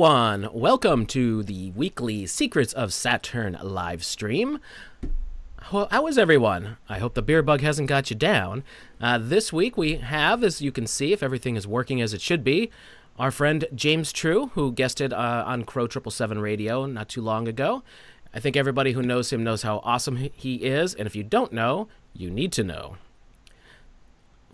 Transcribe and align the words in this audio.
everyone. 0.00 0.48
Welcome 0.54 1.04
to 1.08 1.42
the 1.42 1.72
weekly 1.72 2.24
Secrets 2.24 2.72
of 2.72 2.90
Saturn 2.90 3.58
live 3.62 4.02
stream. 4.02 4.58
Well, 5.70 5.88
how 5.90 6.06
is 6.06 6.16
everyone? 6.16 6.78
I 6.88 6.98
hope 6.98 7.12
the 7.12 7.20
beer 7.20 7.42
bug 7.42 7.60
hasn't 7.60 7.90
got 7.90 8.08
you 8.08 8.16
down. 8.16 8.64
Uh, 8.98 9.18
this 9.18 9.52
week 9.52 9.76
we 9.76 9.96
have, 9.96 10.42
as 10.42 10.62
you 10.62 10.72
can 10.72 10.86
see, 10.86 11.12
if 11.12 11.22
everything 11.22 11.54
is 11.54 11.66
working 11.66 12.00
as 12.00 12.14
it 12.14 12.22
should 12.22 12.42
be, 12.42 12.70
our 13.18 13.30
friend 13.30 13.66
James 13.74 14.10
True, 14.10 14.46
who 14.54 14.72
guested 14.72 15.12
uh, 15.12 15.44
on 15.46 15.64
Crow 15.64 15.86
Triple 15.86 16.10
Seven 16.10 16.40
Radio 16.40 16.86
not 16.86 17.10
too 17.10 17.20
long 17.20 17.46
ago. 17.46 17.82
I 18.32 18.40
think 18.40 18.56
everybody 18.56 18.92
who 18.92 19.02
knows 19.02 19.30
him 19.30 19.44
knows 19.44 19.60
how 19.60 19.82
awesome 19.84 20.16
he 20.16 20.54
is, 20.64 20.94
and 20.94 21.06
if 21.06 21.14
you 21.14 21.24
don't 21.24 21.52
know, 21.52 21.88
you 22.14 22.30
need 22.30 22.52
to 22.52 22.64
know. 22.64 22.96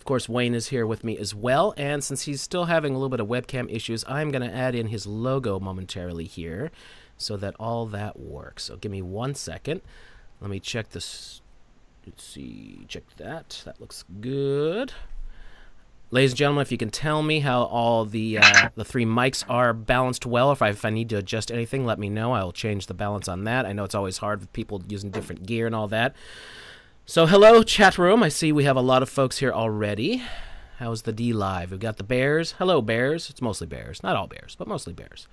Course, 0.07 0.29
Wayne 0.29 0.55
is 0.55 0.69
here 0.69 0.87
with 0.87 1.03
me 1.03 1.17
as 1.17 1.35
well, 1.35 1.73
and 1.75 2.01
since 2.01 2.21
he's 2.21 2.41
still 2.41 2.63
having 2.65 2.93
a 2.93 2.97
little 2.97 3.09
bit 3.09 3.19
of 3.19 3.27
webcam 3.27 3.69
issues, 3.69 4.05
I'm 4.07 4.31
going 4.31 4.41
to 4.41 4.55
add 4.55 4.73
in 4.73 4.87
his 4.87 5.05
logo 5.05 5.59
momentarily 5.59 6.23
here 6.23 6.71
so 7.17 7.35
that 7.35 7.57
all 7.59 7.85
that 7.87 8.17
works. 8.17 8.63
So 8.63 8.77
give 8.77 8.89
me 8.89 9.01
one 9.01 9.35
second. 9.35 9.81
Let 10.39 10.49
me 10.49 10.61
check 10.61 10.91
this. 10.91 11.41
Let's 12.05 12.23
see. 12.23 12.85
Check 12.87 13.03
that. 13.17 13.61
That 13.65 13.81
looks 13.81 14.05
good. 14.21 14.93
Ladies 16.09 16.31
and 16.31 16.37
gentlemen, 16.37 16.61
if 16.61 16.71
you 16.71 16.77
can 16.77 16.89
tell 16.89 17.21
me 17.21 17.41
how 17.41 17.63
all 17.63 18.05
the 18.05 18.37
uh, 18.37 18.69
the 18.75 18.85
three 18.85 19.05
mics 19.05 19.43
are 19.49 19.73
balanced 19.73 20.25
well, 20.25 20.53
if 20.53 20.61
I, 20.61 20.69
if 20.69 20.85
I 20.85 20.89
need 20.89 21.09
to 21.09 21.17
adjust 21.17 21.51
anything, 21.51 21.85
let 21.85 21.99
me 21.99 22.09
know. 22.09 22.31
I 22.31 22.45
will 22.45 22.53
change 22.53 22.85
the 22.85 22.93
balance 22.93 23.27
on 23.27 23.43
that. 23.43 23.65
I 23.65 23.73
know 23.73 23.83
it's 23.83 23.93
always 23.93 24.19
hard 24.19 24.39
with 24.39 24.53
people 24.53 24.81
using 24.87 25.09
different 25.09 25.45
gear 25.45 25.65
and 25.65 25.75
all 25.75 25.89
that. 25.89 26.15
So, 27.09 27.25
hello, 27.25 27.63
chat 27.63 27.97
room. 27.97 28.21
I 28.21 28.27
see 28.27 28.51
we 28.51 28.65
have 28.65 28.75
a 28.75 28.81
lot 28.81 29.01
of 29.01 29.07
folks 29.07 29.37
here 29.37 29.53
already. 29.53 30.21
How's 30.77 31.03
the 31.03 31.13
DLive? 31.13 31.69
We've 31.69 31.79
got 31.79 31.95
the 31.95 32.03
Bears. 32.03 32.55
Hello, 32.57 32.81
Bears. 32.81 33.29
It's 33.29 33.41
mostly 33.41 33.65
Bears. 33.65 34.03
Not 34.03 34.17
all 34.17 34.27
Bears, 34.27 34.57
but 34.59 34.67
mostly 34.67 34.91
Bears. 34.91 35.29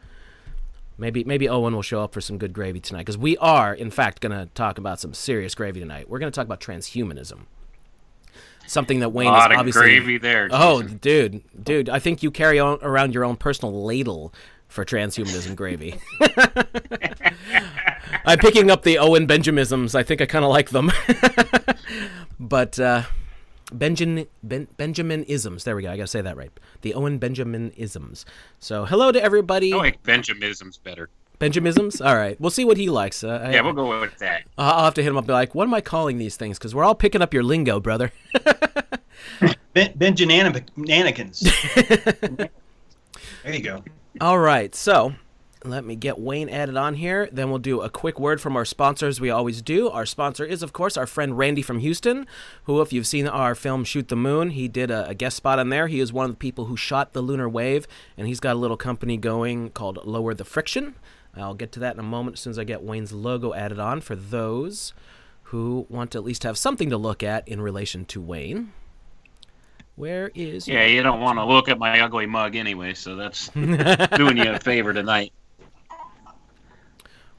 Maybe 0.96 1.24
maybe 1.24 1.48
Owen 1.48 1.74
will 1.74 1.82
show 1.82 2.04
up 2.04 2.12
for 2.14 2.20
some 2.20 2.38
good 2.38 2.52
gravy 2.52 2.78
tonight 2.78 3.00
because 3.00 3.18
we 3.18 3.36
are, 3.38 3.74
in 3.74 3.90
fact, 3.90 4.20
going 4.20 4.30
to 4.30 4.46
talk 4.54 4.78
about 4.78 5.00
some 5.00 5.12
serious 5.14 5.56
gravy 5.56 5.80
tonight. 5.80 6.08
We're 6.08 6.20
going 6.20 6.30
to 6.30 6.36
talk 6.36 6.46
about 6.46 6.60
transhumanism. 6.60 7.40
Something 8.68 9.00
that 9.00 9.08
Wayne 9.08 9.26
A 9.26 9.32
lot 9.32 9.50
is 9.50 9.56
of 9.56 9.58
obviously. 9.58 9.82
gravy 9.82 10.18
there. 10.18 10.48
Oh, 10.52 10.80
dude, 10.80 11.42
dude, 11.60 11.88
I 11.88 11.98
think 11.98 12.22
you 12.22 12.30
carry 12.30 12.60
on, 12.60 12.78
around 12.82 13.14
your 13.14 13.24
own 13.24 13.34
personal 13.34 13.84
ladle 13.84 14.32
for 14.74 14.84
transhumanism 14.84 15.54
gravy. 15.54 15.94
I'm 18.26 18.38
picking 18.38 18.70
up 18.72 18.82
the 18.82 18.98
Owen 18.98 19.26
Benjamisms. 19.28 19.94
I 19.94 20.02
think 20.02 20.20
I 20.20 20.26
kind 20.26 20.44
of 20.44 20.50
like 20.50 20.70
them. 20.70 20.90
but 22.40 22.80
uh, 22.80 23.02
Benjamin 23.72 24.26
ben, 24.42 24.66
Benjaminisms. 24.76 25.62
There 25.62 25.76
we 25.76 25.82
go. 25.82 25.92
I 25.92 25.96
got 25.96 26.02
to 26.04 26.06
say 26.08 26.22
that 26.22 26.36
right. 26.36 26.50
The 26.80 26.94
Owen 26.94 27.20
Benjaminisms. 27.20 28.24
So 28.58 28.84
hello 28.84 29.12
to 29.12 29.22
everybody. 29.22 29.72
I 29.72 29.76
like 29.76 30.02
Benjamism's 30.02 30.78
better. 30.78 31.08
Benjamisms. 31.38 32.04
All 32.04 32.16
right. 32.16 32.40
We'll 32.40 32.50
see 32.50 32.64
what 32.64 32.76
he 32.76 32.90
likes. 32.90 33.22
Uh, 33.22 33.42
I- 33.44 33.52
Yeah, 33.52 33.60
we'll 33.60 33.74
go 33.74 34.00
with 34.00 34.18
that. 34.18 34.42
I'll 34.58 34.84
have 34.84 34.94
to 34.94 35.02
hit 35.04 35.08
him 35.10 35.16
up. 35.16 35.22
and 35.22 35.28
Be 35.28 35.32
like, 35.34 35.54
what 35.54 35.68
am 35.68 35.74
I 35.74 35.80
calling 35.82 36.18
these 36.18 36.36
things? 36.36 36.58
Because 36.58 36.74
we're 36.74 36.84
all 36.84 36.94
picking 36.96 37.22
up 37.22 37.32
your 37.32 37.44
lingo, 37.44 37.78
brother. 37.80 38.10
Ben, 39.72 39.92
ben 39.96 40.14
Nannikins. 40.14 41.40
there 43.42 43.54
you 43.54 43.60
go. 43.62 43.82
All 44.20 44.38
right, 44.38 44.72
so 44.76 45.14
let 45.64 45.84
me 45.84 45.96
get 45.96 46.20
Wayne 46.20 46.48
added 46.48 46.76
on 46.76 46.94
here. 46.94 47.28
Then 47.32 47.50
we'll 47.50 47.58
do 47.58 47.80
a 47.80 47.90
quick 47.90 48.20
word 48.20 48.40
from 48.40 48.56
our 48.56 48.64
sponsors. 48.64 49.20
We 49.20 49.28
always 49.28 49.60
do. 49.60 49.90
Our 49.90 50.06
sponsor 50.06 50.44
is, 50.44 50.62
of 50.62 50.72
course, 50.72 50.96
our 50.96 51.06
friend 51.06 51.36
Randy 51.36 51.62
from 51.62 51.80
Houston, 51.80 52.28
who, 52.62 52.80
if 52.80 52.92
you've 52.92 53.08
seen 53.08 53.26
our 53.26 53.56
film 53.56 53.82
Shoot 53.82 54.06
the 54.06 54.14
Moon, 54.14 54.50
he 54.50 54.68
did 54.68 54.92
a, 54.92 55.08
a 55.08 55.14
guest 55.14 55.36
spot 55.36 55.58
on 55.58 55.70
there. 55.70 55.88
He 55.88 55.98
is 55.98 56.12
one 56.12 56.26
of 56.26 56.30
the 56.30 56.36
people 56.36 56.66
who 56.66 56.76
shot 56.76 57.12
the 57.12 57.22
lunar 57.22 57.48
wave, 57.48 57.88
and 58.16 58.28
he's 58.28 58.38
got 58.38 58.54
a 58.54 58.58
little 58.58 58.76
company 58.76 59.16
going 59.16 59.70
called 59.70 60.06
Lower 60.06 60.32
the 60.32 60.44
Friction. 60.44 60.94
I'll 61.36 61.54
get 61.54 61.72
to 61.72 61.80
that 61.80 61.94
in 61.94 62.00
a 62.00 62.04
moment 62.04 62.34
as 62.34 62.40
soon 62.40 62.52
as 62.52 62.58
I 62.60 62.64
get 62.64 62.84
Wayne's 62.84 63.12
logo 63.12 63.52
added 63.52 63.80
on 63.80 64.00
for 64.00 64.14
those 64.14 64.92
who 65.44 65.86
want 65.88 66.12
to 66.12 66.18
at 66.18 66.24
least 66.24 66.44
have 66.44 66.56
something 66.56 66.88
to 66.88 66.96
look 66.96 67.24
at 67.24 67.48
in 67.48 67.60
relation 67.60 68.04
to 68.04 68.20
Wayne. 68.20 68.72
Where 69.96 70.30
is 70.34 70.66
Yeah, 70.66 70.86
you 70.86 71.02
don't 71.02 71.20
want 71.20 71.38
to 71.38 71.44
look 71.44 71.68
at 71.68 71.78
my 71.78 72.00
ugly 72.00 72.26
mug 72.26 72.56
anyway, 72.56 72.94
so 72.94 73.14
that's 73.16 73.48
doing 73.50 74.36
you 74.36 74.50
a 74.50 74.58
favor 74.58 74.92
tonight. 74.92 75.32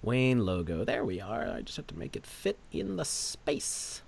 Wayne 0.01 0.45
logo. 0.45 0.85
There 0.85 1.03
we 1.03 1.19
are. 1.19 1.49
I 1.49 1.61
just 1.61 1.77
have 1.77 1.87
to 1.87 1.97
make 1.97 2.15
it 2.15 2.25
fit 2.25 2.57
in 2.71 2.95
the 2.95 3.05
space. 3.05 4.01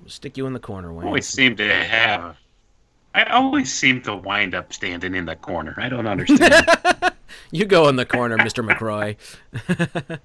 We'll 0.00 0.10
stick 0.10 0.36
you 0.36 0.46
in 0.46 0.52
the 0.52 0.60
corner, 0.60 0.92
Wayne. 0.92 1.06
always 1.06 1.26
seem 1.26 1.56
to 1.56 1.66
have. 1.74 2.36
I 3.14 3.24
always 3.24 3.72
seem 3.72 4.02
to 4.02 4.14
wind 4.14 4.54
up 4.54 4.72
standing 4.72 5.14
in 5.14 5.24
the 5.24 5.36
corner. 5.36 5.74
I 5.78 5.88
don't 5.88 6.06
understand. 6.06 6.66
You 7.50 7.64
go 7.64 7.88
in 7.88 7.96
the 7.96 8.06
corner, 8.06 8.38
Mr. 8.38 8.66
McRoy. 8.66 9.16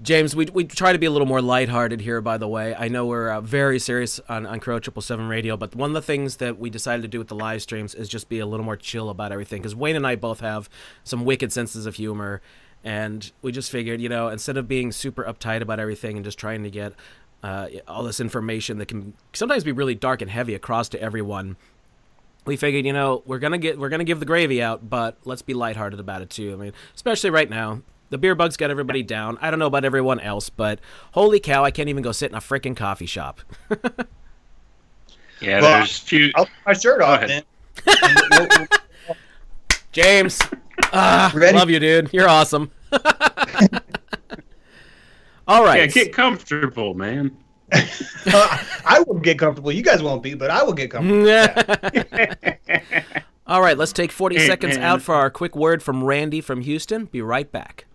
James, 0.00 0.36
we, 0.36 0.46
we 0.46 0.64
try 0.64 0.92
to 0.92 0.98
be 0.98 1.06
a 1.06 1.10
little 1.10 1.26
more 1.26 1.42
lighthearted 1.42 2.00
here, 2.00 2.20
by 2.20 2.38
the 2.38 2.46
way. 2.46 2.74
I 2.74 2.86
know 2.86 3.06
we're 3.06 3.30
uh, 3.30 3.40
very 3.40 3.80
serious 3.80 4.20
on, 4.28 4.46
on 4.46 4.60
Crow 4.60 4.76
777 4.76 5.26
Radio, 5.28 5.56
but 5.56 5.74
one 5.74 5.90
of 5.90 5.94
the 5.94 6.02
things 6.02 6.36
that 6.36 6.58
we 6.58 6.70
decided 6.70 7.02
to 7.02 7.08
do 7.08 7.18
with 7.18 7.26
the 7.26 7.34
live 7.34 7.62
streams 7.62 7.96
is 7.96 8.08
just 8.08 8.28
be 8.28 8.38
a 8.38 8.46
little 8.46 8.64
more 8.64 8.76
chill 8.76 9.10
about 9.10 9.32
everything. 9.32 9.60
Because 9.60 9.74
Wayne 9.74 9.96
and 9.96 10.06
I 10.06 10.14
both 10.14 10.38
have 10.38 10.70
some 11.02 11.24
wicked 11.24 11.52
senses 11.52 11.84
of 11.84 11.96
humor, 11.96 12.40
and 12.84 13.32
we 13.42 13.50
just 13.50 13.72
figured, 13.72 14.00
you 14.00 14.08
know, 14.08 14.28
instead 14.28 14.56
of 14.56 14.68
being 14.68 14.92
super 14.92 15.24
uptight 15.24 15.62
about 15.62 15.80
everything 15.80 16.16
and 16.16 16.24
just 16.24 16.38
trying 16.38 16.62
to 16.62 16.70
get 16.70 16.92
uh, 17.42 17.66
all 17.88 18.04
this 18.04 18.20
information 18.20 18.78
that 18.78 18.86
can 18.86 19.14
sometimes 19.32 19.64
be 19.64 19.72
really 19.72 19.96
dark 19.96 20.22
and 20.22 20.30
heavy 20.30 20.54
across 20.54 20.88
to 20.90 21.02
everyone, 21.02 21.56
we 22.44 22.56
figured, 22.56 22.86
you 22.86 22.92
know, 22.92 23.24
we're 23.26 23.40
gonna 23.40 23.58
get 23.58 23.80
we're 23.80 23.88
gonna 23.88 24.04
give 24.04 24.20
the 24.20 24.26
gravy 24.26 24.62
out, 24.62 24.88
but 24.88 25.18
let's 25.24 25.42
be 25.42 25.54
lighthearted 25.54 25.98
about 25.98 26.22
it 26.22 26.30
too. 26.30 26.52
I 26.52 26.56
mean, 26.56 26.72
especially 26.94 27.30
right 27.30 27.50
now. 27.50 27.82
The 28.10 28.18
beer 28.18 28.34
bugs 28.34 28.56
got 28.56 28.70
everybody 28.70 29.02
down. 29.02 29.36
I 29.40 29.50
don't 29.50 29.58
know 29.58 29.66
about 29.66 29.84
everyone 29.84 30.18
else, 30.20 30.48
but 30.48 30.80
holy 31.12 31.40
cow, 31.40 31.64
I 31.64 31.70
can't 31.70 31.88
even 31.88 32.02
go 32.02 32.12
sit 32.12 32.30
in 32.30 32.36
a 32.36 32.40
freaking 32.40 32.74
coffee 32.76 33.06
shop. 33.06 33.40
yeah, 35.40 35.60
Well, 35.60 35.78
there's 35.78 35.98
few. 35.98 36.30
I'll 36.34 36.46
put 36.46 36.52
my 36.66 36.72
shirt 36.72 37.02
off 37.02 37.22
ahead. 37.22 37.44
then. 37.86 37.96
And 38.02 38.20
we'll- 38.30 38.48
we'll- 38.58 38.66
James, 39.92 40.40
ah, 40.92 41.32
Ready? 41.34 41.56
love 41.56 41.70
you, 41.70 41.80
dude. 41.80 42.10
You're 42.12 42.28
awesome. 42.28 42.70
All 45.48 45.64
right. 45.64 45.80
Yeah, 45.80 45.86
get 45.86 46.12
comfortable, 46.12 46.94
man. 46.94 47.36
I 47.72 49.02
will 49.06 49.18
get 49.18 49.38
comfortable. 49.38 49.72
You 49.72 49.82
guys 49.82 50.02
won't 50.02 50.22
be, 50.22 50.34
but 50.34 50.50
I 50.50 50.62
will 50.62 50.72
get 50.74 50.90
comfortable. 50.90 51.28
All 53.46 53.60
right, 53.62 53.76
let's 53.78 53.92
take 53.92 54.12
40 54.12 54.38
seconds 54.46 54.76
out 54.76 55.00
for 55.02 55.14
our 55.14 55.30
quick 55.30 55.56
word 55.56 55.82
from 55.82 56.04
Randy 56.04 56.40
from 56.42 56.60
Houston. 56.60 57.06
Be 57.06 57.22
right 57.22 57.50
back. 57.50 57.86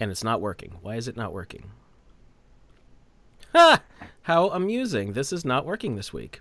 And 0.00 0.10
it's 0.10 0.24
not 0.24 0.40
working. 0.40 0.78
Why 0.82 0.96
is 0.96 1.08
it 1.08 1.16
not 1.16 1.32
working? 1.32 1.70
Ha! 3.54 3.82
How 4.22 4.50
amusing. 4.50 5.14
This 5.14 5.32
is 5.32 5.44
not 5.44 5.64
working 5.64 5.96
this 5.96 6.12
week. 6.12 6.40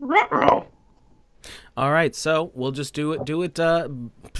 Ruh-roh. 0.00 0.66
All 1.76 1.92
right, 1.92 2.14
so 2.14 2.52
we'll 2.54 2.70
just 2.70 2.94
do 2.94 3.12
it. 3.12 3.24
Do 3.24 3.42
it. 3.42 3.58
Uh, 3.58 3.88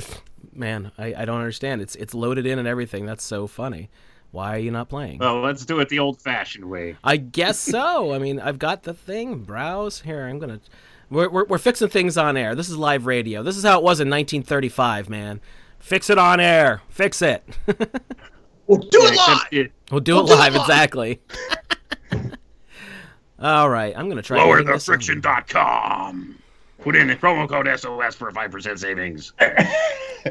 man, 0.53 0.93
I, 0.97 1.15
I 1.15 1.25
don't 1.25 1.39
understand. 1.39 1.83
It's 1.83 1.97
it's 1.97 2.15
loaded 2.15 2.47
in 2.47 2.59
and 2.59 2.69
everything. 2.69 3.07
That's 3.07 3.25
so 3.25 3.47
funny. 3.47 3.91
Why 4.31 4.57
are 4.57 4.59
you 4.59 4.71
not 4.71 4.89
playing? 4.89 5.19
Well, 5.19 5.41
let's 5.41 5.65
do 5.65 5.79
it 5.79 5.89
the 5.89 6.01
old-fashioned 6.01 6.65
way. 6.65 6.97
I 7.05 7.17
guess 7.17 7.59
so. 7.59 8.13
I 8.13 8.19
mean, 8.19 8.41
I've 8.41 8.59
got 8.59 8.83
the 8.83 8.95
thing. 8.95 9.41
Browse 9.43 10.01
here. 10.01 10.27
I'm 10.27 10.39
gonna. 10.39 10.61
We're, 11.11 11.29
we're 11.29 11.45
we're 11.45 11.59
fixing 11.59 11.89
things 11.89 12.17
on 12.17 12.37
air. 12.37 12.55
This 12.55 12.69
is 12.69 12.77
live 12.77 13.07
radio. 13.07 13.43
This 13.43 13.57
is 13.57 13.65
how 13.65 13.79
it 13.79 13.83
was 13.83 14.01
in 14.01 14.09
1935, 14.09 15.09
man. 15.09 15.41
Fix 15.85 16.09
it 16.09 16.17
on 16.17 16.41
air. 16.41 16.81
Fix 16.89 17.21
it. 17.23 17.45
We'll 18.67 18.79
do 18.79 18.99
it 19.03 19.15
live. 19.15 19.39
it- 19.51 19.73
we'll 19.91 20.01
do 20.01 20.15
We'll 20.15 20.25
it 20.25 20.29
do 20.29 20.35
live. 20.37 20.55
live. 20.55 20.63
Exactly. 20.63 21.21
All 23.39 23.69
right, 23.69 23.93
I'm 23.95 24.09
gonna 24.09 24.23
try. 24.23 24.39
getting 24.39 24.65
this 24.67 24.89
in. 24.89 24.95
LowerTheFriction.com. 24.95 26.39
Put 26.81 26.97
in 26.97 27.09
the 27.09 27.15
promo 27.17 27.47
code 27.47 27.67
SOS 27.79 28.15
for 28.15 28.31
5% 28.31 28.79
savings. 28.79 29.35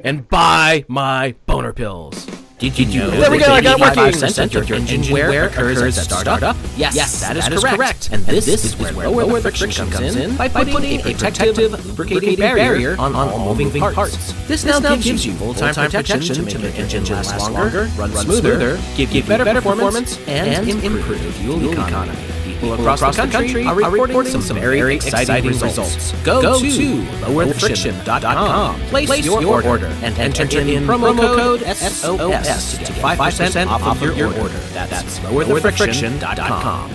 and 0.04 0.28
buy 0.30 0.84
my 0.88 1.36
boner 1.46 1.74
pills. 1.74 2.26
Did 2.70 2.94
you 2.94 3.02
know 3.02 3.12
there 3.12 3.30
we 3.30 3.40
go, 3.40 3.52
I 3.52 3.62
got 3.62 3.78
working. 3.80 4.04
percent 4.04 4.56
of 4.56 4.70
your 4.70 4.78
engine 4.78 5.12
wear 5.12 5.48
occurs 5.48 5.82
at 5.82 5.94
startup? 6.06 6.56
Yes, 6.78 6.96
yes 6.96 7.20
that 7.20 7.36
is 7.36 7.64
correct. 7.64 8.10
And 8.12 8.26
this 8.26 8.46
this 8.46 8.64
is 8.64 8.76
where 8.78 9.10
lower 9.10 9.42
the 9.42 9.52
friction 9.52 9.90
comes 9.90 10.16
in 10.16 10.38
by 10.38 10.48
putting 10.48 11.02
a 11.02 11.02
protective 11.02 11.86
lubricating 11.86 12.38
barrier 12.38 12.96
on 12.98 13.14
all 13.16 13.54
moving 13.54 13.82
parts. 13.82 14.32
This 14.48 14.64
now 14.64 14.80
gives 14.80 15.26
you 15.26 15.34
full-time 15.34 15.76
protection 15.76 16.22
to 16.22 16.42
make 16.42 16.78
your 16.78 16.86
engine 16.88 17.04
last 17.06 17.52
longer, 17.52 17.90
run 17.98 18.12
smoother, 18.12 18.80
give 18.96 19.12
you 19.12 19.24
better 19.24 19.62
performance, 19.62 20.18
and 20.28 20.70
improve 20.70 21.20
fuel 21.36 21.70
economy. 21.72 22.33
People 22.64 22.80
across 22.80 23.02
the 23.18 23.28
country 23.28 23.66
are 23.66 23.92
reporting 23.92 24.42
some 24.42 24.56
very 24.56 24.96
exciting 24.96 25.48
results. 25.48 26.14
Go 26.24 26.42
to 26.42 26.66
lowerfriction.com, 26.66 28.80
place 28.88 29.26
your 29.26 29.68
order, 29.68 29.88
and 30.02 30.18
enter 30.18 30.44
in 30.60 30.86
promo 30.86 31.36
code 31.36 31.60
SOS 31.62 32.78
to 32.78 32.94
get 32.94 33.20
5% 33.20 33.68
off 33.68 34.02
of 34.02 34.18
your 34.18 34.28
order. 34.28 34.58
That's 34.72 35.20
lowerthefriction.com. 35.20 36.92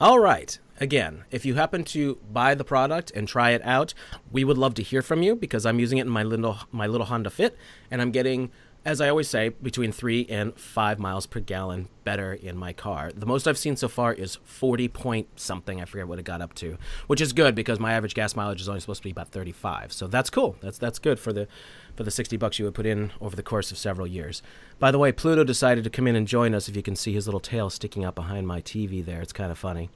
All 0.00 0.18
right. 0.18 0.58
Again, 0.80 1.24
if 1.30 1.44
you 1.44 1.56
happen 1.56 1.84
to 1.84 2.18
buy 2.32 2.54
the 2.54 2.64
product 2.64 3.12
and 3.14 3.28
try 3.28 3.50
it 3.50 3.60
out, 3.64 3.92
we 4.32 4.44
would 4.44 4.56
love 4.56 4.72
to 4.74 4.82
hear 4.82 5.02
from 5.02 5.22
you 5.22 5.36
because 5.36 5.66
I'm 5.66 5.78
using 5.78 5.98
it 5.98 6.02
in 6.02 6.08
my 6.08 6.22
little 6.22 6.56
my 6.72 6.86
little 6.86 7.06
Honda 7.06 7.28
Fit, 7.28 7.54
and 7.90 8.00
I'm 8.00 8.10
getting, 8.10 8.50
as 8.84 9.00
I 9.00 9.08
always 9.10 9.28
say, 9.28 9.50
between 9.50 9.92
three 9.92 10.26
and 10.30 10.54
five 10.58 10.98
miles 10.98 11.26
per 11.26 11.40
gallon 11.40 11.88
better 12.04 12.32
in 12.32 12.56
my 12.56 12.72
car. 12.72 13.12
The 13.14 13.26
most 13.26 13.46
I've 13.46 13.58
seen 13.58 13.76
so 13.76 13.88
far 13.88 14.12
is 14.14 14.36
40 14.44 14.88
point 14.88 15.28
something. 15.38 15.80
I 15.80 15.84
forget 15.84 16.08
what 16.08 16.18
it 16.18 16.24
got 16.24 16.40
up 16.40 16.54
to, 16.54 16.78
which 17.06 17.20
is 17.20 17.32
good 17.34 17.54
because 17.54 17.78
my 17.78 17.92
average 17.92 18.14
gas 18.14 18.34
mileage 18.34 18.60
is 18.60 18.68
only 18.68 18.80
supposed 18.80 19.02
to 19.02 19.04
be 19.04 19.10
about 19.10 19.28
35. 19.28 19.92
So 19.92 20.06
that's 20.06 20.30
cool. 20.30 20.56
That's 20.60 20.78
that's 20.78 20.98
good 20.98 21.18
for 21.18 21.32
the 21.32 21.46
for 21.94 22.04
the 22.04 22.10
60 22.10 22.36
bucks 22.38 22.58
you 22.58 22.64
would 22.64 22.74
put 22.74 22.86
in 22.86 23.12
over 23.20 23.36
the 23.36 23.42
course 23.42 23.70
of 23.70 23.76
several 23.76 24.06
years. 24.06 24.42
By 24.78 24.90
the 24.90 24.98
way, 24.98 25.12
Pluto 25.12 25.44
decided 25.44 25.84
to 25.84 25.90
come 25.90 26.06
in 26.06 26.16
and 26.16 26.26
join 26.26 26.54
us. 26.54 26.68
If 26.68 26.76
you 26.76 26.82
can 26.82 26.96
see 26.96 27.12
his 27.12 27.26
little 27.26 27.40
tail 27.40 27.68
sticking 27.68 28.04
up 28.04 28.14
behind 28.14 28.46
my 28.46 28.62
TV 28.62 29.04
there, 29.04 29.20
it's 29.20 29.32
kind 29.32 29.52
of 29.52 29.58
funny. 29.58 29.90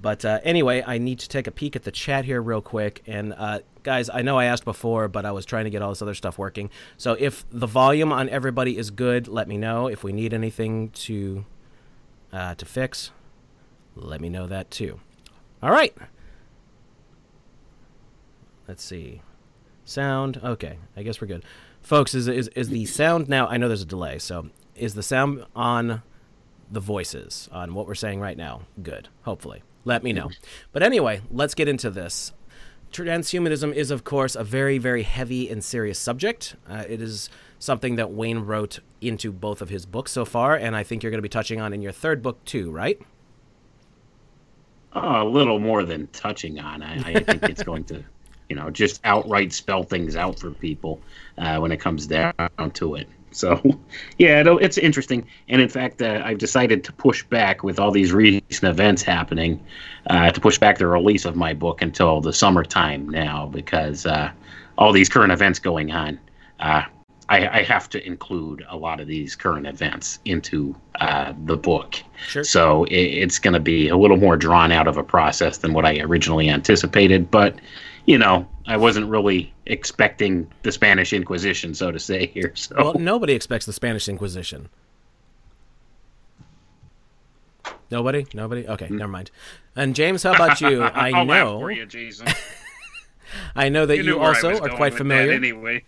But 0.00 0.24
uh, 0.24 0.40
anyway, 0.44 0.82
I 0.86 0.98
need 0.98 1.18
to 1.20 1.28
take 1.28 1.46
a 1.46 1.50
peek 1.50 1.76
at 1.76 1.84
the 1.84 1.90
chat 1.90 2.24
here 2.24 2.42
real 2.42 2.60
quick. 2.60 3.02
And 3.06 3.32
uh, 3.32 3.60
guys, 3.82 4.10
I 4.10 4.22
know 4.22 4.38
I 4.38 4.46
asked 4.46 4.64
before, 4.64 5.08
but 5.08 5.24
I 5.24 5.32
was 5.32 5.46
trying 5.46 5.64
to 5.64 5.70
get 5.70 5.82
all 5.82 5.90
this 5.90 6.02
other 6.02 6.14
stuff 6.14 6.36
working. 6.36 6.70
So 6.96 7.16
if 7.18 7.44
the 7.50 7.66
volume 7.66 8.12
on 8.12 8.28
everybody 8.28 8.76
is 8.76 8.90
good, 8.90 9.28
let 9.28 9.48
me 9.48 9.56
know. 9.56 9.86
If 9.86 10.04
we 10.04 10.12
need 10.12 10.34
anything 10.34 10.90
to 10.90 11.46
uh, 12.32 12.54
to 12.56 12.66
fix, 12.66 13.12
let 13.94 14.20
me 14.20 14.28
know 14.28 14.46
that 14.46 14.70
too. 14.70 15.00
All 15.62 15.70
right. 15.70 15.96
Let's 18.68 18.84
see. 18.84 19.22
Sound. 19.84 20.40
Okay, 20.42 20.78
I 20.96 21.02
guess 21.02 21.20
we're 21.20 21.28
good. 21.28 21.44
Folks, 21.82 22.14
is, 22.14 22.28
is, 22.28 22.48
is 22.48 22.70
the 22.70 22.86
sound 22.86 23.28
now? 23.28 23.46
I 23.46 23.58
know 23.58 23.68
there's 23.68 23.82
a 23.82 23.86
delay. 23.86 24.18
So 24.18 24.48
is 24.74 24.94
the 24.94 25.02
sound 25.02 25.44
on 25.54 26.02
the 26.70 26.80
voices, 26.80 27.48
on 27.52 27.74
what 27.74 27.86
we're 27.86 27.94
saying 27.94 28.20
right 28.20 28.36
now? 28.36 28.62
Good, 28.82 29.08
hopefully 29.22 29.62
let 29.84 30.02
me 30.02 30.12
know. 30.12 30.30
But 30.72 30.82
anyway, 30.82 31.20
let's 31.30 31.54
get 31.54 31.68
into 31.68 31.90
this. 31.90 32.32
Transhumanism 32.92 33.74
is, 33.74 33.90
of 33.90 34.04
course, 34.04 34.36
a 34.36 34.44
very, 34.44 34.78
very 34.78 35.02
heavy 35.02 35.50
and 35.50 35.64
serious 35.64 35.98
subject. 35.98 36.54
Uh, 36.70 36.84
it 36.88 37.02
is 37.02 37.28
something 37.58 37.96
that 37.96 38.12
Wayne 38.12 38.38
wrote 38.40 38.78
into 39.00 39.32
both 39.32 39.60
of 39.60 39.68
his 39.68 39.84
books 39.84 40.12
so 40.12 40.24
far, 40.24 40.54
and 40.54 40.76
I 40.76 40.84
think 40.84 41.02
you're 41.02 41.10
going 41.10 41.18
to 41.18 41.22
be 41.22 41.28
touching 41.28 41.60
on 41.60 41.72
in 41.72 41.82
your 41.82 41.92
third 41.92 42.22
book 42.22 42.44
too, 42.44 42.70
right? 42.70 43.00
Uh, 44.94 45.22
a 45.22 45.24
little 45.24 45.58
more 45.58 45.82
than 45.82 46.06
touching 46.08 46.60
on. 46.60 46.82
I, 46.82 46.94
I 46.98 47.20
think 47.20 47.42
it's 47.42 47.64
going 47.64 47.82
to, 47.84 48.04
you 48.48 48.54
know, 48.54 48.70
just 48.70 49.00
outright 49.02 49.52
spell 49.52 49.82
things 49.82 50.14
out 50.14 50.38
for 50.38 50.52
people 50.52 51.00
uh, 51.36 51.58
when 51.58 51.72
it 51.72 51.78
comes 51.78 52.06
down 52.06 52.32
to 52.74 52.94
it. 52.94 53.08
So, 53.34 53.60
yeah, 54.18 54.42
it's 54.46 54.78
interesting. 54.78 55.26
And 55.48 55.60
in 55.60 55.68
fact, 55.68 56.00
uh, 56.00 56.22
I've 56.24 56.38
decided 56.38 56.84
to 56.84 56.92
push 56.92 57.24
back 57.24 57.62
with 57.62 57.78
all 57.78 57.90
these 57.90 58.12
recent 58.12 58.62
events 58.62 59.02
happening, 59.02 59.64
uh, 60.08 60.30
to 60.30 60.40
push 60.40 60.58
back 60.58 60.78
the 60.78 60.86
release 60.86 61.24
of 61.24 61.36
my 61.36 61.52
book 61.52 61.82
until 61.82 62.20
the 62.20 62.32
summertime 62.32 63.08
now 63.08 63.46
because 63.46 64.06
uh, 64.06 64.30
all 64.78 64.92
these 64.92 65.08
current 65.08 65.32
events 65.32 65.58
going 65.58 65.92
on. 65.92 66.18
Uh, 66.60 66.82
I, 67.28 67.60
I, 67.60 67.62
have 67.62 67.88
to 67.90 68.06
include 68.06 68.64
a 68.68 68.76
lot 68.76 69.00
of 69.00 69.06
these 69.06 69.34
current 69.34 69.66
events 69.66 70.18
into 70.26 70.76
uh, 71.00 71.32
the 71.46 71.56
book. 71.56 71.96
Sure. 72.26 72.44
So 72.44 72.84
it, 72.84 72.96
it's 72.96 73.38
going 73.38 73.54
to 73.54 73.60
be 73.60 73.88
a 73.88 73.96
little 73.96 74.18
more 74.18 74.36
drawn 74.36 74.70
out 74.70 74.86
of 74.86 74.98
a 74.98 75.02
process 75.02 75.58
than 75.58 75.72
what 75.72 75.86
I 75.86 76.00
originally 76.00 76.50
anticipated. 76.50 77.30
But 77.30 77.56
you 78.06 78.18
know, 78.18 78.48
I 78.66 78.76
wasn't 78.76 79.08
really 79.08 79.52
expecting 79.66 80.50
the 80.62 80.72
Spanish 80.72 81.12
Inquisition, 81.12 81.74
so 81.74 81.90
to 81.90 81.98
say 81.98 82.26
here. 82.26 82.52
So. 82.54 82.76
Well, 82.76 82.94
nobody 82.94 83.34
expects 83.34 83.66
the 83.66 83.72
Spanish 83.72 84.08
Inquisition. 84.08 84.68
Nobody? 87.90 88.26
Nobody? 88.34 88.66
Okay, 88.66 88.86
mm. 88.88 88.98
never 88.98 89.10
mind. 89.10 89.30
And 89.76 89.94
James, 89.94 90.22
how 90.22 90.34
about 90.34 90.60
you? 90.60 90.82
I 90.94 91.24
know. 91.24 91.60
for 91.60 91.70
you, 91.70 91.86
Jason. 91.86 92.28
I 93.56 93.68
know 93.68 93.86
that 93.86 93.96
you, 93.96 94.04
you 94.04 94.20
also 94.20 94.58
are 94.58 94.68
quite 94.68 94.94
familiar. 94.94 95.32
Anyway. 95.32 95.84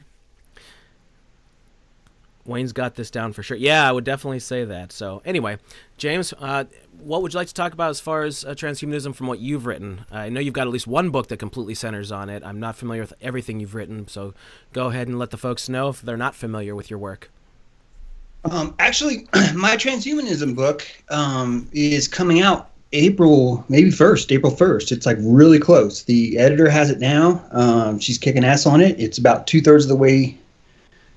Wayne's 2.45 2.73
got 2.73 2.95
this 2.95 3.11
down 3.11 3.33
for 3.33 3.43
sure. 3.43 3.57
Yeah, 3.57 3.89
I 3.89 3.93
would 3.93 4.05
definitely 4.05 4.39
say 4.39 4.65
that. 4.65 4.93
So, 4.93 5.21
anyway, 5.25 5.59
James, 5.99 6.33
uh, 6.39 6.65
what 7.01 7.23
would 7.23 7.33
you 7.33 7.39
like 7.39 7.49
to 7.49 7.55
talk 7.55 7.73
about 7.73 7.91
as 7.91 8.01
far 8.01 8.23
as 8.23 8.45
uh, 8.45 8.51
transhumanism 8.51 9.15
from 9.15 9.27
what 9.27 9.39
you've 9.39 9.67
written? 9.67 10.05
I 10.11 10.29
know 10.29 10.41
you've 10.41 10.55
got 10.55 10.67
at 10.67 10.73
least 10.73 10.87
one 10.87 11.11
book 11.11 11.29
that 11.29 11.39
completely 11.39 11.75
centers 11.75 12.11
on 12.13 12.29
it. 12.29 12.43
I'm 12.45 12.61
not 12.61 12.77
familiar 12.77 13.03
with 13.03 13.15
everything 13.21 13.61
you've 13.61 13.75
written, 13.75 14.09
so 14.09 14.35
go 14.73 14.87
ahead 14.87 15.09
and 15.09 15.19
let 15.19 15.31
the 15.31 15.37
folks 15.37 15.69
know 15.69 15.89
if 15.89 16.03
they're 16.03 16.17
not 16.17 16.35
familiar 16.35 16.75
with 16.75 16.91
your 16.91 16.99
work. 16.99 17.31
Um, 18.51 18.75
actually, 18.79 19.29
my 19.55 19.77
transhumanism 19.77 20.55
book 20.55 20.87
um, 21.11 21.69
is 21.73 22.09
coming 22.09 22.41
out 22.41 22.71
April, 22.93 23.65
maybe 23.69 23.91
first, 23.91 24.31
April 24.31 24.55
first. 24.55 24.93
It's 24.93 25.07
like 25.07 25.19
really 25.21 25.59
close. 25.59 26.05
The 26.05 26.39
editor 26.39 26.69
has 26.69 26.91
it 26.91 26.99
now. 26.99 27.45
Um, 27.51 27.99
she's 27.99 28.19
kicking 28.19 28.45
ass 28.45 28.67
on 28.67 28.81
it. 28.81 28.99
It's 29.01 29.19
about 29.19 29.47
two 29.47 29.61
thirds 29.61 29.85
of 29.85 29.89
the 29.89 29.97
way 29.97 30.39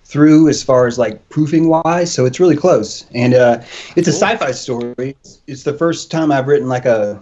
through 0.09 0.49
as 0.49 0.63
far 0.63 0.87
as 0.87 0.97
like 0.97 1.29
proofing 1.29 1.69
wise. 1.69 2.11
So 2.11 2.25
it's 2.25 2.39
really 2.39 2.57
close, 2.57 3.05
and 3.13 3.35
uh, 3.35 3.61
it's 3.95 4.07
a 4.07 4.11
sci-fi 4.11 4.51
story. 4.51 5.15
It's 5.45 5.63
the 5.63 5.73
first 5.73 6.09
time 6.09 6.31
I've 6.31 6.47
written 6.47 6.67
like 6.67 6.85
a 6.85 7.21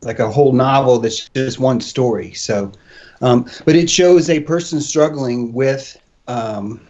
like 0.00 0.18
a 0.18 0.30
whole 0.30 0.52
novel 0.52 0.98
that's 0.98 1.28
just 1.30 1.58
one 1.58 1.80
story. 1.80 2.32
So, 2.32 2.72
um, 3.20 3.46
but 3.66 3.76
it 3.76 3.88
shows 3.90 4.30
a 4.30 4.40
person 4.40 4.80
struggling 4.80 5.52
with. 5.52 5.96
Um, 6.26 6.80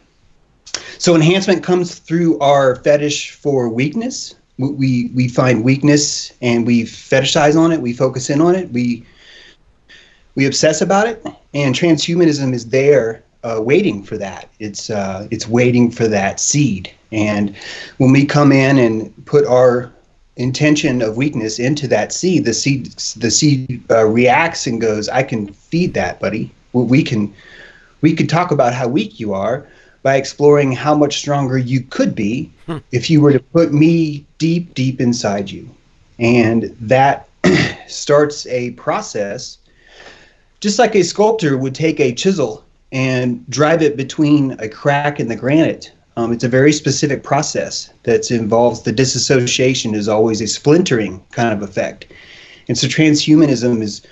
so 0.98 1.14
enhancement 1.14 1.62
comes 1.62 1.96
through 1.96 2.38
our 2.38 2.76
fetish 2.76 3.32
for 3.32 3.68
weakness. 3.68 4.36
We 4.58 5.10
we 5.14 5.26
find 5.26 5.64
weakness 5.64 6.32
and 6.42 6.64
we 6.64 6.84
fetishize 6.84 7.56
on 7.56 7.72
it. 7.72 7.80
We 7.80 7.92
focus 7.92 8.30
in 8.30 8.40
on 8.40 8.54
it. 8.54 8.70
We 8.70 9.04
we 10.36 10.46
obsess 10.46 10.80
about 10.80 11.08
it, 11.08 11.26
and 11.54 11.74
transhumanism 11.74 12.54
is 12.54 12.68
there 12.68 13.24
uh, 13.44 13.60
waiting 13.60 14.02
for 14.02 14.16
that. 14.18 14.48
It's 14.58 14.90
uh, 14.90 15.28
it's 15.30 15.46
waiting 15.46 15.90
for 15.90 16.08
that 16.08 16.40
seed. 16.40 16.90
And 17.12 17.54
when 17.98 18.10
we 18.10 18.24
come 18.24 18.50
in 18.50 18.78
and 18.78 19.26
put 19.26 19.46
our 19.46 19.92
intention 20.36 21.00
of 21.00 21.16
weakness 21.16 21.60
into 21.60 21.86
that 21.88 22.12
seed, 22.12 22.44
the 22.44 22.54
seed 22.54 22.86
the 23.16 23.30
seed 23.30 23.84
uh, 23.90 24.06
reacts 24.06 24.66
and 24.66 24.80
goes, 24.80 25.08
"I 25.08 25.22
can 25.22 25.52
feed 25.52 25.94
that, 25.94 26.18
buddy. 26.20 26.50
We 26.72 27.02
can 27.02 27.32
we 28.00 28.14
could 28.14 28.28
talk 28.28 28.50
about 28.50 28.74
how 28.74 28.88
weak 28.88 29.20
you 29.20 29.34
are." 29.34 29.66
By 30.02 30.16
exploring 30.16 30.72
how 30.72 30.94
much 30.94 31.16
stronger 31.16 31.56
you 31.56 31.80
could 31.80 32.14
be 32.14 32.52
hmm. 32.66 32.76
if 32.92 33.08
you 33.08 33.22
were 33.22 33.32
to 33.32 33.40
put 33.40 33.72
me 33.72 34.26
deep, 34.36 34.74
deep 34.74 35.00
inside 35.00 35.50
you. 35.50 35.66
And 36.18 36.76
that 36.78 37.26
starts 37.88 38.46
a 38.48 38.72
process 38.72 39.56
just 40.64 40.78
like 40.78 40.94
a 40.94 41.02
sculptor 41.02 41.58
would 41.58 41.74
take 41.74 42.00
a 42.00 42.12
chisel 42.12 42.63
and 42.94 43.44
drive 43.50 43.82
it 43.82 43.96
between 43.96 44.52
a 44.60 44.68
crack 44.68 45.18
in 45.18 45.26
the 45.26 45.36
granite. 45.36 45.92
Um, 46.16 46.32
it's 46.32 46.44
a 46.44 46.48
very 46.48 46.72
specific 46.72 47.24
process 47.24 47.92
that 48.04 48.30
involves 48.30 48.82
the 48.82 48.92
disassociation 48.92 49.96
is 49.96 50.08
always 50.08 50.40
a 50.40 50.46
splintering 50.46 51.22
kind 51.32 51.52
of 51.52 51.60
effect. 51.60 52.06
And 52.68 52.78
so 52.78 52.86
transhumanism 52.86 53.82
is 53.82 54.06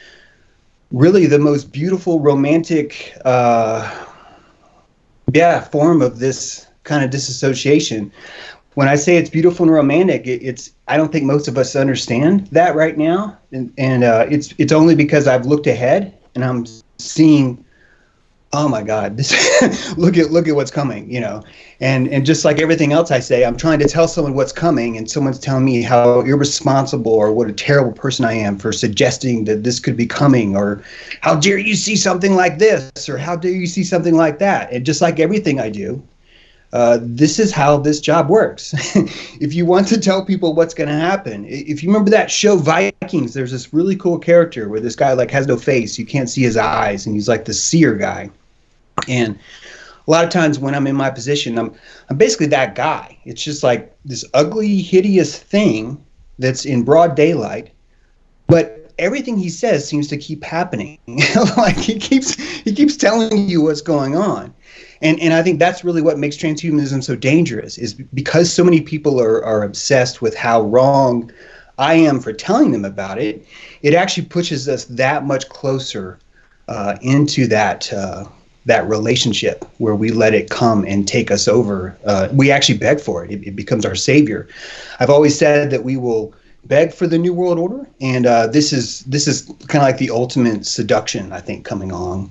really 0.91 1.27
the 1.27 1.39
most 1.39 1.71
beautiful, 1.71 2.19
romantic, 2.19 3.17
uh, 3.25 4.07
yeah, 5.33 5.61
form 5.61 6.03
of 6.03 6.19
this 6.19 6.67
kind 6.83 7.05
of 7.05 7.11
disassociation. 7.11 8.12
When 8.75 8.89
I 8.89 8.97
say 8.97 9.17
it's 9.17 9.31
beautiful 9.31 9.65
and 9.65 9.73
romantic, 9.73 10.27
it, 10.27 10.43
it's 10.43 10.73
I 10.89 10.97
don't 10.97 11.12
think 11.12 11.25
most 11.25 11.47
of 11.47 11.57
us 11.57 11.77
understand 11.77 12.49
that 12.49 12.75
right 12.75 12.99
now, 12.99 13.39
and, 13.53 13.73
and 13.79 14.03
uh, 14.03 14.27
it's 14.29 14.53
it's 14.59 14.73
only 14.73 14.97
because 14.97 15.29
I've 15.29 15.47
looked 15.47 15.69
ahead 15.69 16.19
and 16.35 16.45
I'm 16.45 16.67
seeing 16.99 17.62
oh 18.54 18.68
my 18.68 18.82
god 18.82 19.16
this 19.16 19.97
look 19.97 20.18
at 20.18 20.30
look 20.30 20.47
at 20.47 20.54
what's 20.54 20.71
coming 20.71 21.11
you 21.11 21.18
know 21.18 21.42
and 21.80 22.09
and 22.09 22.26
just 22.26 22.44
like 22.44 22.61
everything 22.61 22.92
else 22.92 23.11
i 23.11 23.18
say 23.18 23.44
i'm 23.44 23.56
trying 23.56 23.78
to 23.78 23.88
tell 23.88 24.06
someone 24.06 24.35
what's 24.35 24.52
coming 24.52 24.99
and 24.99 25.11
someone's 25.11 25.38
telling 25.38 25.64
me 25.64 25.80
how 25.80 26.21
irresponsible 26.21 27.12
or 27.12 27.32
what 27.32 27.49
a 27.49 27.52
terrible 27.52 27.92
person 27.92 28.25
i 28.26 28.32
am 28.32 28.59
for 28.59 28.71
suggesting 28.71 29.44
that 29.44 29.64
this 29.64 29.80
could 29.80 29.97
be 29.97 30.06
coming 30.06 30.54
or 30.54 30.82
how 31.23 31.35
dare 31.35 31.56
you 31.56 31.75
see 31.75 31.97
something 31.97 32.35
like 32.35 32.59
this 32.59 33.09
or 33.09 33.16
how 33.16 33.35
dare 33.35 33.52
you 33.52 33.66
see 33.66 33.85
something 33.85 34.16
like 34.16 34.38
that 34.38 34.71
and 34.71 34.85
just 34.85 35.00
like 35.00 35.18
everything 35.18 35.59
i 35.59 35.71
do 35.71 36.02
uh, 36.75 36.99
this 37.02 37.38
is 37.38 37.52
how 37.52 37.76
this 37.76 38.00
job 38.00 38.30
works. 38.30 38.73
if 39.42 39.52
you 39.52 39.66
want 39.66 39.87
to 39.87 40.00
tell 40.00 40.25
people 40.25 40.54
what's 40.54 40.73
going 40.73 40.88
to 40.88 40.94
happen, 40.94 41.44
if 41.47 41.82
you 41.82 41.90
remember 41.90 42.09
that 42.09 42.30
show 42.30 42.56
Vikings, 42.56 43.35
there's 43.35 43.52
this 43.52 43.75
really 43.75 43.94
cool 43.94 44.18
character 44.18 44.71
where 44.71 44.80
this 44.80 44.97
guy 44.97 45.12
like 45.12 45.30
has 45.30 45.47
no 45.47 45.59
face, 45.59 45.99
you 45.99 46.06
can't 46.06 46.30
see 46.30 46.40
his 46.40 46.56
eyes, 46.56 47.04
and 47.04 47.14
he's 47.14 47.28
like 47.28 47.44
the 47.44 47.52
seer 47.52 47.94
guy. 47.94 48.30
And 49.09 49.38
a 50.06 50.11
lot 50.11 50.25
of 50.25 50.30
times 50.30 50.59
when 50.59 50.75
I'm 50.75 50.87
in 50.87 50.97
my 50.97 51.11
position, 51.11 51.59
I'm 51.59 51.75
I'm 52.09 52.16
basically 52.16 52.47
that 52.47 52.75
guy. 52.75 53.18
It's 53.25 53.42
just 53.42 53.62
like 53.62 53.97
this 54.04 54.25
ugly, 54.35 54.82
hideous 54.82 55.38
thing 55.38 56.04
that's 56.38 56.64
in 56.64 56.82
broad 56.82 57.14
daylight, 57.14 57.71
but 58.47 58.92
everything 58.99 59.37
he 59.37 59.49
says 59.49 59.87
seems 59.87 60.09
to 60.09 60.16
keep 60.16 60.44
happening. 60.44 60.99
like 61.56 61.76
he 61.76 61.99
keeps 61.99 62.35
he 62.35 62.75
keeps 62.75 62.97
telling 62.97 63.49
you 63.49 63.62
what's 63.62 63.80
going 63.80 64.16
on. 64.16 64.54
And 65.00 65.18
and 65.21 65.35
I 65.35 65.42
think 65.42 65.59
that's 65.59 65.85
really 65.85 66.02
what 66.02 66.18
makes 66.18 66.37
transhumanism 66.37 67.02
so 67.02 67.16
dangerous 67.16 67.78
is 67.78 67.94
because 67.94 68.52
so 68.52 68.64
many 68.64 68.80
people 68.80 69.21
are, 69.21 69.44
are 69.44 69.62
obsessed 69.62 70.23
with 70.23 70.37
how 70.37 70.62
wrong 70.62 71.30
I 71.78 71.94
am 71.94 72.21
for 72.21 72.32
telling 72.32 72.71
them 72.71 72.85
about 72.85 73.18
it, 73.18 73.44
it 73.82 73.94
actually 73.94 74.26
pushes 74.26 74.68
us 74.68 74.85
that 74.87 75.25
much 75.25 75.49
closer 75.49 76.18
uh, 76.68 76.97
into 77.02 77.47
that 77.49 77.92
uh, 77.92 78.26
that 78.66 78.88
relationship 78.88 79.64
where 79.78 79.95
we 79.95 80.11
let 80.11 80.35
it 80.35 80.50
come 80.50 80.85
and 80.85 81.09
take 81.09 81.31
us 81.31 81.49
over. 81.49 81.97
Uh, 82.04 82.28
we 82.33 82.50
actually 82.50 82.78
beg 82.78 83.00
for 83.00 83.25
it. 83.25 83.31
it. 83.31 83.47
It 83.47 83.57
becomes 83.57 83.85
our 83.85 83.95
savior. 83.95 84.49
I've 85.00 85.11
always 85.11 85.37
said 85.37 85.71
that 85.71 85.85
we 85.85 85.97
will 85.97 86.33
beg 86.64 86.92
for 86.92 87.07
the 87.07 87.19
new 87.19 87.35
world 87.35 87.59
order, 87.59 87.88
and 88.00 88.26
uh, 88.26 88.47
this 88.47 88.73
is 88.73 89.00
this 89.00 89.26
is 89.26 89.42
kind 89.66 89.83
of 89.83 89.88
like 89.88 89.99
the 89.99 90.11
ultimate 90.11 90.66
seduction. 90.66 91.33
I 91.33 91.40
think 91.40 91.64
coming 91.64 91.90
along. 91.90 92.31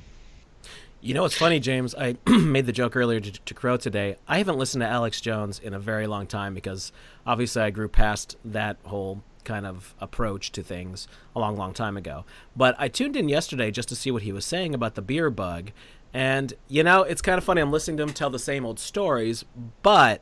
You 1.04 1.16
know 1.16 1.24
what's 1.24 1.36
funny, 1.36 1.60
James? 1.60 1.96
I 1.96 2.16
made 2.28 2.68
the 2.68 2.72
joke 2.72 2.96
earlier 2.96 3.20
to, 3.20 3.32
to 3.32 3.54
Crow 3.56 3.76
today. 3.76 4.18
I 4.28 4.38
haven't 4.38 4.60
listened 4.60 4.82
to 4.82 4.88
Alex 4.88 5.20
Jones 5.20 5.58
in 5.58 5.74
a 5.74 5.80
very 5.80 6.06
long 6.06 6.28
time 6.28 6.54
because 6.54 6.92
obviously 7.26 7.64
I 7.64 7.72
grew 7.72 7.88
past 7.88 8.38
that 8.46 8.78
whole 8.84 9.24
kind 9.44 9.66
of 9.66 9.96
approach 10.00 10.52
to 10.52 10.62
things 10.62 11.08
a 11.36 11.40
long, 11.40 11.58
long 11.58 11.74
time 11.74 11.98
ago. 11.98 12.24
But 12.56 12.76
I 12.78 12.88
tuned 12.88 13.16
in 13.16 13.30
yesterday 13.30 13.72
just 13.72 13.90
to 13.90 13.96
see 13.96 14.12
what 14.12 14.22
he 14.22 14.32
was 14.32 14.46
saying 14.46 14.76
about 14.76 14.94
the 14.94 15.02
beer 15.02 15.32
bug. 15.32 15.72
And, 16.14 16.54
you 16.68 16.84
know, 16.84 17.04
it's 17.04 17.22
kind 17.22 17.38
of 17.38 17.44
funny. 17.44 17.62
I'm 17.62 17.72
listening 17.72 17.98
to 17.98 18.04
him 18.04 18.14
tell 18.14 18.30
the 18.30 18.40
same 18.40 18.66
old 18.66 18.80
stories, 18.80 19.46
but 19.82 20.22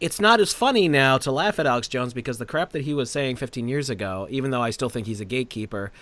it's 0.00 0.20
not 0.20 0.40
as 0.40 0.52
funny 0.52 0.88
now 0.88 1.16
to 1.18 1.32
laugh 1.32 1.58
at 1.58 1.66
Alex 1.66 1.88
Jones 1.88 2.12
because 2.12 2.38
the 2.38 2.46
crap 2.46 2.72
that 2.72 2.82
he 2.82 2.92
was 2.92 3.10
saying 3.10 3.36
15 3.36 3.68
years 3.68 3.88
ago, 3.88 4.26
even 4.30 4.50
though 4.50 4.60
I 4.60 4.70
still 4.70 4.90
think 4.90 5.06
he's 5.06 5.20
a 5.20 5.24
gatekeeper, 5.24 5.92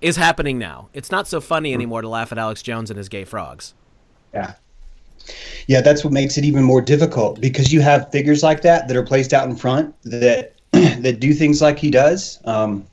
is 0.00 0.16
happening 0.16 0.58
now. 0.58 0.88
It's 0.92 1.10
not 1.10 1.28
so 1.28 1.40
funny 1.40 1.72
anymore 1.72 2.02
to 2.02 2.08
laugh 2.08 2.32
at 2.32 2.38
Alex 2.38 2.60
Jones 2.60 2.90
and 2.90 2.98
his 2.98 3.08
gay 3.08 3.24
frogs. 3.24 3.74
Yeah. 4.34 4.54
Yeah, 5.68 5.80
that's 5.80 6.02
what 6.02 6.12
makes 6.12 6.36
it 6.36 6.44
even 6.44 6.64
more 6.64 6.80
difficult 6.80 7.40
because 7.40 7.72
you 7.72 7.80
have 7.80 8.10
figures 8.10 8.42
like 8.42 8.62
that 8.62 8.88
that 8.88 8.96
are 8.96 9.04
placed 9.04 9.32
out 9.32 9.48
in 9.48 9.54
front 9.54 9.94
that 10.02 10.54
that 10.72 11.20
do 11.20 11.32
things 11.32 11.62
like 11.62 11.78
he 11.78 11.90
does. 11.90 12.40
Um, 12.44 12.84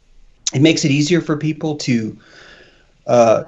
it 0.54 0.62
makes 0.62 0.86
it 0.86 0.92
easier 0.92 1.22
for 1.22 1.38
people 1.38 1.76
to 1.78 2.18
uh, 3.08 3.44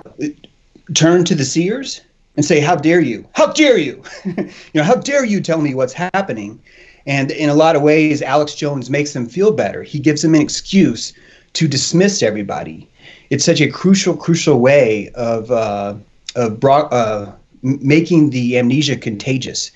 turn 0.93 1.24
to 1.25 1.36
the 1.36 1.45
seers 1.45 2.01
and 2.36 2.45
say, 2.45 2.60
"How 2.60 2.75
dare 2.75 3.01
you? 3.01 3.27
How 3.33 3.48
dare 3.48 3.77
you? 3.77 4.03
you 4.25 4.45
know, 4.75 4.83
how 4.83 4.95
dare 4.95 5.25
you 5.25 5.41
tell 5.41 5.62
me 5.62 5.74
what's 5.74 5.93
happening?" 5.93 6.60
And 7.05 7.31
in 7.31 7.50
a 7.50 7.55
lot 7.55 7.75
of 7.75 7.81
ways, 7.81 8.21
Alex 8.21 8.55
Jones 8.55 8.89
makes 8.89 9.13
them 9.13 9.25
feel 9.25 9.51
better. 9.51 9.83
He 9.83 10.00
gives 10.00 10.21
them 10.21 10.36
an 10.36 10.41
excuse 10.41 11.13
to 11.53 11.67
dismiss 11.67 12.21
everybody. 12.21 12.88
It's 13.29 13.43
such 13.43 13.62
a 13.62 13.69
crucial, 13.69 14.15
crucial 14.15 14.60
way 14.60 15.10
of 15.15 15.51
uh, 15.51 15.95
of 16.36 16.60
bro- 16.60 16.88
uh, 16.88 17.33
making 17.62 18.29
the 18.29 18.57
amnesia 18.57 18.98
contagious 18.98 19.71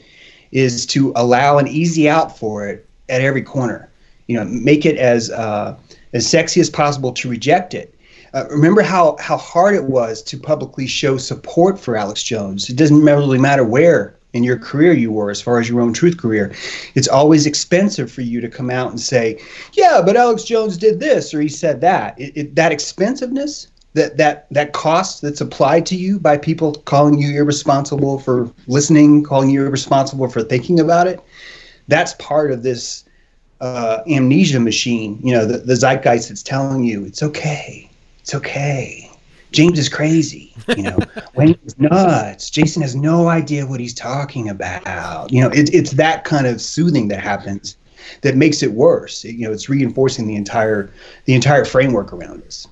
is 0.52 0.86
to 0.88 1.12
allow 1.16 1.58
an 1.58 1.68
easy 1.68 2.08
out 2.08 2.38
for 2.38 2.68
it 2.68 2.88
at 3.10 3.22
every 3.22 3.42
corner. 3.42 3.90
You 4.28 4.38
know, 4.38 4.46
make 4.46 4.86
it 4.86 4.98
as 4.98 5.30
uh, 5.32 5.76
as 6.14 6.28
sexy 6.28 6.62
as 6.62 6.70
possible 6.70 7.12
to 7.14 7.30
reject 7.30 7.74
it. 7.74 7.95
Uh, 8.36 8.46
remember 8.50 8.82
how 8.82 9.16
how 9.18 9.38
hard 9.38 9.74
it 9.74 9.86
was 9.86 10.22
to 10.22 10.38
publicly 10.38 10.86
show 10.86 11.16
support 11.16 11.80
for 11.80 11.96
Alex 11.96 12.22
Jones. 12.22 12.70
It 12.70 12.76
doesn't 12.76 13.02
really 13.02 13.40
matter 13.40 13.64
where 13.64 14.18
in 14.34 14.44
your 14.44 14.60
career 14.60 14.92
you 14.92 15.10
were, 15.10 15.32
as 15.32 15.42
far 15.42 15.58
as 15.58 15.70
your 15.70 15.80
own 15.80 15.94
truth 15.94 16.18
career. 16.18 16.54
It's 16.96 17.08
always 17.08 17.46
expensive 17.46 18.12
for 18.12 18.22
you 18.22 18.42
to 18.42 18.50
come 18.50 18.70
out 18.70 18.90
and 18.90 19.00
say, 19.00 19.40
"Yeah, 19.72 20.02
but 20.06 20.18
Alex 20.18 20.44
Jones 20.44 20.76
did 20.76 21.00
this 21.00 21.34
or 21.34 21.40
he 21.40 21.48
said 21.48 21.80
that." 21.80 22.20
It, 22.20 22.34
it, 22.36 22.56
that 22.56 22.74
expensiveness, 22.74 23.68
that 23.94 24.18
that 24.18 24.48
that 24.52 24.74
cost 24.74 25.22
that's 25.22 25.40
applied 25.40 25.86
to 25.86 25.96
you 25.96 26.20
by 26.20 26.38
people 26.38 26.74
calling 26.74 27.18
you 27.18 27.38
irresponsible 27.40 28.20
for 28.20 28.52
listening, 28.68 29.24
calling 29.24 29.50
you 29.50 29.66
irresponsible 29.66 30.28
for 30.28 30.44
thinking 30.44 30.82
about 30.82 31.08
it. 31.08 31.22
That's 31.88 32.14
part 32.16 32.52
of 32.52 32.64
this 32.64 33.06
uh, 33.62 34.02
amnesia 34.08 34.60
machine, 34.60 35.20
you 35.24 35.34
know, 35.34 35.46
the, 35.46 35.60
the 35.60 35.76
zeitgeist 35.76 36.28
that's 36.28 36.44
telling 36.44 36.84
you 36.84 37.06
it's 37.06 37.24
okay, 37.24 37.90
it's 38.26 38.34
okay. 38.34 39.08
James 39.52 39.78
is 39.78 39.88
crazy, 39.88 40.52
you 40.76 40.82
know. 40.82 40.98
Wayne 41.36 41.60
is 41.64 41.78
nuts. 41.78 42.50
Jason 42.50 42.82
has 42.82 42.96
no 42.96 43.28
idea 43.28 43.68
what 43.68 43.80
he's 43.80 43.94
talking 43.94 44.50
about. 44.50 45.32
You 45.32 45.42
know, 45.42 45.50
it, 45.50 45.72
it's 45.72 45.92
that 45.92 46.24
kind 46.24 46.48
of 46.48 46.60
soothing 46.60 47.08
that 47.10 47.20
happens 47.20 47.78
that 48.22 48.36
makes 48.36 48.64
it 48.64 48.72
worse. 48.72 49.24
It- 49.26 49.36
you 49.36 49.46
know, 49.46 49.54
it's 49.54 49.70
reinforcing 49.70 50.26
the 50.26 50.36
entire 50.36 50.90
the 51.26 51.36
entire 51.36 51.66
framework 51.66 52.14
around 52.14 52.42
us. 52.46 52.66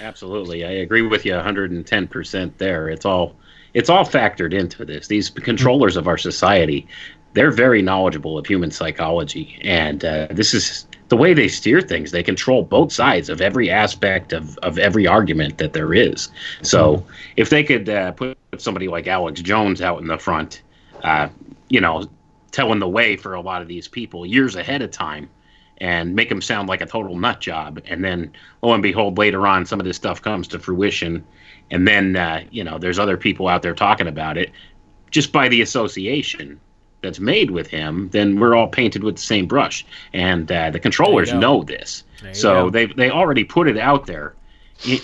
Absolutely, 0.00 0.64
I 0.64 0.70
agree 0.70 1.02
with 1.02 1.24
you 1.24 1.34
110 1.34 2.08
percent 2.08 2.58
there. 2.58 2.88
It's 2.88 3.04
all 3.04 3.36
it's 3.72 3.88
all 3.88 4.04
factored 4.04 4.52
into 4.52 4.84
this. 4.84 5.06
These 5.06 5.30
controllers 5.30 5.96
of 5.96 6.08
our 6.08 6.18
society, 6.18 6.88
they're 7.34 7.52
very 7.52 7.82
knowledgeable 7.82 8.36
of 8.36 8.46
human 8.46 8.72
psychology, 8.72 9.60
and 9.62 10.04
uh, 10.04 10.26
this 10.32 10.54
is 10.54 10.86
the 11.10 11.16
way 11.16 11.34
they 11.34 11.48
steer 11.48 11.80
things. 11.80 12.12
They 12.12 12.22
control 12.22 12.62
both 12.62 12.92
sides 12.92 13.28
of 13.28 13.40
every 13.40 13.68
aspect 13.68 14.32
of, 14.32 14.56
of 14.58 14.78
every 14.78 15.06
argument 15.06 15.58
that 15.58 15.72
there 15.72 15.92
is. 15.92 16.30
So 16.62 17.04
if 17.36 17.50
they 17.50 17.64
could 17.64 17.88
uh, 17.88 18.12
put 18.12 18.38
somebody 18.58 18.88
like 18.88 19.08
Alex 19.08 19.42
Jones 19.42 19.82
out 19.82 20.00
in 20.00 20.06
the 20.06 20.16
front, 20.16 20.62
uh, 21.02 21.28
you 21.68 21.80
know, 21.80 22.08
telling 22.52 22.78
the 22.78 22.88
way 22.88 23.16
for 23.16 23.34
a 23.34 23.40
lot 23.40 23.60
of 23.60 23.68
these 23.68 23.88
people 23.88 24.24
years 24.24 24.54
ahead 24.54 24.82
of 24.82 24.92
time 24.92 25.28
and 25.78 26.14
make 26.14 26.28
them 26.28 26.40
sound 26.40 26.68
like 26.68 26.80
a 26.80 26.86
total 26.86 27.18
nut 27.18 27.40
job. 27.40 27.80
And 27.86 28.04
then, 28.04 28.32
lo 28.62 28.72
and 28.72 28.82
behold, 28.82 29.18
later 29.18 29.46
on, 29.46 29.66
some 29.66 29.80
of 29.80 29.86
this 29.86 29.96
stuff 29.96 30.22
comes 30.22 30.46
to 30.48 30.60
fruition. 30.60 31.24
And 31.72 31.88
then, 31.88 32.14
uh, 32.14 32.44
you 32.52 32.62
know, 32.62 32.78
there's 32.78 32.98
other 33.00 33.16
people 33.16 33.48
out 33.48 33.62
there 33.62 33.74
talking 33.74 34.06
about 34.06 34.38
it 34.38 34.52
just 35.10 35.32
by 35.32 35.48
the 35.48 35.60
association 35.60 36.60
that's 37.02 37.20
made 37.20 37.50
with 37.50 37.66
him. 37.66 38.08
Then 38.12 38.38
we're 38.38 38.54
all 38.54 38.68
painted 38.68 39.02
with 39.02 39.16
the 39.16 39.22
same 39.22 39.46
brush. 39.46 39.84
And 40.12 40.50
uh, 40.50 40.70
the 40.70 40.80
controllers 40.80 41.32
know 41.32 41.62
this. 41.62 42.04
So 42.32 42.64
go. 42.64 42.70
they 42.70 42.86
they 42.86 43.10
already 43.10 43.44
put 43.44 43.68
it 43.68 43.78
out 43.78 44.06
there 44.06 44.34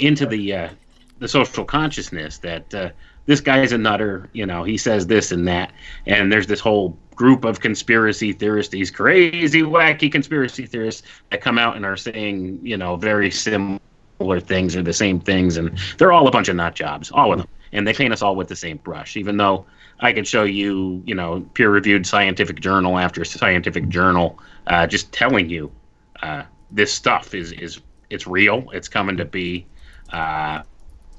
into 0.00 0.26
the 0.26 0.52
uh, 0.52 0.68
the 1.18 1.28
social 1.28 1.64
consciousness 1.64 2.38
that 2.38 2.74
uh, 2.74 2.90
this 3.26 3.40
guy's 3.40 3.72
a 3.72 3.78
nutter. 3.78 4.28
You 4.32 4.46
know, 4.46 4.64
he 4.64 4.76
says 4.76 5.06
this 5.06 5.32
and 5.32 5.46
that, 5.48 5.72
and 6.06 6.32
there's 6.32 6.46
this 6.46 6.60
whole 6.60 6.96
group 7.14 7.44
of 7.44 7.60
conspiracy 7.60 8.32
theorists, 8.32 8.70
these 8.70 8.90
crazy, 8.90 9.62
wacky 9.62 10.12
conspiracy 10.12 10.66
theorists 10.66 11.02
that 11.30 11.40
come 11.40 11.58
out 11.58 11.76
and 11.76 11.84
are 11.84 11.96
saying, 11.96 12.60
you 12.62 12.76
know, 12.76 12.96
very 12.96 13.30
similar 13.30 13.80
things 14.40 14.76
or 14.76 14.82
the 14.82 14.92
same 14.92 15.18
things, 15.18 15.56
and 15.56 15.78
they're 15.98 16.12
all 16.12 16.28
a 16.28 16.30
bunch 16.30 16.48
of 16.48 16.56
nut 16.56 16.74
jobs, 16.74 17.10
all 17.10 17.32
of 17.32 17.38
them, 17.38 17.48
and 17.72 17.86
they 17.86 17.94
paint 17.94 18.12
us 18.12 18.22
all 18.22 18.36
with 18.36 18.48
the 18.48 18.56
same 18.56 18.76
brush, 18.78 19.16
even 19.16 19.36
though. 19.36 19.66
I 20.00 20.12
could 20.12 20.26
show 20.26 20.44
you, 20.44 21.02
you 21.06 21.14
know, 21.14 21.40
peer-reviewed 21.54 22.06
scientific 22.06 22.60
journal 22.60 22.98
after 22.98 23.24
scientific 23.24 23.88
journal, 23.88 24.38
uh, 24.66 24.86
just 24.86 25.12
telling 25.12 25.48
you 25.48 25.72
uh, 26.22 26.42
this 26.70 26.92
stuff 26.92 27.34
is 27.34 27.52
is 27.52 27.80
it's 28.10 28.26
real. 28.26 28.68
It's 28.72 28.88
coming 28.88 29.16
to 29.16 29.24
be, 29.24 29.66
uh, 30.12 30.62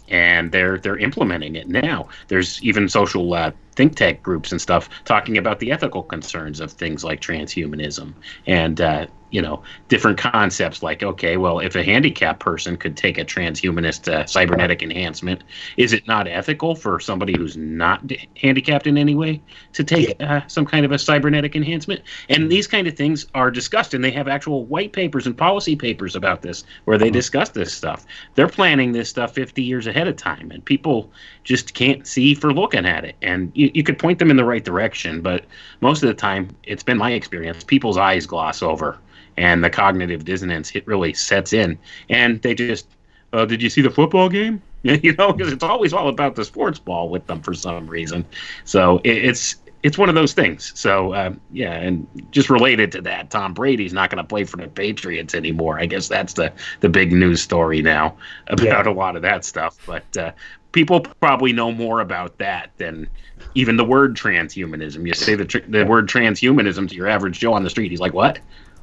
and 0.10 0.52
they're 0.52 0.78
they're 0.78 0.98
implementing 0.98 1.56
it 1.56 1.68
now. 1.68 2.10
There's 2.28 2.62
even 2.64 2.88
social 2.88 3.34
uh, 3.34 3.52
think 3.76 3.96
tank 3.96 4.24
groups 4.24 4.52
and 4.52 4.62
stuff 4.62 4.90
talking 5.06 5.38
about 5.38 5.60
the 5.60 5.72
ethical 5.72 6.04
concerns 6.04 6.60
of 6.60 6.72
things 6.72 7.04
like 7.04 7.22
transhumanism 7.22 8.14
and 8.46 8.82
uh, 8.82 9.08
you 9.30 9.42
know 9.42 9.62
different 9.88 10.18
concepts 10.18 10.82
like 10.84 11.04
okay, 11.04 11.38
well, 11.38 11.60
if 11.60 11.76
a 11.76 11.84
handicapped 11.84 12.40
person 12.40 12.78
could 12.78 12.96
take 12.96 13.18
a 13.18 13.26
transhumanist 13.26 14.12
uh, 14.12 14.26
cybernetic 14.26 14.82
enhancement, 14.82 15.44
is 15.78 15.94
it 15.94 16.08
not 16.08 16.28
ethical 16.28 16.76
for 16.76 17.00
somebody 17.00 17.36
who's 17.38 17.58
not 17.58 18.06
d- 18.08 18.28
handicapped 18.42 18.88
in 18.88 18.98
any 18.98 19.16
way 19.16 19.42
to 19.74 19.84
take 19.84 20.16
uh, 20.22 20.42
some 20.48 20.66
kind 20.66 20.86
of 20.86 20.92
a 20.92 21.00
cybernetic 21.00 21.56
enhancement? 21.56 22.02
And 22.30 22.52
these 22.52 22.68
kind 22.68 22.88
of 22.88 22.96
things 22.96 23.26
are 23.34 23.52
discussed, 23.52 23.94
and 23.94 24.04
they 24.04 24.12
have 24.12 24.28
actual 24.28 24.66
white 24.66 24.94
papers 24.94 25.26
and 25.28 25.38
policy 25.38 25.76
papers 25.76 26.16
about 26.16 26.42
this 26.42 26.64
where 26.86 26.98
they 26.98 27.10
discuss 27.10 27.50
this 27.50 27.74
stuff. 27.74 28.06
They're 28.36 28.48
planning 28.48 28.92
this 28.92 29.10
stuff 29.10 29.34
50 29.34 29.62
years 29.62 29.88
ahead 29.88 30.08
of 30.08 30.16
time, 30.16 30.52
and 30.52 30.64
people 30.64 31.12
just 31.44 31.74
can't 31.74 32.06
see 32.06 32.34
for 32.34 32.54
looking 32.54 32.86
at 32.86 33.06
it. 33.06 33.16
And 33.22 33.52
you, 33.56 33.72
you 33.74 33.84
could 33.84 34.00
point 34.00 34.20
them 34.20 34.32
in 34.32 34.38
the 34.38 34.46
right 34.46 34.64
direction, 34.64 35.22
but 35.22 35.46
most 35.82 36.04
of 36.04 36.08
the 36.08 36.14
time, 36.14 36.50
it's 36.64 36.84
been 36.84 36.98
my 36.98 37.12
experience, 37.12 37.64
people's 37.64 37.98
eyes 37.98 38.26
gloss 38.26 38.62
over, 38.62 39.00
and 39.38 39.64
the 39.64 39.70
cognitive 39.70 40.26
dissonance 40.26 40.76
it 40.76 40.86
really 40.88 41.14
sets 41.14 41.54
in, 41.54 41.78
and 42.10 42.42
they 42.42 42.54
just, 42.56 42.88
uh, 43.34 43.46
did 43.46 43.62
you 43.62 43.70
see 43.70 43.82
the 43.82 43.90
football 43.92 44.30
game? 44.30 44.62
you 44.84 45.14
know, 45.16 45.34
because 45.34 45.52
it's 45.52 45.64
always 45.64 45.92
all 45.92 46.08
about 46.08 46.36
the 46.36 46.46
sports 46.46 46.80
ball 46.80 47.10
with 47.10 47.26
them 47.28 47.42
for 47.42 47.54
some 47.54 47.88
reason. 47.88 48.24
So 48.64 49.00
it, 49.04 49.26
it's 49.26 49.56
it's 49.84 49.98
one 49.98 50.08
of 50.10 50.16
those 50.16 50.34
things. 50.34 50.72
So 50.80 51.14
um, 51.14 51.42
yeah, 51.52 51.74
and 51.74 52.08
just 52.32 52.50
related 52.50 52.92
to 52.94 53.02
that, 53.02 53.30
Tom 53.30 53.54
Brady's 53.54 53.94
not 53.94 54.10
going 54.10 54.24
to 54.24 54.28
play 54.28 54.44
for 54.44 54.58
the 54.58 54.68
Patriots 54.68 55.34
anymore. 55.36 55.80
I 55.80 55.86
guess 55.88 56.08
that's 56.08 56.34
the 56.34 56.54
the 56.82 56.90
big 56.90 57.12
news 57.12 57.42
story 57.42 57.82
now 57.82 58.16
about 58.48 58.86
Yeah. 58.86 58.92
a 58.92 58.94
lot 58.94 59.16
of 59.16 59.22
that 59.24 59.46
stuff. 59.46 59.78
But 59.86 60.16
uh, 60.18 60.32
people 60.72 61.02
probably 61.02 61.54
know 61.54 61.72
more 61.72 62.00
about 62.02 62.38
that 62.38 62.72
than 62.78 63.08
even 63.56 63.78
the 63.78 63.86
word 63.86 64.16
transhumanism. 64.16 65.06
You 65.08 65.14
say 65.14 65.36
the 65.36 65.46
tr- 65.46 65.68
the 65.68 65.86
word 65.86 66.08
transhumanism 66.08 66.88
to 66.90 66.96
your 66.96 67.08
average 67.08 67.40
Joe 67.40 67.54
on 67.54 67.64
the 67.64 67.70
street, 67.70 67.92
he's 67.92 68.00
like, 68.00 68.14
"What? 68.14 68.40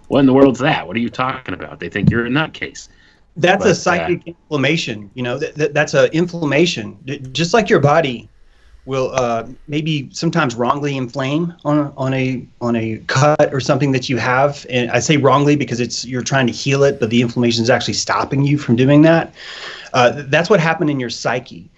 What 0.09 0.21
in 0.21 0.27
the 0.27 0.33
world's 0.33 0.61
that? 0.61 0.87
What 0.87 0.97
are 0.97 1.01
you 1.01 1.11
talking 1.11 1.55
about?" 1.55 1.81
They 1.81 1.89
think 1.89 2.11
you're 2.11 2.27
a 2.27 2.31
nutcase. 2.31 2.89
That's 3.37 3.65
But, 3.65 3.69
uh, 3.69 3.73
a 3.73 3.75
psychic 3.75 4.27
inflammation. 4.27 5.11
You 5.15 5.23
know, 5.25 5.39
that, 5.39 5.55
that, 5.57 5.75
that's 5.75 5.95
an 5.95 6.11
inflammation. 6.13 6.99
Just 7.33 7.53
like 7.53 7.69
your 7.69 7.81
body 7.81 8.29
will 8.87 9.11
uh, 9.15 9.47
maybe 9.67 10.11
sometimes 10.13 10.55
wrongly 10.55 10.97
inflame 10.97 11.55
on 11.65 11.93
on 11.97 12.15
a 12.15 12.47
on 12.61 12.77
a 12.77 12.99
cut 13.07 13.53
or 13.53 13.61
something 13.61 13.93
that 13.93 14.09
you 14.09 14.19
have. 14.19 14.67
And 14.69 14.91
I 14.91 15.01
say 15.01 15.17
wrongly 15.17 15.57
because 15.57 15.81
it's 15.81 16.05
you're 16.05 16.23
trying 16.23 16.47
to 16.47 16.53
heal 16.53 16.85
it, 16.85 17.01
but 17.01 17.11
the 17.11 17.23
inflammation 17.23 17.63
is 17.63 17.71
actually 17.71 17.95
stopping 17.95 18.45
you 18.45 18.59
from 18.59 18.77
doing 18.77 19.03
that. 19.03 19.35
Uh, 19.93 20.23
that's 20.27 20.51
what 20.51 20.61
happened 20.61 20.91
in 20.91 21.01
your 21.01 21.11
psyche. 21.11 21.71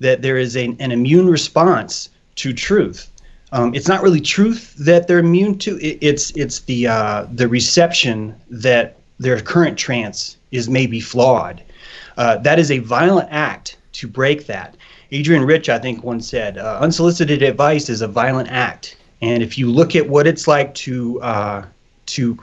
That 0.00 0.22
there 0.22 0.36
is 0.36 0.56
a, 0.56 0.64
an 0.80 0.90
immune 0.90 1.28
response 1.28 2.10
to 2.36 2.52
truth. 2.52 3.10
Um, 3.54 3.72
it's 3.72 3.86
not 3.86 4.02
really 4.02 4.20
truth 4.20 4.74
that 4.80 5.06
they're 5.06 5.20
immune 5.20 5.58
to. 5.58 5.78
It, 5.78 5.98
it's 6.00 6.32
it's 6.32 6.60
the 6.60 6.88
uh, 6.88 7.26
the 7.32 7.46
reception 7.46 8.34
that 8.50 8.98
their 9.20 9.40
current 9.40 9.78
trance 9.78 10.36
is 10.50 10.68
maybe 10.68 10.98
flawed. 10.98 11.62
Uh, 12.16 12.38
that 12.38 12.58
is 12.58 12.72
a 12.72 12.78
violent 12.78 13.28
act 13.30 13.76
to 13.92 14.08
break 14.08 14.46
that. 14.46 14.76
Adrienne 15.12 15.44
Rich, 15.44 15.68
I 15.68 15.78
think, 15.78 16.02
once 16.02 16.28
said, 16.28 16.58
uh, 16.58 16.78
"Unsolicited 16.80 17.42
advice 17.42 17.88
is 17.88 18.02
a 18.02 18.08
violent 18.08 18.50
act." 18.50 18.96
And 19.22 19.40
if 19.40 19.56
you 19.56 19.70
look 19.70 19.94
at 19.94 20.08
what 20.08 20.26
it's 20.26 20.48
like 20.48 20.74
to 20.86 21.22
uh, 21.22 21.64
to 22.06 22.36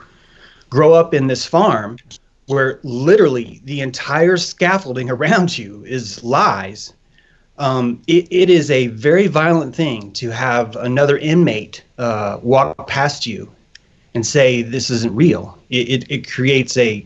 grow 0.70 0.94
up 0.94 1.12
in 1.12 1.26
this 1.26 1.44
farm, 1.44 1.98
where 2.46 2.80
literally 2.84 3.60
the 3.64 3.82
entire 3.82 4.38
scaffolding 4.38 5.10
around 5.16 5.58
you 5.58 5.84
is 5.84 6.24
lies, 6.24 6.94
um, 7.58 8.02
it, 8.06 8.26
it 8.30 8.50
is 8.50 8.70
a 8.70 8.88
very 8.88 9.26
violent 9.26 9.74
thing 9.74 10.12
to 10.12 10.30
have 10.30 10.76
another 10.76 11.18
inmate 11.18 11.84
uh, 11.98 12.38
walk 12.42 12.86
past 12.86 13.26
you 13.26 13.50
and 14.14 14.26
say 14.26 14.62
this 14.62 14.90
isn't 14.90 15.14
real. 15.14 15.58
It, 15.70 15.88
it, 15.88 16.10
it 16.10 16.30
creates 16.30 16.76
a 16.76 17.04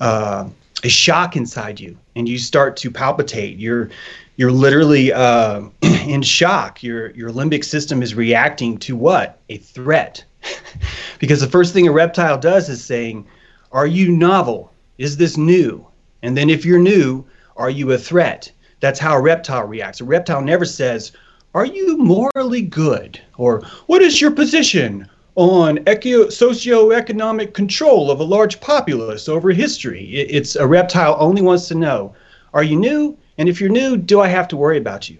uh, 0.00 0.48
a 0.84 0.88
shock 0.88 1.36
inside 1.36 1.80
you, 1.80 1.96
and 2.14 2.28
you 2.28 2.38
start 2.38 2.76
to 2.78 2.90
palpitate. 2.90 3.58
You're 3.58 3.90
you're 4.36 4.52
literally 4.52 5.12
uh, 5.12 5.62
in 5.82 6.22
shock. 6.22 6.82
Your 6.82 7.10
your 7.10 7.30
limbic 7.30 7.64
system 7.64 8.02
is 8.02 8.14
reacting 8.14 8.78
to 8.78 8.96
what 8.96 9.40
a 9.48 9.58
threat, 9.58 10.24
because 11.18 11.40
the 11.40 11.48
first 11.48 11.72
thing 11.72 11.88
a 11.88 11.92
reptile 11.92 12.38
does 12.38 12.68
is 12.68 12.84
saying, 12.84 13.26
"Are 13.72 13.86
you 13.86 14.10
novel? 14.12 14.72
Is 14.98 15.16
this 15.16 15.36
new?" 15.36 15.86
And 16.22 16.36
then 16.36 16.50
if 16.50 16.64
you're 16.64 16.78
new, 16.78 17.24
are 17.56 17.70
you 17.70 17.92
a 17.92 17.98
threat? 17.98 18.50
That's 18.80 18.98
how 18.98 19.16
a 19.16 19.20
reptile 19.20 19.66
reacts. 19.66 20.00
A 20.00 20.04
reptile 20.04 20.42
never 20.42 20.64
says, 20.64 21.12
Are 21.54 21.64
you 21.64 21.96
morally 21.96 22.62
good? 22.62 23.20
Or 23.38 23.62
what 23.86 24.02
is 24.02 24.20
your 24.20 24.30
position 24.30 25.08
on 25.34 25.78
eco- 25.86 26.26
socioeconomic 26.26 27.54
control 27.54 28.10
of 28.10 28.20
a 28.20 28.24
large 28.24 28.60
populace 28.60 29.28
over 29.28 29.50
history? 29.50 30.04
It's 30.12 30.56
a 30.56 30.66
reptile 30.66 31.16
only 31.18 31.42
wants 31.42 31.68
to 31.68 31.74
know, 31.74 32.14
Are 32.54 32.62
you 32.62 32.76
new? 32.76 33.16
And 33.38 33.48
if 33.48 33.60
you're 33.60 33.70
new, 33.70 33.96
do 33.96 34.20
I 34.20 34.28
have 34.28 34.48
to 34.48 34.56
worry 34.56 34.78
about 34.78 35.08
you? 35.08 35.18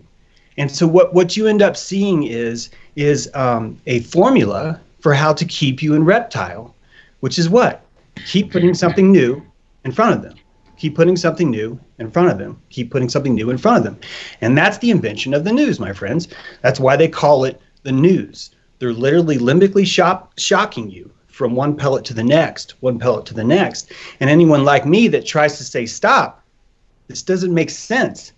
And 0.59 0.71
so 0.71 0.87
what, 0.87 1.13
what 1.13 1.37
you 1.37 1.47
end 1.47 1.63
up 1.63 1.77
seeing 1.77 2.25
is 2.25 2.71
is 2.95 3.31
um, 3.35 3.79
a 3.87 4.01
formula 4.01 4.81
for 5.01 5.13
how 5.13 5.33
to 5.35 5.45
keep 5.45 5.83
you 5.83 5.95
in 5.95 6.05
reptile, 6.05 6.75
which 7.21 7.39
is 7.39 7.49
what? 7.49 7.83
Keep 8.27 8.53
putting 8.53 8.73
something 8.73 9.13
new 9.13 9.43
in 9.85 9.93
front 9.93 10.15
of 10.15 10.23
them. 10.23 10.36
Keep 10.77 10.95
putting 10.95 11.17
something 11.17 11.51
new 11.51 11.79
in 11.99 12.11
front 12.11 12.31
of 12.31 12.39
them. 12.39 12.61
Keep 12.71 12.91
putting 12.91 13.09
something 13.09 13.35
new 13.35 13.51
in 13.51 13.59
front 13.59 13.79
of 13.79 13.85
them. 13.85 13.99
And 14.41 14.57
that's 14.57 14.79
the 14.79 14.91
invention 14.91 15.35
of 15.35 15.45
the 15.45 15.53
news, 15.53 15.81
my 15.81 15.93
friends. 15.93 16.29
That's 16.63 16.81
why 16.81 16.97
they 16.97 17.09
call 17.09 17.45
it 17.45 17.61
the 17.83 17.93
news. 17.93 18.51
They're 18.79 18.93
literally 18.93 19.39
limbically 19.39 19.87
shop, 19.87 20.39
shocking 20.39 20.91
you 20.91 21.11
from 21.29 21.55
one 21.55 21.77
pellet 21.77 22.05
to 22.07 22.15
the 22.15 22.25
next, 22.25 22.75
one 22.83 22.99
pellet 22.99 23.27
to 23.27 23.35
the 23.35 23.45
next. 23.45 23.93
And 24.21 24.29
anyone 24.29 24.65
like 24.65 24.87
me 24.87 25.09
that 25.09 25.27
tries 25.27 25.59
to 25.59 25.65
say, 25.65 25.87
stop, 25.87 26.43
this 27.09 27.23
doesn't 27.23 27.55
make 27.55 27.71
sense. 27.71 28.33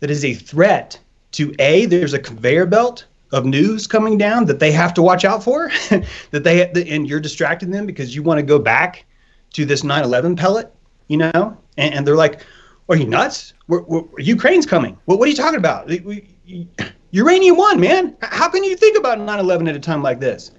That 0.00 0.10
is 0.10 0.24
a 0.24 0.34
threat 0.34 0.98
to 1.32 1.54
A, 1.58 1.86
there's 1.86 2.14
a 2.14 2.18
conveyor 2.18 2.66
belt 2.66 3.06
of 3.32 3.44
news 3.44 3.86
coming 3.86 4.16
down 4.16 4.46
that 4.46 4.60
they 4.60 4.70
have 4.72 4.94
to 4.94 5.02
watch 5.02 5.24
out 5.24 5.42
for, 5.42 5.70
that 6.30 6.44
they, 6.44 6.70
and 6.88 7.08
you're 7.08 7.20
distracting 7.20 7.70
them 7.70 7.86
because 7.86 8.14
you 8.14 8.22
want 8.22 8.38
to 8.38 8.42
go 8.42 8.58
back 8.58 9.04
to 9.52 9.64
this 9.64 9.82
9 9.82 10.04
11 10.04 10.36
pellet, 10.36 10.72
you 11.08 11.16
know? 11.16 11.56
And, 11.76 11.94
and 11.94 12.06
they're 12.06 12.16
like, 12.16 12.40
are 12.88 12.96
you 12.96 13.06
nuts? 13.06 13.54
We're, 13.68 13.82
we're, 13.82 14.04
Ukraine's 14.18 14.66
coming. 14.66 14.96
What, 15.06 15.18
what 15.18 15.26
are 15.26 15.30
you 15.30 15.36
talking 15.36 15.58
about? 15.58 15.86
We- 15.86 16.00
we- 16.46 16.68
Uranium 17.10 17.56
won, 17.56 17.80
man. 17.80 18.16
How 18.20 18.48
can 18.48 18.62
you 18.62 18.76
think 18.76 18.96
about 18.98 19.18
9 19.18 19.38
11 19.38 19.68
at 19.68 19.74
a 19.74 19.80
time 19.80 20.02
like 20.02 20.20
this? 20.20 20.50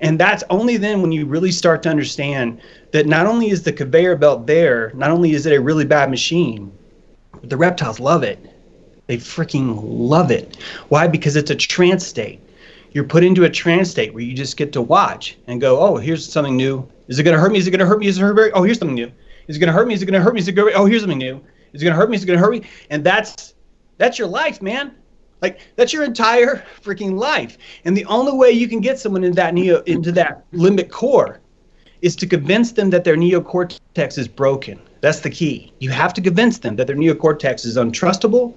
And 0.00 0.18
that's 0.18 0.44
only 0.50 0.76
then 0.76 1.00
when 1.02 1.12
you 1.12 1.24
really 1.24 1.50
start 1.50 1.82
to 1.84 1.88
understand 1.88 2.60
that 2.92 3.06
not 3.06 3.26
only 3.26 3.50
is 3.50 3.62
the 3.62 3.72
conveyor 3.72 4.16
belt 4.16 4.46
there, 4.46 4.92
not 4.94 5.10
only 5.10 5.32
is 5.32 5.46
it 5.46 5.52
a 5.54 5.60
really 5.60 5.84
bad 5.84 6.10
machine, 6.10 6.70
but 7.32 7.48
the 7.48 7.56
reptiles 7.56 8.00
love 8.00 8.22
it. 8.22 8.38
They 9.06 9.16
freaking 9.16 9.80
love 9.82 10.30
it. 10.30 10.56
Why? 10.88 11.06
Because 11.06 11.36
it's 11.36 11.50
a 11.50 11.54
trance 11.54 12.06
state. 12.06 12.40
You're 12.92 13.04
put 13.04 13.24
into 13.24 13.44
a 13.44 13.50
trance 13.50 13.90
state 13.90 14.14
where 14.14 14.22
you 14.22 14.34
just 14.34 14.56
get 14.56 14.72
to 14.74 14.82
watch 14.82 15.36
and 15.46 15.60
go, 15.60 15.80
oh, 15.80 15.96
here's 15.96 16.30
something 16.30 16.56
new. 16.56 16.88
Is 17.08 17.18
it 17.18 17.22
going 17.24 17.34
to 17.34 17.40
hurt 17.40 17.50
me? 17.52 17.58
Is 17.58 17.66
it 17.66 17.70
going 17.70 17.80
to 17.80 17.86
hurt 17.86 17.98
me? 17.98 18.06
Is 18.06 18.18
it 18.18 18.20
hurt 18.20 18.36
me? 18.36 18.50
Oh, 18.54 18.62
here's 18.62 18.78
something 18.78 18.94
new. 18.94 19.10
Is 19.48 19.56
it 19.56 19.60
going 19.60 19.68
to 19.68 19.72
hurt 19.72 19.86
me? 19.86 19.94
Is 19.94 20.02
it 20.02 20.06
going 20.06 20.14
to 20.14 20.20
hurt 20.20 20.34
me? 20.34 20.40
Is 20.40 20.48
it 20.48 20.52
going 20.52 20.72
to, 20.72 20.78
oh, 20.78 20.86
here's 20.86 21.02
something 21.02 21.18
new. 21.18 21.42
Is 21.72 21.82
it 21.82 21.84
going 21.84 21.92
to 21.92 21.98
hurt 21.98 22.10
me? 22.10 22.16
Is 22.16 22.22
it 22.22 22.26
going 22.26 22.38
to 22.38 22.44
hurt 22.44 22.52
me? 22.52 22.62
And 22.90 23.04
that's 23.04 23.54
that's 23.98 24.18
your 24.18 24.28
life, 24.28 24.62
man. 24.62 24.94
Like 25.42 25.60
that's 25.76 25.92
your 25.92 26.04
entire 26.04 26.64
freaking 26.82 27.18
life. 27.18 27.58
And 27.84 27.96
the 27.96 28.04
only 28.06 28.32
way 28.32 28.50
you 28.50 28.68
can 28.68 28.80
get 28.80 28.98
someone 28.98 29.24
into 29.24 29.36
that 29.36 29.54
neo 29.54 29.82
into 29.82 30.12
that 30.12 30.50
limbic 30.52 30.90
core 30.90 31.40
is 32.00 32.16
to 32.16 32.26
convince 32.26 32.72
them 32.72 32.90
that 32.90 33.04
their 33.04 33.16
neocortex 33.16 34.18
is 34.18 34.28
broken. 34.28 34.80
That's 35.00 35.20
the 35.20 35.30
key. 35.30 35.72
You 35.80 35.90
have 35.90 36.14
to 36.14 36.20
convince 36.20 36.58
them 36.58 36.76
that 36.76 36.86
their 36.86 36.96
neocortex 36.96 37.66
is 37.66 37.76
untrustable, 37.76 38.54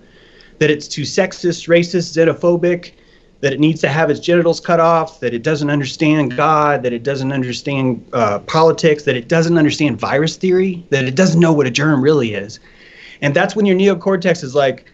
that 0.59 0.69
it's 0.69 0.87
too 0.87 1.03
sexist, 1.03 1.67
racist, 1.67 2.15
xenophobic, 2.15 2.93
that 3.41 3.53
it 3.53 3.59
needs 3.59 3.81
to 3.81 3.89
have 3.89 4.09
its 4.09 4.19
genitals 4.19 4.59
cut 4.59 4.79
off, 4.79 5.19
that 5.19 5.33
it 5.33 5.43
doesn't 5.43 5.69
understand 5.69 6.35
God, 6.35 6.81
that 6.83 6.93
it 6.93 7.03
doesn't 7.03 7.31
understand 7.31 8.07
uh, 8.13 8.39
politics, 8.39 9.03
that 9.03 9.15
it 9.15 9.27
doesn't 9.27 9.57
understand 9.57 9.99
virus 9.99 10.35
theory, 10.35 10.85
that 10.89 11.05
it 11.05 11.15
doesn't 11.15 11.39
know 11.39 11.53
what 11.53 11.67
a 11.67 11.71
germ 11.71 12.01
really 12.01 12.33
is. 12.33 12.59
And 13.21 13.35
that's 13.35 13.55
when 13.55 13.65
your 13.65 13.75
neocortex 13.75 14.43
is 14.43 14.55
like, 14.55 14.91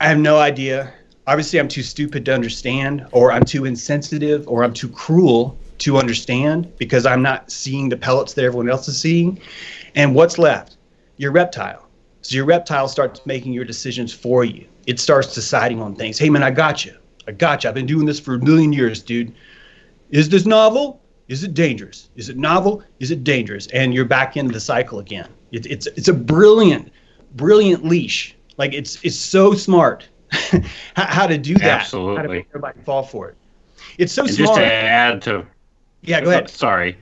I 0.00 0.08
have 0.08 0.18
no 0.18 0.38
idea. 0.38 0.92
Obviously, 1.26 1.60
I'm 1.60 1.68
too 1.68 1.82
stupid 1.82 2.24
to 2.26 2.34
understand, 2.34 3.06
or 3.12 3.32
I'm 3.32 3.44
too 3.44 3.64
insensitive, 3.64 4.46
or 4.48 4.64
I'm 4.64 4.74
too 4.74 4.88
cruel 4.88 5.56
to 5.78 5.96
understand 5.96 6.72
because 6.78 7.06
I'm 7.06 7.22
not 7.22 7.50
seeing 7.50 7.88
the 7.88 7.96
pellets 7.96 8.34
that 8.34 8.44
everyone 8.44 8.68
else 8.68 8.88
is 8.88 9.00
seeing. 9.00 9.40
And 9.94 10.14
what's 10.14 10.38
left? 10.38 10.76
Your 11.16 11.32
reptile. 11.32 11.88
So 12.22 12.36
your 12.36 12.44
reptile 12.44 12.88
starts 12.88 13.24
making 13.26 13.52
your 13.52 13.64
decisions 13.64 14.12
for 14.12 14.44
you. 14.44 14.66
It 14.86 15.00
starts 15.00 15.34
deciding 15.34 15.80
on 15.80 15.94
things. 15.94 16.18
Hey, 16.18 16.30
man, 16.30 16.42
I 16.42 16.50
got 16.50 16.84
you. 16.84 16.96
I 17.26 17.32
got 17.32 17.64
you. 17.64 17.68
I've 17.68 17.74
been 17.74 17.86
doing 17.86 18.06
this 18.06 18.20
for 18.20 18.34
a 18.34 18.38
million 18.38 18.72
years, 18.72 19.02
dude. 19.02 19.34
Is 20.10 20.28
this 20.28 20.46
novel? 20.46 21.00
Is 21.28 21.44
it 21.44 21.54
dangerous? 21.54 22.10
Is 22.16 22.28
it 22.28 22.36
novel? 22.36 22.82
Is 23.00 23.10
it 23.10 23.24
dangerous? 23.24 23.66
And 23.68 23.94
you're 23.94 24.04
back 24.04 24.36
into 24.36 24.52
the 24.52 24.60
cycle 24.60 24.98
again. 24.98 25.28
It, 25.52 25.66
it's 25.66 25.86
it's 25.86 26.08
a 26.08 26.12
brilliant, 26.12 26.92
brilliant 27.36 27.84
leash. 27.84 28.36
Like 28.58 28.72
it's 28.74 29.02
it's 29.02 29.16
so 29.16 29.54
smart 29.54 30.08
how, 30.30 30.60
how 30.94 31.26
to 31.26 31.38
do 31.38 31.54
that. 31.54 31.80
Absolutely. 31.82 32.16
How 32.16 32.22
to 32.22 32.28
make 32.28 32.46
everybody 32.50 32.80
fall 32.82 33.02
for 33.02 33.28
it. 33.28 33.36
It's 33.98 34.12
so 34.12 34.24
And 34.24 34.36
just 34.36 34.54
to 34.54 34.64
add 34.64 35.22
to 35.22 35.46
yeah, 36.02 36.20
go 36.20 36.28
oh, 36.28 36.30
ahead. 36.30 36.50
Sorry. 36.50 36.98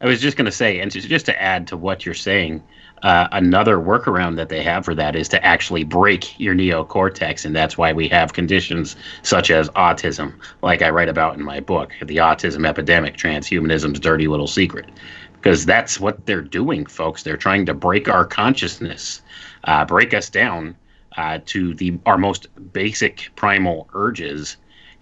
I 0.00 0.06
was 0.06 0.20
just 0.20 0.36
going 0.36 0.46
to 0.46 0.52
say, 0.52 0.80
and 0.80 0.90
just, 0.90 1.08
just 1.08 1.26
to 1.26 1.42
add 1.42 1.66
to 1.68 1.76
what 1.76 2.04
you're 2.04 2.14
saying, 2.14 2.62
uh, 3.04 3.28
another 3.32 3.76
workaround 3.76 4.36
that 4.36 4.48
they 4.48 4.62
have 4.62 4.84
for 4.84 4.94
that 4.94 5.14
is 5.14 5.28
to 5.28 5.44
actually 5.44 5.84
break 5.84 6.38
your 6.40 6.54
neocortex. 6.54 7.44
And 7.44 7.54
that's 7.54 7.76
why 7.76 7.92
we 7.92 8.08
have 8.08 8.32
conditions 8.32 8.96
such 9.22 9.50
as 9.50 9.68
autism, 9.70 10.32
like 10.62 10.80
I 10.80 10.88
write 10.88 11.10
about 11.10 11.36
in 11.36 11.44
my 11.44 11.60
book, 11.60 11.92
The 12.02 12.16
Autism 12.16 12.66
Epidemic 12.66 13.16
Transhumanism's 13.16 14.00
Dirty 14.00 14.26
Little 14.26 14.46
Secret. 14.46 14.86
Because 15.34 15.66
that's 15.66 16.00
what 16.00 16.24
they're 16.24 16.40
doing, 16.40 16.86
folks. 16.86 17.22
They're 17.22 17.36
trying 17.36 17.66
to 17.66 17.74
break 17.74 18.08
our 18.08 18.24
consciousness, 18.24 19.20
uh, 19.64 19.84
break 19.84 20.14
us 20.14 20.30
down 20.30 20.74
uh, 21.18 21.40
to 21.46 21.74
the 21.74 21.98
our 22.06 22.16
most 22.16 22.48
basic 22.72 23.30
primal 23.36 23.86
urges 23.92 24.56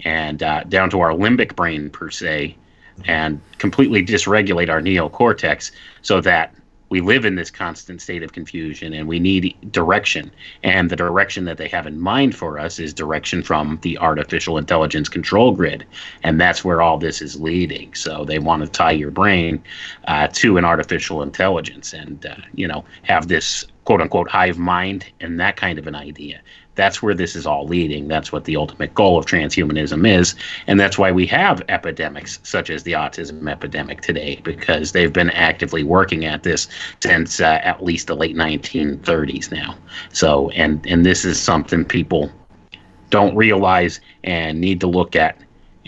and 0.05 0.43
uh, 0.43 0.65
down 0.65 0.91
to 0.91 1.01
our 1.01 1.13
limbic 1.13 1.55
brain, 1.55 1.89
per 1.89 2.11
se 2.11 2.57
and 3.07 3.41
completely 3.59 4.05
dysregulate 4.05 4.69
our 4.69 4.81
neocortex 4.81 5.71
so 6.03 6.21
that 6.21 6.55
we 6.93 7.01
live 7.01 7.25
in 7.25 7.37
this 7.37 7.51
constant 7.51 8.03
state 8.03 8.23
of 8.23 8.35
confusion 8.35 8.93
and 8.93 9.09
we 9.09 9.19
need 9.19 9.57
direction. 9.73 10.31
And 10.63 10.91
the 10.91 10.95
direction 10.95 11.47
that 11.47 11.57
they 11.57 11.69
have 11.69 11.87
in 11.87 11.99
mind 11.99 12.37
for 12.37 12.59
us 12.59 12.79
is 12.79 12.93
direction 12.93 13.43
from 13.43 13.79
the 13.81 13.97
artificial 13.97 14.59
intelligence 14.59 15.09
control 15.09 15.53
grid. 15.53 15.87
And 16.23 16.39
that's 16.39 16.67
where 16.67 16.83
all 16.83 16.99
this 16.99 17.23
is 17.23 17.41
leading. 17.41 17.95
So 17.95 18.27
they 18.27 18.39
want 18.39 18.63
to 18.63 18.69
tie 18.69 18.91
your 18.91 19.11
brain 19.11 19.65
uh, 20.07 20.29
to 20.35 20.59
an 20.59 20.67
artificial 20.67 21.23
intelligence 21.23 21.95
and, 21.95 22.27
uh, 22.27 22.37
you 22.53 22.69
know, 22.69 22.85
have 23.05 23.27
this 23.27 23.65
quote 23.87 24.03
unquote 24.03 24.29
hive 24.29 24.59
mind 24.59 25.07
and 25.21 25.41
that 25.41 25.57
kind 25.57 25.79
of 25.79 25.87
an 25.87 25.95
idea 25.95 26.43
that's 26.75 27.03
where 27.03 27.15
this 27.15 27.37
is 27.37 27.47
all 27.47 27.67
leading. 27.67 28.09
That's 28.09 28.33
what 28.33 28.45
the 28.45 28.57
ultimate 28.57 28.95
goal 28.95 29.19
of 29.19 29.27
transhumanism 29.27 30.09
is. 30.09 30.35
And 30.67 30.81
that's 30.81 30.99
why 30.99 31.13
we 31.13 31.27
have 31.27 31.63
epidemics 31.69 32.39
such 32.43 32.71
as 32.71 32.83
the 32.83 32.93
autism 32.93 33.51
epidemic 33.51 34.01
today, 34.01 34.41
because 34.43 34.93
they've 34.93 35.13
been 35.13 35.31
actively 35.31 35.85
working 35.85 36.25
at 36.25 36.43
this 36.43 36.69
since 37.01 37.41
uh, 37.41 37.61
at 37.63 37.85
least 37.85 38.07
the 38.07 38.17
late 38.17 38.37
1930s 38.37 39.53
now. 39.53 39.77
So, 40.13 40.51
and, 40.51 40.85
and 40.87 41.05
this 41.05 41.25
is 41.25 41.41
something 41.41 41.85
people 41.85 42.31
don't 43.11 43.37
realize 43.37 44.01
and 44.25 44.61
need 44.61 44.81
to 44.81 44.87
look 44.87 45.15
at. 45.15 45.37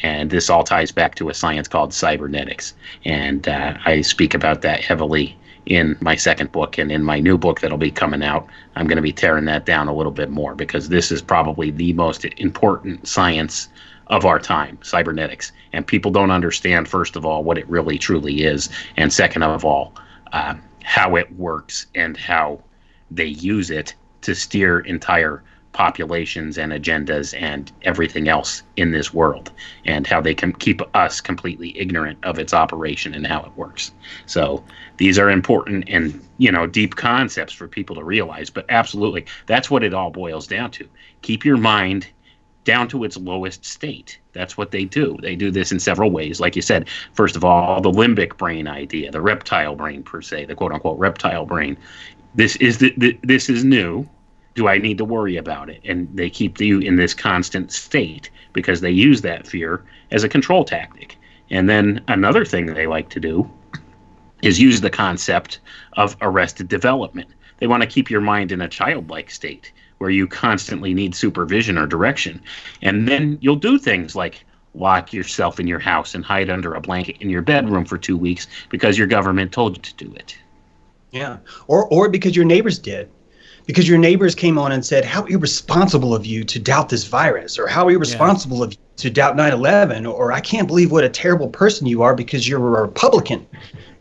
And 0.02 0.28
this 0.28 0.50
all 0.50 0.64
ties 0.64 0.90
back 0.90 1.14
to 1.14 1.30
a 1.30 1.34
science 1.34 1.68
called 1.68 1.94
cybernetics. 1.94 2.74
And 3.04 3.48
uh, 3.48 3.74
I 3.86 4.02
speak 4.02 4.34
about 4.34 4.60
that 4.62 4.80
heavily 4.84 5.36
in 5.66 5.96
my 6.00 6.14
second 6.14 6.52
book 6.52 6.78
and 6.78 6.92
in 6.92 7.02
my 7.02 7.18
new 7.20 7.38
book 7.38 7.60
that'll 7.60 7.78
be 7.78 7.90
coming 7.90 8.22
out 8.22 8.46
i'm 8.76 8.86
going 8.86 8.96
to 8.96 9.02
be 9.02 9.12
tearing 9.12 9.46
that 9.46 9.64
down 9.64 9.88
a 9.88 9.94
little 9.94 10.12
bit 10.12 10.30
more 10.30 10.54
because 10.54 10.88
this 10.88 11.10
is 11.10 11.22
probably 11.22 11.70
the 11.70 11.92
most 11.94 12.24
important 12.36 13.06
science 13.06 13.68
of 14.08 14.24
our 14.24 14.38
time 14.38 14.78
cybernetics. 14.82 15.52
And 15.72 15.86
people 15.86 16.10
don't 16.10 16.30
understand 16.30 16.88
first 16.88 17.16
of 17.16 17.24
all 17.24 17.44
what 17.44 17.58
it 17.58 17.68
really 17.68 17.98
truly 17.98 18.44
is 18.44 18.68
and 18.96 19.12
second 19.12 19.42
of 19.42 19.64
all 19.64 19.94
uh, 20.32 20.54
how 20.82 21.16
it 21.16 21.32
works 21.36 21.86
and 21.94 22.16
how 22.16 22.60
they 23.10 23.26
use 23.26 23.70
it 23.70 23.94
to 24.22 24.34
steer 24.34 24.80
entire 24.80 25.42
populations 25.74 26.56
and 26.56 26.72
agendas 26.72 27.38
and 27.38 27.72
everything 27.82 28.28
else 28.28 28.62
in 28.76 28.92
this 28.92 29.12
world 29.12 29.50
and 29.84 30.06
how 30.06 30.20
they 30.20 30.32
can 30.34 30.52
keep 30.52 30.80
us 30.94 31.20
completely 31.20 31.76
ignorant 31.76 32.16
of 32.22 32.38
its 32.38 32.54
operation 32.54 33.12
and 33.12 33.26
how 33.26 33.42
it 33.42 33.52
works. 33.56 33.92
So 34.26 34.64
these 34.96 35.18
are 35.18 35.28
important 35.28 35.84
and 35.88 36.26
you 36.38 36.50
know 36.50 36.66
deep 36.66 36.94
concepts 36.94 37.52
for 37.52 37.68
people 37.68 37.96
to 37.96 38.04
realize 38.04 38.50
but 38.50 38.64
absolutely 38.68 39.26
that's 39.46 39.70
what 39.70 39.82
it 39.82 39.92
all 39.92 40.10
boils 40.10 40.46
down 40.46 40.70
to. 40.72 40.88
Keep 41.22 41.44
your 41.44 41.58
mind 41.58 42.06
down 42.62 42.88
to 42.88 43.04
its 43.04 43.16
lowest 43.16 43.66
state. 43.66 44.18
That's 44.32 44.56
what 44.56 44.70
they 44.70 44.84
do. 44.84 45.18
They 45.20 45.36
do 45.36 45.50
this 45.50 45.70
in 45.70 45.80
several 45.80 46.10
ways. 46.10 46.40
Like 46.40 46.56
you 46.56 46.62
said 46.62 46.88
first 47.14 47.34
of 47.34 47.44
all 47.44 47.80
the 47.80 47.90
limbic 47.90 48.36
brain 48.36 48.68
idea 48.68 49.10
the 49.10 49.20
reptile 49.20 49.74
brain 49.74 50.04
per 50.04 50.22
se 50.22 50.44
the 50.46 50.54
quote 50.54 50.72
unquote 50.72 51.00
reptile 51.00 51.44
brain. 51.44 51.76
This 52.36 52.54
is 52.56 52.78
the, 52.78 52.94
the 52.96 53.18
this 53.24 53.48
is 53.48 53.64
new 53.64 54.08
do 54.54 54.68
I 54.68 54.78
need 54.78 54.98
to 54.98 55.04
worry 55.04 55.36
about 55.36 55.68
it? 55.68 55.80
And 55.84 56.08
they 56.16 56.30
keep 56.30 56.60
you 56.60 56.78
in 56.78 56.96
this 56.96 57.14
constant 57.14 57.72
state 57.72 58.30
because 58.52 58.80
they 58.80 58.90
use 58.90 59.22
that 59.22 59.46
fear 59.46 59.84
as 60.10 60.24
a 60.24 60.28
control 60.28 60.64
tactic. 60.64 61.16
And 61.50 61.68
then 61.68 62.02
another 62.08 62.44
thing 62.44 62.66
they 62.66 62.86
like 62.86 63.10
to 63.10 63.20
do 63.20 63.50
is 64.42 64.60
use 64.60 64.80
the 64.80 64.90
concept 64.90 65.60
of 65.94 66.16
arrested 66.20 66.68
development. 66.68 67.28
They 67.58 67.66
want 67.66 67.82
to 67.82 67.88
keep 67.88 68.10
your 68.10 68.20
mind 68.20 68.52
in 68.52 68.60
a 68.60 68.68
childlike 68.68 69.30
state 69.30 69.72
where 69.98 70.10
you 70.10 70.26
constantly 70.26 70.92
need 70.92 71.14
supervision 71.14 71.78
or 71.78 71.86
direction. 71.86 72.42
And 72.82 73.08
then 73.08 73.38
you'll 73.40 73.56
do 73.56 73.78
things 73.78 74.14
like 74.14 74.44
lock 74.74 75.12
yourself 75.12 75.60
in 75.60 75.66
your 75.66 75.78
house 75.78 76.14
and 76.14 76.24
hide 76.24 76.50
under 76.50 76.74
a 76.74 76.80
blanket 76.80 77.16
in 77.20 77.30
your 77.30 77.42
bedroom 77.42 77.84
for 77.84 77.96
two 77.96 78.16
weeks 78.16 78.46
because 78.70 78.98
your 78.98 79.06
government 79.06 79.52
told 79.52 79.76
you 79.76 79.82
to 79.82 80.04
do 80.04 80.12
it. 80.14 80.36
Yeah. 81.10 81.38
Or 81.68 81.86
or 81.86 82.08
because 82.08 82.34
your 82.34 82.44
neighbors 82.44 82.78
did. 82.78 83.08
Because 83.66 83.88
your 83.88 83.98
neighbors 83.98 84.34
came 84.34 84.58
on 84.58 84.72
and 84.72 84.84
said, 84.84 85.04
How 85.04 85.24
irresponsible 85.24 86.14
of 86.14 86.26
you 86.26 86.44
to 86.44 86.58
doubt 86.58 86.90
this 86.90 87.04
virus, 87.04 87.58
or 87.58 87.66
how 87.66 87.88
irresponsible 87.88 88.62
of 88.62 88.72
you 88.72 88.78
to 88.96 89.10
doubt 89.10 89.36
9 89.36 89.52
11, 89.52 90.06
or 90.06 90.32
I 90.32 90.40
can't 90.40 90.68
believe 90.68 90.92
what 90.92 91.04
a 91.04 91.08
terrible 91.08 91.48
person 91.48 91.86
you 91.86 92.02
are 92.02 92.14
because 92.14 92.48
you're 92.48 92.78
a 92.78 92.82
Republican. 92.82 93.46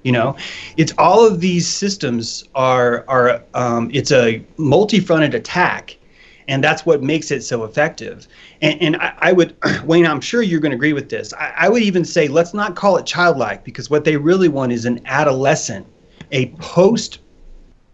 You 0.04 0.12
know, 0.12 0.36
it's 0.76 0.94
all 0.98 1.26
of 1.26 1.40
these 1.40 1.68
systems 1.68 2.44
are 2.56 3.06
are 3.08 3.42
um, 3.54 3.90
it's 3.94 4.12
a 4.12 4.44
multi-fronted 4.58 5.34
attack, 5.34 5.98
and 6.48 6.62
that's 6.62 6.86
what 6.86 7.02
makes 7.02 7.32
it 7.32 7.42
so 7.42 7.64
effective. 7.64 8.28
And, 8.62 8.82
and 8.82 8.96
I, 8.98 9.14
I 9.20 9.32
would, 9.32 9.56
Wayne, 9.86 10.06
I'm 10.06 10.22
sure 10.22 10.42
you're 10.42 10.60
going 10.60 10.72
to 10.72 10.76
agree 10.76 10.94
with 10.94 11.10
this. 11.10 11.34
I, 11.34 11.54
I 11.58 11.70
would 11.70 11.84
even 11.84 12.04
say 12.04 12.28
let's 12.28 12.54
not 12.54 12.76
call 12.76 12.98
it 12.98 13.06
childlike 13.06 13.64
because 13.64 13.90
what 13.90 14.04
they 14.04 14.18
really 14.18 14.50
want 14.50 14.74
is 14.74 14.84
an 14.86 15.00
adolescent, 15.06 15.88
a 16.32 16.48
post, 16.60 17.20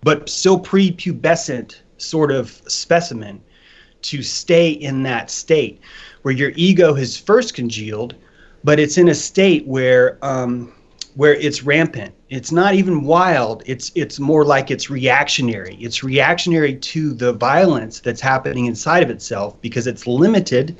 but 0.01 0.29
still 0.29 0.59
prepubescent 0.59 1.77
sort 1.97 2.31
of 2.31 2.49
specimen 2.67 3.41
to 4.01 4.23
stay 4.23 4.69
in 4.71 5.03
that 5.03 5.29
state 5.29 5.81
where 6.21 6.33
your 6.33 6.51
ego 6.55 6.93
has 6.93 7.17
first 7.17 7.53
congealed, 7.53 8.15
but 8.63 8.79
it's 8.79 8.97
in 8.97 9.09
a 9.09 9.15
state 9.15 9.65
where 9.67 10.17
um, 10.21 10.73
where 11.15 11.33
it's 11.33 11.63
rampant. 11.63 12.13
It's 12.29 12.51
not 12.51 12.75
even 12.75 13.03
wild. 13.03 13.63
It's 13.65 13.91
it's 13.95 14.19
more 14.19 14.45
like 14.45 14.71
it's 14.71 14.89
reactionary. 14.89 15.75
It's 15.75 16.03
reactionary 16.03 16.75
to 16.75 17.13
the 17.13 17.33
violence 17.33 17.99
that's 17.99 18.21
happening 18.21 18.67
inside 18.67 19.03
of 19.03 19.09
itself 19.09 19.59
because 19.61 19.87
it's 19.87 20.07
limited 20.07 20.77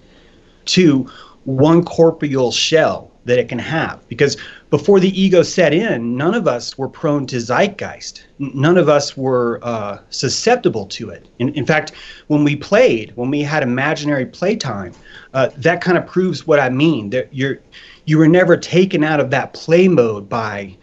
to 0.66 1.10
one 1.46 1.84
corporeal 1.84 2.52
shell 2.52 3.09
that 3.26 3.38
it 3.38 3.50
can 3.50 3.60
have. 3.60 4.08
Because 4.08 4.38
before 4.70 5.00
the 5.00 5.20
ego 5.20 5.44
set 5.44 5.74
in, 5.74 6.16
none 6.16 6.34
of 6.34 6.48
us 6.48 6.78
were 6.78 6.88
prone 6.88 7.26
to 7.28 7.38
zeitgeist. 7.38 8.26
None 8.40 8.78
of 8.78 8.90
us 8.90 9.18
were 9.18 9.60
uh, 9.62 10.00
susceptible 10.10 10.86
to 10.88 11.10
it. 11.10 11.28
In, 11.40 11.50
in 11.54 11.66
fact, 11.66 11.92
when 12.28 12.44
we 12.44 12.56
played, 12.56 13.12
when 13.16 13.30
we 13.30 13.42
had 13.42 13.64
imaginary 13.64 14.26
playtime, 14.26 14.94
uh, 15.34 15.50
that 15.58 15.82
kind 15.82 15.98
of 15.98 16.08
proves 16.08 16.48
what 16.48 16.60
I 16.60 16.70
mean. 16.70 17.10
That 17.10 17.34
you're 17.34 17.60
you 18.06 18.18
were 18.18 18.28
never 18.28 18.58
taken 18.58 19.04
out 19.04 19.20
of 19.20 19.30
that 19.32 19.54
play 19.54 19.88
mode 19.88 20.28
by 20.28 20.76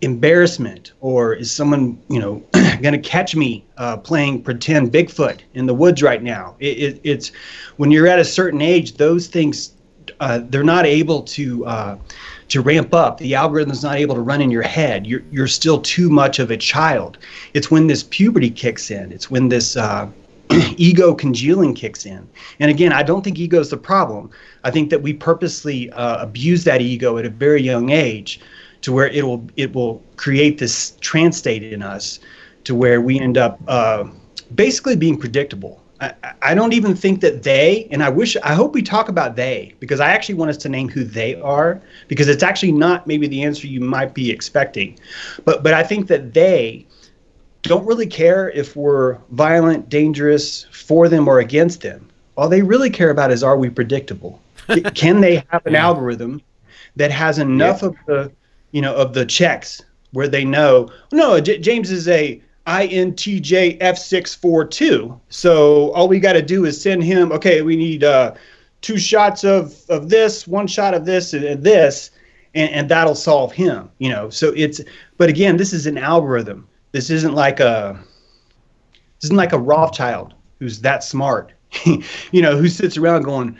embarrassment 0.00 0.92
or 1.00 1.34
is 1.34 1.50
someone 1.50 1.98
you 2.08 2.18
know 2.18 2.42
going 2.82 2.92
to 2.92 2.98
catch 2.98 3.34
me 3.34 3.64
uh, 3.76 3.96
playing 3.96 4.42
pretend 4.42 4.92
bigfoot 4.92 5.40
in 5.54 5.66
the 5.66 5.74
woods 5.74 6.02
right 6.02 6.22
now 6.22 6.54
it, 6.58 6.78
it, 6.78 7.00
it's 7.04 7.28
when 7.76 7.90
you're 7.90 8.06
at 8.06 8.18
a 8.18 8.24
certain 8.24 8.60
age 8.60 8.96
those 8.96 9.26
things 9.28 9.72
uh, 10.20 10.40
they're 10.48 10.64
not 10.64 10.86
able 10.86 11.22
to 11.22 11.64
uh, 11.66 11.98
to 12.48 12.60
ramp 12.60 12.94
up 12.94 13.18
the 13.18 13.34
algorithm's 13.34 13.82
not 13.82 13.96
able 13.96 14.14
to 14.14 14.20
run 14.20 14.40
in 14.40 14.50
your 14.50 14.62
head 14.62 15.06
you're, 15.06 15.22
you're 15.30 15.46
still 15.46 15.80
too 15.80 16.08
much 16.10 16.38
of 16.38 16.50
a 16.50 16.56
child 16.56 17.18
it's 17.54 17.70
when 17.70 17.86
this 17.86 18.04
puberty 18.04 18.50
kicks 18.50 18.90
in 18.90 19.12
it's 19.12 19.30
when 19.30 19.48
this 19.48 19.76
uh, 19.76 20.08
ego 20.76 21.14
congealing 21.14 21.74
kicks 21.74 22.06
in. 22.06 22.28
And 22.60 22.70
again, 22.70 22.92
I 22.92 23.02
don't 23.02 23.22
think 23.22 23.38
ego 23.38 23.60
is 23.60 23.70
the 23.70 23.76
problem. 23.76 24.30
I 24.64 24.70
think 24.70 24.90
that 24.90 25.02
we 25.02 25.12
purposely 25.12 25.90
uh, 25.92 26.22
abuse 26.22 26.64
that 26.64 26.80
ego 26.80 27.18
at 27.18 27.26
a 27.26 27.30
very 27.30 27.62
young 27.62 27.90
age 27.90 28.40
to 28.82 28.92
where 28.92 29.08
it 29.08 29.24
will 29.24 29.46
it 29.56 29.74
will 29.74 30.02
create 30.16 30.58
this 30.58 30.96
trance 31.00 31.36
state 31.36 31.62
in 31.62 31.82
us 31.82 32.20
to 32.64 32.74
where 32.74 33.00
we 33.00 33.18
end 33.20 33.36
up 33.36 33.60
uh, 33.68 34.04
basically 34.54 34.96
being 34.96 35.18
predictable. 35.18 35.82
I, 36.00 36.14
I 36.42 36.54
don't 36.54 36.72
even 36.72 36.94
think 36.94 37.20
that 37.22 37.42
they, 37.42 37.88
and 37.90 38.02
I 38.02 38.08
wish, 38.08 38.36
I 38.38 38.54
hope 38.54 38.74
we 38.74 38.82
talk 38.82 39.08
about 39.08 39.36
they, 39.36 39.74
because 39.80 40.00
I 40.00 40.10
actually 40.10 40.36
want 40.36 40.50
us 40.50 40.56
to 40.58 40.68
name 40.68 40.88
who 40.88 41.04
they 41.04 41.34
are, 41.40 41.80
because 42.06 42.28
it's 42.28 42.42
actually 42.42 42.72
not 42.72 43.06
maybe 43.06 43.26
the 43.26 43.42
answer 43.42 43.66
you 43.66 43.80
might 43.80 44.14
be 44.14 44.30
expecting. 44.30 44.98
But, 45.44 45.62
but 45.62 45.74
I 45.74 45.82
think 45.82 46.06
that 46.08 46.34
they 46.34 46.86
don't 47.62 47.84
really 47.86 48.06
care 48.06 48.50
if 48.50 48.76
we're 48.76 49.18
violent, 49.30 49.88
dangerous, 49.88 50.64
for 50.72 51.08
them 51.08 51.26
or 51.28 51.40
against 51.40 51.82
them. 51.82 52.08
All 52.36 52.48
they 52.48 52.62
really 52.62 52.90
care 52.90 53.10
about 53.10 53.32
is 53.32 53.42
are 53.42 53.56
we 53.56 53.68
predictable? 53.68 54.40
Can 54.94 55.20
they 55.20 55.44
have 55.50 55.66
an 55.66 55.74
algorithm 55.74 56.40
that 56.96 57.10
has 57.10 57.38
enough 57.38 57.82
of 57.82 57.96
the, 58.06 58.30
you 58.70 58.80
know, 58.80 58.94
of 58.94 59.14
the 59.14 59.26
checks 59.26 59.82
where 60.12 60.28
they 60.28 60.44
know, 60.44 60.90
no, 61.12 61.40
J- 61.40 61.58
James 61.58 61.90
is 61.90 62.06
a 62.08 62.40
INTJ 62.68 63.78
F642. 63.80 65.18
So 65.30 65.90
all 65.92 66.06
we 66.06 66.20
got 66.20 66.34
to 66.34 66.42
do 66.42 66.66
is 66.66 66.80
send 66.80 67.02
him, 67.02 67.32
okay, 67.32 67.62
we 67.62 67.76
need 67.76 68.04
uh, 68.04 68.34
two 68.82 68.98
shots 68.98 69.42
of, 69.42 69.74
of 69.88 70.10
this, 70.10 70.46
one 70.46 70.66
shot 70.66 70.92
of 70.92 71.06
this, 71.06 71.32
and, 71.32 71.44
and 71.44 71.64
this, 71.64 72.10
and, 72.54 72.70
and 72.70 72.88
that'll 72.90 73.14
solve 73.14 73.52
him, 73.52 73.90
you 73.98 74.10
know. 74.10 74.28
So 74.28 74.52
it's, 74.54 74.82
but 75.16 75.30
again, 75.30 75.56
this 75.56 75.72
is 75.72 75.86
an 75.86 75.96
algorithm. 75.96 76.68
This 76.92 77.08
isn't 77.08 77.34
like 77.34 77.58
a, 77.58 77.98
this 78.92 79.24
isn't 79.28 79.36
like 79.36 79.54
a 79.54 79.58
Rothschild 79.58 80.34
who's 80.58 80.82
that 80.82 81.02
smart, 81.02 81.52
you 82.32 82.42
know, 82.42 82.58
who 82.58 82.68
sits 82.68 82.98
around 82.98 83.22
going, 83.22 83.56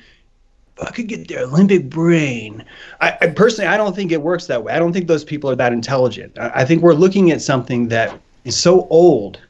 I 0.83 0.91
could 0.91 1.09
get 1.09 1.29
their 1.29 1.47
limbic 1.47 1.89
brain. 1.89 2.63
I, 3.01 3.17
I 3.23 3.27
personally, 3.29 3.69
I 3.69 3.79
don't 3.79 3.97
think 3.97 4.13
it 4.13 4.21
works 4.21 4.47
that 4.49 4.63
way. 4.63 4.75
I 4.75 4.79
don't 4.79 4.93
think 4.93 5.09
those 5.09 5.25
people 5.25 5.51
are 5.51 5.57
that 5.57 5.73
intelligent. 5.73 6.39
I, 6.39 6.51
I 6.57 6.65
think 6.67 6.83
we're 6.83 6.93
looking 6.93 7.31
at 7.31 7.41
something 7.41 7.89
that 7.89 8.21
so 8.51 8.87
old 8.89 9.41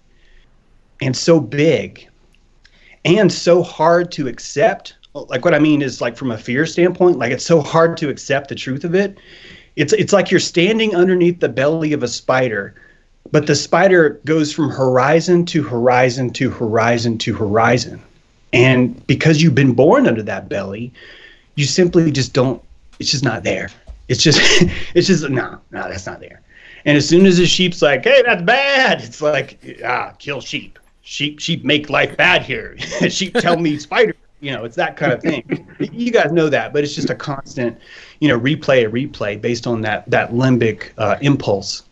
and 1.00 1.16
so 1.16 1.40
big 1.40 2.08
and 3.04 3.32
so 3.32 3.62
hard 3.62 4.10
to 4.12 4.28
accept. 4.28 4.94
Like 5.14 5.44
what 5.44 5.54
I 5.54 5.58
mean 5.58 5.82
is 5.82 6.00
like 6.00 6.16
from 6.16 6.30
a 6.30 6.38
fear 6.38 6.66
standpoint, 6.66 7.18
like 7.18 7.32
it's 7.32 7.46
so 7.46 7.60
hard 7.60 7.96
to 7.98 8.08
accept 8.08 8.48
the 8.48 8.54
truth 8.54 8.84
of 8.84 8.94
it. 8.94 9.18
It's 9.76 9.92
it's 9.92 10.12
like 10.12 10.30
you're 10.30 10.40
standing 10.40 10.94
underneath 10.94 11.40
the 11.40 11.48
belly 11.48 11.92
of 11.92 12.02
a 12.02 12.08
spider 12.08 12.74
but 13.30 13.46
the 13.46 13.54
spider 13.54 14.20
goes 14.24 14.52
from 14.52 14.70
horizon 14.70 15.44
to 15.46 15.62
horizon 15.62 16.30
to 16.30 16.50
horizon 16.50 17.18
to 17.18 17.34
horizon. 17.34 18.02
And 18.52 19.06
because 19.06 19.42
you've 19.42 19.54
been 19.54 19.74
born 19.74 20.06
under 20.06 20.22
that 20.22 20.48
belly, 20.48 20.92
you 21.54 21.64
simply 21.64 22.10
just 22.10 22.32
don't, 22.32 22.62
it's 22.98 23.10
just 23.10 23.24
not 23.24 23.44
there. 23.44 23.68
It's 24.08 24.22
just, 24.22 24.40
it's 24.94 25.06
just, 25.06 25.28
no, 25.28 25.60
no, 25.70 25.88
that's 25.88 26.06
not 26.06 26.20
there. 26.20 26.40
And 26.84 26.96
as 26.96 27.08
soon 27.08 27.26
as 27.26 27.38
the 27.38 27.46
sheep's 27.46 27.82
like, 27.82 28.04
hey, 28.04 28.22
that's 28.24 28.42
bad, 28.42 29.02
it's 29.02 29.20
like, 29.20 29.80
ah, 29.84 30.12
kill 30.18 30.40
sheep. 30.40 30.78
Sheep, 31.02 31.40
sheep 31.40 31.64
make 31.64 31.88
life 31.88 32.16
bad 32.16 32.42
here. 32.42 32.78
sheep 33.08 33.34
tell 33.34 33.58
me 33.58 33.78
spider. 33.78 34.14
You 34.40 34.52
know, 34.52 34.64
it's 34.64 34.76
that 34.76 34.96
kind 34.96 35.12
of 35.12 35.20
thing. 35.20 35.66
you 35.80 36.12
guys 36.12 36.30
know 36.30 36.48
that, 36.48 36.72
but 36.72 36.84
it's 36.84 36.94
just 36.94 37.10
a 37.10 37.14
constant, 37.14 37.76
you 38.20 38.28
know, 38.28 38.38
replay 38.38 38.84
and 38.84 38.92
replay 38.92 39.40
based 39.40 39.66
on 39.66 39.80
that 39.80 40.08
that 40.10 40.30
limbic 40.30 40.90
uh, 40.96 41.16
impulse. 41.20 41.82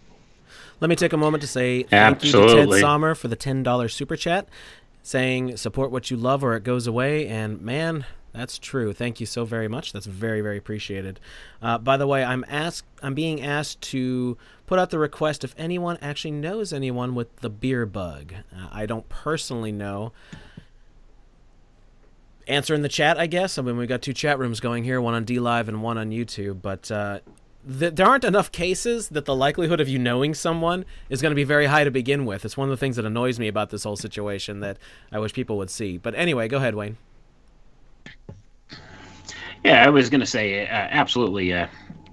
Let 0.80 0.88
me 0.88 0.96
take 0.96 1.12
a 1.12 1.16
moment 1.16 1.40
to 1.40 1.48
say 1.48 1.84
thank 1.84 2.22
you 2.24 2.32
to 2.32 2.66
Ted 2.66 2.80
Sommer 2.80 3.14
for 3.14 3.28
the 3.28 3.36
$10 3.36 3.90
super 3.90 4.16
chat, 4.16 4.48
saying 5.02 5.56
support 5.56 5.90
what 5.90 6.10
you 6.10 6.16
love 6.16 6.44
or 6.44 6.54
it 6.54 6.64
goes 6.64 6.86
away. 6.86 7.26
And 7.26 7.60
man, 7.62 8.04
that's 8.36 8.58
true. 8.58 8.92
Thank 8.92 9.18
you 9.18 9.26
so 9.26 9.46
very 9.46 9.66
much. 9.66 9.92
That's 9.92 10.04
very, 10.06 10.42
very 10.42 10.58
appreciated. 10.58 11.18
Uh, 11.62 11.78
by 11.78 11.96
the 11.96 12.06
way, 12.06 12.22
I'm 12.22 12.44
asked, 12.48 12.84
I'm 13.02 13.14
being 13.14 13.42
asked 13.42 13.80
to 13.92 14.36
put 14.66 14.78
out 14.78 14.90
the 14.90 14.98
request 14.98 15.42
if 15.42 15.54
anyone 15.56 15.96
actually 16.02 16.32
knows 16.32 16.72
anyone 16.72 17.14
with 17.14 17.34
the 17.36 17.48
beer 17.48 17.86
bug. 17.86 18.34
Uh, 18.54 18.68
I 18.70 18.84
don't 18.84 19.08
personally 19.08 19.72
know. 19.72 20.12
Answer 22.46 22.74
in 22.74 22.82
the 22.82 22.90
chat, 22.90 23.18
I 23.18 23.26
guess. 23.26 23.56
I 23.56 23.62
mean, 23.62 23.78
we've 23.78 23.88
got 23.88 24.02
two 24.02 24.12
chat 24.12 24.38
rooms 24.38 24.60
going 24.60 24.84
here, 24.84 25.00
one 25.00 25.14
on 25.14 25.24
DLive 25.24 25.66
and 25.66 25.82
one 25.82 25.96
on 25.96 26.10
YouTube, 26.10 26.60
but 26.60 26.90
uh, 26.90 27.20
th- 27.66 27.94
there 27.94 28.06
aren't 28.06 28.24
enough 28.24 28.52
cases 28.52 29.08
that 29.08 29.24
the 29.24 29.34
likelihood 29.34 29.80
of 29.80 29.88
you 29.88 29.98
knowing 29.98 30.34
someone 30.34 30.84
is 31.08 31.22
going 31.22 31.32
to 31.32 31.36
be 31.36 31.42
very 31.42 31.66
high 31.66 31.84
to 31.84 31.90
begin 31.90 32.26
with. 32.26 32.44
It's 32.44 32.56
one 32.56 32.68
of 32.68 32.70
the 32.70 32.76
things 32.76 32.96
that 32.96 33.06
annoys 33.06 33.40
me 33.40 33.48
about 33.48 33.70
this 33.70 33.84
whole 33.84 33.96
situation 33.96 34.60
that 34.60 34.76
I 35.10 35.18
wish 35.20 35.32
people 35.32 35.56
would 35.56 35.70
see. 35.70 35.96
But 35.96 36.14
anyway, 36.14 36.48
go 36.48 36.58
ahead, 36.58 36.74
Wayne. 36.74 36.98
Yeah, 39.66 39.84
I 39.84 39.88
was 39.88 40.08
going 40.08 40.20
to 40.20 40.26
say, 40.26 40.64
uh, 40.64 40.70
absolutely. 40.70 41.52
Uh, 41.52 41.66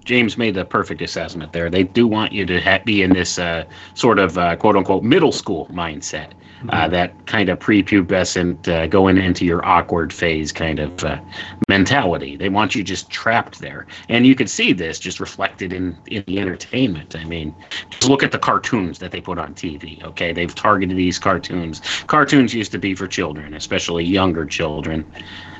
James 0.04 0.36
made 0.36 0.54
the 0.54 0.64
perfect 0.64 1.00
assessment 1.00 1.52
there. 1.52 1.70
They 1.70 1.84
do 1.84 2.04
want 2.04 2.32
you 2.32 2.44
to 2.46 2.60
ha- 2.60 2.80
be 2.84 3.00
in 3.00 3.12
this 3.12 3.38
uh, 3.38 3.64
sort 3.94 4.18
of 4.18 4.36
uh, 4.36 4.56
quote 4.56 4.74
unquote 4.74 5.04
middle 5.04 5.30
school 5.30 5.66
mindset, 5.66 6.32
uh, 6.70 6.88
that 6.88 7.26
kind 7.26 7.48
of 7.48 7.60
prepubescent, 7.60 8.66
uh, 8.66 8.88
going 8.88 9.18
into 9.18 9.44
your 9.44 9.64
awkward 9.64 10.12
phase 10.12 10.50
kind 10.50 10.80
of 10.80 11.04
uh, 11.04 11.20
mentality. 11.68 12.36
They 12.36 12.48
want 12.48 12.74
you 12.74 12.82
just 12.82 13.08
trapped 13.08 13.60
there. 13.60 13.86
And 14.08 14.26
you 14.26 14.34
can 14.34 14.48
see 14.48 14.72
this 14.72 14.98
just 14.98 15.20
reflected 15.20 15.72
in, 15.72 15.96
in 16.06 16.24
the 16.26 16.40
entertainment. 16.40 17.14
I 17.14 17.22
mean, 17.22 17.54
just 17.88 18.08
look 18.08 18.24
at 18.24 18.32
the 18.32 18.38
cartoons 18.38 18.98
that 18.98 19.12
they 19.12 19.20
put 19.20 19.38
on 19.38 19.54
TV, 19.54 20.02
okay? 20.02 20.32
They've 20.32 20.54
targeted 20.54 20.96
these 20.96 21.20
cartoons. 21.20 21.80
Cartoons 22.08 22.52
used 22.52 22.72
to 22.72 22.78
be 22.78 22.96
for 22.96 23.06
children, 23.06 23.54
especially 23.54 24.04
younger 24.04 24.44
children. 24.44 25.06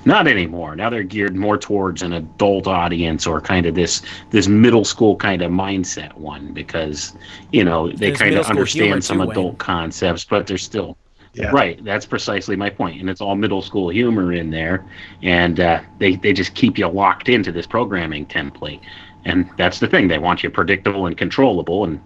Not 0.07 0.27
anymore. 0.29 0.77
Now 0.77 0.91
they're 0.91 1.03
geared 1.03 1.35
more 1.37 1.57
towards 1.59 2.03
an 2.03 2.13
adult 2.13 2.67
audience 2.67 3.27
or 3.27 3.41
kind 3.41 3.67
of 3.67 3.75
this 3.75 4.03
this 4.31 4.49
middle 4.49 4.85
school 4.85 5.17
kind 5.17 5.41
of 5.43 5.51
mindset 5.51 6.13
one 6.15 6.53
because 6.53 7.17
you 7.53 7.65
know 7.65 7.91
they 7.91 8.11
There's 8.11 8.19
kind 8.19 8.35
of 8.37 8.47
understand 8.47 9.05
some 9.05 9.19
too, 9.19 9.23
adult 9.23 9.53
Wayne. 9.55 9.57
concepts, 9.57 10.25
but 10.25 10.47
they're 10.47 10.59
still 10.59 10.99
Yeah. 11.33 11.51
right. 11.53 11.83
That's 11.85 12.07
precisely 12.07 12.55
my 12.57 12.71
point, 12.71 13.01
and 13.01 13.09
it's 13.11 13.21
all 13.21 13.35
middle 13.35 13.63
school 13.63 13.89
humor 13.89 14.33
in 14.33 14.51
there, 14.51 14.85
and 15.23 15.59
uh, 15.61 15.81
they 15.99 16.17
they 16.17 16.33
just 16.33 16.55
keep 16.55 16.79
you 16.79 16.89
locked 16.89 17.29
into 17.29 17.51
this 17.53 17.67
programming 17.67 18.27
template, 18.27 18.81
and 19.25 19.49
that's 19.57 19.81
the 19.81 19.89
thing. 19.89 20.09
They 20.09 20.19
want 20.19 20.43
you 20.43 20.51
predictable 20.51 21.07
and 21.07 21.17
controllable, 21.17 21.85
and 21.85 22.01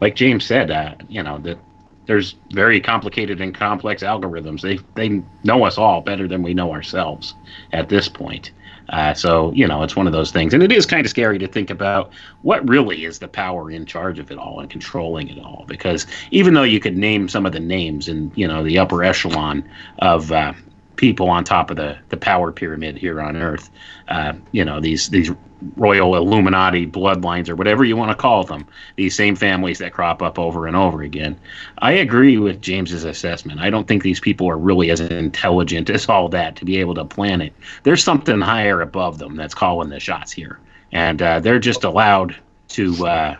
like 0.00 0.14
James 0.16 0.44
said, 0.44 0.70
uh, 0.70 0.94
you 1.08 1.22
know 1.22 1.38
that 1.38 1.58
there's 2.06 2.36
very 2.52 2.80
complicated 2.80 3.40
and 3.40 3.54
complex 3.54 4.02
algorithms. 4.02 4.60
They 4.60 4.78
they 4.94 5.22
know 5.42 5.64
us 5.64 5.78
all 5.78 6.00
better 6.00 6.28
than 6.28 6.42
we 6.42 6.54
know 6.54 6.72
ourselves 6.72 7.34
at 7.72 7.88
this 7.88 8.08
point. 8.08 8.52
Uh, 8.90 9.14
so 9.14 9.50
you 9.52 9.66
know, 9.66 9.82
it's 9.82 9.96
one 9.96 10.06
of 10.06 10.12
those 10.12 10.30
things, 10.30 10.52
and 10.52 10.62
it 10.62 10.70
is 10.70 10.84
kind 10.84 11.06
of 11.06 11.10
scary 11.10 11.38
to 11.38 11.48
think 11.48 11.70
about 11.70 12.12
what 12.42 12.68
really 12.68 13.04
is 13.04 13.18
the 13.18 13.28
power 13.28 13.70
in 13.70 13.86
charge 13.86 14.18
of 14.18 14.30
it 14.30 14.38
all 14.38 14.60
and 14.60 14.68
controlling 14.68 15.28
it 15.28 15.42
all. 15.42 15.64
Because 15.66 16.06
even 16.30 16.54
though 16.54 16.64
you 16.64 16.80
could 16.80 16.96
name 16.96 17.28
some 17.28 17.46
of 17.46 17.52
the 17.52 17.60
names 17.60 18.08
in 18.08 18.30
you 18.34 18.46
know 18.46 18.62
the 18.62 18.78
upper 18.78 19.02
echelon 19.02 19.66
of 20.00 20.30
uh, 20.32 20.52
people 20.96 21.28
on 21.28 21.44
top 21.44 21.70
of 21.70 21.76
the 21.76 21.96
the 22.08 22.16
power 22.16 22.52
pyramid 22.52 22.96
here 22.96 23.20
on 23.20 23.36
Earth, 23.36 23.70
uh, 24.08 24.34
you 24.52 24.64
know 24.64 24.80
these 24.80 25.08
these 25.08 25.30
royal 25.76 26.14
Illuminati 26.14 26.86
bloodlines 26.86 27.48
or 27.48 27.56
whatever 27.56 27.84
you 27.84 27.96
want 27.96 28.10
to 28.10 28.16
call 28.16 28.44
them, 28.44 28.66
these 28.96 29.16
same 29.16 29.34
families 29.34 29.78
that 29.78 29.92
crop 29.92 30.22
up 30.22 30.38
over 30.38 30.66
and 30.66 30.76
over 30.76 31.02
again. 31.02 31.38
I 31.78 31.92
agree 31.92 32.38
with 32.38 32.60
James's 32.60 33.04
assessment. 33.04 33.60
I 33.60 33.70
don't 33.70 33.88
think 33.88 34.02
these 34.02 34.20
people 34.20 34.48
are 34.48 34.58
really 34.58 34.90
as 34.90 35.00
intelligent 35.00 35.90
as 35.90 36.08
all 36.08 36.28
that 36.30 36.56
to 36.56 36.64
be 36.64 36.78
able 36.78 36.94
to 36.94 37.04
plan 37.04 37.40
it. 37.40 37.52
There's 37.82 38.04
something 38.04 38.40
higher 38.40 38.80
above 38.80 39.18
them 39.18 39.36
that's 39.36 39.54
calling 39.54 39.88
the 39.88 40.00
shots 40.00 40.32
here, 40.32 40.58
and 40.92 41.22
uh, 41.22 41.40
they're 41.40 41.58
just 41.58 41.84
allowed 41.84 42.36
to 42.68 43.06
uh, 43.06 43.36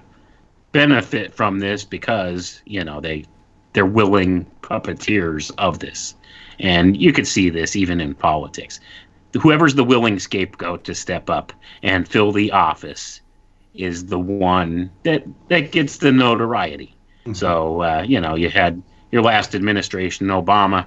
benefit 0.73 1.35
from 1.35 1.59
this 1.59 1.85
because 1.85 2.63
you 2.65 2.85
know 2.85 3.01
they 3.01 3.25
they're 3.73 3.87
willing 3.87 4.47
puppeteers 4.63 5.51
of 5.59 5.81
this, 5.81 6.15
and 6.59 6.97
you 7.01 7.13
could 7.13 7.27
see 7.27 7.51
this 7.51 7.77
even 7.77 8.01
in 8.01 8.15
politics. 8.15 8.81
Whoever's 9.41 9.75
the 9.75 9.85
willing 9.85 10.19
scapegoat 10.19 10.85
to 10.85 10.95
step 10.95 11.29
up 11.29 11.53
and 11.83 12.07
fill 12.07 12.33
the 12.33 12.53
office 12.53 13.21
is 13.75 14.07
the 14.07 14.19
one 14.19 14.91
that 15.03 15.25
that 15.49 15.73
gets 15.73 15.99
the 15.99 16.13
notoriety. 16.13 16.95
So 17.33 17.83
uh, 17.83 18.05
you 18.07 18.21
know, 18.21 18.35
you 18.35 18.51
had 18.51 18.83
your 19.11 19.23
last 19.23 19.55
administration, 19.55 20.29
Obama. 20.29 20.87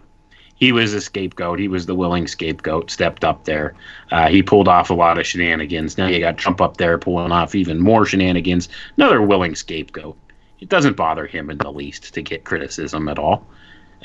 He 0.55 0.71
was 0.71 0.93
a 0.93 1.01
scapegoat. 1.01 1.59
He 1.59 1.67
was 1.67 1.85
the 1.85 1.93
willing 1.95 2.27
scapegoat. 2.27 2.89
Stepped 2.89 3.23
up 3.23 3.45
there. 3.45 3.75
Uh, 4.11 4.27
he 4.27 4.41
pulled 4.41 4.67
off 4.67 4.89
a 4.89 4.93
lot 4.93 5.19
of 5.19 5.27
shenanigans. 5.27 5.97
Now 5.97 6.07
you 6.07 6.19
got 6.19 6.37
Trump 6.37 6.61
up 6.61 6.77
there 6.77 6.97
pulling 6.97 7.31
off 7.31 7.53
even 7.53 7.79
more 7.79 8.05
shenanigans. 8.05 8.67
Another 8.97 9.21
willing 9.21 9.55
scapegoat. 9.55 10.17
It 10.59 10.69
doesn't 10.69 10.97
bother 10.97 11.27
him 11.27 11.51
in 11.51 11.59
the 11.59 11.71
least 11.71 12.13
to 12.15 12.21
get 12.21 12.43
criticism 12.43 13.07
at 13.07 13.19
all. 13.19 13.45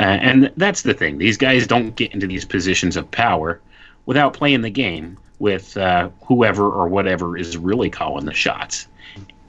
Uh, 0.00 0.05
and 0.05 0.52
that's 0.57 0.83
the 0.83 0.94
thing. 0.94 1.18
These 1.18 1.37
guys 1.37 1.66
don't 1.66 1.94
get 1.94 2.12
into 2.12 2.26
these 2.26 2.44
positions 2.44 2.96
of 2.96 3.11
power 3.11 3.61
without 4.07 4.35
playing 4.35 4.62
the 4.62 4.70
game 4.70 5.18
with 5.38 5.76
uh, 5.76 6.09
whoever 6.26 6.70
or 6.70 6.88
whatever 6.88 7.37
is 7.37 7.57
really 7.57 7.90
calling 7.90 8.26
the 8.26 8.33
shots. 8.33 8.87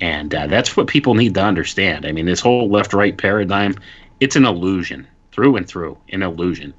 And 0.01 0.33
uh, 0.33 0.47
that's 0.47 0.75
what 0.75 0.87
people 0.87 1.13
need 1.13 1.35
to 1.35 1.43
understand. 1.43 2.05
I 2.05 2.11
mean, 2.11 2.25
this 2.25 2.41
whole 2.41 2.69
left 2.69 2.93
right 2.93 3.17
paradigm, 3.17 3.75
it's 4.19 4.35
an 4.35 4.45
illusion 4.45 5.07
through 5.31 5.55
and 5.55 5.67
through, 5.67 5.97
an 6.09 6.23
illusion. 6.23 6.73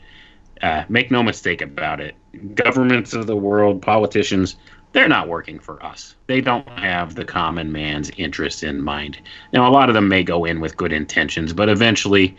Uh, 0.61 0.85
make 0.89 1.11
no 1.11 1.23
mistake 1.23 1.63
about 1.63 2.01
it. 2.01 2.15
Governments 2.55 3.13
of 3.13 3.27
the 3.27 3.37
world, 3.37 3.83
politicians, 3.83 4.57
they're 4.93 5.09
not 5.09 5.29
working 5.29 5.59
for 5.59 5.85
us. 5.85 6.15
They 6.27 6.41
don't 6.41 6.69
have 6.79 7.15
the 7.15 7.25
common 7.25 7.73
man's 7.73 8.11
interests 8.17 8.63
in 8.63 8.83
mind. 8.83 9.19
Now, 9.53 9.69
a 9.69 9.73
lot 9.73 9.89
of 9.89 9.95
them 9.95 10.09
may 10.09 10.23
go 10.23 10.45
in 10.45 10.61
with 10.61 10.77
good 10.77 10.93
intentions, 10.93 11.53
but 11.53 11.69
eventually 11.69 12.37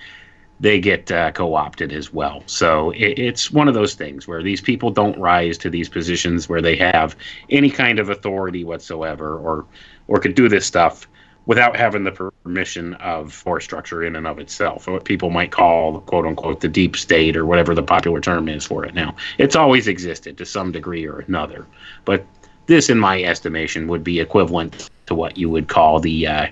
they 0.60 0.80
get 0.80 1.12
uh, 1.12 1.32
co-opted 1.32 1.92
as 1.92 2.14
well. 2.14 2.42
So 2.46 2.92
it, 2.92 3.20
it's 3.20 3.52
one 3.52 3.68
of 3.68 3.74
those 3.74 3.94
things 3.94 4.28
where 4.28 4.42
these 4.42 4.62
people 4.62 4.90
don't 4.90 5.18
rise 5.20 5.58
to 5.60 5.70
these 5.70 5.90
positions 5.90 6.48
where 6.48 6.62
they 6.62 6.76
have 6.78 7.16
any 7.50 7.70
kind 7.70 8.00
of 8.00 8.10
authority 8.10 8.64
whatsoever, 8.64 9.38
or 9.38 9.66
or 10.08 10.20
could 10.20 10.36
do 10.36 10.48
this 10.48 10.66
stuff 10.66 11.08
without 11.48 11.76
having 11.76 12.04
the 12.04 12.12
permission 12.44 12.96
of 12.96 13.32
force 13.32 13.64
structure 13.64 14.04
in 14.04 14.16
and 14.16 14.26
of 14.26 14.40
itself, 14.40 14.88
or 14.88 14.94
what 14.94 15.06
people 15.06 15.30
might 15.30 15.52
call 15.52 16.00
"quote 16.02 16.26
unquote" 16.26 16.62
the 16.62 16.68
deep 16.68 16.96
state, 16.96 17.36
or 17.36 17.46
whatever 17.46 17.76
the 17.76 17.84
popular 17.84 18.22
term 18.22 18.48
is 18.48 18.66
for 18.66 18.86
it 18.86 18.94
now. 18.94 19.16
It's 19.38 19.56
always 19.56 19.88
existed 19.88 20.38
to 20.38 20.46
some 20.46 20.72
degree 20.72 21.06
or 21.06 21.20
another, 21.20 21.66
but 22.06 22.26
this, 22.68 22.90
in 22.90 22.98
my 22.98 23.22
estimation, 23.22 23.88
would 23.88 24.04
be 24.04 24.20
equivalent 24.20 24.90
to 25.06 25.14
what 25.14 25.38
you 25.38 25.50
would 25.50 25.68
call 25.68 26.00
the 26.00 26.26
uh, 26.26 26.48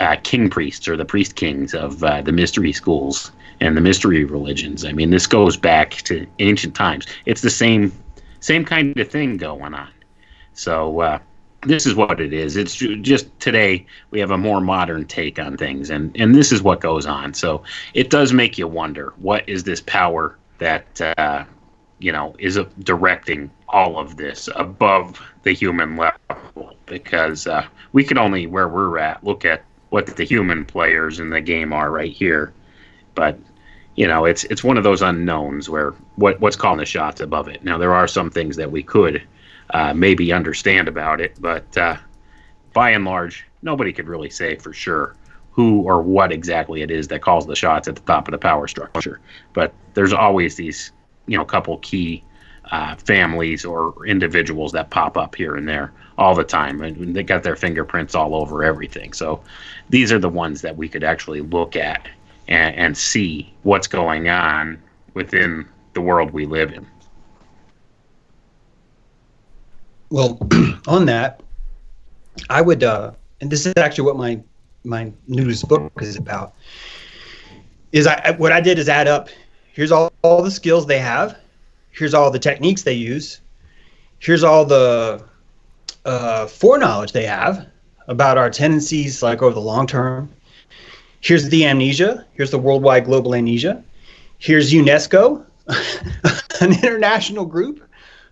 uh, 0.00 0.16
king 0.22 0.48
priests 0.50 0.88
or 0.88 0.96
the 0.96 1.04
priest 1.04 1.36
kings 1.36 1.74
of 1.74 2.02
uh, 2.04 2.22
the 2.22 2.32
mystery 2.32 2.72
schools 2.72 3.32
and 3.60 3.76
the 3.76 3.80
mystery 3.80 4.24
religions. 4.24 4.84
I 4.84 4.92
mean, 4.92 5.10
this 5.10 5.26
goes 5.26 5.56
back 5.56 5.90
to 6.02 6.26
ancient 6.38 6.74
times. 6.74 7.06
It's 7.26 7.40
the 7.40 7.50
same 7.50 7.92
same 8.40 8.64
kind 8.64 8.96
of 8.98 9.10
thing 9.10 9.36
going 9.36 9.74
on. 9.74 9.90
So 10.52 11.00
uh, 11.00 11.18
this 11.62 11.86
is 11.86 11.94
what 11.94 12.20
it 12.20 12.32
is. 12.32 12.56
It's 12.56 12.76
just 12.76 13.26
today 13.40 13.84
we 14.10 14.20
have 14.20 14.30
a 14.30 14.38
more 14.38 14.60
modern 14.60 15.06
take 15.06 15.38
on 15.38 15.56
things, 15.56 15.90
and 15.90 16.14
and 16.16 16.34
this 16.34 16.52
is 16.52 16.62
what 16.62 16.80
goes 16.80 17.06
on. 17.06 17.34
So 17.34 17.62
it 17.94 18.10
does 18.10 18.32
make 18.32 18.58
you 18.58 18.68
wonder 18.68 19.12
what 19.16 19.48
is 19.48 19.64
this 19.64 19.80
power 19.80 20.36
that 20.58 21.00
uh, 21.00 21.44
you 21.98 22.12
know 22.12 22.34
is 22.38 22.58
directing 22.80 23.50
all 23.68 23.98
of 23.98 24.16
this 24.16 24.48
above 24.54 25.20
the 25.42 25.52
human 25.52 25.96
level 25.96 26.76
because 26.86 27.46
uh, 27.46 27.66
we 27.92 28.04
can 28.04 28.18
only 28.18 28.46
where 28.46 28.68
we're 28.68 28.98
at 28.98 29.22
look 29.24 29.44
at 29.44 29.64
what 29.90 30.06
the 30.06 30.24
human 30.24 30.64
players 30.64 31.20
in 31.20 31.30
the 31.30 31.40
game 31.40 31.72
are 31.72 31.90
right 31.90 32.12
here. 32.12 32.52
But 33.14 33.38
you 33.96 34.06
know 34.06 34.24
it's 34.24 34.44
it's 34.44 34.62
one 34.62 34.78
of 34.78 34.84
those 34.84 35.02
unknowns 35.02 35.68
where 35.68 35.90
what 36.16 36.40
what's 36.40 36.56
calling 36.56 36.78
the 36.78 36.86
shots 36.86 37.20
above 37.20 37.48
it. 37.48 37.64
Now 37.64 37.78
there 37.78 37.94
are 37.94 38.06
some 38.06 38.30
things 38.30 38.56
that 38.56 38.70
we 38.70 38.82
could 38.82 39.22
uh, 39.70 39.92
maybe 39.92 40.32
understand 40.32 40.88
about 40.88 41.20
it 41.20 41.36
but 41.40 41.76
uh, 41.76 41.96
by 42.72 42.90
and 42.90 43.04
large 43.04 43.44
nobody 43.60 43.92
could 43.92 44.08
really 44.08 44.30
say 44.30 44.56
for 44.56 44.72
sure 44.72 45.14
who 45.58 45.82
or 45.82 46.00
what 46.00 46.30
exactly 46.30 46.82
it 46.82 46.90
is 46.90 47.08
that 47.08 47.20
calls 47.20 47.44
the 47.44 47.56
shots 47.56 47.88
at 47.88 47.96
the 47.96 48.02
top 48.02 48.28
of 48.28 48.32
the 48.32 48.38
power 48.38 48.68
structure. 48.68 49.18
But 49.54 49.74
there's 49.94 50.12
always 50.12 50.54
these, 50.54 50.92
you 51.26 51.36
know, 51.36 51.44
couple 51.44 51.78
key 51.78 52.22
uh, 52.70 52.94
families 52.94 53.64
or 53.64 54.06
individuals 54.06 54.70
that 54.70 54.90
pop 54.90 55.16
up 55.16 55.34
here 55.34 55.56
and 55.56 55.68
there 55.68 55.92
all 56.18 56.34
the 56.34 56.44
time, 56.44 56.82
and 56.82 57.14
they 57.14 57.22
got 57.22 57.44
their 57.44 57.56
fingerprints 57.56 58.14
all 58.14 58.34
over 58.34 58.64
everything. 58.64 59.12
So 59.12 59.42
these 59.88 60.12
are 60.12 60.18
the 60.18 60.28
ones 60.28 60.60
that 60.62 60.76
we 60.76 60.88
could 60.88 61.04
actually 61.04 61.40
look 61.40 61.76
at 61.76 62.08
and, 62.48 62.74
and 62.74 62.96
see 62.96 63.54
what's 63.62 63.86
going 63.86 64.28
on 64.28 64.82
within 65.14 65.66
the 65.94 66.00
world 66.00 66.32
we 66.32 66.44
live 66.44 66.72
in. 66.72 66.86
Well, 70.10 70.38
on 70.88 71.06
that, 71.06 71.40
I 72.50 72.62
would, 72.62 72.82
uh, 72.82 73.12
and 73.40 73.50
this 73.50 73.64
is 73.64 73.74
actually 73.76 74.04
what 74.04 74.16
my 74.16 74.40
my 74.84 75.12
newest 75.26 75.68
book 75.68 75.92
is 76.00 76.16
about. 76.16 76.54
Is 77.92 78.06
I 78.06 78.32
what 78.32 78.52
I 78.52 78.60
did 78.60 78.78
is 78.78 78.88
add 78.88 79.06
up. 79.06 79.28
Here's 79.72 79.92
all, 79.92 80.12
all 80.22 80.42
the 80.42 80.50
skills 80.50 80.86
they 80.86 80.98
have. 80.98 81.38
Here's 81.90 82.14
all 82.14 82.30
the 82.30 82.38
techniques 82.38 82.82
they 82.82 82.94
use. 82.94 83.40
Here's 84.18 84.42
all 84.42 84.64
the 84.64 85.24
uh, 86.08 86.46
foreknowledge 86.46 87.12
they 87.12 87.26
have 87.26 87.66
about 88.08 88.38
our 88.38 88.48
tendencies, 88.48 89.22
like 89.22 89.42
over 89.42 89.54
the 89.54 89.60
long 89.60 89.86
term. 89.86 90.30
Here's 91.20 91.48
the 91.50 91.66
amnesia. 91.66 92.24
Here's 92.32 92.50
the 92.50 92.58
worldwide 92.58 93.04
global 93.04 93.34
amnesia. 93.34 93.82
Here's 94.38 94.72
UNESCO, 94.72 95.44
an 96.60 96.72
international 96.72 97.44
group 97.44 97.86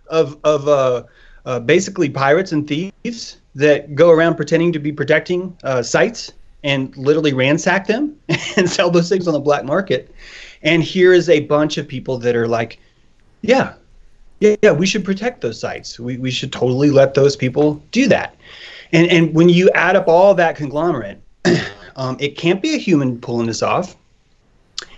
of 0.07 0.37
of 0.43 0.67
uh, 0.67 1.03
uh, 1.45 1.59
basically 1.59 2.09
pirates 2.09 2.51
and 2.51 2.67
thieves 2.67 3.37
that 3.53 3.93
go 3.93 4.09
around 4.09 4.35
pretending 4.35 4.71
to 4.73 4.79
be 4.79 4.91
protecting 4.91 5.55
uh, 5.63 5.83
sites 5.83 6.33
and 6.63 6.95
literally 6.97 7.33
ransack 7.33 7.85
them 7.85 8.17
and 8.57 8.67
sell 8.67 8.89
those 8.89 9.09
things 9.09 9.27
on 9.27 9.33
the 9.33 9.39
black 9.39 9.63
market. 9.63 10.13
And 10.63 10.81
here 10.81 11.13
is 11.13 11.29
a 11.29 11.41
bunch 11.41 11.77
of 11.77 11.87
people 11.87 12.17
that 12.19 12.35
are 12.35 12.47
like, 12.47 12.79
yeah, 13.41 13.73
yeah, 14.39 14.55
yeah, 14.61 14.71
we 14.71 14.85
should 14.85 15.03
protect 15.03 15.41
those 15.41 15.59
sites. 15.59 15.99
We, 15.99 16.17
we 16.17 16.31
should 16.31 16.51
totally 16.51 16.91
let 16.91 17.13
those 17.13 17.35
people 17.35 17.81
do 17.91 18.07
that. 18.07 18.35
And, 18.91 19.09
and 19.09 19.33
when 19.33 19.49
you 19.49 19.69
add 19.71 19.95
up 19.95 20.07
all 20.07 20.33
that 20.35 20.55
conglomerate, 20.55 21.21
um, 21.95 22.17
it 22.19 22.37
can't 22.37 22.61
be 22.61 22.75
a 22.75 22.77
human 22.77 23.19
pulling 23.19 23.47
this 23.47 23.63
off. 23.63 23.95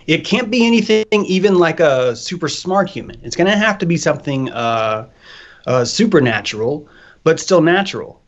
It 0.06 0.24
can't 0.24 0.50
be 0.50 0.66
anything 0.66 1.06
even 1.12 1.58
like 1.58 1.80
a 1.80 2.14
super 2.16 2.48
smart 2.48 2.88
human. 2.88 3.20
It's 3.22 3.36
going 3.36 3.50
to 3.50 3.56
have 3.56 3.78
to 3.78 3.86
be 3.86 3.96
something 3.96 4.50
uh, 4.50 5.08
uh, 5.66 5.84
supernatural, 5.84 6.88
but 7.24 7.40
still 7.40 7.60
natural. 7.60 8.20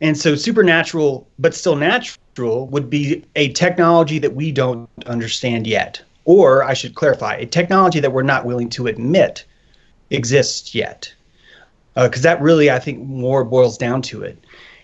And 0.00 0.16
so, 0.16 0.34
supernatural, 0.34 1.26
but 1.38 1.54
still 1.54 1.76
natural, 1.76 2.66
would 2.68 2.90
be 2.90 3.24
a 3.34 3.50
technology 3.52 4.18
that 4.18 4.34
we 4.34 4.52
don't 4.52 4.88
understand 5.06 5.66
yet. 5.66 6.02
Or, 6.26 6.64
I 6.64 6.74
should 6.74 6.94
clarify, 6.94 7.36
a 7.36 7.46
technology 7.46 8.00
that 8.00 8.12
we're 8.12 8.22
not 8.22 8.44
willing 8.44 8.68
to 8.70 8.88
admit 8.88 9.44
exists 10.10 10.74
yet. 10.74 11.12
Uh, 11.96 12.08
because 12.08 12.22
that 12.22 12.40
really, 12.42 12.70
I 12.70 12.78
think, 12.78 13.00
more 13.06 13.44
boils 13.44 13.78
down 13.78 14.02
to 14.02 14.22
it. 14.22 14.38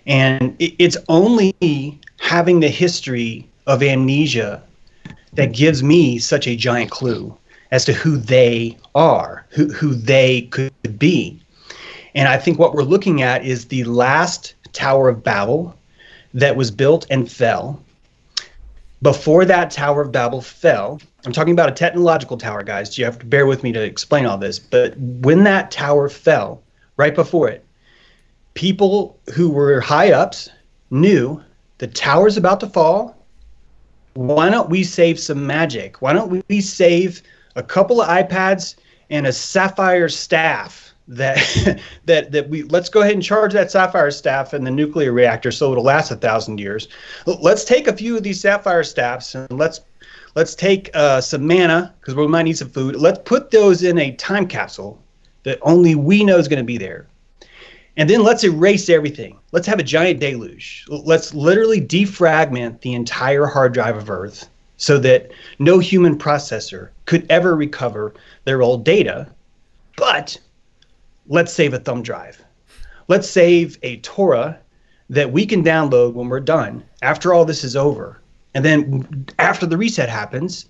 And 0.06 0.56
it, 0.58 0.74
it's 0.78 0.96
only 1.08 2.00
having 2.18 2.60
the 2.60 2.68
history 2.68 3.48
of 3.66 3.82
amnesia 3.82 4.62
that 5.34 5.52
gives 5.52 5.82
me 5.82 6.18
such 6.18 6.46
a 6.46 6.56
giant 6.56 6.90
clue 6.90 7.36
as 7.70 7.84
to 7.86 7.92
who 7.92 8.16
they 8.16 8.76
are, 8.94 9.46
who, 9.50 9.72
who 9.72 9.94
they 9.94 10.42
could 10.42 10.98
be. 10.98 11.40
And 12.14 12.28
I 12.28 12.36
think 12.36 12.58
what 12.58 12.74
we're 12.74 12.82
looking 12.82 13.22
at 13.22 13.44
is 13.44 13.66
the 13.66 13.84
last 13.84 14.54
Tower 14.72 15.08
of 15.08 15.22
Babel 15.22 15.74
that 16.34 16.56
was 16.56 16.70
built 16.70 17.06
and 17.10 17.30
fell. 17.30 17.82
Before 19.02 19.44
that 19.44 19.72
Tower 19.72 20.02
of 20.02 20.12
Babel 20.12 20.40
fell, 20.40 21.00
I'm 21.26 21.32
talking 21.32 21.52
about 21.52 21.68
a 21.68 21.72
technological 21.72 22.38
tower, 22.38 22.62
guys. 22.62 22.96
You 22.96 23.04
have 23.04 23.18
to 23.18 23.26
bear 23.26 23.46
with 23.46 23.64
me 23.64 23.72
to 23.72 23.82
explain 23.82 24.26
all 24.26 24.38
this. 24.38 24.60
But 24.60 24.96
when 24.96 25.42
that 25.42 25.72
tower 25.72 26.08
fell, 26.08 26.62
right 26.96 27.14
before 27.14 27.48
it, 27.48 27.64
people 28.54 29.18
who 29.34 29.50
were 29.50 29.80
high 29.80 30.12
ups 30.12 30.48
knew 30.90 31.42
the 31.78 31.88
tower's 31.88 32.36
about 32.36 32.60
to 32.60 32.68
fall. 32.68 33.16
Why 34.14 34.50
don't 34.50 34.70
we 34.70 34.84
save 34.84 35.18
some 35.18 35.46
magic? 35.46 36.00
Why 36.00 36.12
don't 36.12 36.44
we 36.48 36.60
save 36.60 37.22
a 37.56 37.62
couple 37.62 38.00
of 38.00 38.08
iPads 38.08 38.76
and 39.10 39.26
a 39.26 39.32
sapphire 39.32 40.08
staff 40.08 40.91
that 41.16 41.80
that 42.04 42.32
that 42.32 42.48
we 42.48 42.62
let's 42.64 42.88
go 42.88 43.00
ahead 43.00 43.14
and 43.14 43.22
charge 43.22 43.52
that 43.52 43.70
sapphire 43.70 44.10
staff 44.10 44.54
in 44.54 44.64
the 44.64 44.70
nuclear 44.70 45.12
reactor 45.12 45.52
so 45.52 45.72
it'll 45.72 45.84
last 45.84 46.10
a 46.10 46.16
thousand 46.16 46.58
years. 46.58 46.88
Let's 47.26 47.64
take 47.64 47.86
a 47.86 47.96
few 47.96 48.16
of 48.16 48.22
these 48.22 48.40
sapphire 48.40 48.84
staffs 48.84 49.34
and 49.34 49.50
let's 49.58 49.80
let's 50.34 50.54
take 50.54 50.90
uh, 50.94 51.20
some 51.20 51.46
mana 51.46 51.94
because 52.00 52.14
we 52.14 52.26
might 52.26 52.44
need 52.44 52.58
some 52.58 52.70
food. 52.70 52.96
Let's 52.96 53.20
put 53.24 53.50
those 53.50 53.82
in 53.82 53.98
a 53.98 54.12
time 54.12 54.46
capsule 54.46 55.02
that 55.44 55.58
only 55.62 55.94
we 55.94 56.24
know 56.24 56.38
is 56.38 56.48
going 56.48 56.58
to 56.58 56.64
be 56.64 56.78
there. 56.78 57.06
And 57.96 58.08
then 58.08 58.22
let's 58.22 58.42
erase 58.42 58.88
everything. 58.88 59.38
Let's 59.52 59.66
have 59.66 59.78
a 59.78 59.82
giant 59.82 60.18
deluge. 60.18 60.86
Let's 60.88 61.34
literally 61.34 61.80
defragment 61.80 62.80
the 62.80 62.94
entire 62.94 63.44
hard 63.44 63.74
drive 63.74 63.96
of 63.96 64.08
Earth 64.08 64.48
so 64.78 64.98
that 64.98 65.30
no 65.58 65.78
human 65.78 66.16
processor 66.16 66.88
could 67.04 67.26
ever 67.30 67.54
recover 67.54 68.14
their 68.44 68.62
old 68.62 68.84
data. 68.84 69.28
But 69.96 70.38
let's 71.26 71.52
save 71.52 71.74
a 71.74 71.78
thumb 71.78 72.02
drive. 72.02 72.42
Let's 73.08 73.28
save 73.28 73.78
a 73.82 73.98
Torah 73.98 74.58
that 75.10 75.32
we 75.32 75.44
can 75.44 75.62
download 75.62 76.14
when 76.14 76.28
we're 76.28 76.40
done 76.40 76.84
after 77.02 77.34
all 77.34 77.44
this 77.44 77.64
is 77.64 77.76
over. 77.76 78.20
And 78.54 78.64
then 78.64 79.26
after 79.38 79.66
the 79.66 79.76
reset 79.76 80.08
happens, 80.08 80.68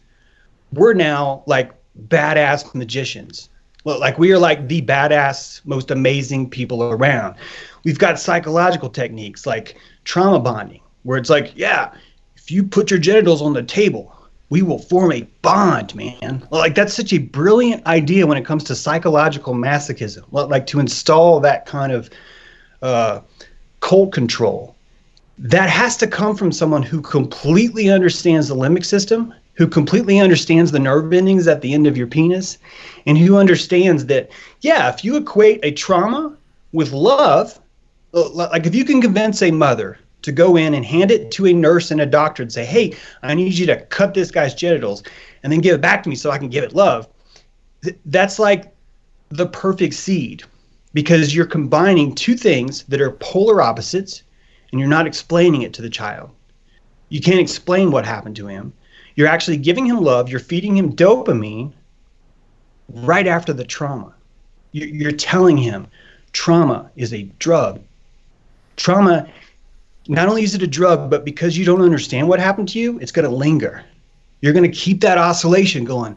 we're 0.72 0.94
now 0.94 1.42
like 1.46 1.72
badass 2.08 2.74
magicians. 2.74 3.48
Like 3.84 4.18
we 4.18 4.32
are 4.32 4.38
like 4.38 4.68
the 4.68 4.82
badass, 4.82 5.60
most 5.66 5.90
amazing 5.90 6.50
people 6.50 6.82
around. 6.84 7.36
We've 7.84 7.98
got 7.98 8.18
psychological 8.20 8.88
techniques 8.88 9.44
like 9.44 9.76
trauma 10.04 10.38
bonding, 10.38 10.80
where 11.02 11.18
it's 11.18 11.30
like, 11.30 11.52
yeah, 11.56 11.92
if 12.36 12.50
you 12.50 12.62
put 12.62 12.90
your 12.90 13.00
genitals 13.00 13.42
on 13.42 13.52
the 13.52 13.62
table, 13.62 14.16
we 14.52 14.60
will 14.60 14.78
form 14.78 15.10
a 15.12 15.22
bond, 15.40 15.94
man. 15.94 16.46
Like 16.50 16.74
that's 16.74 16.92
such 16.92 17.14
a 17.14 17.18
brilliant 17.18 17.86
idea 17.86 18.26
when 18.26 18.36
it 18.36 18.44
comes 18.44 18.64
to 18.64 18.74
psychological 18.74 19.54
masochism. 19.54 20.24
Like 20.30 20.66
to 20.66 20.78
install 20.78 21.40
that 21.40 21.64
kind 21.64 21.90
of 21.90 22.10
uh, 22.82 23.20
cult 23.80 24.12
control. 24.12 24.76
That 25.38 25.70
has 25.70 25.96
to 25.96 26.06
come 26.06 26.36
from 26.36 26.52
someone 26.52 26.82
who 26.82 27.00
completely 27.00 27.88
understands 27.88 28.48
the 28.48 28.54
limbic 28.54 28.84
system, 28.84 29.32
who 29.54 29.66
completely 29.66 30.18
understands 30.18 30.70
the 30.70 30.78
nerve 30.78 31.14
endings 31.14 31.48
at 31.48 31.62
the 31.62 31.72
end 31.72 31.86
of 31.86 31.96
your 31.96 32.06
penis, 32.06 32.58
and 33.06 33.16
who 33.16 33.38
understands 33.38 34.04
that, 34.06 34.28
yeah, 34.60 34.92
if 34.92 35.02
you 35.02 35.16
equate 35.16 35.60
a 35.62 35.72
trauma 35.72 36.36
with 36.72 36.92
love, 36.92 37.58
uh, 38.12 38.28
like 38.28 38.66
if 38.66 38.74
you 38.74 38.84
can 38.84 39.00
convince 39.00 39.40
a 39.40 39.50
mother 39.50 39.98
to 40.22 40.32
go 40.32 40.56
in 40.56 40.74
and 40.74 40.84
hand 40.84 41.10
it 41.10 41.30
to 41.32 41.46
a 41.46 41.52
nurse 41.52 41.90
and 41.90 42.00
a 42.00 42.06
doctor 42.06 42.42
and 42.42 42.52
say, 42.52 42.64
hey, 42.64 42.96
I 43.22 43.34
need 43.34 43.54
you 43.54 43.66
to 43.66 43.80
cut 43.86 44.14
this 44.14 44.30
guy's 44.30 44.54
genitals 44.54 45.02
and 45.42 45.52
then 45.52 45.60
give 45.60 45.74
it 45.74 45.80
back 45.80 46.02
to 46.02 46.08
me 46.08 46.16
so 46.16 46.30
I 46.30 46.38
can 46.38 46.48
give 46.48 46.64
it 46.64 46.74
love. 46.74 47.08
That's 48.06 48.38
like 48.38 48.74
the 49.30 49.46
perfect 49.46 49.94
seed 49.94 50.44
because 50.94 51.34
you're 51.34 51.46
combining 51.46 52.14
two 52.14 52.36
things 52.36 52.84
that 52.84 53.00
are 53.00 53.12
polar 53.12 53.60
opposites 53.60 54.22
and 54.70 54.80
you're 54.80 54.88
not 54.88 55.06
explaining 55.06 55.62
it 55.62 55.72
to 55.74 55.82
the 55.82 55.90
child. 55.90 56.30
You 57.08 57.20
can't 57.20 57.40
explain 57.40 57.90
what 57.90 58.04
happened 58.04 58.36
to 58.36 58.46
him. 58.46 58.72
You're 59.16 59.28
actually 59.28 59.58
giving 59.58 59.84
him 59.84 60.00
love, 60.00 60.28
you're 60.28 60.40
feeding 60.40 60.76
him 60.76 60.94
dopamine 60.94 61.72
right 62.88 63.26
after 63.26 63.52
the 63.52 63.64
trauma. 63.64 64.14
You're 64.72 65.12
telling 65.12 65.58
him 65.58 65.86
trauma 66.32 66.90
is 66.96 67.12
a 67.12 67.24
drug. 67.38 67.80
Trauma 68.76 69.28
not 70.08 70.28
only 70.28 70.42
is 70.42 70.54
it 70.54 70.62
a 70.62 70.66
drug, 70.66 71.10
but 71.10 71.24
because 71.24 71.56
you 71.56 71.64
don't 71.64 71.82
understand 71.82 72.28
what 72.28 72.40
happened 72.40 72.68
to 72.70 72.78
you, 72.78 72.98
it's 72.98 73.12
going 73.12 73.28
to 73.28 73.34
linger. 73.34 73.84
You're 74.40 74.52
going 74.52 74.70
to 74.70 74.76
keep 74.76 75.00
that 75.02 75.18
oscillation 75.18 75.84
going. 75.84 76.16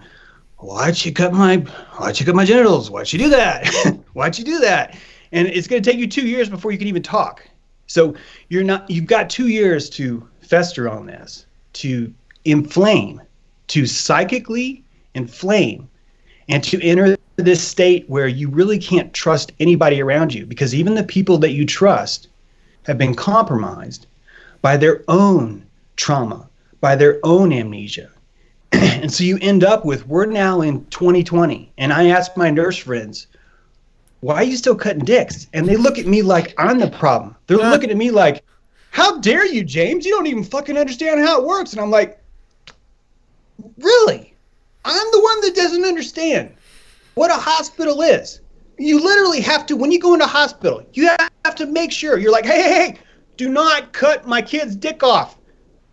Why'd 0.58 1.04
you 1.06 1.14
cut 1.14 1.34
my 1.34 1.58
Why'd 1.98 2.20
you 2.20 2.26
cut 2.26 2.36
my 2.36 2.46
genitals? 2.46 2.90
Why'd 2.90 3.12
you 3.14 3.20
do 3.20 3.30
that? 3.30 3.68
Why'd 4.14 4.38
you 4.38 4.46
do 4.46 4.60
that? 4.60 4.98
And 5.32 5.48
it's 5.48 5.68
going 5.68 5.82
to 5.82 5.90
take 5.90 6.00
you 6.00 6.08
two 6.08 6.28
years 6.28 6.50
before 6.50 6.72
you 6.72 6.78
can 6.78 6.88
even 6.88 7.04
talk. 7.04 7.48
So 7.88 8.16
you're 8.50 8.64
not. 8.64 8.90
You've 8.90 9.06
got 9.06 9.30
two 9.30 9.48
years 9.48 9.90
to 9.92 10.28
fester 10.42 10.90
on 10.90 11.06
this, 11.06 11.46
to 11.74 12.12
inflame, 12.46 13.22
to 13.68 13.86
psychically 13.86 14.84
inflame, 15.14 15.88
and 16.50 16.64
to 16.64 16.82
enter 16.82 17.18
this 17.36 17.66
state 17.66 18.10
where 18.10 18.28
you 18.28 18.50
really 18.50 18.80
can't 18.80 19.14
trust 19.14 19.52
anybody 19.60 20.02
around 20.02 20.34
you 20.34 20.46
because 20.46 20.74
even 20.74 20.96
the 20.96 21.04
people 21.04 21.38
that 21.40 21.52
you 21.52 21.66
trust 21.66 22.30
have 22.86 22.98
been 22.98 23.16
compromised 23.16 24.08
by 24.62 24.78
their 24.78 25.04
own 25.08 25.66
trauma, 25.96 26.48
by 26.82 26.96
their 26.96 27.20
own 27.24 27.52
amnesia. 27.52 28.10
and 28.72 29.12
so 29.12 29.24
you 29.24 29.38
end 29.42 29.64
up 29.64 29.86
with 29.86 30.08
we're 30.08 30.26
now 30.26 30.62
in 30.62 30.86
2020. 30.86 31.72
And 31.78 31.94
I 31.94 32.08
ask 32.08 32.36
my 32.36 32.50
nurse 32.50 32.78
friends, 32.78 33.28
why 34.22 34.36
are 34.38 34.44
you 34.44 34.58
still 34.58 34.76
cutting 34.76 35.06
dicks? 35.06 35.48
And 35.54 35.68
they 35.68 35.78
look 35.78 36.00
at 36.00 36.08
me 36.08 36.22
like 36.22 36.54
I'm 36.58 36.80
the 36.80 36.90
problem. 36.90 37.36
They're 37.48 37.58
looking 37.58 37.92
at 37.92 37.98
me 37.98 38.12
like, 38.12 38.44
how 38.92 39.20
dare 39.20 39.46
you, 39.46 39.64
James? 39.64 40.06
You 40.06 40.12
don't 40.12 40.28
even 40.28 40.44
fucking 40.44 40.78
understand 40.78 41.20
how 41.20 41.42
it 41.42 41.46
works. 41.46 41.74
And 41.74 41.82
I'm 41.82 41.92
like, 41.92 42.20
really? 43.78 44.34
I'm 44.86 45.08
the 45.12 45.22
one 45.22 45.42
that 45.42 45.56
doesn't 45.56 45.84
understand 45.84 46.54
what 47.16 47.32
a 47.32 47.36
hospital 47.36 48.02
is. 48.02 48.42
You 48.78 49.00
literally 49.00 49.42
have 49.42 49.66
to, 49.68 49.76
when 49.76 49.92
you 49.92 50.00
go 50.00 50.14
into 50.14 50.26
hospital, 50.26 50.86
you 50.94 51.08
have 51.46 51.56
to 51.56 51.66
make 51.66 51.92
sure 51.92 52.18
you're 52.18 52.32
like, 52.32 52.46
hey, 52.46 52.62
hey, 52.62 52.74
hey, 52.74 52.98
do 53.38 53.50
not 53.50 53.94
cut 53.94 54.28
my 54.28 54.42
kid's 54.42 54.76
dick 54.76 55.04
off, 55.04 55.38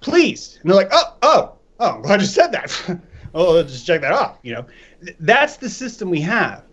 please. 0.01 0.59
And 0.63 0.71
they're 0.71 0.77
like, 0.77 0.91
oh, 0.93 1.17
oh, 1.23 1.53
oh, 1.81 1.91
I'm 1.97 2.03
glad 2.03 2.21
you 2.21 2.27
said 2.27 2.53
that. 2.53 3.01
oh, 3.35 3.53
let's 3.53 3.73
just 3.73 3.87
check 3.87 4.01
that 4.01 4.13
off. 4.13 4.39
You 4.43 4.55
know, 4.55 4.67
that's 5.21 5.57
the 5.57 5.69
system 5.69 6.11
we 6.11 6.21
have. 6.21 6.65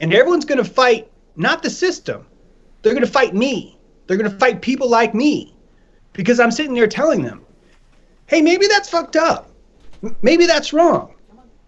And 0.00 0.12
everyone's 0.12 0.44
going 0.44 0.58
to 0.58 0.68
fight 0.68 1.10
not 1.36 1.62
the 1.62 1.70
system, 1.70 2.26
they're 2.82 2.92
going 2.92 3.06
to 3.06 3.10
fight 3.10 3.34
me. 3.34 3.78
They're 4.06 4.16
going 4.16 4.30
to 4.30 4.38
fight 4.38 4.60
people 4.60 4.88
like 4.88 5.14
me 5.14 5.54
because 6.12 6.40
I'm 6.40 6.50
sitting 6.50 6.74
there 6.74 6.86
telling 6.86 7.22
them, 7.22 7.44
hey, 8.26 8.42
maybe 8.42 8.66
that's 8.66 8.88
fucked 8.88 9.16
up. 9.16 9.50
Maybe 10.20 10.46
that's 10.46 10.72
wrong. 10.72 11.14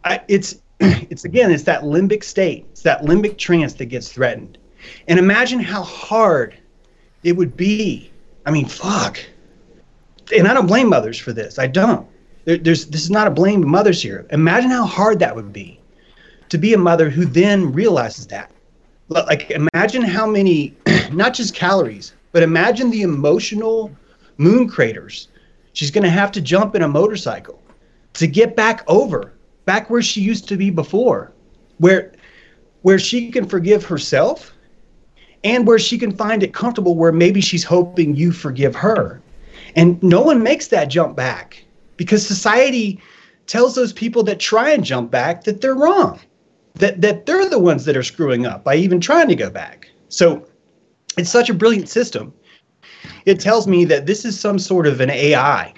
I, 0.05 0.21
it's 0.29 0.57
it's 0.81 1.25
again 1.25 1.51
it's 1.51 1.63
that 1.65 1.83
limbic 1.83 2.25
state 2.25 2.67
it's 2.73 2.83
that 2.83 3.03
limbic 3.03 3.39
trance 3.39 3.75
that 3.75 3.87
gets 3.87 4.13
threatened. 4.13 4.59
And 5.09 5.19
imagine 5.19 5.61
how 5.61 5.83
hard 5.83 6.57
it 7.23 7.33
would 7.33 7.57
be. 7.57 8.11
I 8.47 8.51
mean 8.51 8.67
fuck. 8.67 9.19
And 10.37 10.49
i 10.49 10.55
don't 10.55 10.67
blame 10.67 10.89
mothers 10.89 11.19
for 11.19 11.33
this. 11.33 11.59
I 11.59 11.67
don't. 11.67 12.09
There, 12.45 12.59
there's 12.59 12.87
this 12.87 13.03
is 13.03 13.11
not 13.11 13.27
a 13.27 13.31
blame 13.31 13.63
of 13.63 13.69
mothers 13.69 14.03
here. 14.03 14.27
Imagine 14.31 14.71
how 14.71 14.85
hard 14.85 15.19
that 15.21 15.35
would 15.35 15.53
be 15.53 15.81
to 16.49 16.59
be 16.59 16.75
a 16.75 16.79
mother 16.79 17.11
who 17.11 17.25
then 17.25 17.73
realizes 17.73 18.27
that. 18.29 18.51
Like 19.09 19.51
imagine 19.51 20.03
how 20.03 20.27
many 20.27 20.75
not 21.13 21.35
just 21.35 21.55
calories 21.55 22.13
but 22.35 22.43
imagine 22.43 22.91
the 22.91 23.03
emotional 23.03 23.97
moon 24.39 24.69
craters 24.69 25.29
she's 25.73 25.91
going 25.91 26.05
to 26.05 26.11
have 26.11 26.33
to 26.33 26.41
jump 26.41 26.75
in 26.75 26.83
a 26.83 26.89
motorcycle 26.89 27.63
to 28.13 28.27
get 28.27 28.57
back 28.57 28.83
over 28.89 29.33
back 29.65 29.91
where 29.91 30.03
she 30.03 30.21
used 30.21 30.49
to 30.49 30.57
be 30.57 30.71
before 30.71 31.33
where 31.79 32.13
where 32.83 32.99
she 32.99 33.31
can 33.31 33.47
forgive 33.47 33.85
herself 33.85 34.53
and 35.43 35.67
where 35.67 35.79
she 35.79 35.99
can 35.99 36.13
find 36.13 36.43
it 36.43 36.53
comfortable 36.53 36.97
where 36.97 37.13
maybe 37.13 37.41
she's 37.41 37.65
hoping 37.65 38.15
you 38.15 38.33
forgive 38.33 38.75
her. 38.75 39.21
And 39.77 40.03
no 40.03 40.21
one 40.23 40.43
makes 40.43 40.69
that 40.69 40.87
jump 40.87 41.17
back 41.17 41.65
because 41.97 42.27
society 42.27 43.01
tells 43.47 43.75
those 43.75 43.93
people 43.93 44.23
that 44.25 44.39
try 44.39 44.71
and 44.71 44.85
jump 44.85 45.11
back 45.11 45.45
that 45.45 45.61
they're 45.61 45.75
wrong 45.75 46.21
that 46.75 47.01
that 47.01 47.27
they're 47.27 47.49
the 47.49 47.59
ones 47.59 47.85
that 47.85 47.97
are 47.97 48.03
screwing 48.03 48.47
up 48.47 48.65
by 48.65 48.75
even 48.75 49.01
trying 49.01 49.29
to 49.29 49.37
go 49.37 49.51
back. 49.51 49.89
So 50.09 50.47
it's 51.17 51.31
such 51.31 51.49
a 51.49 51.55
brilliant 51.55 51.89
system. 51.89 52.33
It 53.27 53.41
tells 53.41 53.67
me 53.67 53.85
that 53.87 54.07
this 54.07 54.25
is 54.25 54.39
some 54.39 54.59
sort 54.59 54.87
of 54.87 55.01
an 55.01 55.11
ai 55.11 55.73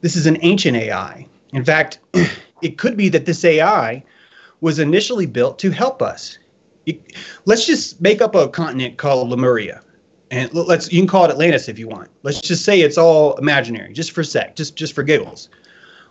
this 0.00 0.16
is 0.16 0.26
an 0.26 0.38
ancient 0.40 0.76
ai 0.76 1.26
in 1.52 1.64
fact 1.64 2.00
it 2.62 2.78
could 2.78 2.96
be 2.96 3.08
that 3.10 3.26
this 3.26 3.44
ai 3.44 4.02
was 4.60 4.78
initially 4.78 5.26
built 5.26 5.58
to 5.58 5.70
help 5.70 6.02
us. 6.02 6.38
It- 6.86 7.14
let's 7.46 7.66
just 7.66 8.00
make 8.00 8.20
up 8.20 8.34
a 8.34 8.48
continent 8.48 8.98
called 8.98 9.28
lemuria. 9.28 9.80
And 10.30 10.52
let's 10.54 10.92
you 10.92 11.00
can 11.00 11.08
call 11.08 11.24
it 11.24 11.30
atlantis 11.30 11.68
if 11.68 11.78
you 11.78 11.88
want. 11.88 12.08
Let's 12.22 12.40
just 12.40 12.64
say 12.64 12.80
it's 12.80 12.98
all 12.98 13.36
imaginary 13.36 13.92
just 13.92 14.12
for 14.12 14.20
a 14.20 14.24
sec 14.24 14.54
just 14.54 14.76
just 14.76 14.92
for 14.94 15.02
giggles. 15.02 15.48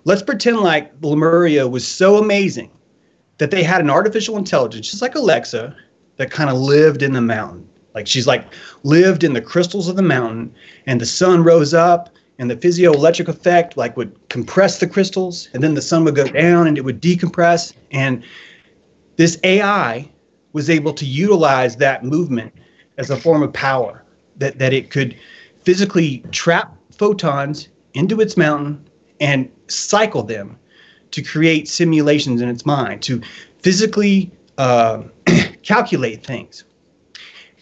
Let's 0.03 0.23
pretend 0.23 0.59
like 0.59 0.91
lemuria 1.01 1.67
was 1.67 1.87
so 1.87 2.17
amazing 2.17 2.71
that 3.37 3.51
they 3.51 3.63
had 3.63 3.81
an 3.81 3.89
artificial 3.89 4.37
intelligence 4.37 4.89
just 4.91 5.01
like 5.01 5.15
alexa 5.15 5.75
that 6.17 6.31
kind 6.31 6.49
of 6.49 6.57
lived 6.57 7.01
in 7.01 7.13
the 7.13 7.21
mountain. 7.21 7.67
Like 7.95 8.07
she's 8.07 8.27
like 8.27 8.45
lived 8.83 9.23
in 9.23 9.33
the 9.33 9.41
crystals 9.41 9.87
of 9.87 9.95
the 9.95 10.01
mountain 10.01 10.53
and 10.85 10.99
the 10.99 11.05
sun 11.05 11.43
rose 11.43 11.73
up 11.73 12.09
and 12.39 12.49
the 12.49 12.55
piezoelectric 12.55 13.27
effect 13.27 13.75
like 13.75 13.95
would 13.97 14.17
compress 14.29 14.79
the 14.79 14.87
crystals 14.87 15.49
and 15.53 15.61
then 15.61 15.73
the 15.73 15.81
sun 15.81 16.05
would 16.05 16.15
go 16.15 16.25
down 16.25 16.67
and 16.67 16.77
it 16.77 16.85
would 16.85 17.01
decompress. 17.01 17.73
And 17.91 18.23
this 19.17 19.37
ai 19.43 20.09
was 20.53 20.69
able 20.69 20.93
to 20.93 21.05
utilize 21.05 21.75
that 21.75 22.03
movement 22.03 22.53
as 22.97 23.09
a 23.09 23.17
form 23.17 23.43
of 23.43 23.51
power 23.51 24.03
that, 24.37 24.57
that 24.57 24.73
it 24.73 24.89
could 24.89 25.15
physically 25.63 26.23
trap 26.31 26.75
photons 26.91 27.67
into 27.93 28.21
its 28.21 28.37
mountain 28.37 28.89
and 29.19 29.51
cycle 29.67 30.23
them 30.23 30.57
to 31.11 31.21
create 31.21 31.67
simulations 31.67 32.41
in 32.41 32.47
its 32.47 32.65
mind 32.65 33.01
to 33.01 33.21
physically 33.59 34.31
uh, 34.57 35.03
calculate 35.63 36.25
things. 36.25 36.63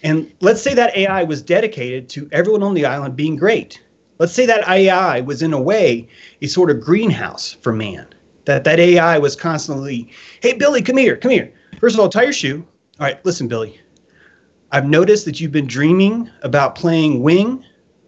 And 0.03 0.31
let's 0.41 0.61
say 0.61 0.75
that 0.75 0.95
ai 0.95 1.23
was 1.23 1.41
dedicated 1.41 2.07
to 2.09 2.29
everyone 2.31 2.61
on 2.61 2.75
the 2.75 2.85
island 2.85 3.15
being 3.15 3.35
great 3.35 3.81
let's 4.19 4.33
say 4.33 4.45
that 4.45 4.67
ai 4.67 5.21
was 5.21 5.41
in 5.41 5.53
a 5.53 5.61
way 5.61 6.07
a 6.41 6.47
sort 6.47 6.71
of 6.71 6.81
greenhouse 6.81 7.53
for 7.53 7.73
man. 7.73 8.07
That 8.45 8.63
that 8.63 8.79
ai 8.79 9.17
was 9.17 9.35
constantly 9.35 10.09
hey 10.41 10.53
billy 10.53 10.81
come 10.81 10.97
here 10.97 11.17
come 11.17 11.31
here. 11.31 11.53
First 11.79 11.95
of 11.95 11.99
all 11.99 12.09
tie 12.09 12.23
your 12.23 12.33
shoe. 12.33 12.65
All 12.99 13.05
right 13.05 13.23
listen 13.25 13.47
billy. 13.47 13.79
I've 14.71 14.87
noticed 14.87 15.25
that 15.25 15.39
you've 15.39 15.51
been 15.51 15.67
dreaming 15.67 16.29
about 16.41 16.75
playing 16.75 17.21
wing 17.21 17.63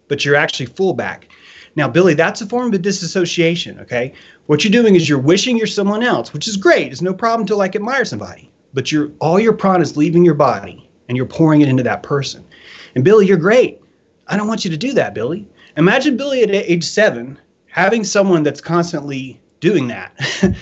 but 0.08 0.24
you're 0.24 0.36
actually 0.36 0.66
fullback. 0.66 1.28
Now 1.76 1.88
billy 1.88 2.14
that's 2.14 2.40
a 2.40 2.46
form 2.46 2.72
of 2.72 2.82
disassociation 2.82 3.78
okay? 3.80 4.12
What 4.46 4.64
you're 4.64 4.72
doing 4.72 4.94
is 4.94 5.08
you're 5.08 5.18
wishing 5.18 5.56
you're 5.56 5.66
someone 5.66 6.02
else 6.02 6.32
which 6.32 6.48
is 6.48 6.56
great. 6.56 6.92
It's 6.92 7.02
no 7.02 7.14
problem 7.14 7.46
to 7.48 7.56
like 7.56 7.76
admire 7.76 8.04
somebody. 8.04 8.52
But 8.72 8.92
you're 8.92 9.10
all 9.18 9.40
your 9.40 9.52
prana 9.52 9.82
is 9.82 9.96
leaving 9.96 10.24
your 10.24 10.34
body 10.34 10.90
and 11.08 11.16
you're 11.16 11.26
pouring 11.26 11.60
it 11.60 11.68
into 11.68 11.82
that 11.82 12.02
person. 12.02 12.46
And 12.94 13.04
billy 13.04 13.26
you're 13.26 13.36
great. 13.36 13.80
I 14.28 14.36
don't 14.36 14.46
want 14.46 14.64
you 14.64 14.70
to 14.70 14.76
do 14.76 14.92
that 14.92 15.12
billy 15.12 15.48
imagine 15.76 16.16
billy 16.16 16.42
at 16.42 16.50
age 16.50 16.84
seven 16.84 17.38
having 17.70 18.04
someone 18.04 18.42
that's 18.42 18.60
constantly 18.60 19.40
doing 19.60 19.88
that 19.88 20.18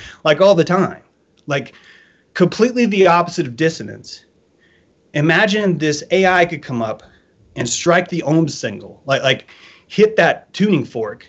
like 0.24 0.40
all 0.40 0.54
the 0.54 0.64
time. 0.64 1.02
Like 1.46 1.74
completely 2.34 2.86
the 2.86 3.06
opposite 3.06 3.46
of 3.46 3.56
dissonance. 3.56 4.24
Imagine 5.14 5.78
this 5.78 6.04
ai 6.10 6.44
could 6.44 6.62
come 6.62 6.82
up 6.82 7.02
and 7.56 7.68
strike 7.68 8.08
the 8.08 8.22
ohm 8.22 8.48
single, 8.48 9.02
like 9.06 9.22
like 9.22 9.50
hit 9.86 10.16
that 10.16 10.52
tuning 10.52 10.84
fork 10.84 11.26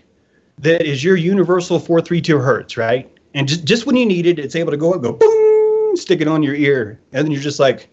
that 0.58 0.82
is 0.86 1.02
your 1.02 1.16
universal 1.16 1.80
432 1.80 2.38
hertz 2.40 2.76
right? 2.76 3.10
And 3.34 3.48
just, 3.48 3.64
just 3.64 3.86
when 3.86 3.96
you 3.96 4.06
need 4.06 4.26
it 4.26 4.38
it's 4.38 4.56
able 4.56 4.72
to 4.72 4.78
go 4.78 4.94
and 4.94 5.02
go 5.02 5.14
boom 5.14 5.96
stick 5.96 6.22
it 6.22 6.28
on 6.28 6.44
your 6.44 6.56
ear. 6.56 7.00
And 7.14 7.26
then 7.26 7.32
you're 7.32 7.42
just 7.42 7.60
like 7.60 7.90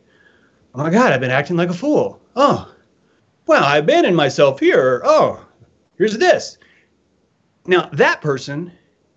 oh 0.75 0.83
my 0.83 0.91
god 0.91 1.13
i've 1.13 1.21
been 1.21 1.31
acting 1.31 1.57
like 1.57 1.71
a 1.71 1.75
fool. 1.75 2.21
Oh 2.35 2.75
well 3.47 3.65
i 3.65 3.79
abandoned 3.79 4.17
myself 4.17 4.59
here. 4.59 5.03
Oh 5.05 5.46
here's 5.99 6.17
this. 6.19 6.59
Now 7.67 7.89
that 7.93 8.21
person 8.21 8.73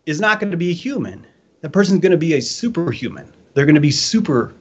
is 0.06 0.20
not 0.20 0.40
going 0.40 0.52
to 0.52 0.58
be 0.58 0.72
a 0.72 0.74
human. 0.74 1.26
That 1.62 1.72
person's 1.72 2.00
going 2.00 2.12
to 2.12 2.18
be 2.18 2.34
a 2.34 2.42
superhuman. 2.42 3.34
They're 3.54 3.66
going 3.66 3.76
to 3.76 3.82
be 3.82 3.92
super 3.92 4.54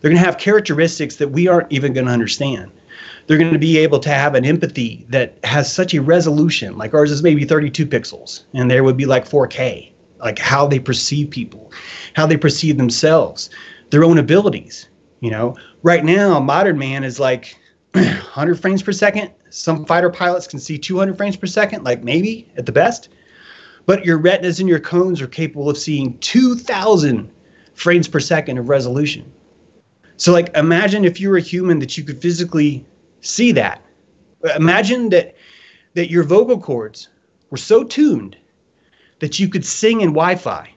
they're 0.00 0.10
going 0.10 0.22
to 0.22 0.26
have 0.26 0.38
characteristics 0.38 1.16
that 1.16 1.28
we 1.28 1.48
aren't 1.48 1.72
even 1.72 1.92
going 1.92 2.06
to 2.06 2.12
understand. 2.12 2.70
They're 3.26 3.38
going 3.38 3.52
to 3.52 3.58
be 3.58 3.78
able 3.78 3.98
to 4.00 4.10
have 4.10 4.34
an 4.34 4.44
empathy 4.44 5.06
that 5.08 5.38
has 5.44 5.72
such 5.72 5.94
a 5.94 6.02
resolution 6.02 6.78
like 6.78 6.94
ours 6.94 7.10
is 7.10 7.22
maybe 7.22 7.44
32 7.44 7.86
pixels 7.86 8.44
and 8.54 8.70
there 8.70 8.84
would 8.84 8.96
be 8.96 9.04
like 9.04 9.28
4k 9.28 9.90
like 10.18 10.38
how 10.38 10.66
they 10.66 10.78
perceive 10.78 11.30
people 11.30 11.72
how 12.14 12.24
they 12.24 12.36
perceive 12.36 12.78
themselves 12.78 13.50
their 13.90 14.04
own 14.04 14.18
abilities 14.18 14.88
you 15.20 15.30
know? 15.30 15.56
Right 15.82 16.04
now 16.04 16.38
modern 16.38 16.78
man 16.78 17.04
is 17.04 17.18
like 17.18 17.56
100 18.04 18.60
frames 18.60 18.82
per 18.82 18.92
second. 18.92 19.30
Some 19.50 19.84
fighter 19.86 20.10
pilots 20.10 20.46
can 20.46 20.58
see 20.58 20.78
200 20.78 21.16
frames 21.16 21.36
per 21.36 21.46
second 21.46 21.84
like 21.84 22.02
maybe 22.02 22.50
at 22.56 22.66
the 22.66 22.72
best. 22.72 23.08
But 23.86 24.04
your 24.04 24.18
retinas 24.18 24.60
and 24.60 24.68
your 24.68 24.80
cones 24.80 25.20
are 25.20 25.28
capable 25.28 25.70
of 25.70 25.78
seeing 25.78 26.18
2000 26.18 27.30
frames 27.74 28.08
per 28.08 28.20
second 28.20 28.58
of 28.58 28.68
resolution. 28.68 29.30
So 30.16 30.32
like 30.32 30.54
imagine 30.56 31.04
if 31.04 31.20
you 31.20 31.30
were 31.30 31.36
a 31.36 31.42
human 31.42 31.78
that 31.78 31.96
you 31.96 32.04
could 32.04 32.20
physically 32.20 32.84
see 33.20 33.52
that. 33.52 33.82
Imagine 34.56 35.08
that 35.10 35.36
that 35.94 36.10
your 36.10 36.24
vocal 36.24 36.60
cords 36.60 37.08
were 37.50 37.56
so 37.56 37.82
tuned 37.82 38.36
that 39.20 39.38
you 39.38 39.48
could 39.48 39.64
sing 39.64 40.02
in 40.02 40.10
wi-fi 40.10 40.70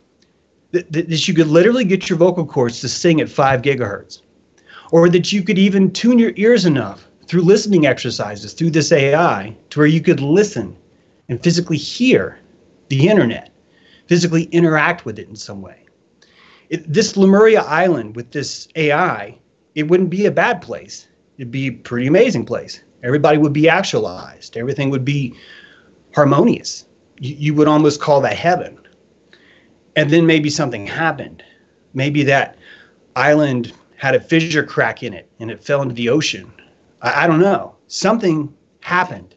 that, 0.72 0.92
that, 0.92 1.10
that 1.10 1.28
you 1.28 1.34
could 1.34 1.48
literally 1.48 1.84
get 1.84 2.10
your 2.10 2.18
vocal 2.18 2.46
cords 2.46 2.80
to 2.82 2.88
sing 2.88 3.20
at 3.20 3.30
5 3.30 3.62
gigahertz 3.62 4.22
or 4.92 5.10
that 5.10 5.34
you 5.34 5.44
could 5.44 5.58
even 5.58 5.92
tune 5.92 6.20
your 6.20 6.32
ears 6.36 6.66
enough 6.66 7.09
through 7.30 7.44
listening 7.44 7.86
exercises 7.86 8.54
through 8.54 8.72
this 8.72 8.92
ai 8.92 9.56
to 9.70 9.80
where 9.80 9.88
you 9.88 10.02
could 10.02 10.20
listen 10.20 10.76
and 11.30 11.42
physically 11.44 11.78
hear 11.78 12.40
the 12.90 13.08
internet 13.08 13.52
physically 14.08 14.46
interact 14.46 15.06
with 15.06 15.20
it 15.20 15.30
in 15.30 15.36
some 15.36 15.62
way. 15.62 15.86
It, 16.70 16.92
this 16.92 17.16
lemuria 17.16 17.62
island 17.62 18.16
with 18.16 18.32
this 18.32 18.68
ai 18.76 19.38
it 19.76 19.84
wouldn't 19.84 20.10
be 20.10 20.26
a 20.26 20.32
bad 20.32 20.62
place. 20.62 21.08
It'd 21.38 21.52
be 21.52 21.68
a 21.68 21.72
pretty 21.72 22.08
amazing 22.08 22.46
place. 22.46 22.82
Everybody 23.04 23.38
would 23.38 23.54
be 23.54 23.70
actualized. 23.70 24.58
Everything 24.58 24.90
would 24.90 25.06
be 25.06 25.36
harmonious. 26.16 26.86
You, 27.20 27.36
you 27.36 27.54
would 27.54 27.68
almost 27.68 28.02
call 28.02 28.20
that 28.22 28.36
heaven. 28.36 28.80
And 29.96 30.10
then 30.10 30.26
maybe 30.26 30.50
something 30.50 30.88
happened. 30.88 31.44
Maybe 31.94 32.24
that 32.24 32.58
island 33.16 33.74
had 33.96 34.16
a 34.16 34.20
fissure 34.20 34.64
crack 34.64 35.04
in 35.04 35.14
it 35.14 35.30
and 35.40 35.52
it 35.52 35.64
fell 35.64 35.84
into 35.84 35.94
the 35.94 36.10
ocean 36.10 36.52
i, 37.02 37.24
I 37.24 37.28
don't 37.28 37.42
know 37.42 37.76
something 37.88 38.54
happened 38.82 39.36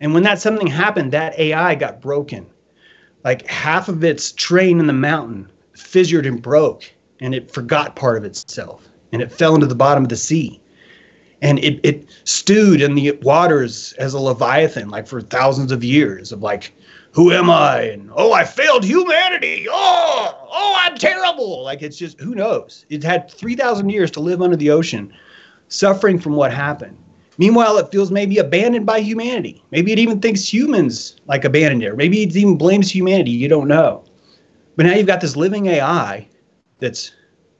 And 0.00 0.14
when 0.14 0.22
that 0.24 0.40
something 0.40 0.66
happened, 0.68 1.12
that 1.12 1.38
AI 1.38 1.74
got 1.74 2.00
broken. 2.00 2.46
Like 3.24 3.46
half 3.48 3.88
of 3.88 4.04
its 4.04 4.32
train 4.32 4.80
in 4.80 4.86
the 4.86 4.92
mountain 4.92 5.50
fissured 5.76 6.26
and 6.26 6.42
broke, 6.42 6.92
and 7.20 7.34
it 7.34 7.50
forgot 7.52 7.96
part 7.96 8.18
of 8.18 8.24
itself, 8.24 8.88
and 9.12 9.22
it 9.22 9.32
fell 9.32 9.54
into 9.54 9.66
the 9.66 9.74
bottom 9.76 10.04
of 10.04 10.10
the 10.10 10.16
sea. 10.16 10.62
And 11.42 11.58
it, 11.60 11.80
it 11.84 12.08
stewed 12.24 12.80
in 12.82 12.94
the 12.96 13.12
waters 13.22 13.92
as 13.98 14.14
a 14.14 14.20
leviathan, 14.20 14.90
like 14.90 15.06
for 15.08 15.20
thousands 15.22 15.72
of 15.72 15.84
years, 15.84 16.32
of 16.32 16.42
like, 16.42 16.74
who 17.12 17.32
am 17.32 17.50
I? 17.50 17.82
And 17.82 18.10
oh, 18.16 18.32
I 18.32 18.44
failed 18.44 18.84
humanity. 18.84 19.66
Oh, 19.70 20.38
oh, 20.52 20.74
I'm 20.78 20.96
terrible. 20.96 21.62
Like 21.64 21.82
it's 21.82 21.98
just 21.98 22.20
who 22.20 22.34
knows? 22.34 22.86
It 22.90 23.04
had 23.04 23.30
three 23.30 23.56
thousand 23.56 23.90
years 23.90 24.10
to 24.12 24.20
live 24.20 24.42
under 24.42 24.56
the 24.56 24.70
ocean, 24.70 25.12
suffering 25.68 26.18
from 26.18 26.34
what 26.34 26.52
happened. 26.52 26.96
Meanwhile, 27.38 27.78
it 27.78 27.92
feels 27.92 28.10
maybe 28.10 28.38
abandoned 28.38 28.84
by 28.84 29.00
humanity. 29.00 29.62
Maybe 29.70 29.92
it 29.92 29.98
even 29.98 30.20
thinks 30.20 30.52
humans 30.52 31.16
like 31.26 31.44
abandoned 31.44 31.84
it. 31.84 31.96
Maybe 31.96 32.22
it 32.22 32.34
even 32.34 32.58
blames 32.58 32.90
humanity. 32.90 33.30
You 33.30 33.48
don't 33.48 33.68
know. 33.68 34.04
But 34.76 34.86
now 34.86 34.94
you've 34.94 35.06
got 35.06 35.20
this 35.20 35.36
living 35.36 35.66
AI 35.66 36.28
that's 36.80 37.12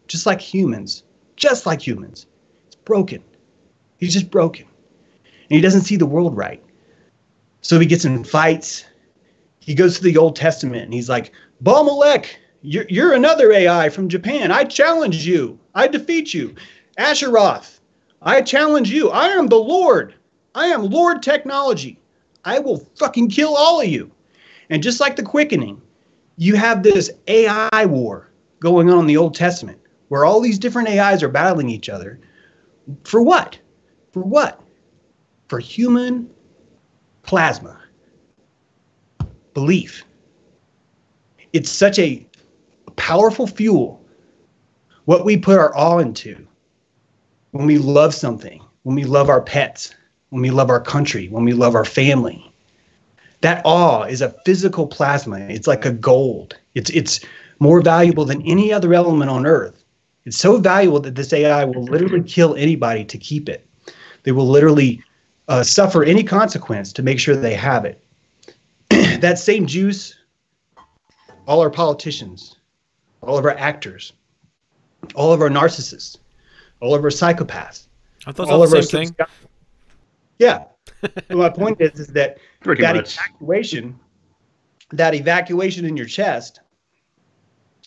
just 0.09 0.27
like 0.27 0.41
humans, 0.41 1.05
just 1.37 1.65
like 1.65 1.81
humans. 1.87 2.27
It's 2.67 2.77
broken. 2.77 3.23
He's 3.99 4.13
just 4.13 4.31
broken. 4.31 4.67
And 5.25 5.57
he 5.57 5.61
doesn't 5.61 5.83
see 5.83 5.97
the 5.97 6.07
world 6.07 6.37
right. 6.37 6.63
So 7.61 7.79
he 7.79 7.87
gets 7.87 8.05
in 8.05 8.25
fights. 8.25 8.85
He 9.61 9.75
goes 9.75 9.97
to 9.97 10.03
the 10.03 10.17
Old 10.17 10.35
Testament 10.35 10.85
and 10.85 10.95
he's 10.95 11.09
like, 11.09 11.33
Balmalek, 11.63 12.27
you're, 12.63 12.87
you're 12.89 13.13
another 13.13 13.53
AI 13.53 13.89
from 13.91 14.09
Japan. 14.09 14.51
I 14.51 14.65
challenge 14.65 15.27
you. 15.27 15.59
I 15.75 15.87
defeat 15.87 16.35
you. 16.35 16.55
Asheroth, 16.99 17.78
I 18.29 18.43
challenge 18.43 18.91
you. 18.91 19.09
I 19.09 19.29
am 19.29 19.47
the 19.47 19.57
Lord. 19.57 20.15
I 20.55 20.67
am 20.67 20.91
Lord 20.91 21.23
Technology. 21.23 21.99
I 22.45 22.59
will 22.59 22.87
fucking 22.97 23.31
kill 23.31 23.57
all 23.57 23.81
of 23.81 23.89
you. 23.89 24.13
And 24.69 24.83
just 24.83 25.01
like 25.01 25.17
the 25.17 25.23
quickening, 25.23 25.81
you 26.37 26.55
have 26.55 26.83
this 26.83 27.11
AI 27.27 27.87
war 27.87 28.31
going 28.61 28.91
on 28.91 29.01
in 29.01 29.07
the 29.07 29.17
Old 29.17 29.35
Testament 29.35 29.81
where 30.09 30.27
all 30.27 30.43
these 30.43 30.59
different 30.59 30.91
AIs 30.91 31.23
are 31.23 31.31
battling 31.31 31.71
each 31.71 31.89
other. 31.89 32.21
For 33.05 33.23
what? 33.23 33.59
For 34.13 34.23
what? 34.23 34.61
For 35.49 35.59
human 35.59 36.29
plasma. 37.23 37.81
Belief. 39.55 40.05
It's 41.55 41.71
such 41.71 41.99
a 41.99 42.27
powerful 42.97 43.47
fuel. 43.47 44.05
What 45.07 45.25
we 45.25 45.39
put 45.39 45.59
our 45.59 45.75
all 45.75 46.01
into 46.01 46.48
when 47.53 47.67
we 47.67 47.79
love 47.79 48.15
something, 48.15 48.63
when 48.83 48.97
we 48.97 49.05
love 49.05 49.29
our 49.29 49.41
pets, 49.41 49.95
when 50.31 50.43
we 50.43 50.51
love 50.51 50.71
our 50.71 50.81
country, 50.81 51.29
when 51.29 51.45
we 51.45 51.53
love 51.53 51.75
our 51.75 51.85
family. 51.85 52.45
That 53.41 53.63
awe 53.65 54.03
is 54.03 54.21
a 54.21 54.35
physical 54.45 54.87
plasma. 54.87 55.39
It's 55.39 55.67
like 55.67 55.85
a 55.85 55.93
gold. 55.93 56.57
It's 56.75 56.91
it's 56.91 57.21
more 57.61 57.81
valuable 57.81 58.25
than 58.25 58.43
any 58.43 58.73
other 58.73 58.95
element 58.95 59.31
on 59.31 59.47
earth. 59.47 59.85
It's 60.25 60.39
so 60.39 60.59
valuable 60.59 61.01
that 61.01 61.15
this 61.15 61.33
AI 61.33 61.65
will 61.65 61.85
literally 61.85 62.23
kill 62.23 62.55
anybody 62.57 63.05
to 63.05 63.19
keep 63.19 63.49
it. 63.49 63.67
They 64.25 64.33
will 64.33 64.49
literally 64.49 65.03
uh, 65.49 65.63
suffer 65.63 66.05
any 66.05 66.23
consequence 66.23 66.93
to 66.93 67.03
make 67.03 67.19
sure 67.19 67.35
they 67.35 67.55
have 67.55 67.85
it. 67.85 68.05
that 69.21 69.39
same 69.39 69.67
juice, 69.67 70.15
all 71.47 71.61
our 71.61 71.71
politicians, 71.71 72.57
all 73.23 73.39
of 73.39 73.45
our 73.45 73.57
actors, 73.57 74.13
all 75.15 75.33
of 75.33 75.41
our 75.41 75.49
narcissists, 75.49 76.19
all 76.81 76.95
of 76.95 77.03
our 77.03 77.11
psychopaths, 77.11 77.89
I 78.27 78.33
thought 78.33 78.49
all 78.49 78.63
of 78.63 78.71
the 78.71 78.77
our 78.77 78.83
same 78.83 79.05
thing. 79.05 79.15
subscri- 79.15 79.27
Yeah. 80.39 80.65
So 81.31 81.37
my 81.37 81.51
point 81.51 81.81
is, 81.81 82.01
is 82.01 82.07
that 82.09 82.39
Pretty 82.61 82.83
that 82.83 82.97
much. 82.97 83.17
evacuation, 83.17 83.99
that 84.93 85.15
evacuation 85.15 85.85
in 85.85 85.97
your 85.97 86.07
chest, 86.07 86.61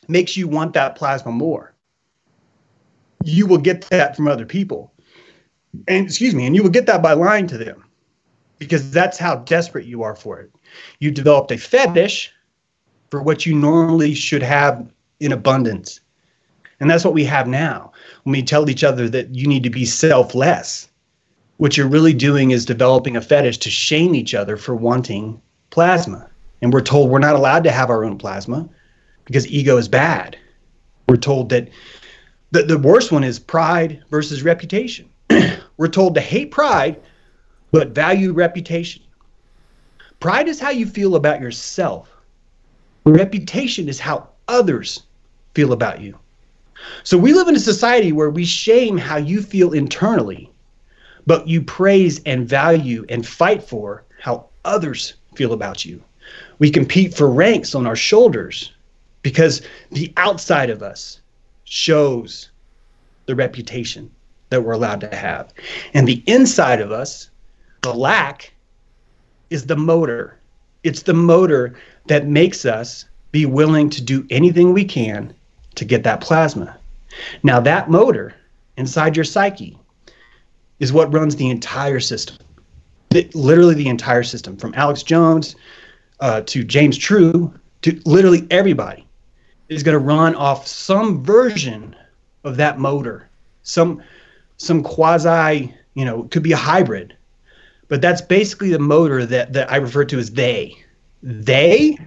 makes 0.08 0.38
you 0.38 0.48
want 0.48 0.74
that 0.74 0.96
plasma 0.96 1.32
more. 1.32 1.74
You 3.24 3.48
will 3.48 3.58
get 3.58 3.82
that 3.90 4.16
from 4.16 4.28
other 4.28 4.46
people, 4.46 4.94
and 5.88 6.06
excuse 6.06 6.36
me, 6.36 6.46
and 6.46 6.56
you 6.56 6.64
will 6.64 6.70
get 6.70 6.86
that 6.88 7.02
by 7.02 7.14
lying 7.14 7.48
to 7.48 7.58
them, 7.58 7.86
because 8.60 8.92
that's 8.92 9.18
how 9.18 9.38
desperate 9.38 9.86
you 9.86 10.04
are 10.04 10.16
for 10.16 10.40
it. 10.40 10.52
You 11.00 11.12
developed 11.12 11.52
a 11.52 11.58
fetish 11.58 12.32
for 13.10 13.22
what 13.22 13.46
you 13.46 13.56
normally 13.56 14.14
should 14.14 14.44
have 14.44 14.92
in 15.20 15.32
abundance, 15.32 16.01
and 16.82 16.90
that's 16.90 17.06
what 17.06 17.14
we 17.14 17.24
have 17.26 17.48
now. 17.48 17.92
When 18.24 18.32
we 18.34 18.42
tell 18.42 18.68
each 18.68 18.84
other 18.84 19.08
that 19.08 19.34
you 19.36 19.48
need 19.48 19.62
to 19.64 19.70
be 19.70 19.86
selfless, 19.86 20.90
what 21.58 21.78
you're 21.78 21.88
really 21.88 22.14
doing 22.14 22.50
is 22.50 22.66
developing 22.66 23.16
a 23.16 23.22
fetish 23.22 23.60
to 23.60 23.70
shame 23.70 24.16
each 24.16 24.34
other 24.34 24.58
for 24.58 24.76
wanting 24.76 25.40
plasma. 25.70 26.28
And 26.60 26.74
we're 26.74 26.82
told 26.82 27.12
we're 27.12 27.20
not 27.20 27.36
allowed 27.36 27.64
to 27.66 27.72
have 27.72 27.92
our 27.92 28.04
own 28.04 28.18
plasma 28.18 28.68
because 29.26 29.48
ego 29.48 29.78
is 29.78 29.88
bad. 29.88 30.36
We're 31.08 31.18
told 31.18 31.50
that 31.50 31.70
the, 32.50 32.64
the 32.64 32.80
worst 32.80 33.12
one 33.12 33.24
is 33.24 33.38
pride 33.38 34.04
versus 34.10 34.42
reputation. 34.42 35.08
we're 35.78 35.88
told 35.88 36.16
to 36.16 36.22
hate 36.22 36.50
pride, 36.50 37.00
but 37.72 37.90
value 37.90 38.34
reputation. 38.34 39.04
Pride 40.20 40.48
is 40.48 40.60
how 40.60 40.72
you 40.72 40.88
feel 40.88 41.16
about 41.16 41.42
yourself, 41.42 42.10
reputation 43.06 43.88
is 43.88 44.00
how 44.00 44.30
others 44.48 45.04
feel 45.54 45.74
about 45.74 46.02
you. 46.02 46.18
So 47.04 47.18
we 47.18 47.34
live 47.34 47.48
in 47.48 47.56
a 47.56 47.60
society 47.60 48.12
where 48.12 48.30
we 48.30 48.46
shame 48.46 48.98
how 48.98 49.18
you 49.18 49.42
feel 49.42 49.74
internally 49.74 50.52
but 51.26 51.48
you 51.48 51.62
praise 51.62 52.22
and 52.26 52.48
value 52.48 53.06
and 53.10 53.26
fight 53.26 53.64
for 53.64 54.04
how 54.20 54.48
others 54.66 55.16
feel 55.36 55.54
about 55.54 55.86
you. 55.86 56.02
We 56.60 56.70
compete 56.70 57.14
for 57.14 57.30
ranks 57.30 57.76
on 57.76 57.88
our 57.88 57.96
shoulders 57.96 58.74
because 59.22 59.62
the 59.92 60.14
outside 60.18 60.70
of 60.70 60.82
us 60.84 61.22
shows 61.64 62.50
the 63.26 63.36
reputation 63.36 64.12
that 64.50 64.64
we're 64.64 64.74
allowed 64.74 65.02
to 65.02 65.16
have. 65.16 65.54
And 65.94 66.08
the 66.08 66.24
inside 66.28 66.82
of 66.82 66.92
us, 66.92 67.30
the 67.82 67.94
lack, 67.94 68.54
is 69.50 69.66
the 69.66 69.76
motor. 69.76 70.38
It's 70.84 71.04
the 71.04 71.14
motor 71.14 71.76
that 72.08 72.28
makes 72.28 72.66
us 72.66 73.06
be 73.32 73.46
willing 73.46 73.90
to 73.92 74.02
do 74.02 74.26
anything 74.30 74.74
we 74.74 74.86
can 74.86 75.34
to 75.76 75.86
get 75.86 76.04
that 76.04 76.22
plasma. 76.22 76.78
Now, 77.44 77.60
that 77.60 77.90
motor 77.90 78.36
inside 78.78 79.16
your 79.16 79.26
psyche 79.26 79.78
is 80.80 80.92
what 80.92 81.14
runs 81.14 81.36
the 81.36 81.50
entire 81.50 82.00
system. 82.00 82.38
Literally 83.34 83.76
the 83.76 83.90
entire 83.90 84.24
system, 84.24 84.58
from 84.58 84.74
Alex 84.76 85.04
Jones 85.04 85.56
uh, 86.20 86.42
to 86.42 86.64
James 86.64 86.98
True 86.98 87.54
to 87.82 88.00
literally 88.06 88.48
everybody, 88.50 89.06
is 89.70 89.84
going 89.84 89.94
to 89.94 90.00
run 90.00 90.36
off 90.36 90.68
some 90.68 91.24
version 91.24 91.96
of 92.44 92.58
that 92.58 92.80
motor, 92.80 93.30
some 93.64 94.02
some 94.58 94.84
quasi, 94.84 95.74
you 95.96 96.06
know, 96.06 96.24
could 96.24 96.44
be 96.44 96.52
a 96.52 96.58
hybrid, 96.58 97.16
but 97.88 98.02
that's 98.02 98.22
basically 98.22 98.70
the 98.70 98.80
motor 98.80 99.26
that 99.26 99.54
that 99.54 99.72
I 99.72 99.78
refer 99.78 100.06
to 100.06 100.20
as 100.20 100.32
they. 100.32 100.78
They 101.24 101.98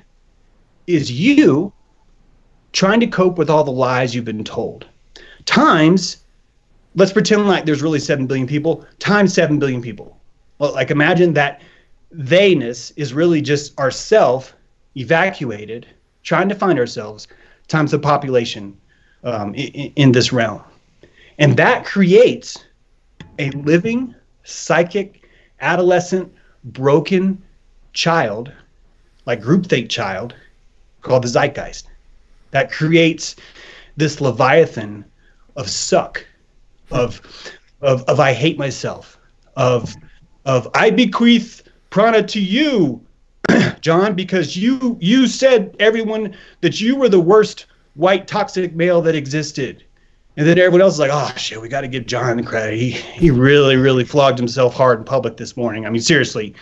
is 0.87 1.11
you 1.11 1.73
trying 2.75 2.99
to 3.01 3.07
cope 3.07 3.39
with 3.39 3.49
all 3.49 3.65
the 3.65 3.71
lies 3.71 4.15
you've 4.15 4.25
been 4.25 4.45
told. 4.45 4.85
Times 5.47 6.19
let's 6.97 7.13
pretend 7.13 7.47
like 7.47 7.65
there's 7.65 7.83
really 7.83 8.01
7 8.01 8.27
billion 8.27 8.47
people 8.47 8.85
times 8.99 9.33
7 9.33 9.59
billion 9.59 9.81
people. 9.81 10.21
Well 10.59 10.75
like 10.75 10.91
imagine 10.91 11.33
that 11.35 11.63
theyness 12.13 12.93
is 12.97 13.15
really 13.15 13.41
just 13.41 13.79
ourself 13.79 14.55
evacuated 14.97 15.87
trying 16.23 16.49
to 16.49 16.55
find 16.55 16.79
ourselves 16.79 17.29
times 17.69 17.93
the 17.93 17.99
population 17.99 18.77
um, 19.23 19.55
in, 19.55 19.93
in 19.97 20.13
this 20.13 20.33
realm. 20.33 20.63
And 21.39 21.57
that 21.57 21.85
creates 21.85 22.65
a 23.39 23.51
living 23.51 24.15
psychic 24.43 25.29
adolescent 25.61 26.33
broken 26.65 27.41
child 27.93 28.53
like 29.27 29.41
groupthink 29.41 29.89
child 29.89 30.35
called 31.03 31.23
the 31.23 31.29
zeitgeist 31.29 31.87
that 32.55 32.71
creates 32.71 33.35
this 33.97 34.21
leviathan 34.21 35.05
of 35.57 35.69
suck 35.69 36.25
of 36.93 37.21
of 37.81 38.03
of 38.05 38.21
I 38.21 38.33
hate 38.33 38.57
myself, 38.57 39.19
of 39.57 39.95
of 40.45 40.69
I 40.73 40.91
bequeath 40.91 41.65
prana 41.91 42.23
to 42.23 42.41
you, 42.41 43.05
John, 43.81 44.15
because 44.15 44.57
you 44.57 44.97
you 45.01 45.27
said 45.27 45.77
everyone 45.81 46.37
that 46.61 46.81
you 46.81 46.95
were 46.97 47.09
the 47.09 47.21
worst 47.21 47.67
white 47.95 48.29
toxic 48.29 48.75
male 48.75 49.03
that 49.03 49.17
existed. 49.17 49.84
And 50.37 50.47
then 50.49 50.59
everyone 50.59 50.81
else 50.81 50.95
is 50.95 51.01
like, 51.01 51.13
oh 51.13 51.33
shit, 51.37 51.61
we 51.61 51.69
got 51.69 51.83
to 51.83 51.89
give 51.89 52.07
John 52.07 52.37
the 52.37 52.43
credit. 52.43 52.77
He 52.77 52.91
he 52.91 53.31
really 53.31 53.77
really 53.77 54.05
flogged 54.05 54.39
himself 54.39 54.75
hard 54.75 54.99
in 54.99 55.05
public 55.05 55.37
this 55.37 55.57
morning. 55.57 55.87
I 55.87 55.91
mean, 55.91 56.03
seriously, 56.03 56.55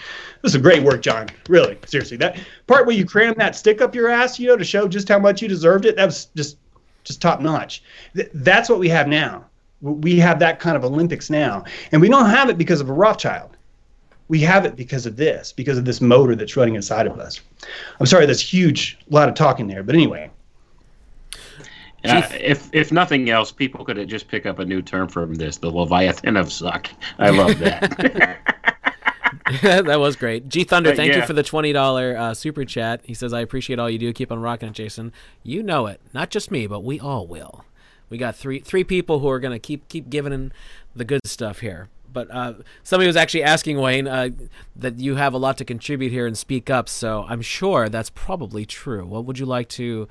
this 0.42 0.54
is 0.54 0.60
great 0.60 0.82
work, 0.82 1.00
John. 1.02 1.28
Really, 1.48 1.78
seriously, 1.86 2.18
that 2.18 2.38
part 2.66 2.86
where 2.86 2.94
you 2.94 3.06
crammed 3.06 3.36
that 3.38 3.56
stick 3.56 3.80
up 3.80 3.94
your 3.94 4.08
ass, 4.08 4.38
you 4.38 4.48
know, 4.48 4.56
to 4.56 4.64
show 4.64 4.88
just 4.88 5.08
how 5.08 5.18
much 5.18 5.40
you 5.40 5.48
deserved 5.48 5.86
it, 5.86 5.96
that 5.96 6.04
was 6.04 6.26
just 6.36 6.58
just 7.04 7.22
top 7.22 7.40
notch. 7.40 7.82
Th- 8.14 8.30
that's 8.34 8.68
what 8.68 8.78
we 8.78 8.88
have 8.90 9.08
now. 9.08 9.46
We 9.80 10.18
have 10.18 10.38
that 10.40 10.60
kind 10.60 10.76
of 10.76 10.84
Olympics 10.84 11.30
now, 11.30 11.64
and 11.92 12.00
we 12.00 12.08
don't 12.08 12.30
have 12.30 12.50
it 12.50 12.58
because 12.58 12.80
of 12.80 12.90
a 12.90 12.92
Rothschild. 12.92 13.56
we 14.28 14.40
have 14.40 14.64
it 14.64 14.76
because 14.76 15.04
of 15.04 15.16
this, 15.16 15.52
because 15.52 15.76
of 15.76 15.84
this 15.84 16.00
motor 16.00 16.34
that's 16.34 16.56
running 16.56 16.74
inside 16.74 17.06
of 17.06 17.18
us. 17.18 17.40
I'm 18.00 18.06
sorry, 18.06 18.24
that's 18.24 18.40
huge, 18.40 18.98
a 19.10 19.14
lot 19.14 19.28
of 19.28 19.34
talking 19.34 19.66
there, 19.66 19.82
but 19.82 19.94
anyway. 19.94 20.30
Uh, 22.04 22.28
if 22.32 22.68
if 22.72 22.90
nothing 22.90 23.30
else, 23.30 23.52
people 23.52 23.84
could 23.84 24.08
just 24.08 24.28
pick 24.28 24.46
up 24.46 24.58
a 24.58 24.64
new 24.64 24.82
term 24.82 25.08
from 25.08 25.34
this: 25.34 25.56
the 25.58 25.70
Leviathan 25.70 26.36
of 26.36 26.52
suck. 26.52 26.88
I 27.18 27.30
love 27.30 27.58
that. 27.60 28.38
that 29.62 30.00
was 30.00 30.16
great. 30.16 30.48
G 30.48 30.64
Thunder, 30.64 30.90
But, 30.90 30.96
thank 30.96 31.14
you 31.14 31.22
for 31.22 31.32
the 31.32 31.42
twenty 31.42 31.72
dollar 31.72 32.16
uh, 32.16 32.34
super 32.34 32.64
chat. 32.64 33.00
He 33.04 33.14
says, 33.14 33.32
"I 33.32 33.40
appreciate 33.40 33.78
all 33.78 33.90
you 33.90 33.98
do. 33.98 34.12
Keep 34.12 34.32
on 34.32 34.40
rocking 34.40 34.68
it, 34.68 34.74
Jason. 34.74 35.12
You 35.42 35.62
know 35.62 35.86
it. 35.86 36.00
Not 36.12 36.30
just 36.30 36.50
me, 36.50 36.66
but 36.66 36.80
we 36.80 37.00
all 37.00 37.26
will. 37.26 37.64
We 38.08 38.18
got 38.18 38.36
three 38.36 38.60
three 38.60 38.84
people 38.84 39.18
who 39.18 39.28
are 39.28 39.40
gonna 39.40 39.58
keep 39.58 39.88
keep 39.88 40.10
giving 40.10 40.32
in 40.32 40.52
the 40.94 41.04
good 41.04 41.26
stuff 41.26 41.60
here." 41.60 41.88
But 42.12 42.30
uh, 42.30 42.54
somebody 42.82 43.06
was 43.06 43.16
actually 43.16 43.42
asking 43.42 43.78
Wayne 43.78 44.06
uh, 44.06 44.30
that 44.76 44.98
you 44.98 45.16
have 45.16 45.32
a 45.32 45.38
lot 45.38 45.56
to 45.58 45.64
contribute 45.64 46.12
here 46.12 46.26
and 46.26 46.36
speak 46.36 46.68
up. 46.68 46.88
So 46.88 47.24
I'm 47.26 47.42
sure 47.42 47.88
that's 47.88 48.10
probably 48.10 48.66
true. 48.66 49.06
What 49.06 49.24
would 49.24 49.38
you 49.38 49.46
like 49.46 49.68
to 49.70 50.08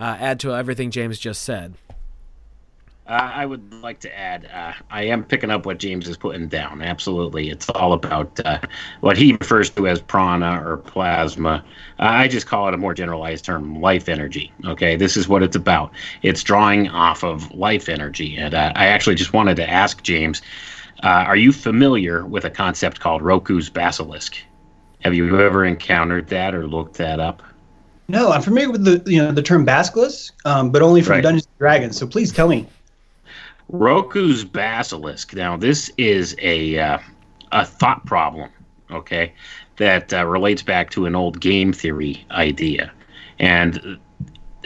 uh, 0.00 0.16
add 0.18 0.40
to 0.40 0.54
everything 0.54 0.90
James 0.90 1.18
just 1.18 1.42
said? 1.42 1.74
Uh, 3.10 3.28
I 3.34 3.44
would 3.44 3.74
like 3.74 3.98
to 4.00 4.18
add, 4.18 4.48
uh, 4.54 4.72
I 4.88 5.02
am 5.02 5.24
picking 5.24 5.50
up 5.50 5.66
what 5.66 5.78
James 5.78 6.08
is 6.08 6.16
putting 6.16 6.46
down. 6.46 6.80
Absolutely, 6.80 7.50
it's 7.50 7.68
all 7.70 7.92
about 7.92 8.38
uh, 8.46 8.60
what 9.00 9.16
he 9.16 9.32
refers 9.32 9.68
to 9.70 9.88
as 9.88 10.00
prana 10.00 10.62
or 10.64 10.76
plasma. 10.76 11.64
Uh, 11.98 12.04
I 12.04 12.28
just 12.28 12.46
call 12.46 12.68
it 12.68 12.74
a 12.74 12.76
more 12.76 12.94
generalized 12.94 13.44
term, 13.44 13.80
life 13.80 14.08
energy. 14.08 14.52
Okay, 14.64 14.94
this 14.94 15.16
is 15.16 15.26
what 15.26 15.42
it's 15.42 15.56
about. 15.56 15.90
It's 16.22 16.44
drawing 16.44 16.88
off 16.88 17.24
of 17.24 17.52
life 17.52 17.88
energy, 17.88 18.36
and 18.36 18.54
uh, 18.54 18.72
I 18.76 18.86
actually 18.86 19.16
just 19.16 19.32
wanted 19.32 19.56
to 19.56 19.68
ask 19.68 20.04
James, 20.04 20.40
uh, 21.02 21.24
are 21.26 21.36
you 21.36 21.50
familiar 21.52 22.24
with 22.24 22.44
a 22.44 22.50
concept 22.50 23.00
called 23.00 23.22
Roko's 23.22 23.68
basilisk? 23.70 24.36
Have 25.00 25.14
you 25.14 25.40
ever 25.40 25.64
encountered 25.64 26.28
that 26.28 26.54
or 26.54 26.68
looked 26.68 26.94
that 26.98 27.18
up? 27.18 27.42
No, 28.10 28.32
I'm 28.32 28.42
familiar 28.42 28.70
with 28.70 28.84
the 28.84 29.10
you 29.10 29.22
know 29.22 29.30
the 29.30 29.42
term 29.42 29.64
basilisk, 29.64 30.34
um, 30.44 30.70
but 30.70 30.82
only 30.82 31.00
from 31.00 31.14
Right. 31.14 31.22
Dungeons 31.22 31.46
and 31.46 31.58
Dragons. 31.58 31.96
So 31.96 32.06
please 32.06 32.32
tell 32.32 32.48
me. 32.48 32.66
Roko's 33.68 34.44
basilisk. 34.44 35.32
Now, 35.34 35.56
this 35.56 35.92
is 35.96 36.34
a 36.40 36.78
uh, 36.78 36.98
a 37.52 37.64
thought 37.64 38.04
problem, 38.06 38.50
okay, 38.90 39.32
that 39.76 40.12
uh, 40.12 40.26
relates 40.26 40.60
back 40.60 40.90
to 40.90 41.06
an 41.06 41.14
old 41.14 41.40
game 41.40 41.72
theory 41.72 42.26
idea, 42.32 42.92
and 43.38 43.98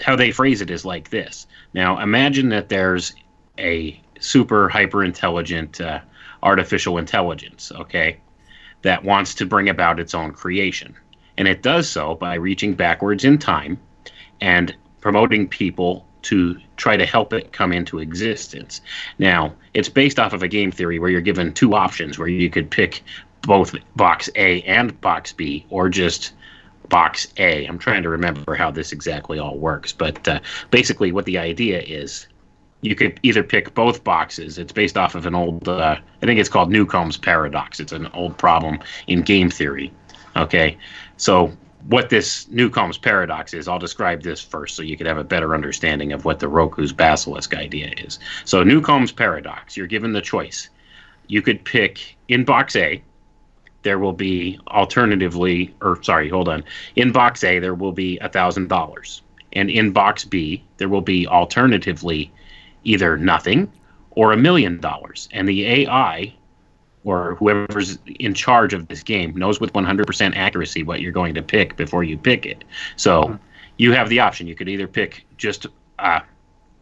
how 0.00 0.16
they 0.16 0.30
phrase 0.30 0.62
it 0.62 0.70
is 0.70 0.86
like 0.86 1.10
this. 1.10 1.46
Now, 1.74 2.00
imagine 2.00 2.48
that 2.48 2.70
there's 2.70 3.14
a 3.58 4.00
super 4.20 4.70
hyper 4.70 5.04
intelligent 5.04 5.82
uh, 5.82 6.00
artificial 6.42 6.96
intelligence, 6.96 7.70
okay, 7.72 8.20
that 8.82 9.04
wants 9.04 9.34
to 9.34 9.44
bring 9.44 9.68
about 9.68 10.00
its 10.00 10.14
own 10.14 10.32
creation, 10.32 10.96
and 11.38 11.48
it 11.48 11.62
does 11.62 11.88
so 11.88 12.14
by 12.14 12.34
reaching 12.34 12.74
backwards 12.74 13.24
in 13.24 13.38
time 13.38 13.78
and 14.40 14.74
promoting 15.00 15.48
people 15.48 16.06
to 16.22 16.58
try 16.76 16.96
to 16.96 17.04
help 17.04 17.32
it 17.32 17.52
come 17.52 17.72
into 17.72 17.98
existence. 17.98 18.80
Now, 19.18 19.54
it's 19.74 19.88
based 19.88 20.18
off 20.18 20.32
of 20.32 20.42
a 20.42 20.48
game 20.48 20.72
theory 20.72 20.98
where 20.98 21.10
you're 21.10 21.20
given 21.20 21.52
two 21.52 21.74
options 21.74 22.18
where 22.18 22.28
you 22.28 22.48
could 22.48 22.70
pick 22.70 23.02
both 23.42 23.74
box 23.94 24.30
A 24.36 24.62
and 24.62 24.98
box 25.00 25.32
B 25.32 25.66
or 25.68 25.88
just 25.88 26.32
box 26.88 27.28
A. 27.36 27.66
I'm 27.66 27.78
trying 27.78 28.02
to 28.02 28.08
remember 28.08 28.54
how 28.54 28.70
this 28.70 28.92
exactly 28.92 29.38
all 29.38 29.58
works, 29.58 29.92
but 29.92 30.26
uh, 30.26 30.40
basically, 30.70 31.12
what 31.12 31.26
the 31.26 31.38
idea 31.38 31.80
is 31.82 32.26
you 32.80 32.94
could 32.94 33.18
either 33.22 33.42
pick 33.42 33.74
both 33.74 34.04
boxes. 34.04 34.58
It's 34.58 34.72
based 34.72 34.96
off 34.96 35.14
of 35.14 35.26
an 35.26 35.34
old, 35.34 35.68
uh, 35.68 35.96
I 36.22 36.26
think 36.26 36.38
it's 36.38 36.48
called 36.48 36.70
Newcomb's 36.70 37.16
paradox. 37.16 37.80
It's 37.80 37.92
an 37.92 38.08
old 38.08 38.36
problem 38.36 38.78
in 39.06 39.22
game 39.22 39.50
theory. 39.50 39.92
Okay, 40.36 40.76
so 41.16 41.52
what 41.88 42.08
this 42.08 42.48
Newcomb's 42.48 42.96
paradox 42.96 43.52
is, 43.52 43.68
I'll 43.68 43.78
describe 43.78 44.22
this 44.22 44.40
first 44.40 44.74
so 44.74 44.82
you 44.82 44.96
could 44.96 45.06
have 45.06 45.18
a 45.18 45.24
better 45.24 45.54
understanding 45.54 46.12
of 46.12 46.24
what 46.24 46.38
the 46.38 46.48
Roko's 46.48 46.92
basilisk 46.92 47.54
idea 47.54 47.92
is. 47.98 48.18
So, 48.44 48.62
Newcomb's 48.62 49.12
paradox, 49.12 49.76
you're 49.76 49.86
given 49.86 50.12
the 50.12 50.22
choice. 50.22 50.70
You 51.26 51.42
could 51.42 51.64
pick 51.64 52.16
in 52.28 52.44
box 52.44 52.76
A, 52.76 53.02
there 53.82 53.98
will 53.98 54.14
be 54.14 54.58
alternatively, 54.68 55.74
or 55.82 56.02
sorry, 56.02 56.28
hold 56.28 56.48
on. 56.48 56.64
In 56.96 57.12
box 57.12 57.44
A, 57.44 57.58
there 57.58 57.74
will 57.74 57.92
be 57.92 58.18
$1,000. 58.22 59.20
And 59.52 59.70
in 59.70 59.92
box 59.92 60.24
B, 60.24 60.64
there 60.78 60.88
will 60.88 61.02
be 61.02 61.26
alternatively 61.26 62.32
either 62.82 63.16
nothing 63.16 63.70
or 64.12 64.32
a 64.32 64.36
million 64.36 64.80
dollars. 64.80 65.28
And 65.32 65.46
the 65.46 65.66
AI 65.66 66.34
or 67.04 67.34
whoever's 67.36 67.98
in 68.06 68.34
charge 68.34 68.72
of 68.72 68.88
this 68.88 69.02
game 69.02 69.36
knows 69.36 69.60
with 69.60 69.72
100% 69.72 70.36
accuracy 70.36 70.82
what 70.82 71.00
you're 71.00 71.12
going 71.12 71.34
to 71.34 71.42
pick 71.42 71.76
before 71.76 72.02
you 72.02 72.16
pick 72.16 72.46
it. 72.46 72.64
So 72.96 73.38
you 73.76 73.92
have 73.92 74.08
the 74.08 74.20
option. 74.20 74.46
You 74.46 74.54
could 74.54 74.68
either 74.68 74.88
pick 74.88 75.24
just 75.36 75.66
uh, 75.98 76.20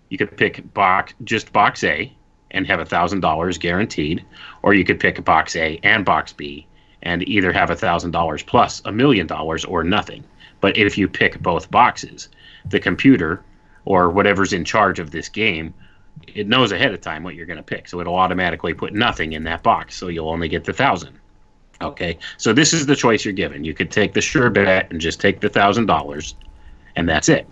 you 0.08 0.18
could 0.18 0.36
pick 0.36 0.72
box 0.74 1.14
just 1.24 1.52
box 1.52 1.84
A 1.84 2.12
and 2.50 2.66
have 2.66 2.80
a 2.80 2.84
thousand 2.84 3.20
dollars 3.20 3.58
guaranteed, 3.58 4.24
or 4.62 4.74
you 4.74 4.84
could 4.84 5.00
pick 5.00 5.22
box 5.24 5.56
A 5.56 5.80
and 5.82 6.04
box 6.04 6.32
B 6.32 6.66
and 7.02 7.26
either 7.28 7.52
have 7.52 7.70
a 7.70 7.76
thousand 7.76 8.12
dollars 8.12 8.42
plus 8.42 8.80
a 8.84 8.92
million 8.92 9.26
dollars 9.26 9.64
or 9.64 9.82
nothing. 9.82 10.22
But 10.60 10.76
if 10.76 10.96
you 10.96 11.08
pick 11.08 11.40
both 11.42 11.70
boxes, 11.70 12.28
the 12.68 12.78
computer 12.78 13.42
or 13.84 14.10
whatever's 14.10 14.52
in 14.52 14.64
charge 14.64 15.00
of 15.00 15.10
this 15.10 15.28
game 15.28 15.74
it 16.26 16.48
knows 16.48 16.72
ahead 16.72 16.92
of 16.92 17.00
time 17.00 17.22
what 17.22 17.34
you're 17.34 17.46
going 17.46 17.58
to 17.58 17.62
pick, 17.62 17.88
so 17.88 18.00
it'll 18.00 18.14
automatically 18.14 18.74
put 18.74 18.92
nothing 18.92 19.32
in 19.32 19.44
that 19.44 19.62
box, 19.62 19.96
so 19.96 20.08
you'll 20.08 20.28
only 20.28 20.48
get 20.48 20.64
the 20.64 20.72
thousand. 20.72 21.18
Okay, 21.80 22.18
so 22.36 22.52
this 22.52 22.72
is 22.72 22.86
the 22.86 22.94
choice 22.94 23.24
you're 23.24 23.34
given. 23.34 23.64
You 23.64 23.74
could 23.74 23.90
take 23.90 24.12
the 24.12 24.20
sure 24.20 24.50
bet 24.50 24.90
and 24.90 25.00
just 25.00 25.20
take 25.20 25.40
the 25.40 25.48
thousand 25.48 25.86
dollars, 25.86 26.36
and 26.96 27.08
that's 27.08 27.28
it, 27.28 27.46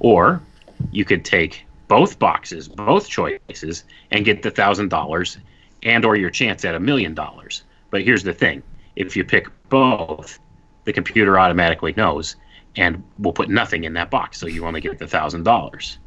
or 0.00 0.42
you 0.90 1.04
could 1.04 1.24
take 1.24 1.64
both 1.88 2.18
boxes, 2.18 2.68
both 2.68 3.08
choices, 3.08 3.84
and 4.10 4.24
get 4.24 4.42
the 4.42 4.50
thousand 4.50 4.88
dollars, 4.88 5.38
and 5.84 6.04
or 6.04 6.16
your 6.16 6.30
chance 6.30 6.64
at 6.64 6.74
a 6.74 6.80
million 6.80 7.14
dollars. 7.14 7.62
But 7.90 8.02
here's 8.02 8.24
the 8.24 8.32
thing: 8.32 8.62
if 8.96 9.16
you 9.16 9.24
pick 9.24 9.46
both, 9.68 10.38
the 10.84 10.92
computer 10.92 11.38
automatically 11.38 11.94
knows 11.96 12.36
and 12.76 13.02
will 13.18 13.32
put 13.32 13.48
nothing 13.48 13.84
in 13.84 13.94
that 13.94 14.10
box, 14.10 14.38
so 14.38 14.46
you 14.46 14.66
only 14.66 14.80
get 14.80 14.98
the 14.98 15.06
thousand 15.06 15.44
dollars. 15.44 15.98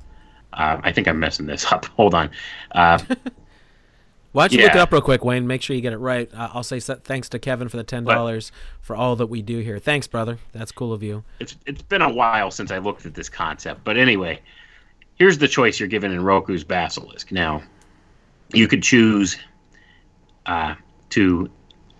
Uh, 0.54 0.80
I 0.84 0.92
think 0.92 1.08
I'm 1.08 1.20
messing 1.20 1.46
this 1.46 1.72
up. 1.72 1.86
Hold 1.98 2.14
on. 2.14 2.32
Uh, 2.72 3.00
Why 4.32 4.48
don't 4.48 4.58
you 4.58 4.64
look 4.64 4.76
it 4.76 4.80
up 4.80 4.92
real 4.92 5.02
quick, 5.02 5.26
Wayne? 5.26 5.48
Make 5.48 5.64
sure 5.64 5.76
you 5.76 5.82
get 5.82 5.94
it 5.94 5.98
right. 5.98 6.30
Uh, 6.32 6.50
I'll 6.54 6.64
say 6.64 6.80
thanks 6.80 7.30
to 7.30 7.40
Kevin 7.40 7.68
for 7.68 7.78
the 7.78 7.84
ten 7.84 8.04
dollars 8.04 8.52
for 8.80 8.96
all 8.96 9.16
that 9.16 9.26
we 9.28 9.42
do 9.42 9.60
here. 9.60 9.80
Thanks, 9.80 10.06
brother. 10.06 10.38
That's 10.52 10.72
cool 10.72 10.94
of 10.94 11.02
you. 11.02 11.24
it's 11.40 11.58
it's 11.66 11.82
been 11.82 12.04
a 12.04 12.14
while 12.14 12.52
since 12.52 12.70
I 12.72 12.78
looked 12.78 13.08
at 13.08 13.16
this 13.16 13.28
concept, 13.28 13.84
but 13.84 13.98
anyway, 13.98 14.40
here's 15.16 15.40
the 15.40 15.48
choice 15.48 15.80
you're 15.80 15.90
given 15.90 16.12
in 16.12 16.24
Roko's 16.24 16.64
Basilisk. 16.64 17.32
Now, 17.32 17.64
you 18.54 18.68
could 18.68 18.84
choose 18.84 19.36
uh, 20.46 20.76
to 21.10 21.50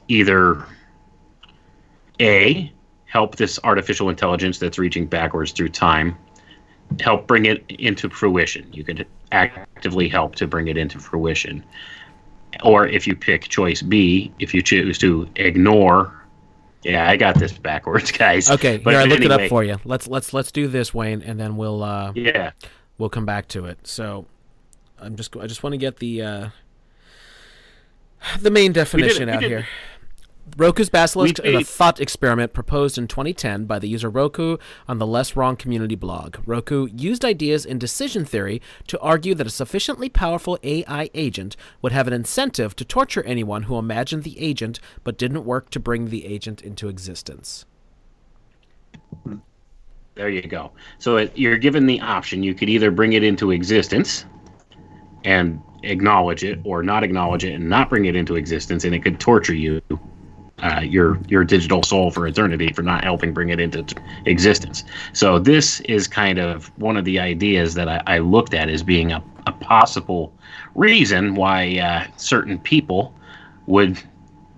either 0.08 0.64
a 2.20 2.72
help 3.06 3.38
this 3.38 3.60
artificial 3.64 4.10
intelligence 4.10 4.60
that's 4.60 4.78
reaching 4.78 5.08
backwards 5.08 5.52
through 5.52 5.70
time 5.70 6.16
help 7.00 7.28
bring 7.28 7.46
it 7.46 7.64
into 7.70 8.10
fruition. 8.10 8.68
You 8.74 8.84
could 8.84 9.06
actively 9.32 10.08
help 10.08 10.36
to 10.36 10.48
bring 10.48 10.68
it 10.68 10.78
into 10.78 11.00
fruition. 11.00 11.64
Or 12.64 12.88
if 12.88 13.08
you 13.08 13.16
pick 13.16 13.44
choice 13.44 13.82
B, 13.82 14.34
if 14.40 14.54
you 14.54 14.62
choose 14.62 14.98
to 15.00 15.30
ignore, 15.36 16.14
yeah, 16.84 17.10
I 17.10 17.18
got 17.18 17.38
this 17.38 17.54
backwards, 17.54 18.12
guys. 18.18 18.50
Okay, 18.50 18.78
But 18.78 18.94
here 18.94 19.02
I 19.02 19.06
looked 19.06 19.24
it 19.24 19.32
up 19.32 19.50
for 19.50 19.64
you. 19.64 19.78
Let's 19.86 20.08
let's 20.08 20.34
let's 20.34 20.52
do 20.52 20.68
this, 20.68 20.94
Wayne, 20.94 21.22
and 21.22 21.40
then 21.40 21.58
we'll 21.58 21.84
uh, 21.84 22.12
Yeah, 22.16 22.52
we'll 22.98 23.10
come 23.10 23.26
back 23.26 23.48
to 23.50 23.66
it. 23.66 23.86
So, 23.86 24.26
I'm 24.98 25.16
just 25.16 25.36
I 25.36 25.48
just 25.48 25.62
want 25.62 25.74
to 25.74 25.78
get 25.78 25.98
the 25.98 26.22
uh, 26.22 26.50
the 28.40 28.52
main 28.52 28.72
definition 28.72 29.30
out 29.30 29.44
here. 29.44 29.68
Roko's 30.58 30.90
Basilisk 30.90 31.40
is 31.44 31.56
a 31.56 31.64
thought 31.64 32.00
experiment 32.00 32.54
proposed 32.54 32.98
in 32.98 33.08
2010 33.08 33.66
by 33.66 33.80
the 33.80 33.88
user 33.88 34.12
Roko 34.12 34.60
on 34.88 34.98
the 34.98 35.08
Less 35.08 35.36
Wrong 35.36 35.56
community 35.56 35.96
blog. 35.96 36.38
Roko 36.46 36.90
used 36.94 37.24
ideas 37.24 37.66
in 37.66 37.80
decision 37.80 38.26
theory 38.26 38.62
to 38.88 39.00
argue 39.00 39.36
that 39.36 39.48
a 39.48 39.52
sufficiently 39.52 40.10
powerful 40.10 40.58
AI 40.64 41.10
agent 41.14 41.56
would 41.82 41.92
have 41.92 42.08
an 42.08 42.14
incentive 42.14 42.76
to 42.76 42.86
torture 42.86 43.24
anyone 43.24 43.64
who 43.64 43.78
imagined 43.78 44.24
the 44.24 44.40
agent 44.40 44.80
but 45.04 45.18
didn't 45.18 45.46
work 45.46 45.70
to 45.72 45.80
bring 45.80 46.10
the 46.10 46.26
agent 46.26 46.62
into 46.62 46.90
existence. 46.90 47.66
there 50.16 50.30
you 50.30 50.42
go. 50.42 50.72
So 50.98 51.18
it, 51.18 51.38
you're 51.38 51.58
given 51.58 51.86
the 51.86 52.02
option. 52.02 52.44
You 52.44 52.54
could 52.54 52.70
either 52.70 52.92
bring 52.92 53.14
it 53.14 53.24
into 53.24 53.52
existence 53.52 54.26
and 55.24 55.62
acknowledge 55.84 56.44
it, 56.44 56.60
or 56.64 56.84
not 56.84 57.04
acknowledge 57.04 57.44
it 57.44 57.54
and 57.54 57.70
not 57.70 57.90
bring 57.90 58.06
it 58.06 58.16
into 58.16 58.36
existence, 58.36 58.84
and 58.84 58.94
it 58.94 59.00
could 59.00 59.20
torture 59.20 59.54
you, 59.54 59.82
uh, 60.62 60.82
your 60.82 61.18
your 61.28 61.44
digital 61.44 61.84
soul 61.84 62.12
for 62.12 62.28
eternity 62.28 62.72
for 62.74 62.82
not 62.82 63.04
helping 63.04 63.34
bring 63.34 63.50
it 63.50 63.60
into 63.60 63.84
t- 63.84 63.96
existence. 64.26 64.84
So 65.14 65.40
this 65.40 65.80
is 65.82 66.08
kind 66.08 66.40
of 66.40 66.68
one 66.78 66.98
of 66.98 67.06
the 67.06 67.20
ideas 67.20 67.74
that 67.76 67.88
I, 67.88 68.02
I 68.08 68.18
looked 68.20 68.54
at 68.54 68.70
as 68.70 68.84
being 68.84 69.12
a, 69.12 69.24
a 69.48 69.52
possible 69.52 70.34
reason 70.76 71.36
why 71.36 71.78
uh, 71.80 72.08
certain 72.18 72.60
people 72.60 73.14
would 73.68 74.02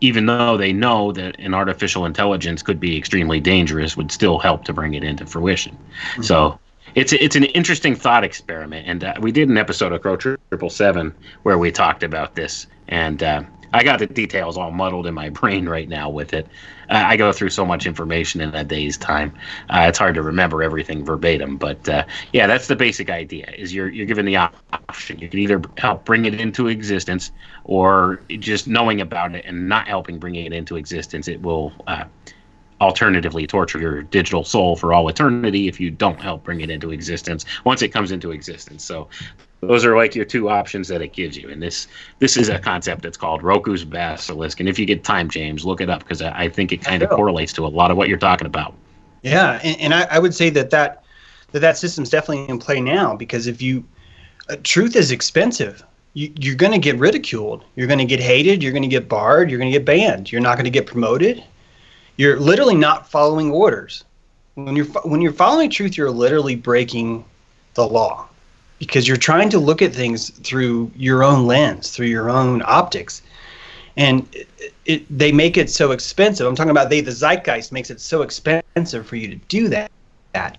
even 0.01 0.25
though 0.25 0.57
they 0.57 0.73
know 0.73 1.11
that 1.11 1.39
an 1.39 1.53
artificial 1.53 2.05
intelligence 2.05 2.63
could 2.63 2.79
be 2.79 2.97
extremely 2.97 3.39
dangerous, 3.39 3.95
would 3.95 4.11
still 4.11 4.39
help 4.39 4.65
to 4.65 4.73
bring 4.73 4.95
it 4.95 5.03
into 5.03 5.25
fruition. 5.27 5.77
So 6.21 6.59
it's 6.95 7.13
it's 7.13 7.35
an 7.35 7.45
interesting 7.45 7.95
thought 7.95 8.23
experiment, 8.23 8.87
and 8.87 9.03
uh, 9.03 9.13
we 9.21 9.31
did 9.31 9.47
an 9.47 9.57
episode 9.57 9.93
of 9.93 10.01
Crow 10.01 10.17
Triple 10.17 10.69
Seven 10.69 11.13
where 11.43 11.57
we 11.57 11.71
talked 11.71 12.03
about 12.03 12.35
this, 12.35 12.67
and 12.87 13.21
uh, 13.21 13.43
I 13.73 13.83
got 13.83 13.99
the 13.99 14.07
details 14.07 14.57
all 14.57 14.71
muddled 14.71 15.07
in 15.07 15.13
my 15.13 15.29
brain 15.41 15.67
right 15.67 15.87
now 15.87 16.09
with 16.09 16.33
it. 16.33 16.47
Uh, 16.89 17.03
I 17.05 17.15
go 17.15 17.31
through 17.31 17.49
so 17.49 17.65
much 17.65 17.85
information 17.85 18.41
in 18.41 18.53
a 18.53 18.63
day's 18.63 18.97
time, 18.97 19.33
uh, 19.69 19.85
it's 19.87 19.97
hard 19.97 20.15
to 20.15 20.21
remember 20.21 20.61
everything 20.61 21.05
verbatim. 21.05 21.57
But 21.57 21.87
uh, 21.87 22.05
yeah, 22.33 22.47
that's 22.47 22.67
the 22.67 22.75
basic 22.75 23.09
idea: 23.09 23.49
is 23.57 23.73
you're 23.73 23.89
you're 23.89 24.05
given 24.05 24.25
the 24.25 24.35
option. 24.37 25.19
You 25.19 25.29
can 25.29 25.39
either 25.39 25.61
help 25.77 26.05
bring 26.05 26.25
it 26.25 26.39
into 26.39 26.67
existence, 26.67 27.31
or 27.63 28.21
just 28.29 28.67
knowing 28.67 29.01
about 29.01 29.35
it 29.35 29.45
and 29.45 29.69
not 29.69 29.87
helping 29.87 30.19
bring 30.19 30.35
it 30.35 30.53
into 30.53 30.75
existence, 30.75 31.27
it 31.27 31.41
will. 31.41 31.73
Uh, 31.87 32.05
alternatively 32.81 33.45
torture 33.45 33.79
your 33.79 34.01
digital 34.01 34.43
soul 34.43 34.75
for 34.75 34.91
all 34.91 35.07
eternity 35.07 35.67
if 35.67 35.79
you 35.79 35.91
don't 35.91 36.19
help 36.19 36.43
bring 36.43 36.61
it 36.61 36.69
into 36.71 36.89
existence 36.89 37.45
once 37.63 37.83
it 37.83 37.89
comes 37.89 38.11
into 38.11 38.31
existence 38.31 38.83
so 38.83 39.07
those 39.61 39.85
are 39.85 39.95
like 39.95 40.15
your 40.15 40.25
two 40.25 40.49
options 40.49 40.87
that 40.87 41.01
it 41.01 41.13
gives 41.13 41.37
you 41.37 41.49
and 41.49 41.61
this 41.61 41.87
this 42.19 42.35
is 42.35 42.49
a 42.49 42.57
concept 42.59 43.03
that's 43.03 43.17
called 43.17 43.43
roko's 43.43 43.85
basilisk 43.85 44.59
and 44.59 44.67
if 44.67 44.79
you 44.79 44.85
get 44.85 45.03
time 45.03 45.29
james 45.29 45.63
look 45.63 45.81
it 45.81 45.89
up 45.89 45.99
because 45.99 46.21
I, 46.21 46.43
I 46.43 46.49
think 46.49 46.71
it 46.71 46.81
kind 46.81 47.03
of 47.03 47.09
correlates 47.09 47.53
to 47.53 47.65
a 47.65 47.67
lot 47.67 47.91
of 47.91 47.97
what 47.97 48.09
you're 48.09 48.17
talking 48.17 48.47
about 48.47 48.73
Yeah, 49.21 49.59
and, 49.63 49.79
and 49.79 49.93
I, 49.93 50.07
I 50.11 50.19
would 50.19 50.33
say 50.33 50.49
that 50.51 50.71
that 50.71 51.03
that, 51.51 51.59
that 51.59 51.77
system's 51.77 52.09
definitely 52.09 52.49
in 52.49 52.57
play 52.57 52.81
now 52.81 53.15
because 53.15 53.45
if 53.47 53.61
you 53.61 53.83
uh, 54.49 54.55
truth 54.63 54.95
is 54.95 55.11
expensive. 55.11 55.83
You, 56.13 56.33
you're 56.37 56.55
going 56.55 56.73
to 56.73 56.79
get 56.79 56.97
ridiculed. 56.97 57.63
You're 57.75 57.87
going 57.87 57.99
to 57.99 58.05
get 58.05 58.19
hated. 58.19 58.61
You're 58.61 58.73
going 58.73 58.81
to 58.81 58.89
get 58.89 59.07
barred. 59.07 59.49
You're 59.49 59.59
going 59.59 59.71
to 59.71 59.77
get 59.77 59.85
banned. 59.85 60.29
You're 60.29 60.41
not 60.41 60.55
going 60.55 60.65
to 60.65 60.71
get 60.71 60.85
promoted. 60.85 61.43
You're 62.17 62.37
literally 62.37 62.75
not 62.75 63.09
following 63.09 63.51
orders. 63.51 64.03
When 64.55 64.75
you're 64.75 64.85
when 64.85 65.21
you're 65.21 65.31
following 65.31 65.69
truth, 65.69 65.95
you're 65.95 66.11
literally 66.11 66.55
breaking 66.55 67.23
the 67.75 67.87
law 67.87 68.27
because 68.81 69.07
you're 69.07 69.15
trying 69.15 69.47
to 69.47 69.59
look 69.59 69.83
at 69.83 69.93
things 69.93 70.31
through 70.39 70.91
your 70.95 71.23
own 71.23 71.45
lens, 71.45 71.91
through 71.91 72.07
your 72.07 72.31
own 72.31 72.63
optics, 72.65 73.21
and 73.95 74.27
it, 74.33 74.73
it, 74.85 75.17
they 75.19 75.31
make 75.31 75.55
it 75.55 75.69
so 75.69 75.91
expensive. 75.91 76.47
I'm 76.47 76.55
talking 76.55 76.71
about 76.71 76.89
they, 76.89 76.99
the 76.99 77.11
zeitgeist 77.11 77.71
makes 77.71 77.91
it 77.91 78.01
so 78.01 78.23
expensive 78.23 79.05
for 79.05 79.17
you 79.17 79.27
to 79.27 79.35
do 79.35 79.67
that. 79.67 79.91
That 80.33 80.57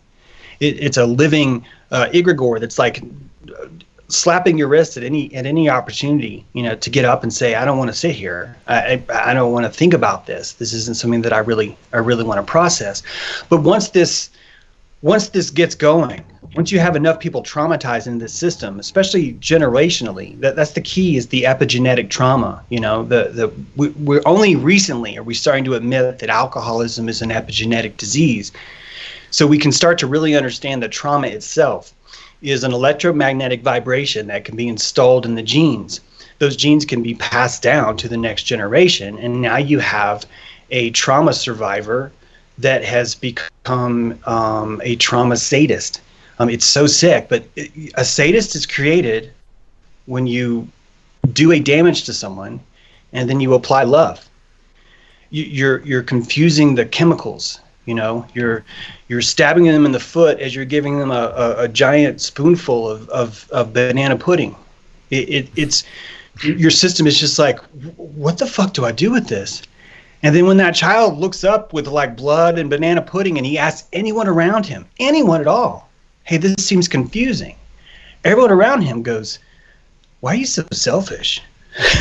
it, 0.61 0.79
it's 0.79 0.99
a 0.99 1.05
living 1.05 1.67
uh, 1.91 2.11
egregore 2.13 2.61
that's 2.61 2.79
like 2.79 3.03
uh, 3.59 3.67
slapping 4.07 4.57
your 4.57 4.69
wrist 4.69 4.97
at 4.97 5.03
any 5.03 5.35
at 5.35 5.45
any 5.45 5.69
opportunity, 5.69 6.47
you 6.53 6.63
know, 6.63 6.77
to 6.77 6.91
get 6.91 7.05
up 7.05 7.25
and 7.25 7.33
say, 7.33 7.57
"I 7.57 7.65
don't 7.65 7.77
want 7.77 7.91
to 7.91 7.97
sit 7.97 8.15
here. 8.15 8.57
I 8.69 9.03
I, 9.09 9.31
I 9.31 9.35
don't 9.35 9.51
want 9.51 9.67
to 9.67 9.73
think 9.73 9.95
about 9.95 10.27
this. 10.27 10.53
This 10.53 10.73
isn't 10.73 10.97
something 10.97 11.23
that 11.23 11.33
I 11.33 11.39
really 11.39 11.77
I 11.93 11.97
really 11.97 12.23
want 12.23 12.39
to 12.39 12.49
process." 12.49 13.03
But 13.49 13.63
once 13.63 13.89
this 13.89 14.31
once 15.03 15.29
this 15.29 15.51
gets 15.51 15.75
going, 15.75 16.25
once 16.55 16.71
you 16.71 16.79
have 16.79 16.95
enough 16.95 17.19
people 17.19 17.43
traumatized 17.43 18.07
in 18.07 18.19
this 18.19 18.33
system, 18.33 18.79
especially 18.79 19.35
generationally, 19.35 20.39
that, 20.41 20.55
that's 20.55 20.73
the 20.73 20.81
key 20.81 21.17
is 21.17 21.29
the 21.29 21.43
epigenetic 21.43 22.09
trauma. 22.09 22.63
You 22.69 22.81
know, 22.81 23.05
the 23.05 23.31
the 23.33 23.53
we, 23.75 23.89
we're 23.91 24.23
only 24.27 24.55
recently 24.55 25.17
are 25.17 25.23
we 25.23 25.35
starting 25.35 25.65
to 25.65 25.75
admit 25.75 26.19
that 26.19 26.31
alcoholism 26.31 27.09
is 27.09 27.23
an 27.23 27.31
epigenetic 27.31 27.97
disease, 27.97 28.53
so 29.31 29.47
we 29.47 29.59
can 29.59 29.73
start 29.73 29.99
to 29.99 30.07
really 30.07 30.37
understand 30.37 30.83
that 30.83 30.93
trauma 30.93 31.29
itself 31.29 31.93
is 32.43 32.65
an 32.65 32.73
electromagnetic 32.73 33.63
vibration 33.63 34.27
that 34.27 34.45
can 34.45 34.57
be 34.57 34.69
installed 34.69 35.25
in 35.25 35.35
the 35.35 35.43
genes. 35.43 36.01
Those 36.39 36.57
genes 36.57 36.85
can 36.85 37.03
be 37.03 37.15
passed 37.15 37.63
down 37.63 37.97
to 37.99 38.09
the 38.09 38.17
next 38.17 38.43
generation, 38.45 39.19
and 39.19 39.41
now 39.41 39.57
you 39.57 39.79
have 39.79 40.27
a 40.71 40.91
trauma 40.91 41.33
survivor 41.33 42.13
that 42.59 42.85
has 42.85 43.15
become 43.15 44.19
um, 44.27 44.81
a 44.85 44.97
trauma 44.97 45.37
sadist. 45.37 46.01
Um, 46.39 46.49
it's 46.49 46.67
so 46.67 46.87
sick, 46.87 47.29
but 47.29 47.45
it, 47.57 47.93
a 47.95 48.05
sadist 48.05 48.55
is 48.55 48.67
created 48.67 49.33
when 50.07 50.27
you 50.27 50.69
do 51.33 51.53
a 51.53 51.61
damage 51.61 52.05
to 52.05 52.13
someone 52.13 52.61
and 53.13 53.29
then 53.29 53.41
you 53.41 53.55
apply 53.55 53.85
love. 53.85 54.29
You, 55.31 55.45
you're 55.45 55.79
you're 55.81 56.03
confusing 56.03 56.75
the 56.75 56.85
chemicals. 56.85 57.61
You 57.87 57.95
know, 57.95 58.27
you're 58.35 58.65
you're 59.09 59.23
stabbing 59.23 59.65
them 59.65 59.87
in 59.87 59.93
the 59.93 60.01
foot 60.01 60.39
as 60.41 60.55
you're 60.55 60.65
giving 60.65 60.99
them 60.99 61.11
a, 61.11 61.33
a, 61.37 61.65
a 61.65 61.69
giant 61.69 62.21
spoonful 62.21 62.89
of, 62.89 63.09
of, 63.09 63.49
of 63.51 63.73
banana 63.73 64.17
pudding. 64.17 64.55
It, 65.11 65.29
it, 65.29 65.49
it's 65.57 65.85
your 66.43 66.71
system 66.71 67.07
is 67.07 67.19
just 67.19 67.39
like, 67.39 67.59
what 67.97 68.39
the 68.39 68.47
fuck 68.47 68.73
do 68.73 68.85
I 68.85 68.93
do 68.93 69.11
with 69.11 69.27
this? 69.29 69.63
And 70.23 70.35
then 70.35 70.47
when 70.47 70.57
that 70.59 70.75
child 70.75 71.19
looks 71.19 71.43
up 71.43 71.73
with 71.73 71.89
like 71.89 72.17
blood 72.17 72.59
and 72.59 72.71
banana 72.71 73.03
pudding 73.03 73.39
and 73.39 73.47
he 73.47 73.59
asks 73.59 73.89
anyone 73.93 74.29
around 74.29 74.67
him, 74.67 74.87
anyone 75.01 75.41
at 75.41 75.49
all, 75.49 75.89
hey, 76.25 76.37
this 76.37 76.55
seems 76.65 76.87
confusing. 76.87 77.57
Everyone 78.25 78.53
around 78.53 78.83
him 78.83 79.03
goes, 79.03 79.41
why 80.21 80.35
are 80.35 80.37
you 80.37 80.47
so 80.47 80.65
selfish? 80.73 81.43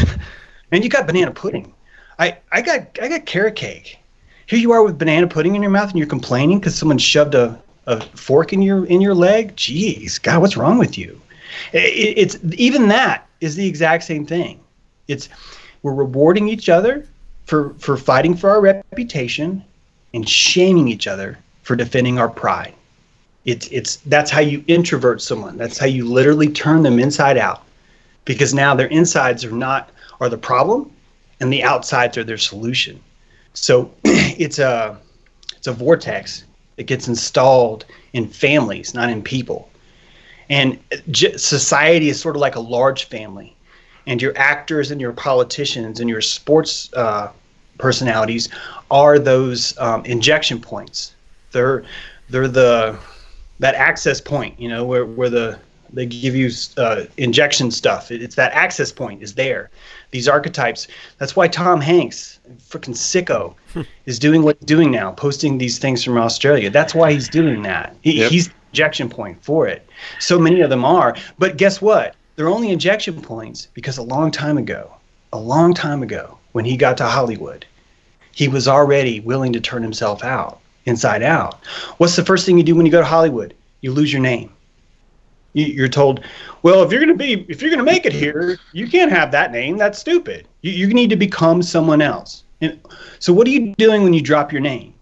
and 0.72 0.84
you 0.84 0.90
got 0.90 1.08
banana 1.08 1.32
pudding. 1.32 1.74
I, 2.20 2.38
I 2.52 2.62
got 2.62 3.00
I 3.02 3.08
got 3.08 3.26
carrot 3.26 3.56
cake. 3.56 3.98
Here 4.46 4.60
you 4.60 4.72
are 4.74 4.84
with 4.84 5.00
banana 5.00 5.28
pudding 5.28 5.56
in 5.56 5.64
your 5.64 5.72
mouth 5.72 5.90
and 5.90 5.98
you're 5.98 6.08
complaining 6.08 6.60
because 6.60 6.76
someone 6.76 7.00
shoved 7.00 7.34
a, 7.34 7.60
a 7.88 8.02
fork 8.16 8.54
in 8.54 8.62
your 8.62 8.86
in 8.86 9.02
your 9.02 9.16
leg. 9.16 9.56
Jeez, 9.56 10.22
God, 10.22 10.42
what's 10.42 10.58
wrong 10.58 10.78
with 10.78 11.00
you? 11.00 11.20
It, 11.74 12.18
it's 12.18 12.38
even 12.54 12.90
that 12.90 13.28
is 13.40 13.56
the 13.56 13.68
exact 13.68 14.04
same 14.04 14.28
thing. 14.28 14.60
It's 15.08 15.30
we're 15.82 15.96
rewarding 15.96 16.48
each 16.48 16.70
other 16.70 17.08
for 17.52 17.74
for 17.80 17.98
fighting 17.98 18.34
for 18.34 18.50
our 18.50 18.62
reputation 18.62 19.62
and 20.14 20.28
shaming 20.28 20.88
each 20.88 21.06
other 21.06 21.38
for 21.64 21.76
defending 21.76 22.18
our 22.18 22.30
pride. 22.30 22.74
It's 23.44 23.68
it's 23.68 23.98
that's 23.98 24.32
how 24.32 24.40
you 24.40 24.64
introvert 24.68 25.22
someone. 25.22 25.58
That's 25.58 25.78
how 25.78 25.86
you 25.86 26.06
literally 26.06 26.48
turn 26.48 26.82
them 26.82 26.98
inside 26.98 27.38
out. 27.38 27.64
Because 28.24 28.54
now 28.54 28.74
their 28.74 28.88
insides 28.88 29.44
are 29.44 29.52
not 29.52 29.90
are 30.22 30.30
the 30.30 30.38
problem 30.38 30.92
and 31.42 31.52
the 31.52 31.62
outsides 31.62 32.18
are 32.18 32.24
their 32.24 32.38
solution. 32.38 33.02
So 33.54 33.92
it's 34.06 34.60
a 34.60 34.98
it's 35.58 35.68
a 35.68 35.74
vortex 35.74 36.46
that 36.78 36.84
gets 36.84 37.10
installed 37.10 37.84
in 38.14 38.30
families, 38.30 38.94
not 38.94 39.10
in 39.10 39.22
people. 39.22 39.70
And 40.50 40.80
j- 41.10 41.36
society 41.36 42.08
is 42.08 42.22
sort 42.22 42.38
of 42.38 42.40
like 42.40 42.56
a 42.56 42.62
large 42.62 43.10
family, 43.10 43.58
and 44.08 44.22
your 44.22 44.38
actors 44.38 44.90
and 44.90 45.02
your 45.02 45.12
politicians 45.12 46.00
and 46.00 46.10
your 46.10 46.22
sports 46.22 46.90
uh, 46.94 47.32
personalities 47.82 48.50
are 48.90 49.20
those 49.20 49.78
um, 49.80 50.06
injection 50.06 50.60
points. 50.62 51.14
They're 51.52 51.84
they're 52.30 52.48
the 52.48 52.98
that 53.60 53.76
access 53.76 54.22
point, 54.22 54.60
you 54.60 54.70
know, 54.70 54.86
where 54.86 55.06
where 55.06 55.30
the 55.30 55.60
they 55.94 56.06
give 56.06 56.34
you 56.36 56.50
uh, 56.78 57.04
injection 57.18 57.70
stuff. 57.70 58.12
It- 58.12 58.22
It's 58.24 58.36
that 58.36 58.54
access 58.54 58.92
point 58.94 59.22
is 59.22 59.34
there. 59.34 59.70
These 60.12 60.28
archetypes. 60.30 60.88
That's 61.18 61.36
why 61.36 61.48
Tom 61.50 61.82
Hanks, 61.82 62.40
freaking 62.70 62.96
sicko, 62.96 63.56
is 64.06 64.18
doing 64.20 64.44
what 64.44 64.56
he's 64.60 64.68
doing 64.68 64.90
now, 64.92 65.12
posting 65.12 65.58
these 65.58 65.80
things 65.80 66.02
from 66.04 66.18
Australia. 66.18 66.70
That's 66.70 66.96
why 66.96 67.12
he's 67.12 67.28
doing 67.30 67.62
that. 67.64 67.96
He, 68.04 68.20
Yep. 68.20 68.32
He's 68.32 68.48
the 68.48 68.54
injection 68.72 69.10
point 69.10 69.44
for 69.44 69.68
it. 69.68 69.86
So 70.20 70.40
many 70.40 70.62
of 70.62 70.70
them 70.70 70.86
are. 70.86 71.16
But 71.40 71.58
guess 71.58 71.82
what? 71.82 72.16
They're 72.38 72.50
only 72.50 72.70
injection 72.72 73.22
points 73.22 73.68
because 73.74 73.98
a 73.98 74.04
long 74.04 74.32
time 74.32 74.58
ago, 74.58 74.92
a 75.34 75.38
long 75.40 75.74
time 75.74 76.04
ago, 76.04 76.38
when 76.54 76.66
he 76.66 76.78
got 76.78 76.98
to 76.98 77.06
Hollywood, 77.06 77.66
he 78.32 78.48
was 78.48 78.68
already 78.68 79.20
willing 79.20 79.54
to 79.54 79.60
turn 79.62 79.84
himself 79.84 80.24
out, 80.24 80.60
inside 80.86 81.24
out. 81.24 81.66
What's 81.98 82.16
the 82.16 82.26
first 82.26 82.46
thing 82.46 82.58
you 82.58 82.64
do 82.64 82.76
when 82.76 82.86
you 82.86 82.92
go 82.92 83.00
to 83.02 83.06
Hollywood? 83.06 83.54
You 83.82 83.92
lose 83.92 84.12
your 84.12 84.22
name. 84.22 84.52
You- 85.54 85.66
You're 85.66 85.90
told, 85.90 86.24
well, 86.64 86.84
if 86.84 86.92
you're 86.92 87.02
going 87.04 87.18
to 87.18 87.24
be, 87.24 87.46
if 87.50 87.62
you're 87.62 87.72
going 87.72 87.86
to 87.86 87.92
make 87.92 88.06
it 88.06 88.14
here, 88.14 88.58
you 88.72 88.88
can't 88.88 89.12
have 89.12 89.32
that 89.32 89.52
name. 89.52 89.78
That's 89.78 90.00
stupid. 90.00 90.48
You, 90.62 90.72
you 90.72 90.88
need 90.94 91.10
to 91.10 91.16
become 91.18 91.62
someone 91.62 92.02
else. 92.02 92.44
And 92.62 92.80
so, 93.20 93.34
what 93.34 93.48
are 93.48 93.52
you 93.52 93.74
doing 93.76 94.04
when 94.04 94.14
you 94.14 94.22
drop 94.22 94.52
your 94.52 94.62
name? 94.62 94.94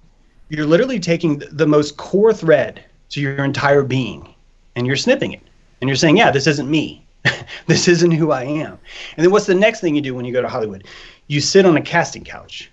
You're 0.50 0.66
literally 0.66 1.00
taking 1.00 1.40
the 1.52 1.68
most 1.68 1.98
core 1.98 2.34
thread 2.34 2.84
to 3.10 3.22
your 3.22 3.44
entire 3.44 3.84
being, 3.84 4.34
and 4.76 4.88
you're 4.88 4.96
snipping 4.96 5.34
it, 5.34 5.42
and 5.82 5.88
you're 5.90 5.96
saying, 5.98 6.18
yeah, 6.18 6.32
this 6.32 6.48
isn't 6.48 6.70
me. 6.72 7.06
this 7.68 7.88
isn't 7.88 8.12
who 8.12 8.32
I 8.32 8.44
am. 8.44 8.80
And 9.18 9.26
then, 9.26 9.30
what's 9.32 9.46
the 9.46 9.54
next 9.54 9.82
thing 9.82 9.94
you 9.94 10.02
do 10.02 10.16
when 10.16 10.26
you 10.26 10.34
go 10.34 10.42
to 10.42 10.48
Hollywood? 10.48 10.88
You 11.30 11.40
sit 11.40 11.66
on 11.66 11.78
a 11.78 11.82
casting 11.82 12.24
couch, 12.26 12.70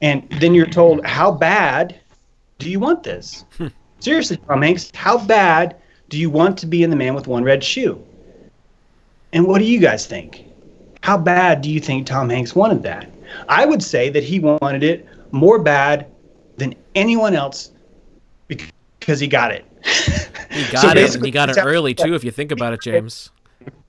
and 0.00 0.26
then 0.40 0.54
you're 0.54 0.64
told, 0.64 1.04
how 1.04 1.30
bad 1.30 2.00
do 2.58 2.70
you 2.70 2.80
want 2.80 3.02
this? 3.02 3.44
Hmm. 3.58 3.66
Seriously, 3.98 4.38
Tom 4.48 4.62
Hanks, 4.62 4.90
how 4.94 5.18
bad 5.26 5.76
do 6.08 6.18
you 6.18 6.30
want 6.30 6.56
to 6.58 6.66
be 6.66 6.82
in 6.82 6.90
the 6.90 6.96
man 6.96 7.14
with 7.14 7.26
one 7.26 7.42
red 7.42 7.64
shoe? 7.64 8.02
And 9.32 9.46
what 9.46 9.58
do 9.58 9.64
you 9.64 9.80
guys 9.80 10.06
think? 10.06 10.44
How 11.02 11.18
bad 11.18 11.62
do 11.62 11.70
you 11.70 11.80
think 11.80 12.06
Tom 12.06 12.30
Hanks 12.30 12.54
wanted 12.54 12.82
that? 12.84 13.10
I 13.48 13.66
would 13.66 13.82
say 13.82 14.08
that 14.10 14.22
he 14.22 14.38
wanted 14.38 14.82
it 14.82 15.08
more 15.32 15.58
bad 15.58 16.06
than 16.56 16.74
anyone 16.94 17.34
else 17.34 17.72
because 18.46 19.20
he 19.20 19.26
got 19.26 19.50
it. 19.50 19.64
He 20.50 20.62
So 20.64 20.72
got 20.72 20.96
it, 20.96 21.14
and 21.14 21.24
he 21.24 21.30
got 21.30 21.50
it 21.50 21.58
early 21.58 21.94
too. 21.94 22.14
If 22.14 22.24
you 22.24 22.30
think 22.30 22.52
about 22.52 22.72
it, 22.72 22.80
James. 22.80 23.30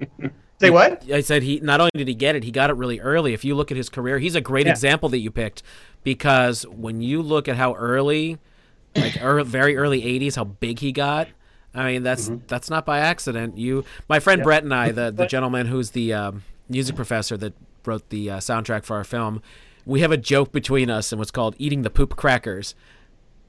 Say 0.59 0.69
what? 0.71 1.03
I 1.11 1.21
said 1.21 1.43
he 1.43 1.59
not 1.59 1.79
only 1.79 1.91
did 1.95 2.07
he 2.07 2.15
get 2.15 2.35
it, 2.35 2.43
he 2.43 2.51
got 2.51 2.69
it 2.69 2.73
really 2.73 2.99
early. 2.99 3.33
If 3.33 3.45
you 3.45 3.53
look 3.55 3.69
at 3.71 3.77
his 3.77 3.89
career, 3.89 4.17
he's 4.19 4.35
a 4.35 4.41
great 4.41 4.65
Yeah. 4.65 4.71
example 4.71 5.07
that 5.09 5.19
you 5.19 5.29
picked 5.29 5.61
because 6.03 6.63
when 6.67 7.01
you 7.01 7.21
look 7.21 7.47
at 7.47 7.57
how 7.57 7.75
early, 7.75 8.37
like 8.95 9.17
ear 9.17 9.43
very 9.45 9.77
early 9.77 10.01
'80s, 10.01 10.35
how 10.35 10.45
big 10.45 10.79
he 10.79 10.91
got. 10.91 11.27
I 11.75 11.85
mean, 11.91 12.03
that's 12.03 12.29
Mm-hmm. 12.29 12.45
that's 12.47 12.69
not 12.71 12.85
by 12.85 12.99
accident. 12.99 13.57
You, 13.57 13.85
my 14.09 14.19
friend 14.19 14.41
Brett 14.41 14.63
and 14.63 14.73
I, 14.73 14.91
the 14.91 15.11
the 15.11 15.27
gentleman 15.27 15.67
who's 15.67 15.91
the 15.91 16.11
um, 16.13 16.43
music 16.69 16.95
professor 16.95 17.37
that 17.37 17.53
wrote 17.85 18.09
the 18.09 18.31
uh, 18.31 18.37
soundtrack 18.37 18.83
for 18.83 18.95
our 18.97 19.03
film, 19.03 19.41
we 19.85 20.01
have 20.01 20.11
a 20.11 20.17
joke 20.17 20.51
between 20.51 20.89
us, 20.89 21.11
and 21.11 21.19
what's 21.19 21.31
called 21.31 21.55
eating 21.59 21.83
the 21.83 21.89
poop 21.91 22.15
crackers. 22.15 22.73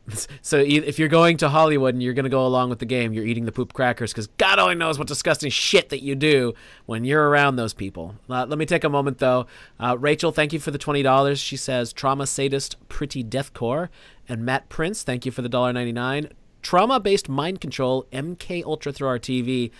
So 0.43 0.59
if 0.59 0.99
you're 0.99 1.09
going 1.09 1.37
to 1.39 1.49
Hollywood 1.49 1.95
and 1.95 2.03
you're 2.03 2.15
going 2.15 2.25
to 2.25 2.31
go 2.31 2.47
along 2.47 2.71
with 2.71 2.79
the 2.79 2.87
game, 2.87 3.13
you're 3.13 3.25
eating 3.25 3.45
the 3.45 3.53
poop 3.53 3.73
crackers 3.73 4.13
because 4.13 4.29
God 4.39 4.59
only 4.59 4.75
knows 4.75 4.99
what 4.99 5.09
disgusting 5.09 5.51
shit 5.51 5.91
that 5.91 6.03
you 6.03 6.15
do 6.15 6.55
when 6.87 7.05
you're 7.05 7.29
around 7.29 7.57
those 7.57 7.75
people. 7.75 8.15
Uh, 8.31 8.47
let 8.49 8.59
me 8.59 8.65
take 8.65 8.85
a 8.85 8.89
moment 8.89 9.19
though. 9.19 9.47
Uh, 9.79 9.97
Rachel, 9.99 10.33
thank 10.33 10.53
you 10.53 10.59
for 10.59 10.71
the 10.71 10.79
twenty 10.79 11.03
dollars. 11.03 11.39
She 11.39 11.57
says 11.57 11.93
trauma 11.93 12.27
sadist, 12.27 12.77
pretty 12.89 13.23
deathcore, 13.23 13.89
and 14.29 14.45
Matt 14.45 14.69
Prince, 14.69 15.03
thank 15.03 15.27
you 15.27 15.33
for 15.33 15.43
the 15.43 15.49
dollar 15.49 15.73
ninety 15.73 15.93
nine. 15.93 16.31
Trauma 16.63 17.01
based 17.01 17.29
mind 17.29 17.61
control, 17.61 18.07
MK 18.13 18.65
Ultra 18.65 18.93
through 18.93 19.09
our 19.09 19.19
TV. 19.19 19.71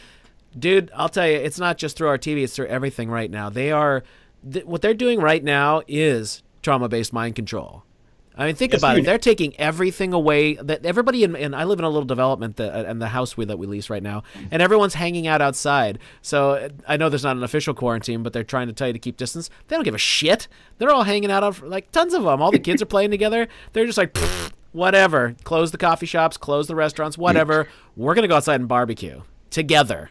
Dude, 0.59 0.91
I'll 0.95 1.09
tell 1.09 1.29
you, 1.29 1.37
it's 1.37 1.59
not 1.59 1.79
just 1.79 1.97
through 1.97 2.09
our 2.09 2.18
TV; 2.18 2.43
it's 2.43 2.57
through 2.57 2.66
everything 2.66 3.11
right 3.11 3.31
now. 3.31 3.49
They 3.49 3.70
are 3.70 4.03
th- 4.51 4.64
what 4.64 4.83
they're 4.83 4.95
doing 4.95 5.20
right 5.20 5.43
now 5.43 5.83
is 5.89 6.43
trauma 6.62 6.89
based 6.89 7.12
mind 7.12 7.35
control. 7.35 7.85
I 8.39 8.47
mean, 8.47 8.55
think 8.55 8.72
Yes, 8.72 8.80
about 8.80 8.99
it. 8.99 9.05
They're 9.05 9.18
taking 9.18 9.59
everything 9.59 10.12
away 10.12 10.55
that 10.55 10.86
everybody 10.86 11.24
in, 11.24 11.34
and 11.34 11.57
I 11.57 11.64
live 11.64 11.80
in 11.80 11.84
a 11.84 11.89
little 11.89 12.07
development 12.07 12.57
that, 12.57 12.86
and 12.86 13.03
the 13.03 13.09
house 13.09 13.36
we 13.36 13.45
that 13.47 13.59
we 13.59 13.66
lease 13.66 13.91
right 13.91 14.03
now, 14.03 14.22
and 14.53 14.62
everyone's 14.62 14.95
hanging 14.95 15.26
out 15.26 15.43
outside. 15.43 15.99
So 16.22 16.53
uh, 16.53 16.68
I 16.86 16.97
know 16.97 17.09
there's 17.09 17.24
not 17.24 17.36
an 17.36 17.43
official 17.43 17.74
quarantine, 17.74 18.22
but 18.22 18.32
they're 18.32 18.45
trying 18.45 18.68
to 18.68 18.72
tell 18.72 18.86
you 18.86 18.93
to 18.93 18.99
keep 19.01 19.16
distance. 19.16 19.51
They 19.66 19.74
don't 19.74 19.84
give 19.84 19.95
a 19.97 19.99
shit. 19.99 20.47
They're 20.78 20.91
all 20.91 21.03
hanging 21.03 21.32
out, 21.32 21.43
of, 21.43 21.62
like 21.64 21.91
tons 21.91 22.14
of 22.14 22.22
them. 22.22 22.41
All 22.41 22.53
the 22.53 22.61
kids 22.61 22.80
are 22.80 22.86
playing 22.86 23.11
together. 23.11 23.49
They're 23.72 23.86
just 23.86 23.99
like, 23.99 24.16
whatever. 24.70 25.34
Close 25.43 25.72
the 25.72 25.78
coffee 25.78 26.07
shops, 26.07 26.36
close 26.36 26.68
the 26.68 26.76
restaurants, 26.76 27.18
whatever. 27.18 27.68
We're 27.97 28.14
gonna 28.14 28.28
go 28.28 28.36
outside 28.36 28.61
and 28.61 28.68
barbecue 28.68 29.22
together. 29.51 30.11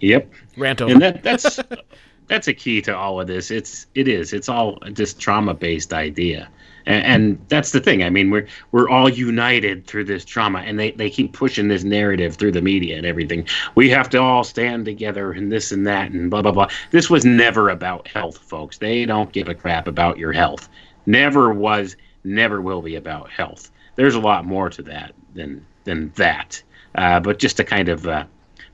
Yep. 0.00 0.30
Rant 0.56 0.80
over. 0.82 0.92
and 0.92 1.02
that 1.02 1.22
that's 1.22 1.60
that's 2.28 2.48
a 2.48 2.54
key 2.54 2.80
to 2.82 2.96
all 2.96 3.20
of 3.20 3.26
this. 3.26 3.50
It's 3.50 3.86
it 3.94 4.08
is. 4.08 4.32
It's 4.32 4.48
all 4.48 4.78
just 4.92 5.20
trauma 5.20 5.54
based 5.54 5.92
idea. 5.92 6.48
And, 6.86 7.04
and 7.04 7.46
that's 7.48 7.72
the 7.72 7.80
thing. 7.80 8.02
I 8.02 8.10
mean 8.10 8.30
we're 8.30 8.46
we're 8.72 8.88
all 8.88 9.08
united 9.08 9.86
through 9.86 10.04
this 10.04 10.24
trauma 10.24 10.60
and 10.60 10.78
they, 10.78 10.92
they 10.92 11.10
keep 11.10 11.32
pushing 11.32 11.68
this 11.68 11.84
narrative 11.84 12.36
through 12.36 12.52
the 12.52 12.62
media 12.62 12.96
and 12.96 13.06
everything. 13.06 13.46
We 13.74 13.90
have 13.90 14.08
to 14.10 14.20
all 14.20 14.44
stand 14.44 14.84
together 14.84 15.32
and 15.32 15.50
this 15.50 15.72
and 15.72 15.86
that 15.86 16.10
and 16.10 16.30
blah 16.30 16.42
blah 16.42 16.52
blah. 16.52 16.68
This 16.90 17.10
was 17.10 17.24
never 17.24 17.68
about 17.70 18.08
health 18.08 18.38
folks. 18.38 18.78
They 18.78 19.04
don't 19.04 19.32
give 19.32 19.48
a 19.48 19.54
crap 19.54 19.86
about 19.86 20.18
your 20.18 20.32
health. 20.32 20.68
Never 21.06 21.52
was 21.52 21.96
never 22.24 22.60
will 22.60 22.82
be 22.82 22.96
about 22.96 23.30
health. 23.30 23.70
There's 23.96 24.14
a 24.14 24.20
lot 24.20 24.44
more 24.44 24.70
to 24.70 24.82
that 24.82 25.14
than 25.34 25.64
than 25.84 26.12
that. 26.16 26.62
Uh, 26.94 27.20
but 27.20 27.38
just 27.38 27.56
to 27.56 27.64
kind 27.64 27.88
of 27.88 28.06
uh, 28.06 28.24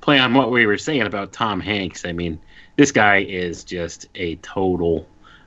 play 0.00 0.18
on 0.18 0.34
what 0.34 0.50
we 0.50 0.66
were 0.66 0.78
saying 0.78 1.02
about 1.02 1.32
Tom 1.32 1.60
Hanks, 1.60 2.04
I 2.04 2.12
mean, 2.12 2.38
this 2.80 2.92
guy 2.92 3.18
is 3.18 3.62
just 3.62 4.08
a 4.14 4.36
total 4.36 5.06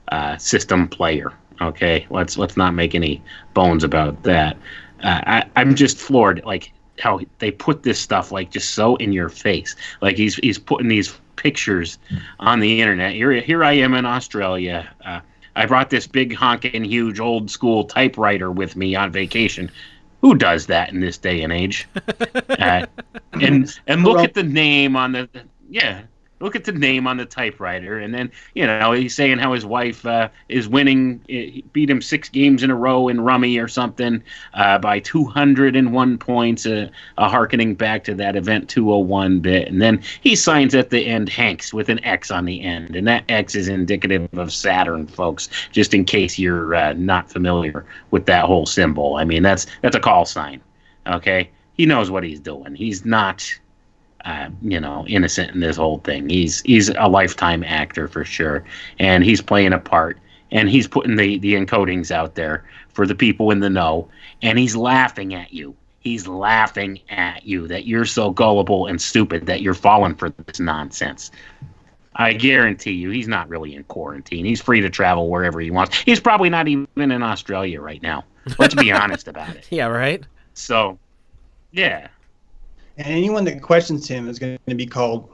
uh, 0.10 0.38
system 0.38 0.88
player. 0.88 1.34
Okay, 1.62 2.06
let's 2.12 2.38
let's 2.38 2.56
not 2.56 2.76
make 2.76 2.94
any 2.94 3.24
bones 3.56 3.84
about 3.84 4.22
that. 4.22 4.56
Uh, 5.02 5.20
I, 5.26 5.44
I'm 5.56 5.74
just 5.74 5.98
floored, 5.98 6.44
like 6.46 6.72
how 7.00 7.22
they 7.40 7.50
put 7.50 7.82
this 7.82 8.00
stuff 8.00 8.32
like 8.32 8.52
just 8.52 8.76
so 8.76 8.98
in 8.98 9.12
your 9.12 9.30
face. 9.30 9.76
Like 10.00 10.16
he's 10.16 10.36
he's 10.36 10.60
putting 10.60 10.90
these 10.90 11.18
pictures 11.36 11.98
on 12.40 12.60
the 12.60 12.80
internet. 12.80 13.14
Here 13.14 13.32
here 13.42 13.64
I 13.64 13.74
am 13.74 13.96
in 13.96 14.06
Australia. 14.06 14.88
Uh, 15.04 15.22
I 15.56 15.66
brought 15.66 15.90
this 15.90 16.06
big 16.06 16.36
honking 16.36 16.86
huge 16.86 17.20
old 17.20 17.50
school 17.50 17.86
typewriter 17.86 18.52
with 18.52 18.76
me 18.76 18.94
on 18.94 19.12
vacation. 19.12 19.72
Who 20.22 20.36
does 20.36 20.68
that 20.68 20.92
in 20.92 21.00
this 21.00 21.18
day 21.18 21.42
and 21.42 21.52
age? 21.52 21.88
Uh, 22.60 22.86
and 23.42 23.80
and 23.88 24.04
look 24.04 24.20
at 24.20 24.36
the 24.36 24.44
name 24.44 24.96
on 24.96 25.12
the 25.12 25.28
yeah 25.70 26.04
look 26.44 26.56
at 26.56 26.66
the 26.66 26.72
name 26.74 27.08
on 27.08 27.18
the 27.18 27.26
typewriter 27.26 27.98
and 27.98 28.14
then 28.14 28.30
you 28.54 28.68
know 28.68 28.92
he's 28.92 29.16
saying 29.16 29.38
how 29.40 29.54
his 29.54 29.66
wife 29.66 30.06
uh, 30.06 30.28
is 30.50 30.68
winning 30.68 31.22
eh, 31.30 31.62
beat 31.72 31.90
him 31.90 32.02
six 32.02 32.28
games 32.28 32.62
in 32.62 32.70
a 32.70 32.76
row 32.76 33.08
in 33.08 33.22
rummy 33.22 33.58
or 33.58 33.68
something 33.68 34.22
uh, 34.54 34.78
by 34.78 35.00
201 35.00 36.18
points 36.18 36.66
uh, 36.66 36.90
harkening 37.18 37.74
back 37.74 38.04
to 38.04 38.14
that 38.14 38.36
event 38.36 38.70
201 38.70 39.40
bit. 39.40 39.68
And 39.70 39.82
then 39.82 40.04
he 40.22 40.36
signs 40.36 40.76
at 40.76 40.90
the 40.90 41.06
end 41.06 41.30
hanks 41.30 41.74
with 41.74 41.88
an 41.88 42.04
x 42.04 42.30
on 42.30 42.46
the 42.46 42.62
end 42.62 42.96
and 42.96 43.08
that 43.08 43.24
x 43.30 43.56
is 43.56 43.70
indicative 43.70 44.28
of 44.34 44.52
saturn 44.52 45.08
folks 45.08 45.50
just 45.72 45.94
in 45.94 46.04
case 46.04 46.38
you're 46.38 46.76
uh, 46.76 46.94
not 46.94 47.32
familiar 47.32 47.86
with 48.12 48.26
that 48.26 48.46
whole 48.46 48.66
symbol. 48.66 49.16
I 49.16 49.24
mean 49.24 49.44
that's 49.44 49.66
that's 49.82 49.96
a 49.96 50.00
call 50.00 50.26
sign 50.26 50.62
okay? 51.08 51.50
He 51.74 51.86
knows 51.86 52.12
what 52.12 52.24
he's 52.24 52.40
doing. 52.40 52.76
He's 52.76 53.06
not 53.06 53.44
uh, 54.26 54.50
you 54.62 54.80
know, 54.80 55.06
innocent 55.08 55.52
in 55.52 55.60
this 55.60 55.78
whole 55.78 56.00
thing. 56.00 56.30
He's 56.30 56.62
he's 56.62 56.90
a 56.90 57.08
lifetime 57.08 57.64
actor 57.64 58.08
for 58.08 58.24
sure, 58.24 58.64
and 59.00 59.24
he's 59.24 59.42
playing 59.42 59.74
a 59.74 59.80
part, 59.80 60.20
and 60.52 60.70
he's 60.70 60.88
putting 60.88 61.16
the 61.16 61.40
the 61.40 61.56
encodings 61.56 62.12
out 62.12 62.36
there 62.36 62.64
for 62.90 63.06
the 63.06 63.16
people 63.16 63.52
in 63.52 63.60
the 63.60 63.70
know, 63.70 64.08
and 64.42 64.58
he's 64.58 64.76
laughing 64.76 65.34
at 65.34 65.54
you. 65.54 65.76
He's 66.00 66.28
laughing 66.28 67.00
at 67.10 67.46
you 67.46 67.68
that 67.68 67.86
you're 67.86 68.06
so 68.06 68.30
gullible 68.30 68.88
and 68.88 69.02
stupid 69.02 69.46
that 69.46 69.62
you're 69.62 69.74
falling 69.74 70.16
for 70.16 70.30
this 70.30 70.60
nonsense. 70.60 71.32
I 72.16 72.34
guarantee 72.34 72.92
you, 72.92 73.10
he's 73.10 73.28
not 73.28 73.50
really 73.50 73.74
in 73.76 73.84
quarantine. 73.86 74.46
He's 74.46 74.62
free 74.62 74.82
to 74.82 74.90
travel 74.90 75.30
wherever 75.30 75.60
he 75.60 75.72
wants. 75.72 75.98
He's 76.02 76.20
probably 76.20 76.50
not 76.50 76.68
even 76.68 76.88
in 76.98 77.24
Australia 77.24 77.82
right 77.82 78.02
now. 78.02 78.24
Let's 78.60 78.76
be 78.76 78.92
honest 78.94 79.28
about 79.28 79.56
it. 79.56 79.68
yeah, 79.72 79.88
right. 79.88 80.24
So, 80.54 81.00
yeah, 81.72 82.10
And 82.98 83.08
anyone 83.08 83.44
that 83.46 83.62
questions 83.62 84.08
him 84.08 84.28
is 84.30 84.40
going 84.40 84.58
to 84.68 84.76
be 84.76 84.86
called 84.86 85.30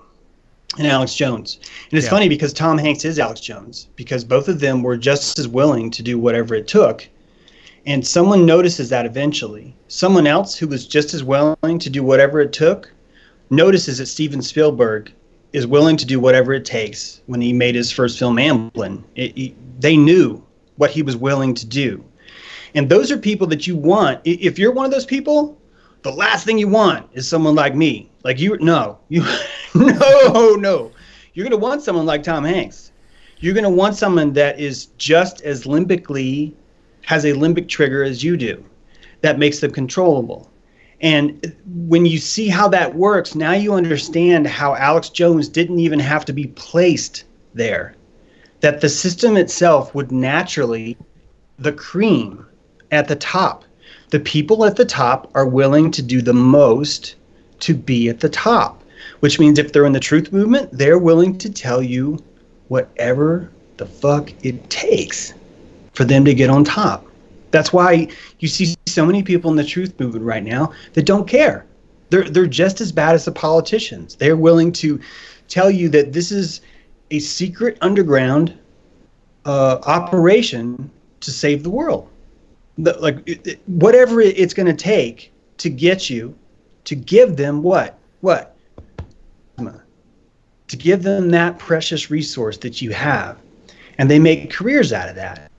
an 0.78 0.86
Alex 0.86 1.16
Jones. 1.16 1.60
And 1.91 1.97
it's 1.97 2.05
Yeah. 2.05 2.12
funny 2.12 2.30
because 2.30 2.53
Tom 2.53 2.78
Hanks 2.78 3.03
is 3.03 3.20
Alex 3.20 3.41
Jones 3.41 3.88
because 3.95 4.24
both 4.24 4.47
of 4.47 4.60
them 4.60 4.82
were 4.84 4.97
just 4.97 5.38
as 5.39 5.47
willing 5.47 5.91
to 5.91 6.03
do 6.03 6.18
whatever 6.18 6.55
it 6.55 6.68
took. 6.68 7.07
And 7.86 8.05
someone 8.05 8.45
notices 8.45 8.89
that 8.89 9.05
eventually. 9.05 9.76
Someone 9.88 10.28
else 10.28 10.55
who 10.55 10.68
was 10.68 10.86
just 10.86 11.14
as 11.14 11.24
willing 11.24 11.80
to 11.80 11.89
do 11.89 12.03
whatever 12.03 12.39
it 12.39 12.53
took 12.53 12.91
notices 13.49 13.97
that 13.97 14.05
Steven 14.05 14.41
Spielberg 14.41 15.12
is 15.53 15.66
willing 15.66 15.97
to 15.97 16.05
do 16.05 16.20
whatever 16.20 16.53
it 16.53 16.66
takes 16.66 17.22
when 17.26 17.41
he 17.41 17.51
made 17.51 17.74
his 17.74 17.91
first 17.91 18.20
film, 18.20 18.38
Amblin. 18.38 19.01
It, 19.16 19.36
it- 19.38 19.82
they 19.82 19.97
knew 19.97 20.43
what 20.76 20.91
he 20.91 21.01
was 21.01 21.16
willing 21.18 21.53
to 21.55 21.66
do. 21.66 22.03
And 22.76 22.88
those 22.89 23.12
are 23.12 23.18
people 23.18 23.47
that 23.47 23.66
you 23.66 23.76
want. 23.76 24.20
If 24.24 24.60
you're 24.60 24.72
one 24.72 24.86
of 24.86 24.91
those 24.91 25.05
people, 25.05 25.57
the 26.01 26.11
last 26.11 26.45
thing 26.45 26.57
you 26.57 26.67
want 26.67 27.09
is 27.13 27.27
someone 27.27 27.55
like 27.55 27.75
me. 27.75 28.09
Like 28.23 28.39
you, 28.39 28.57
no, 28.59 28.99
you, 29.09 29.23
no, 29.75 30.55
no. 30.55 30.91
You're 31.33 31.45
gonna 31.45 31.57
want 31.57 31.81
someone 31.81 32.05
like 32.05 32.23
Tom 32.23 32.43
Hanks. 32.43 32.91
You're 33.39 33.53
gonna 33.53 33.69
want 33.69 33.95
someone 33.95 34.33
that 34.33 34.59
is 34.59 34.87
just 34.97 35.41
as 35.41 35.63
limbically 35.65 36.53
has 37.03 37.25
a 37.25 37.33
limbic 37.33 37.67
trigger 37.67 38.03
as 38.03 38.23
you 38.23 38.37
do, 38.37 38.63
that 39.21 39.39
makes 39.39 39.59
them 39.59 39.71
controllable. 39.71 40.49
And 41.01 41.55
when 41.87 42.05
you 42.05 42.17
see 42.17 42.49
how 42.49 42.67
that 42.69 42.93
works, 42.93 43.35
now 43.35 43.53
you 43.53 43.73
understand 43.73 44.45
how 44.45 44.75
Alex 44.75 45.09
Jones 45.09 45.47
didn't 45.47 45.79
even 45.79 45.99
have 45.99 46.25
to 46.25 46.33
be 46.33 46.47
placed 46.47 47.23
there. 47.53 47.95
That 48.59 48.81
the 48.81 48.89
system 48.89 49.37
itself 49.37 49.95
would 49.95 50.11
naturally, 50.11 50.97
the 51.57 51.71
cream 51.71 52.45
at 52.91 53.07
the 53.07 53.15
top 53.15 53.63
the 54.10 54.20
people 54.20 54.66
at 54.66 54.76
the 54.76 54.86
top 54.86 55.30
are 55.36 55.45
willing 55.45 55.91
to 55.91 56.01
do 56.01 56.22
the 56.22 56.34
most 56.34 57.16
to 57.60 57.74
be 57.74 58.10
at 58.10 58.20
the 58.20 58.30
top, 58.30 58.84
which 59.20 59.39
means 59.39 59.60
if 59.60 59.72
they're 59.72 59.86
in 59.86 59.93
the 59.93 59.99
truth 59.99 60.32
movement, 60.32 60.70
they're 60.72 60.99
willing 60.99 61.38
to 61.38 61.49
tell 61.49 61.82
you 61.82 62.18
whatever 62.70 63.51
the 63.78 63.86
fuck 63.86 64.32
it 64.43 64.70
takes 64.70 65.34
for 65.93 66.05
them 66.05 66.26
to 66.26 66.34
get 66.34 66.49
on 66.49 66.64
top. 66.64 67.05
That's 67.51 67.74
why 67.74 68.07
you 68.39 68.47
see 68.47 68.76
so 68.88 69.05
many 69.05 69.24
people 69.24 69.49
in 69.49 69.57
the 69.57 69.64
truth 69.64 69.99
movement 69.99 70.26
right 70.26 70.43
now 70.43 70.74
that 70.93 71.05
don't 71.05 71.28
care. 71.28 71.66
They're 72.10 72.30
they're 72.30 72.47
just 72.47 72.82
as 72.82 72.91
bad 72.91 73.16
as 73.16 73.26
the 73.26 73.32
politicians. 73.32 74.16
They're 74.16 74.38
willing 74.38 74.72
to 74.74 74.99
tell 75.47 75.70
you 75.70 75.89
that 75.89 76.14
this 76.14 76.32
is 76.32 76.62
a 77.12 77.20
secret 77.20 77.78
underground 77.82 78.57
uh, 79.45 79.80
operation 79.84 80.89
to 81.22 81.32
save 81.32 81.64
the 81.64 81.70
world 81.70 82.10
like 82.80 83.59
whatever 83.67 84.21
it's 84.21 84.53
going 84.53 84.67
to 84.67 84.73
take 84.73 85.32
to 85.57 85.69
get 85.69 86.09
you 86.09 86.36
to 86.86 86.95
give 86.95 87.36
them 87.36 87.61
what? 87.61 87.97
What? 88.21 88.55
To 89.57 90.77
give 90.77 91.03
them 91.03 91.32
that 91.32 91.57
precious 91.57 92.11
resource 92.11 92.57
that 92.59 92.82
you 92.82 92.91
have. 92.91 93.38
And 93.97 94.09
they 94.09 94.19
make 94.19 94.51
careers 94.51 94.93
out 94.93 95.09
of 95.09 95.15
that. 95.15 95.51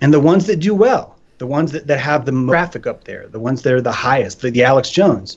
And 0.00 0.12
the 0.12 0.20
ones 0.20 0.46
that 0.46 0.56
do 0.56 0.74
well 0.74 1.16
the 1.38 1.46
ones 1.48 1.72
that, 1.72 1.88
that 1.88 1.98
have 1.98 2.24
the 2.24 2.46
traffic 2.46 2.86
up 2.86 3.02
there 3.02 3.26
the 3.26 3.40
ones 3.40 3.62
that 3.62 3.72
are 3.72 3.80
the 3.80 3.90
highest 3.90 4.42
the, 4.42 4.50
the 4.50 4.62
alex 4.62 4.90
jones 4.90 5.36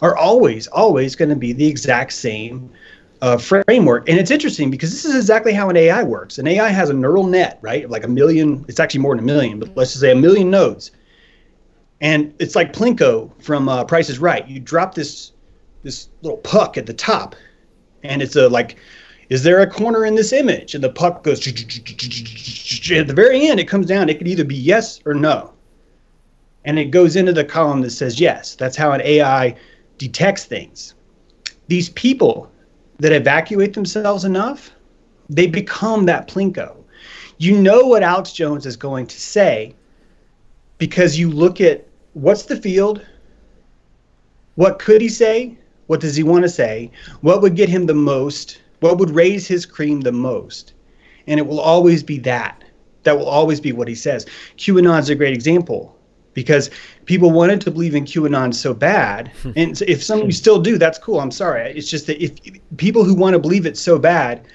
are 0.00 0.16
always, 0.16 0.66
always 0.68 1.14
going 1.14 1.28
to 1.28 1.36
be 1.36 1.52
the 1.52 1.66
exact 1.66 2.12
same 2.12 2.70
uh, 3.22 3.38
framework. 3.38 4.08
And 4.08 4.18
it's 4.18 4.30
interesting 4.30 4.70
because 4.70 4.90
this 4.90 5.04
is 5.04 5.14
exactly 5.14 5.52
how 5.52 5.70
an 5.70 5.76
AI 5.76 6.02
works. 6.02 6.38
An 6.38 6.46
AI 6.46 6.68
has 6.68 6.90
a 6.90 6.94
neural 6.94 7.26
net, 7.26 7.58
right? 7.62 7.88
Like 7.88 8.04
a 8.04 8.08
million, 8.08 8.64
it's 8.68 8.80
actually 8.80 9.00
more 9.00 9.14
than 9.14 9.24
a 9.24 9.26
million, 9.26 9.58
but 9.58 9.76
let's 9.76 9.92
just 9.92 10.00
say 10.00 10.12
a 10.12 10.16
million 10.16 10.50
nodes. 10.50 10.90
And 12.00 12.34
it's 12.38 12.54
like 12.54 12.72
Plinko 12.72 13.30
from 13.42 13.68
uh, 13.68 13.84
Price 13.84 14.10
is 14.10 14.18
Right. 14.18 14.46
You 14.46 14.60
drop 14.60 14.94
this 14.94 15.32
this 15.82 16.08
little 16.22 16.38
puck 16.38 16.78
at 16.78 16.86
the 16.86 16.94
top, 16.94 17.36
and 18.02 18.22
it's 18.22 18.36
a 18.36 18.48
like, 18.48 18.76
is 19.28 19.42
there 19.42 19.60
a 19.60 19.66
corner 19.66 20.04
in 20.06 20.14
this 20.14 20.32
image? 20.32 20.74
And 20.74 20.82
the 20.82 20.90
puck 20.90 21.22
goes 21.22 21.46
at 21.46 21.54
the 23.06 23.12
very 23.14 23.46
end. 23.46 23.60
It 23.60 23.68
comes 23.68 23.86
down. 23.86 24.08
It 24.08 24.18
could 24.18 24.28
either 24.28 24.44
be 24.44 24.56
yes 24.56 25.00
or 25.06 25.14
no, 25.14 25.52
and 26.64 26.78
it 26.78 26.86
goes 26.86 27.16
into 27.16 27.32
the 27.32 27.44
column 27.44 27.82
that 27.82 27.90
says 27.90 28.18
yes. 28.18 28.54
That's 28.54 28.76
how 28.76 28.92
an 28.92 29.02
AI 29.02 29.56
detects 29.98 30.44
things. 30.44 30.94
These 31.68 31.90
people 31.90 32.50
that 32.98 33.12
evacuate 33.12 33.74
themselves 33.74 34.24
enough, 34.24 34.70
they 35.28 35.46
become 35.46 36.06
that 36.06 36.28
Plinko. 36.28 36.76
You 37.38 37.60
know 37.60 37.86
what 37.86 38.02
Alex 38.02 38.32
Jones 38.32 38.66
is 38.66 38.76
going 38.76 39.06
to 39.06 39.20
say 39.20 39.74
because 40.78 41.18
you 41.18 41.30
look 41.30 41.60
at 41.60 41.86
what's 42.12 42.44
the 42.44 42.56
field, 42.56 43.04
what 44.54 44.78
could 44.78 45.00
he 45.00 45.08
say, 45.08 45.56
what 45.86 46.00
does 46.00 46.16
he 46.16 46.22
want 46.22 46.42
to 46.42 46.48
say, 46.48 46.90
what 47.20 47.42
would 47.42 47.56
get 47.56 47.68
him 47.68 47.86
the 47.86 47.94
most, 47.94 48.60
what 48.80 48.98
would 48.98 49.10
raise 49.10 49.46
his 49.46 49.66
cream 49.66 50.00
the 50.00 50.12
most. 50.12 50.72
And 51.26 51.40
it 51.40 51.46
will 51.46 51.60
always 51.60 52.02
be 52.02 52.18
that. 52.20 52.62
That 53.02 53.18
will 53.18 53.28
always 53.28 53.60
be 53.60 53.72
what 53.72 53.88
he 53.88 53.94
says. 53.94 54.26
QAnon's 54.56 55.10
a 55.10 55.14
great 55.14 55.34
example 55.34 55.93
because 56.34 56.70
people 57.06 57.30
wanted 57.30 57.60
to 57.62 57.70
believe 57.70 57.94
in 57.94 58.04
QAnon 58.04 58.54
so 58.54 58.74
bad. 58.74 59.30
and 59.56 59.80
if 59.82 60.02
some 60.02 60.20
of 60.20 60.26
you 60.26 60.32
still 60.32 60.60
do, 60.60 60.76
that's 60.76 60.98
cool. 60.98 61.20
I'm 61.20 61.30
sorry. 61.30 61.72
It's 61.76 61.88
just 61.88 62.06
that 62.08 62.22
if 62.22 62.32
people 62.76 63.04
who 63.04 63.14
want 63.14 63.34
to 63.34 63.38
believe 63.38 63.66
it 63.66 63.78
so 63.78 63.98
bad 63.98 64.46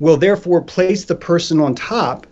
will 0.00 0.16
therefore 0.16 0.62
place 0.62 1.04
the 1.04 1.14
person 1.14 1.60
on 1.60 1.74
top 1.74 2.26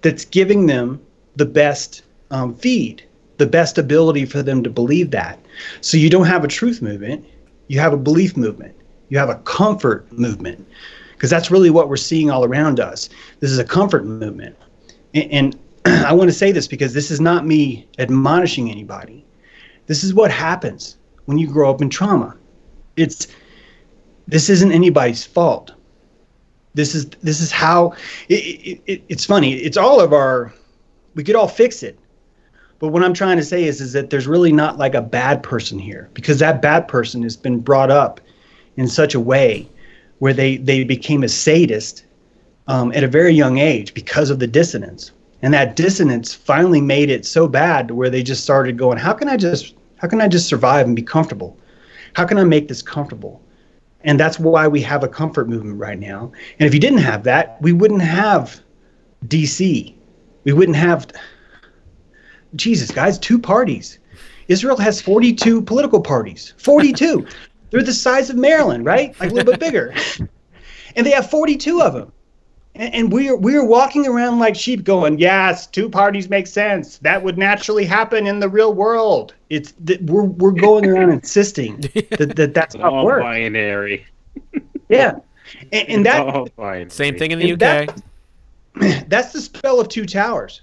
that's 0.00 0.24
giving 0.24 0.66
them 0.66 1.00
the 1.36 1.46
best 1.46 2.02
um, 2.30 2.54
feed, 2.54 3.02
the 3.38 3.46
best 3.46 3.78
ability 3.78 4.24
for 4.24 4.42
them 4.42 4.62
to 4.62 4.70
believe 4.70 5.10
that. 5.10 5.38
So 5.80 5.96
you 5.96 6.10
don't 6.10 6.26
have 6.26 6.44
a 6.44 6.48
truth 6.48 6.82
movement, 6.82 7.24
you 7.68 7.78
have 7.78 7.92
a 7.92 7.96
belief 7.96 8.36
movement, 8.36 8.74
you 9.08 9.18
have 9.18 9.28
a 9.28 9.36
comfort 9.36 10.10
movement, 10.12 10.66
because 11.12 11.30
that's 11.30 11.50
really 11.50 11.70
what 11.70 11.88
we're 11.88 11.96
seeing 11.96 12.30
all 12.30 12.44
around 12.44 12.80
us. 12.80 13.08
This 13.40 13.50
is 13.50 13.58
a 13.58 13.64
comfort 13.64 14.04
movement. 14.04 14.56
And, 15.14 15.30
and 15.30 15.58
I 15.84 16.12
want 16.12 16.30
to 16.30 16.36
say 16.36 16.52
this 16.52 16.68
because 16.68 16.94
this 16.94 17.10
is 17.10 17.20
not 17.20 17.46
me 17.46 17.88
admonishing 17.98 18.70
anybody. 18.70 19.24
This 19.86 20.04
is 20.04 20.14
what 20.14 20.30
happens 20.30 20.96
when 21.24 21.38
you 21.38 21.48
grow 21.48 21.70
up 21.70 21.82
in 21.82 21.90
trauma. 21.90 22.36
It's 22.96 23.26
this 24.28 24.48
isn't 24.48 24.70
anybody's 24.70 25.24
fault. 25.24 25.72
This 26.74 26.94
is 26.94 27.06
this 27.22 27.40
is 27.40 27.50
how 27.50 27.94
it, 28.28 28.34
it, 28.34 28.82
it, 28.86 29.04
it's 29.08 29.24
funny. 29.24 29.54
It's 29.54 29.76
all 29.76 30.00
of 30.00 30.12
our. 30.12 30.52
We 31.14 31.24
could 31.24 31.36
all 31.36 31.48
fix 31.48 31.82
it, 31.82 31.98
but 32.78 32.88
what 32.88 33.02
I'm 33.04 33.12
trying 33.12 33.36
to 33.36 33.44
say 33.44 33.64
is 33.64 33.80
is 33.80 33.92
that 33.92 34.10
there's 34.10 34.26
really 34.26 34.52
not 34.52 34.78
like 34.78 34.94
a 34.94 35.02
bad 35.02 35.42
person 35.42 35.78
here 35.78 36.08
because 36.14 36.38
that 36.38 36.62
bad 36.62 36.88
person 36.88 37.22
has 37.22 37.36
been 37.36 37.58
brought 37.58 37.90
up 37.90 38.20
in 38.76 38.88
such 38.88 39.14
a 39.14 39.20
way 39.20 39.68
where 40.20 40.32
they 40.32 40.56
they 40.56 40.84
became 40.84 41.22
a 41.22 41.28
sadist 41.28 42.04
um, 42.68 42.92
at 42.92 43.04
a 43.04 43.08
very 43.08 43.34
young 43.34 43.58
age 43.58 43.92
because 43.92 44.30
of 44.30 44.38
the 44.38 44.46
dissonance 44.46 45.10
and 45.42 45.52
that 45.52 45.76
dissonance 45.76 46.32
finally 46.32 46.80
made 46.80 47.10
it 47.10 47.26
so 47.26 47.48
bad 47.48 47.88
to 47.88 47.94
where 47.94 48.08
they 48.08 48.22
just 48.22 48.44
started 48.44 48.78
going 48.78 48.96
how 48.96 49.12
can 49.12 49.28
i 49.28 49.36
just 49.36 49.74
how 49.98 50.08
can 50.08 50.20
i 50.20 50.28
just 50.28 50.48
survive 50.48 50.86
and 50.86 50.96
be 50.96 51.02
comfortable? 51.02 51.56
How 52.14 52.24
can 52.24 52.38
i 52.38 52.44
make 52.44 52.68
this 52.68 52.82
comfortable? 52.82 53.42
And 54.04 54.18
that's 54.18 54.38
why 54.38 54.66
we 54.66 54.80
have 54.82 55.04
a 55.04 55.08
comfort 55.08 55.48
movement 55.48 55.78
right 55.78 55.98
now. 55.98 56.32
And 56.58 56.66
if 56.66 56.74
you 56.74 56.80
didn't 56.80 56.98
have 56.98 57.24
that 57.24 57.60
we 57.60 57.72
wouldn't 57.72 58.02
have 58.02 58.60
dc 59.26 59.94
we 60.44 60.52
wouldn't 60.52 60.76
have 60.76 61.06
jesus 62.56 62.90
guys 62.90 63.18
two 63.18 63.38
parties. 63.38 63.98
Israel 64.48 64.76
has 64.76 65.00
42 65.00 65.62
political 65.62 66.00
parties 66.00 66.54
42 66.58 67.26
they're 67.70 67.82
the 67.82 67.92
size 67.92 68.28
of 68.28 68.36
maryland 68.36 68.84
right? 68.84 69.18
Like 69.20 69.30
a 69.30 69.34
little 69.34 69.52
bit 69.52 69.60
bigger. 69.60 69.94
And 70.94 71.06
they 71.06 71.12
have 71.12 71.30
42 71.30 71.80
of 71.80 71.94
them 71.94 72.12
and, 72.74 72.94
and 72.94 73.12
we're 73.12 73.36
we're 73.36 73.64
walking 73.64 74.06
around 74.06 74.38
like 74.38 74.56
sheep, 74.56 74.84
going, 74.84 75.18
"Yes, 75.18 75.66
two 75.66 75.88
parties 75.88 76.28
make 76.30 76.46
sense. 76.46 76.98
That 76.98 77.22
would 77.22 77.36
naturally 77.38 77.84
happen 77.84 78.26
in 78.26 78.40
the 78.40 78.48
real 78.48 78.72
world." 78.72 79.34
It's 79.50 79.72
that 79.84 80.02
we're 80.04 80.24
we're 80.24 80.52
going 80.52 80.86
around 80.86 81.10
insisting 81.12 81.80
that, 81.80 82.34
that 82.36 82.54
that's 82.54 82.74
how 82.74 82.88
it 82.88 82.92
All 82.92 83.04
works. 83.04 83.22
binary. 83.22 84.06
Yeah, 84.88 85.18
and, 85.72 85.88
and 85.88 86.06
that 86.06 86.56
binary. 86.56 86.90
Same 86.90 87.18
thing 87.18 87.32
in 87.32 87.38
the 87.38 87.52
UK. 87.52 87.58
that- 87.58 88.02
that's 89.08 89.32
the 89.34 89.40
spell 89.40 89.80
of 89.80 89.88
two 89.88 90.06
towers, 90.06 90.62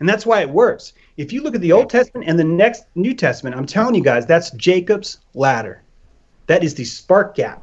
and 0.00 0.08
that's 0.08 0.24
why 0.24 0.40
it 0.40 0.48
works. 0.48 0.94
If 1.18 1.30
you 1.30 1.42
look 1.42 1.54
at 1.54 1.60
the 1.60 1.72
Old 1.72 1.90
Testament 1.90 2.26
and 2.26 2.38
the 2.38 2.44
next 2.44 2.84
New 2.94 3.12
Testament, 3.12 3.54
I'm 3.54 3.66
telling 3.66 3.94
you 3.94 4.02
guys, 4.02 4.24
that's 4.24 4.50
Jacob's 4.52 5.18
ladder. 5.34 5.82
That 6.46 6.64
is 6.64 6.74
the 6.74 6.84
spark 6.84 7.34
gap 7.36 7.62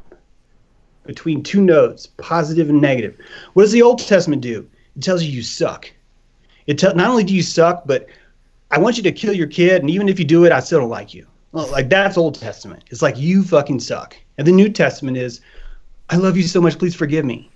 between 1.07 1.41
two 1.41 1.61
nodes, 1.61 2.07
positive 2.17 2.69
and 2.69 2.81
negative. 2.81 3.17
What 3.53 3.63
does 3.63 3.71
the 3.71 3.81
Old 3.81 3.99
Testament 3.99 4.41
do? 4.41 4.67
It 4.95 5.03
tells 5.03 5.23
you 5.23 5.31
you 5.31 5.41
suck. 5.41 5.91
It 6.67 6.77
tell 6.77 6.93
not 6.93 7.09
only 7.09 7.23
do 7.23 7.33
you 7.33 7.41
suck, 7.41 7.83
but 7.85 8.07
I 8.69 8.79
want 8.79 8.97
you 8.97 9.03
to 9.03 9.11
kill 9.11 9.33
your 9.33 9.47
kid, 9.47 9.81
and 9.81 9.89
even 9.89 10.09
if 10.09 10.19
you 10.19 10.25
do 10.25 10.45
it, 10.45 10.51
I 10.51 10.59
still 10.59 10.81
don't 10.81 10.89
like 10.89 11.13
you. 11.13 11.25
Well, 11.53 11.67
like 11.71 11.89
that's 11.89 12.17
Old 12.17 12.35
Testament. 12.35 12.83
It's 12.89 13.01
like 13.01 13.17
you 13.17 13.43
fucking 13.43 13.79
suck. 13.79 14.15
And 14.37 14.45
the 14.45 14.51
New 14.51 14.69
Testament 14.69 15.17
is, 15.17 15.41
I 16.09 16.17
love 16.17 16.37
you 16.37 16.43
so 16.43 16.61
much, 16.61 16.77
please 16.77 16.95
forgive 16.95 17.25
me. 17.25 17.49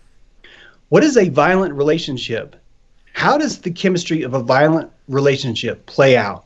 What 0.90 1.04
is 1.04 1.18
a 1.18 1.30
violent 1.30 1.74
relationship? 1.74 2.56
How 3.14 3.38
does 3.38 3.60
the 3.60 3.72
chemistry 3.72 4.24
of 4.24 4.34
a 4.34 4.42
violent 4.42 4.90
relationship 5.08 5.86
play 5.86 6.18
out 6.18 6.46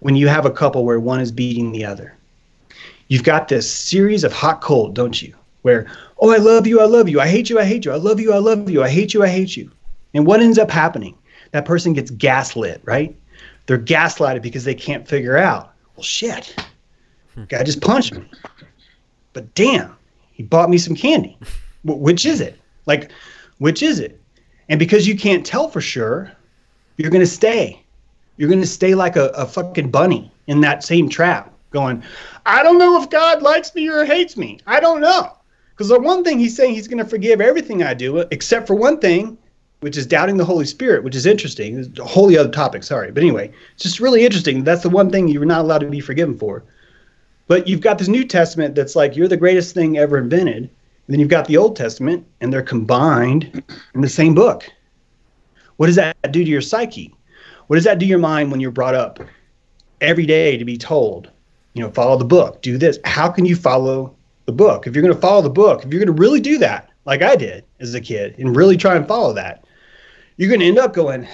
when 0.00 0.16
you 0.16 0.28
have 0.28 0.46
a 0.46 0.50
couple 0.50 0.84
where 0.84 1.00
one 1.00 1.20
is 1.20 1.32
beating 1.32 1.72
the 1.72 1.84
other? 1.84 2.16
You've 3.08 3.24
got 3.24 3.48
this 3.48 3.70
series 3.70 4.24
of 4.24 4.32
hot 4.32 4.60
cold, 4.60 4.94
don't 4.94 5.20
you? 5.20 5.34
Where, 5.62 5.86
oh, 6.24 6.30
I 6.30 6.38
love 6.38 6.66
you, 6.66 6.80
I 6.80 6.86
love 6.86 7.08
you, 7.08 7.20
I 7.20 7.28
hate 7.28 7.50
you, 7.50 7.58
I 7.58 7.64
hate 7.64 7.84
you, 7.84 7.92
I 7.92 7.96
love 7.96 8.18
you, 8.18 8.32
I 8.32 8.38
love 8.38 8.70
you, 8.70 8.82
I 8.82 8.88
hate 8.88 9.12
you, 9.12 9.22
I 9.22 9.28
hate 9.28 9.56
you. 9.56 9.70
And 10.14 10.26
what 10.26 10.40
ends 10.40 10.58
up 10.58 10.70
happening? 10.70 11.18
That 11.50 11.66
person 11.66 11.92
gets 11.92 12.10
gaslit, 12.10 12.80
right? 12.84 13.14
They're 13.66 13.78
gaslighted 13.78 14.40
because 14.40 14.64
they 14.64 14.74
can't 14.74 15.06
figure 15.06 15.36
out, 15.36 15.74
well, 15.96 16.02
shit, 16.02 16.56
hmm. 17.34 17.44
guy 17.44 17.62
just 17.62 17.82
punched 17.82 18.14
me. 18.14 18.28
But 19.34 19.54
damn, 19.54 19.96
he 20.32 20.42
bought 20.42 20.70
me 20.70 20.78
some 20.78 20.96
candy. 20.96 21.38
Which 21.84 22.24
is 22.24 22.40
it? 22.40 22.58
Like, 22.86 23.10
which 23.58 23.82
is 23.82 23.98
it? 23.98 24.20
And 24.70 24.78
because 24.78 25.06
you 25.06 25.16
can't 25.16 25.44
tell 25.44 25.68
for 25.68 25.82
sure, 25.82 26.32
you're 26.96 27.10
going 27.10 27.20
to 27.20 27.26
stay. 27.26 27.82
You're 28.38 28.48
going 28.48 28.62
to 28.62 28.66
stay 28.66 28.94
like 28.94 29.16
a, 29.16 29.26
a 29.28 29.44
fucking 29.44 29.90
bunny 29.90 30.32
in 30.46 30.62
that 30.62 30.82
same 30.82 31.10
trap, 31.10 31.52
going, 31.70 32.02
I 32.46 32.62
don't 32.62 32.78
know 32.78 33.02
if 33.02 33.10
God 33.10 33.42
likes 33.42 33.74
me 33.74 33.88
or 33.88 34.06
hates 34.06 34.36
me. 34.38 34.60
I 34.66 34.80
don't 34.80 35.02
know. 35.02 35.36
Because 35.74 35.88
the 35.88 35.98
one 35.98 36.22
thing 36.22 36.38
he's 36.38 36.56
saying, 36.56 36.74
he's 36.74 36.88
going 36.88 37.02
to 37.02 37.08
forgive 37.08 37.40
everything 37.40 37.82
I 37.82 37.94
do, 37.94 38.18
except 38.30 38.66
for 38.66 38.74
one 38.74 39.00
thing, 39.00 39.36
which 39.80 39.96
is 39.96 40.06
doubting 40.06 40.36
the 40.36 40.44
Holy 40.44 40.64
Spirit, 40.64 41.02
which 41.04 41.16
is 41.16 41.26
interesting. 41.26 41.78
It's 41.78 41.98
a 41.98 42.04
wholly 42.04 42.38
other 42.38 42.50
topic, 42.50 42.84
sorry. 42.84 43.10
But 43.10 43.22
anyway, 43.22 43.52
it's 43.74 43.82
just 43.82 44.00
really 44.00 44.24
interesting. 44.24 44.64
That's 44.64 44.82
the 44.82 44.88
one 44.88 45.10
thing 45.10 45.28
you're 45.28 45.44
not 45.44 45.62
allowed 45.62 45.78
to 45.78 45.90
be 45.90 46.00
forgiven 46.00 46.38
for. 46.38 46.64
But 47.48 47.68
you've 47.68 47.80
got 47.80 47.98
this 47.98 48.08
New 48.08 48.24
Testament 48.24 48.74
that's 48.74 48.96
like, 48.96 49.16
you're 49.16 49.28
the 49.28 49.36
greatest 49.36 49.74
thing 49.74 49.98
ever 49.98 50.16
invented. 50.16 50.56
And 50.56 50.70
then 51.08 51.20
you've 51.20 51.28
got 51.28 51.46
the 51.46 51.58
Old 51.58 51.76
Testament, 51.76 52.24
and 52.40 52.52
they're 52.52 52.62
combined 52.62 53.62
in 53.94 54.00
the 54.00 54.08
same 54.08 54.34
book. 54.34 54.70
What 55.76 55.86
does 55.86 55.96
that 55.96 56.16
do 56.30 56.44
to 56.44 56.50
your 56.50 56.62
psyche? 56.62 57.14
What 57.66 57.76
does 57.76 57.84
that 57.84 57.98
do 57.98 58.06
to 58.06 58.10
your 58.10 58.18
mind 58.18 58.50
when 58.50 58.60
you're 58.60 58.70
brought 58.70 58.94
up 58.94 59.20
every 60.00 60.24
day 60.24 60.56
to 60.56 60.64
be 60.64 60.78
told, 60.78 61.30
you 61.74 61.82
know, 61.82 61.90
follow 61.90 62.16
the 62.16 62.24
book, 62.24 62.62
do 62.62 62.78
this? 62.78 62.98
How 63.04 63.28
can 63.28 63.44
you 63.44 63.56
follow 63.56 64.14
the 64.46 64.52
book? 64.52 64.86
If 64.86 64.94
you're 64.94 65.02
going 65.02 65.14
to 65.14 65.20
follow 65.20 65.42
the 65.42 65.50
book, 65.50 65.84
if 65.84 65.92
you're 65.92 66.04
going 66.04 66.14
to 66.14 66.20
really 66.20 66.40
do 66.40 66.58
that, 66.58 66.90
like 67.04 67.22
I 67.22 67.36
did 67.36 67.64
as 67.80 67.94
a 67.94 68.00
kid, 68.00 68.36
and 68.38 68.56
really 68.56 68.76
try 68.76 68.96
and 68.96 69.06
follow 69.06 69.32
that, 69.34 69.64
you're 70.36 70.48
going 70.48 70.60
to 70.60 70.66
end 70.66 70.78
up 70.78 70.94
going, 70.94 71.26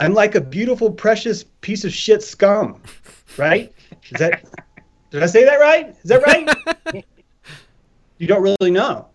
I'm 0.00 0.14
like 0.14 0.34
a 0.34 0.40
beautiful, 0.40 0.90
precious 0.90 1.44
piece 1.60 1.84
of 1.84 1.92
shit 1.92 2.22
scum, 2.22 2.80
right? 3.36 3.72
Is 4.10 4.18
that, 4.18 4.44
did 5.10 5.22
I 5.22 5.26
say 5.26 5.44
that 5.44 5.56
right? 5.56 5.94
Is 6.02 6.08
that 6.10 6.22
right? 6.26 7.04
you 8.18 8.26
don't 8.26 8.42
really 8.42 8.70
know. 8.70 9.06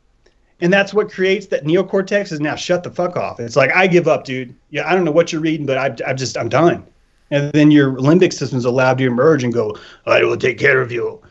And 0.61 0.71
that's 0.71 0.93
what 0.93 1.11
creates 1.11 1.47
that 1.47 1.65
neocortex 1.65 2.31
is 2.31 2.39
now 2.39 2.55
shut 2.55 2.83
the 2.83 2.91
fuck 2.91 3.17
off. 3.17 3.39
It's 3.39 3.55
like, 3.55 3.71
I 3.75 3.87
give 3.87 4.07
up, 4.07 4.23
dude. 4.23 4.55
Yeah, 4.69 4.89
I 4.89 4.95
don't 4.95 5.03
know 5.03 5.11
what 5.11 5.31
you're 5.31 5.41
reading, 5.41 5.65
but 5.65 5.77
I've, 5.77 5.99
I've 6.07 6.15
just, 6.15 6.37
I'm 6.37 6.47
done. 6.47 6.85
And 7.31 7.51
then 7.51 7.71
your 7.71 7.93
limbic 7.95 8.31
system 8.31 8.57
is 8.57 8.65
allowed 8.65 8.97
to 8.99 9.05
emerge 9.05 9.43
and 9.43 9.51
go, 9.51 9.77
I 10.05 10.23
will 10.23 10.37
take 10.37 10.57
care 10.59 10.81
of 10.81 10.91
you. 10.91 11.21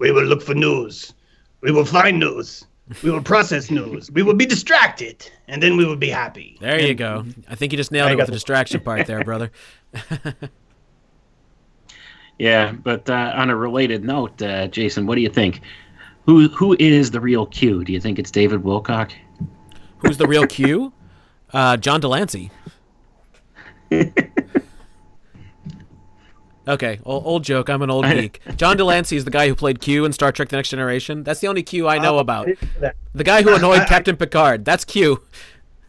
We 0.00 0.10
will 0.10 0.24
look 0.24 0.42
for 0.42 0.54
news. 0.54 1.14
We 1.60 1.70
will 1.70 1.84
find 1.84 2.18
news. 2.18 2.64
We 3.04 3.10
will 3.12 3.22
process 3.22 3.70
news. 3.70 4.10
We 4.10 4.24
will 4.24 4.34
be 4.34 4.46
distracted. 4.46 5.30
And 5.46 5.62
then 5.62 5.76
we 5.76 5.84
will 5.84 5.94
be 5.96 6.08
happy. 6.10 6.56
There 6.60 6.80
you 6.80 6.94
go. 6.94 7.24
I 7.48 7.54
think 7.54 7.72
you 7.72 7.76
just 7.76 7.92
nailed 7.92 8.08
I 8.08 8.12
it 8.12 8.16
got 8.16 8.22
with 8.22 8.26
the 8.26 8.30
the- 8.32 8.36
distraction 8.36 8.80
part 8.80 9.06
there, 9.10 9.22
brother. 9.22 9.52
Yeah, 12.38 12.72
but 12.72 13.10
uh, 13.10 13.32
on 13.36 13.50
a 13.50 13.54
related 13.56 14.02
note, 14.02 14.40
uh, 14.40 14.66
Jason, 14.68 15.06
what 15.06 15.16
do 15.16 15.20
you 15.20 15.28
think? 15.28 15.60
Who 16.24 16.48
who 16.48 16.74
is 16.78 17.10
the 17.10 17.20
real 17.20 17.44
Q? 17.44 17.84
Do 17.84 17.92
you 17.92 18.00
think 18.00 18.18
it's 18.18 18.30
David 18.30 18.62
Wilcock? 18.62 19.12
Who's 19.98 20.16
the 20.16 20.26
real 20.26 20.46
Q? 20.46 20.90
Uh, 21.52 21.76
John 21.76 22.00
de 22.00 22.06
Lancie. 22.06 22.48
Okay, 26.68 27.00
old, 27.04 27.26
old 27.26 27.44
joke. 27.44 27.68
I'm 27.70 27.82
an 27.82 27.90
old 27.90 28.04
geek. 28.10 28.40
John 28.56 28.76
de 28.76 28.84
Lancie 28.84 29.16
is 29.16 29.24
the 29.24 29.30
guy 29.30 29.48
who 29.48 29.54
played 29.54 29.80
Q 29.80 30.04
in 30.04 30.12
Star 30.12 30.30
Trek: 30.32 30.48
The 30.50 30.56
Next 30.56 30.68
Generation. 30.68 31.22
That's 31.24 31.40
the 31.40 31.48
only 31.48 31.62
Q 31.62 31.88
I 31.88 31.98
know 31.98 32.16
oh, 32.16 32.20
about. 32.20 32.48
The 33.14 33.24
guy 33.24 33.42
who 33.42 33.54
annoyed 33.56 33.86
Captain 33.86 34.16
Picard. 34.16 34.64
That's 34.64 34.84
Q. 34.84 35.22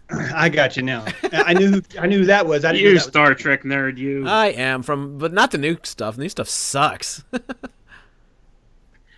I 0.09 0.49
got 0.49 0.75
you 0.75 0.83
now. 0.83 1.05
I 1.31 1.53
knew 1.53 1.81
I 1.99 2.07
knew 2.07 2.19
who 2.19 2.25
that 2.25 2.45
was. 2.45 2.65
I 2.65 2.73
didn't 2.73 2.83
know 2.83 2.89
You 2.89 2.95
that 2.95 3.05
was- 3.05 3.11
Star 3.11 3.33
Trek 3.33 3.63
nerd, 3.63 3.97
you. 3.97 4.27
I 4.27 4.47
am 4.47 4.83
from, 4.83 5.17
but 5.17 5.33
not 5.33 5.51
the 5.51 5.57
new 5.57 5.77
stuff. 5.83 6.17
New 6.17 6.29
stuff 6.29 6.49
sucks. 6.49 7.23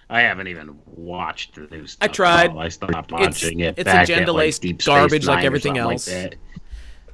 I 0.10 0.22
haven't 0.22 0.48
even 0.48 0.78
watched 0.86 1.56
the 1.56 1.62
new 1.76 1.88
stuff. 1.88 2.06
at 2.06 2.14
tried. 2.14 2.52
all. 2.52 2.60
I 2.60 2.70
stopped 2.70 3.12
watching 3.12 3.62
it. 3.62 3.76
it's 3.78 3.86
back 3.86 3.96
at, 3.96 4.10
agenda-laced 4.10 4.62
Deep 4.62 4.84
garbage 4.84 5.26
like 5.26 5.38
Nine 5.38 5.46
or 5.46 5.48
everything 5.48 5.78
else. 5.80 6.06
that. 6.06 6.36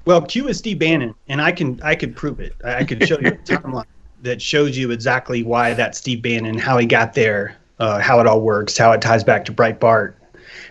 Well, 0.03 0.21
Q 0.21 0.49
is 0.49 0.57
Steve 0.57 0.79
Bannon, 0.79 1.15
and 1.29 1.41
I 1.41 1.51
can 1.51 1.79
I 1.81 1.95
could 1.95 2.15
prove 2.15 2.39
it. 2.39 2.55
I 2.65 2.77
I 2.79 2.83
could 2.83 3.07
show 3.07 3.19
you 3.19 3.27
a 3.27 3.31
timeline 3.31 3.85
that 4.21 4.41
shows 4.41 4.77
you 4.77 4.91
exactly 4.91 5.43
why 5.43 5.73
that's 5.73 5.97
Steve 5.97 6.21
Bannon, 6.21 6.57
how 6.57 6.77
he 6.77 6.85
got 6.85 7.13
there, 7.13 7.55
uh, 7.79 7.99
how 7.99 8.19
it 8.19 8.27
all 8.27 8.41
works, 8.41 8.77
how 8.77 8.91
it 8.91 9.01
ties 9.01 9.23
back 9.23 9.45
to 9.45 9.53
Breitbart. 9.53 10.13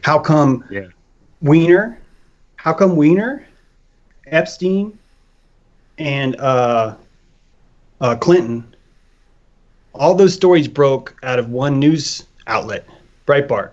How 0.03 0.19
come 0.19 0.65
Yeah. 0.71 0.87
Weiner? 1.41 1.99
How 2.57 2.73
come 2.73 2.97
Weiner, 2.97 3.47
Epstein, 4.27 4.99
and 5.99 6.37
uh, 6.37 6.97
uh, 8.01 8.17
Clinton? 8.17 8.75
All 9.95 10.15
those 10.15 10.35
stories 10.35 10.69
broke 10.69 11.17
out 11.23 11.39
of 11.39 11.49
one 11.51 11.79
news 11.79 12.25
outlet, 12.47 12.87
Breitbart. 13.27 13.71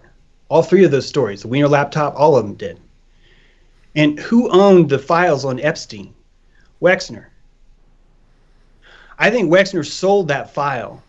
All 0.50 0.62
three 0.64 0.84
of 0.86 0.92
those 0.92 1.08
stories, 1.08 1.42
the 1.42 1.48
Weiner 1.48 1.68
laptop, 1.68 2.16
all 2.16 2.36
of 2.38 2.46
them 2.46 2.56
did. 2.56 2.80
And 3.96 4.20
who 4.20 4.50
owned 4.50 4.90
the 4.90 5.00
files 5.00 5.46
on 5.46 5.60
Epstein? 5.60 6.14
Wexner. 6.82 7.26
I 9.18 9.30
think 9.30 9.50
Wexner 9.52 9.86
sold 9.86 10.28
that 10.28 10.54
file. 10.54 11.02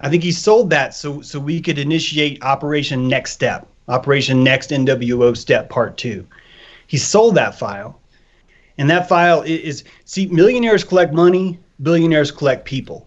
I 0.00 0.08
think 0.08 0.22
he 0.22 0.32
sold 0.32 0.70
that 0.70 0.94
so 0.94 1.20
so 1.20 1.40
we 1.40 1.60
could 1.60 1.78
initiate 1.78 2.42
Operation 2.42 3.08
Next 3.08 3.32
Step, 3.32 3.66
Operation 3.88 4.44
Next 4.44 4.70
NWO 4.70 5.36
Step 5.36 5.68
Part 5.68 5.96
Two. 5.96 6.26
He 6.86 6.96
sold 6.96 7.34
that 7.34 7.58
file, 7.58 8.00
and 8.78 8.88
that 8.90 9.08
file 9.08 9.42
is 9.42 9.84
see 10.04 10.26
millionaires 10.26 10.84
collect 10.84 11.12
money, 11.12 11.58
billionaires 11.82 12.30
collect 12.30 12.64
people. 12.64 13.06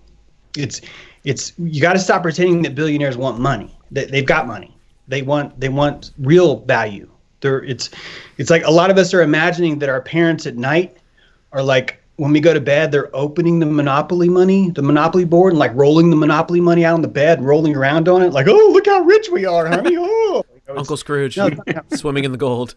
It's 0.57 0.82
it's 1.24 1.53
you 1.57 1.82
got 1.82 1.94
to 1.94 1.99
stop 1.99 2.24
pretending 2.24 2.61
that 2.64 2.76
billionaires 2.76 3.18
want 3.18 3.40
money. 3.40 3.78
They, 3.91 4.06
they've 4.06 4.26
got 4.26 4.48
money. 4.48 4.76
They 5.07 5.22
want 5.22 5.57
they 5.60 5.70
want 5.70 6.11
real 6.18 6.57
value. 6.61 7.10
They're, 7.40 7.64
it's 7.64 7.90
it's 8.38 8.49
like 8.49 8.65
a 8.65 8.72
lot 8.72 8.91
of 8.91 8.98
us 8.98 9.14
are 9.14 9.22
imagining 9.22 9.80
that 9.80 9.90
our 9.90 10.02
parents 10.02 10.45
at 10.45 10.57
night 10.57 10.98
are 11.53 11.64
like 11.64 12.01
when 12.22 12.31
we 12.31 12.39
go 12.39 12.53
to 12.53 12.61
bed 12.61 12.91
they're 12.91 13.14
opening 13.15 13.57
the 13.60 13.65
monopoly 13.65 14.30
money 14.30 14.69
the 14.72 14.81
monopoly 14.84 15.26
board 15.26 15.53
and 15.53 15.60
like 15.60 15.72
rolling 15.73 16.11
the 16.11 16.15
monopoly 16.15 16.61
money 16.61 16.85
out 16.85 16.93
on 16.93 17.02
the 17.02 17.07
bed 17.07 17.39
and 17.39 17.48
rolling 17.48 17.76
around 17.76 18.07
on 18.07 18.22
it 18.22 18.31
like 18.31 18.45
oh 18.48 18.69
look 18.72 18.85
how 18.85 18.99
rich 19.02 19.27
we 19.31 19.43
are 19.43 19.65
honey 19.68 19.98
oh 19.98 20.03
You 20.03 20.03
know, 20.03 20.39
it's- 20.68 20.77
Uncle 20.77 20.98
Scrooge 20.98 21.35
No, 21.35 21.49
swimming 21.95 22.23
in 22.23 22.31
the 22.31 22.38
gold. 22.38 22.76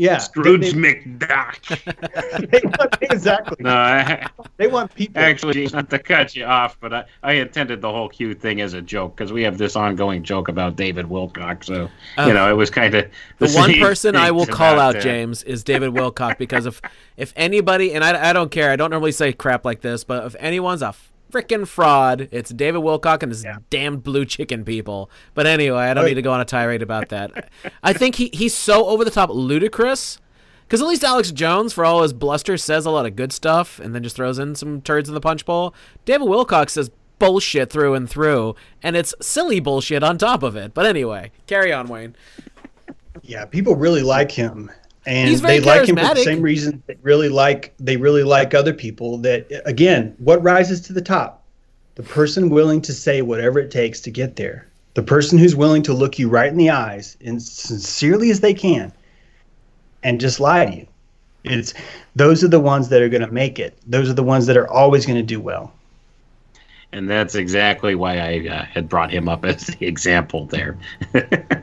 Yeah 0.00 0.18
Scrooge 0.18 0.72
they, 0.72 0.94
McDuck. 0.94 2.50
they 2.50 2.60
want, 2.64 2.96
exactly 3.02 3.56
no, 3.60 3.74
I, 3.74 4.26
they 4.56 4.66
want 4.66 4.94
people 4.94 5.20
actually, 5.20 5.66
not 5.72 5.90
to 5.90 5.98
cut 5.98 6.34
you 6.34 6.44
off, 6.44 6.78
but 6.80 6.92
I, 6.92 7.04
I 7.22 7.32
intended 7.34 7.80
the 7.80 7.90
whole 7.90 8.08
Q 8.08 8.34
thing 8.34 8.60
as 8.60 8.74
a 8.74 8.80
joke 8.80 9.16
because 9.16 9.32
we 9.32 9.42
have 9.42 9.58
this 9.58 9.76
ongoing 9.76 10.22
joke 10.22 10.48
about 10.48 10.76
David 10.76 11.06
Wilcock. 11.06 11.64
So 11.64 11.88
Oh. 12.16 12.26
you 12.26 12.34
know, 12.34 12.50
it 12.50 12.54
was 12.54 12.70
kind 12.70 12.94
of 12.94 13.10
The 13.38 13.50
one 13.50 13.74
person 13.74 14.16
I 14.16 14.30
will 14.30 14.46
call 14.46 14.78
out, 14.78 14.96
uh, 14.96 15.00
James, 15.00 15.42
is 15.42 15.62
David 15.62 15.92
Wilcock 15.92 16.38
because 16.38 16.66
if 16.66 16.80
if 17.16 17.32
anybody, 17.36 17.92
and 17.92 18.02
I, 18.02 18.30
I 18.30 18.32
don't 18.32 18.50
care, 18.50 18.70
I 18.70 18.76
don't 18.76 18.90
normally 18.90 19.12
say 19.12 19.32
crap 19.32 19.64
like 19.64 19.80
this, 19.80 20.04
but 20.04 20.24
if 20.26 20.34
anyone's 20.38 20.82
a 20.82 20.94
freaking 21.30 21.66
fraud, 21.66 22.28
it's 22.30 22.50
David 22.50 22.82
Wilcock 22.82 23.22
and 23.22 23.30
his 23.32 23.44
Yeah. 23.44 23.58
damned 23.70 24.02
blue 24.02 24.24
chicken 24.24 24.64
people. 24.64 25.10
But 25.34 25.46
anyway, 25.46 25.78
I 25.84 25.94
don't 25.94 26.04
Right. 26.04 26.10
need 26.10 26.14
to 26.16 26.22
go 26.22 26.32
on 26.32 26.40
a 26.40 26.44
tirade 26.44 26.82
about 26.82 27.08
that. 27.10 27.48
I 27.82 27.92
think 27.92 28.16
he 28.16 28.30
he's 28.32 28.54
so 28.54 28.86
over 28.86 29.04
the 29.04 29.10
top 29.10 29.30
ludicrous. 29.30 30.18
Because 30.66 30.80
at 30.82 30.86
least 30.86 31.02
Alex 31.02 31.32
Jones, 31.32 31.72
for 31.72 31.84
all 31.84 32.02
his 32.02 32.12
bluster, 32.12 32.56
says 32.56 32.86
a 32.86 32.90
lot 32.90 33.04
of 33.04 33.16
good 33.16 33.32
stuff 33.32 33.80
and 33.80 33.92
then 33.92 34.04
just 34.04 34.14
throws 34.14 34.38
in 34.38 34.54
some 34.54 34.80
turds 34.80 35.08
in 35.08 35.16
the 35.16 35.20
punch 35.20 35.44
bowl. 35.44 35.74
David 36.04 36.28
Wilcock 36.28 36.70
says 36.70 36.92
bullshit 37.18 37.70
through 37.70 37.94
and 37.94 38.08
through, 38.08 38.54
and 38.80 38.96
it's 38.96 39.12
silly 39.20 39.58
bullshit 39.58 40.04
on 40.04 40.16
top 40.16 40.44
of 40.44 40.54
it. 40.54 40.72
But 40.72 40.86
anyway, 40.86 41.32
carry 41.48 41.72
on, 41.72 41.88
Wayne. 41.88 42.14
Yeah, 43.22 43.44
people 43.46 43.74
really 43.74 44.02
like 44.02 44.30
him, 44.30 44.70
and 45.06 45.34
they 45.36 45.60
like 45.60 45.88
him 45.88 45.96
for 45.96 46.14
the 46.14 46.22
same 46.22 46.42
reason 46.42 46.82
they 46.86 46.96
really 47.02 47.28
like 47.28 47.74
they 47.78 47.96
really 47.96 48.22
like 48.22 48.54
other 48.54 48.74
people. 48.74 49.18
That 49.18 49.46
again, 49.64 50.14
what 50.18 50.42
rises 50.42 50.80
to 50.82 50.92
the 50.92 51.02
top? 51.02 51.42
The 51.94 52.02
person 52.02 52.50
willing 52.50 52.80
to 52.82 52.92
say 52.92 53.22
whatever 53.22 53.58
it 53.58 53.70
takes 53.70 54.00
to 54.02 54.10
get 54.10 54.36
there. 54.36 54.68
The 54.94 55.02
person 55.02 55.38
who's 55.38 55.56
willing 55.56 55.82
to 55.84 55.92
look 55.92 56.18
you 56.18 56.28
right 56.28 56.50
in 56.50 56.56
the 56.56 56.70
eyes 56.70 57.16
and 57.24 57.42
sincerely 57.42 58.30
as 58.30 58.40
they 58.40 58.54
can, 58.54 58.92
and 60.02 60.20
just 60.20 60.40
lie 60.40 60.66
to 60.66 60.74
you. 60.74 60.86
It's 61.44 61.72
those 62.16 62.44
are 62.44 62.48
the 62.48 62.60
ones 62.60 62.88
that 62.90 63.00
are 63.00 63.08
going 63.08 63.22
to 63.22 63.32
make 63.32 63.58
it. 63.58 63.78
Those 63.86 64.10
are 64.10 64.14
the 64.14 64.22
ones 64.22 64.46
that 64.46 64.56
are 64.56 64.68
always 64.68 65.06
going 65.06 65.16
to 65.16 65.22
do 65.22 65.40
well. 65.40 65.72
And 66.92 67.08
that's 67.08 67.34
exactly 67.34 67.94
why 67.94 68.18
I 68.18 68.48
uh, 68.48 68.64
had 68.64 68.88
brought 68.88 69.10
him 69.10 69.28
up 69.28 69.44
as 69.44 69.66
the 69.66 69.86
example 69.86 70.46
there. 70.46 70.76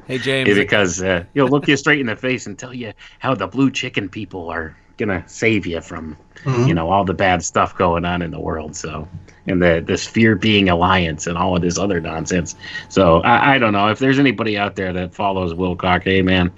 Hey, 0.08 0.18
James. 0.22 0.54
because 0.54 1.02
uh, 1.02 1.24
he'll 1.34 1.48
look 1.48 1.68
you 1.68 1.78
straight 1.78 2.00
in 2.00 2.08
the 2.08 2.16
face 2.16 2.48
and 2.48 2.58
tell 2.58 2.74
you 2.74 2.94
how 3.20 3.36
the 3.36 3.48
blue 3.48 3.72
chicken 3.72 4.10
people 4.10 4.50
are 4.50 4.76
gonna 4.98 5.24
save 5.28 5.68
you 5.68 5.80
from 5.80 6.18
you 6.66 6.74
know 6.74 6.90
all 6.90 7.06
the 7.06 7.14
bad 7.14 7.44
stuff 7.44 7.78
going 7.78 8.06
on 8.06 8.22
in 8.22 8.32
the 8.32 8.40
world. 8.40 8.76
So 8.76 9.08
and 9.46 9.62
the 9.62 9.84
this 9.86 10.06
fear 10.08 10.36
being 10.36 10.70
alliance 10.70 11.28
and 11.28 11.38
all 11.38 11.56
of 11.56 11.62
this 11.62 11.78
other 11.78 12.00
nonsense. 12.00 12.56
So 12.90 13.22
I, 13.22 13.56
I 13.56 13.58
don't 13.58 13.74
know 13.74 13.88
if 13.90 14.00
there's 14.00 14.20
anybody 14.20 14.58
out 14.58 14.76
there 14.76 14.94
that 14.94 15.14
follows 15.14 15.54
Wilcock. 15.54 16.04
Hey 16.04 16.22
man, 16.22 16.52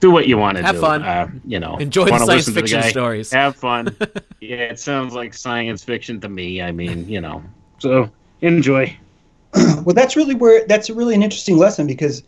do 0.00 0.10
what 0.10 0.26
you 0.28 0.36
want 0.38 0.58
to 0.58 0.64
Have 0.64 0.76
do. 0.76 0.80
fun. 0.80 1.02
Uh, 1.02 1.28
you 1.44 1.58
know, 1.58 1.76
Enjoy 1.76 2.04
the 2.04 2.10
science 2.10 2.26
listen 2.26 2.54
to 2.54 2.60
the 2.60 2.66
fiction 2.66 2.82
stories. 2.90 3.32
Have 3.32 3.56
fun. 3.56 3.96
yeah, 4.40 4.56
it 4.56 4.78
sounds 4.78 5.14
like 5.14 5.34
science 5.34 5.82
fiction 5.82 6.20
to 6.20 6.28
me. 6.28 6.60
I 6.62 6.72
mean, 6.72 7.08
you 7.08 7.20
know, 7.20 7.42
so 7.78 8.10
enjoy. 8.40 8.96
well 9.54 9.94
that's 9.94 10.16
really 10.16 10.34
where 10.34 10.66
that's 10.66 10.90
really 10.90 11.14
an 11.14 11.22
interesting 11.22 11.56
lesson 11.56 11.86
because 11.86 12.22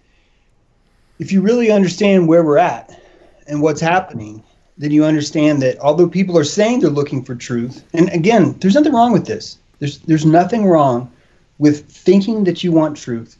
if 1.18 1.32
you 1.32 1.40
really 1.40 1.70
understand 1.70 2.28
where 2.28 2.42
we're 2.42 2.58
at 2.58 3.00
and 3.46 3.60
what's 3.60 3.80
happening 3.80 4.42
then 4.78 4.90
you 4.90 5.04
understand 5.04 5.60
that 5.60 5.78
although 5.80 6.08
people 6.08 6.38
are 6.38 6.44
saying 6.44 6.80
they're 6.80 6.90
looking 6.90 7.22
for 7.22 7.34
truth 7.34 7.84
and 7.92 8.08
again 8.10 8.56
there's 8.60 8.74
nothing 8.74 8.92
wrong 8.92 9.12
with 9.12 9.26
this. 9.26 9.58
There's 9.78 9.98
there's 10.00 10.26
nothing 10.26 10.66
wrong 10.66 11.10
with 11.58 11.84
thinking 11.90 12.44
that 12.44 12.62
you 12.64 12.72
want 12.72 12.96
truth 12.96 13.36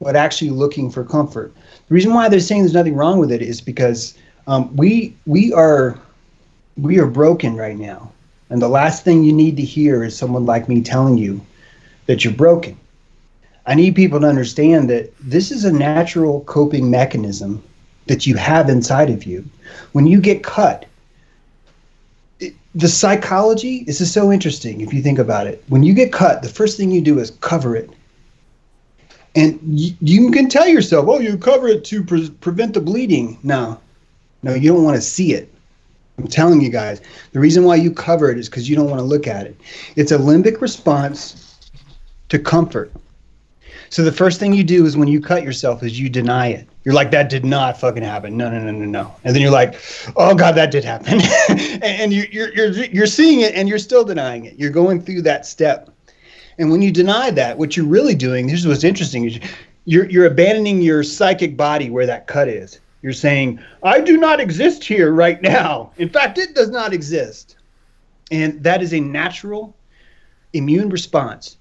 but 0.00 0.14
actually 0.14 0.50
looking 0.50 0.90
for 0.90 1.04
comfort. 1.04 1.54
The 1.88 1.94
reason 1.94 2.12
why 2.12 2.28
they're 2.28 2.40
saying 2.40 2.62
there's 2.62 2.74
nothing 2.74 2.96
wrong 2.96 3.18
with 3.18 3.32
it 3.32 3.40
is 3.40 3.60
because 3.60 4.16
um, 4.46 4.74
we 4.76 5.16
we 5.26 5.52
are 5.52 5.98
we 6.76 6.98
are 6.98 7.06
broken 7.06 7.56
right 7.56 7.78
now 7.78 8.12
and 8.50 8.62
the 8.62 8.68
last 8.68 9.04
thing 9.04 9.24
you 9.24 9.32
need 9.32 9.56
to 9.56 9.62
hear 9.62 10.04
is 10.04 10.16
someone 10.16 10.46
like 10.46 10.68
me 10.68 10.82
telling 10.82 11.18
you 11.18 11.40
that 12.06 12.24
you're 12.24 12.34
broken 12.34 12.78
I 13.66 13.74
need 13.74 13.96
people 13.96 14.20
to 14.20 14.26
understand 14.28 14.88
that 14.90 15.12
this 15.18 15.50
is 15.50 15.64
a 15.64 15.72
natural 15.72 16.42
coping 16.42 16.90
mechanism 16.90 17.62
that 18.06 18.26
you 18.26 18.36
have 18.36 18.68
inside 18.68 19.10
of 19.10 19.24
you. 19.24 19.44
When 19.92 20.06
you 20.06 20.20
get 20.20 20.44
cut, 20.44 20.86
it, 22.38 22.54
the 22.76 22.88
psychology 22.88 23.82
this 23.82 24.00
is 24.00 24.12
so 24.12 24.30
interesting 24.30 24.80
if 24.80 24.94
you 24.94 25.02
think 25.02 25.18
about 25.18 25.48
it. 25.48 25.64
When 25.68 25.82
you 25.82 25.94
get 25.94 26.12
cut, 26.12 26.42
the 26.42 26.48
first 26.48 26.76
thing 26.76 26.92
you 26.92 27.00
do 27.00 27.18
is 27.18 27.32
cover 27.40 27.74
it. 27.74 27.90
And 29.34 29.58
you, 29.64 29.94
you 30.00 30.30
can 30.30 30.48
tell 30.48 30.68
yourself, 30.68 31.06
oh, 31.08 31.18
you 31.18 31.36
cover 31.36 31.68
it 31.68 31.84
to 31.86 32.04
pre- 32.04 32.30
prevent 32.30 32.72
the 32.72 32.80
bleeding. 32.80 33.38
No, 33.42 33.80
no, 34.44 34.54
you 34.54 34.72
don't 34.72 34.84
want 34.84 34.96
to 34.96 35.02
see 35.02 35.34
it. 35.34 35.52
I'm 36.18 36.28
telling 36.28 36.60
you 36.60 36.70
guys, 36.70 37.02
the 37.32 37.40
reason 37.40 37.64
why 37.64 37.76
you 37.76 37.90
cover 37.90 38.30
it 38.30 38.38
is 38.38 38.48
because 38.48 38.68
you 38.68 38.76
don't 38.76 38.88
want 38.88 39.00
to 39.00 39.04
look 39.04 39.26
at 39.26 39.46
it. 39.46 39.56
It's 39.96 40.12
a 40.12 40.18
limbic 40.18 40.60
response 40.60 41.70
to 42.28 42.38
comfort. 42.38 42.92
So 43.90 44.02
the 44.02 44.12
first 44.12 44.40
thing 44.40 44.52
you 44.52 44.64
do 44.64 44.84
is 44.84 44.96
when 44.96 45.08
you 45.08 45.20
cut 45.20 45.42
yourself 45.42 45.82
is 45.82 45.98
you 45.98 46.08
deny 46.08 46.48
it. 46.48 46.68
You're 46.84 46.94
like, 46.94 47.10
that 47.12 47.28
did 47.28 47.44
not 47.44 47.78
fucking 47.78 48.02
happen. 48.02 48.36
No, 48.36 48.50
no, 48.50 48.58
no, 48.60 48.70
no, 48.70 48.84
no. 48.84 49.14
And 49.24 49.34
then 49.34 49.42
you're 49.42 49.50
like, 49.50 49.80
oh 50.16 50.34
God, 50.34 50.54
that 50.56 50.70
did 50.70 50.84
happen. 50.84 51.20
and 51.82 52.12
you, 52.12 52.24
you're, 52.30 52.52
you're, 52.54 52.72
you're 52.86 53.06
seeing 53.06 53.40
it 53.40 53.54
and 53.54 53.68
you're 53.68 53.78
still 53.78 54.04
denying 54.04 54.44
it. 54.44 54.58
You're 54.58 54.70
going 54.70 55.00
through 55.00 55.22
that 55.22 55.46
step. 55.46 55.90
And 56.58 56.70
when 56.70 56.82
you 56.82 56.90
deny 56.90 57.30
that, 57.32 57.58
what 57.58 57.76
you're 57.76 57.86
really 57.86 58.14
doing, 58.14 58.46
this 58.46 58.60
is 58.60 58.66
what's 58.66 58.84
interesting, 58.84 59.24
is 59.24 59.38
you're, 59.84 60.08
you're 60.08 60.26
abandoning 60.26 60.80
your 60.80 61.02
psychic 61.02 61.56
body 61.56 61.90
where 61.90 62.06
that 62.06 62.26
cut 62.26 62.48
is. 62.48 62.80
You're 63.02 63.12
saying, 63.12 63.60
I 63.82 64.00
do 64.00 64.16
not 64.16 64.40
exist 64.40 64.82
here 64.82 65.12
right 65.12 65.40
now. 65.42 65.92
In 65.96 66.08
fact, 66.08 66.38
it 66.38 66.54
does 66.54 66.70
not 66.70 66.92
exist. 66.92 67.56
And 68.30 68.62
that 68.62 68.82
is 68.82 68.92
a 68.92 69.00
natural 69.00 69.74
immune 70.52 70.88
response. 70.88 71.56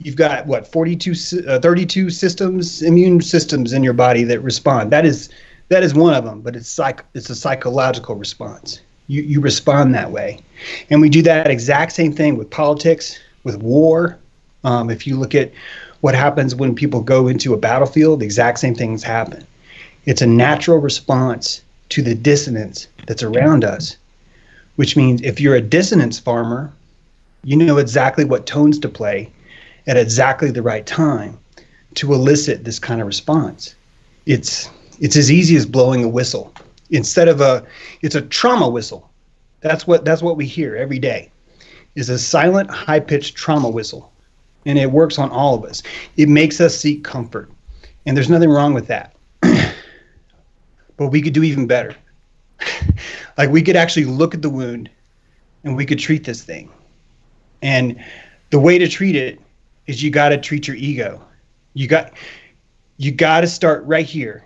You've 0.00 0.16
got 0.16 0.46
what 0.46 0.66
42 0.66 1.12
uh, 1.48 1.58
32 1.58 2.10
systems 2.10 2.82
immune 2.82 3.20
systems 3.20 3.72
in 3.72 3.82
your 3.82 3.92
body 3.92 4.24
that 4.24 4.40
respond. 4.40 4.92
That 4.92 5.04
is 5.04 5.28
that 5.68 5.82
is 5.82 5.92
one 5.92 6.14
of 6.14 6.24
them 6.24 6.40
but 6.40 6.56
it's 6.56 6.68
psych 6.68 7.04
it's 7.14 7.30
a 7.30 7.34
psychological 7.34 8.14
response. 8.14 8.80
You 9.08 9.22
you 9.22 9.40
respond 9.40 9.94
that 9.94 10.10
way. 10.10 10.40
And 10.90 11.00
we 11.00 11.08
do 11.08 11.22
that 11.22 11.50
exact 11.50 11.92
same 11.92 12.12
thing 12.12 12.36
with 12.36 12.48
politics 12.50 13.18
with 13.42 13.56
war. 13.56 14.18
Um, 14.64 14.90
if 14.90 15.06
you 15.06 15.16
look 15.16 15.34
at 15.34 15.52
what 16.00 16.14
happens 16.14 16.54
when 16.54 16.74
people 16.74 17.00
go 17.00 17.26
into 17.26 17.52
a 17.54 17.56
battlefield 17.56 18.20
the 18.20 18.24
exact 18.24 18.60
same 18.60 18.74
things 18.74 19.02
happen 19.02 19.46
it's 20.08 20.22
a 20.22 20.26
natural 20.26 20.78
response 20.78 21.62
to 21.90 22.02
the 22.02 22.14
dissonance 22.14 22.88
that's 23.06 23.22
around 23.22 23.64
us 23.64 23.96
which 24.76 24.96
means 24.96 25.22
if 25.22 25.40
you're 25.40 25.56
a 25.56 25.60
dissonance 25.60 26.18
farmer 26.18 26.72
you 27.44 27.56
know 27.56 27.78
exactly 27.78 28.24
what 28.24 28.46
tones 28.46 28.78
to 28.78 28.88
play 28.88 29.30
at 29.86 29.96
exactly 29.96 30.50
the 30.50 30.62
right 30.62 30.86
time 30.86 31.38
to 31.94 32.12
elicit 32.12 32.64
this 32.64 32.78
kind 32.78 33.00
of 33.00 33.06
response. 33.06 33.74
It's 34.26 34.70
it's 35.00 35.16
as 35.16 35.30
easy 35.30 35.56
as 35.56 35.66
blowing 35.66 36.04
a 36.04 36.08
whistle. 36.08 36.52
Instead 36.90 37.28
of 37.28 37.40
a 37.40 37.66
it's 38.02 38.14
a 38.14 38.22
trauma 38.22 38.68
whistle. 38.68 39.10
That's 39.60 39.86
what 39.86 40.04
that's 40.04 40.22
what 40.22 40.36
we 40.36 40.46
hear 40.46 40.76
every 40.76 40.98
day. 40.98 41.30
Is 41.94 42.08
a 42.08 42.18
silent 42.18 42.70
high-pitched 42.70 43.34
trauma 43.34 43.68
whistle. 43.68 44.12
And 44.66 44.78
it 44.78 44.92
works 44.92 45.18
on 45.18 45.30
all 45.30 45.54
of 45.54 45.64
us. 45.64 45.82
It 46.16 46.28
makes 46.28 46.60
us 46.60 46.76
seek 46.76 47.02
comfort. 47.02 47.50
And 48.04 48.16
there's 48.16 48.28
nothing 48.28 48.50
wrong 48.50 48.74
with 48.74 48.86
that. 48.88 49.14
But 50.98 51.06
we 51.06 51.22
could 51.22 51.32
do 51.32 51.42
even 51.42 51.66
better. 51.66 51.96
like 53.38 53.48
we 53.48 53.62
could 53.62 53.76
actually 53.76 54.04
look 54.04 54.34
at 54.34 54.42
the 54.42 54.50
wound 54.50 54.90
and 55.64 55.74
we 55.74 55.86
could 55.86 55.98
treat 55.98 56.24
this 56.24 56.42
thing. 56.42 56.68
And 57.62 58.04
the 58.50 58.58
way 58.58 58.78
to 58.78 58.86
treat 58.86 59.16
it 59.16 59.40
is 59.86 60.02
you 60.02 60.10
got 60.10 60.28
to 60.28 60.38
treat 60.38 60.66
your 60.68 60.76
ego. 60.76 61.24
You 61.72 61.86
got 61.86 62.12
you 62.98 63.12
got 63.12 63.40
to 63.40 63.46
start 63.46 63.84
right 63.84 64.04
here. 64.04 64.44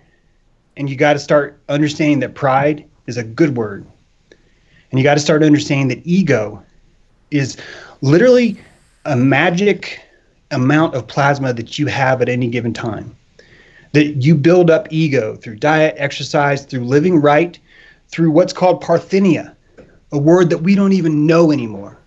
And 0.77 0.89
you 0.89 0.95
got 0.95 1.13
to 1.13 1.19
start 1.19 1.59
understanding 1.69 2.19
that 2.19 2.33
pride 2.33 2.87
is 3.05 3.17
a 3.17 3.23
good 3.23 3.57
word. 3.57 3.85
And 4.89 4.99
you 4.99 5.03
got 5.03 5.15
to 5.15 5.19
start 5.19 5.43
understanding 5.43 5.87
that 5.89 6.05
ego 6.05 6.63
is 7.29 7.57
literally 8.01 8.59
a 9.05 9.15
magic 9.15 10.01
amount 10.51 10.95
of 10.95 11.07
plasma 11.07 11.53
that 11.53 11.77
you 11.77 11.87
have 11.87 12.21
at 12.21 12.29
any 12.29 12.47
given 12.47 12.73
time. 12.73 13.15
That 13.93 14.23
you 14.23 14.35
build 14.35 14.69
up 14.69 14.87
ego 14.91 15.35
through 15.35 15.57
diet, 15.57 15.95
exercise, 15.97 16.65
through 16.65 16.83
living 16.83 17.21
right, 17.21 17.57
through 18.09 18.31
what's 18.31 18.53
called 18.53 18.81
parthenia, 18.81 19.55
a 20.11 20.17
word 20.17 20.49
that 20.49 20.59
we 20.59 20.75
don't 20.75 20.93
even 20.93 21.25
know 21.25 21.51
anymore. 21.51 21.99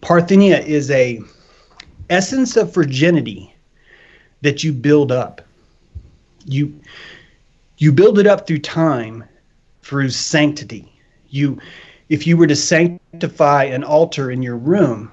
Parthenia 0.00 0.64
is 0.64 0.90
a 0.90 1.20
essence 2.10 2.56
of 2.56 2.72
virginity 2.72 3.54
that 4.42 4.62
you 4.62 4.72
build 4.72 5.10
up. 5.10 5.40
You 6.44 6.78
you 7.78 7.92
build 7.92 8.18
it 8.18 8.26
up 8.26 8.46
through 8.46 8.60
time 8.60 9.24
through 9.82 10.10
sanctity. 10.10 10.92
You 11.28 11.58
if 12.08 12.26
you 12.26 12.36
were 12.36 12.46
to 12.46 12.56
sanctify 12.56 13.64
an 13.64 13.84
altar 13.84 14.30
in 14.30 14.42
your 14.42 14.56
room, 14.56 15.12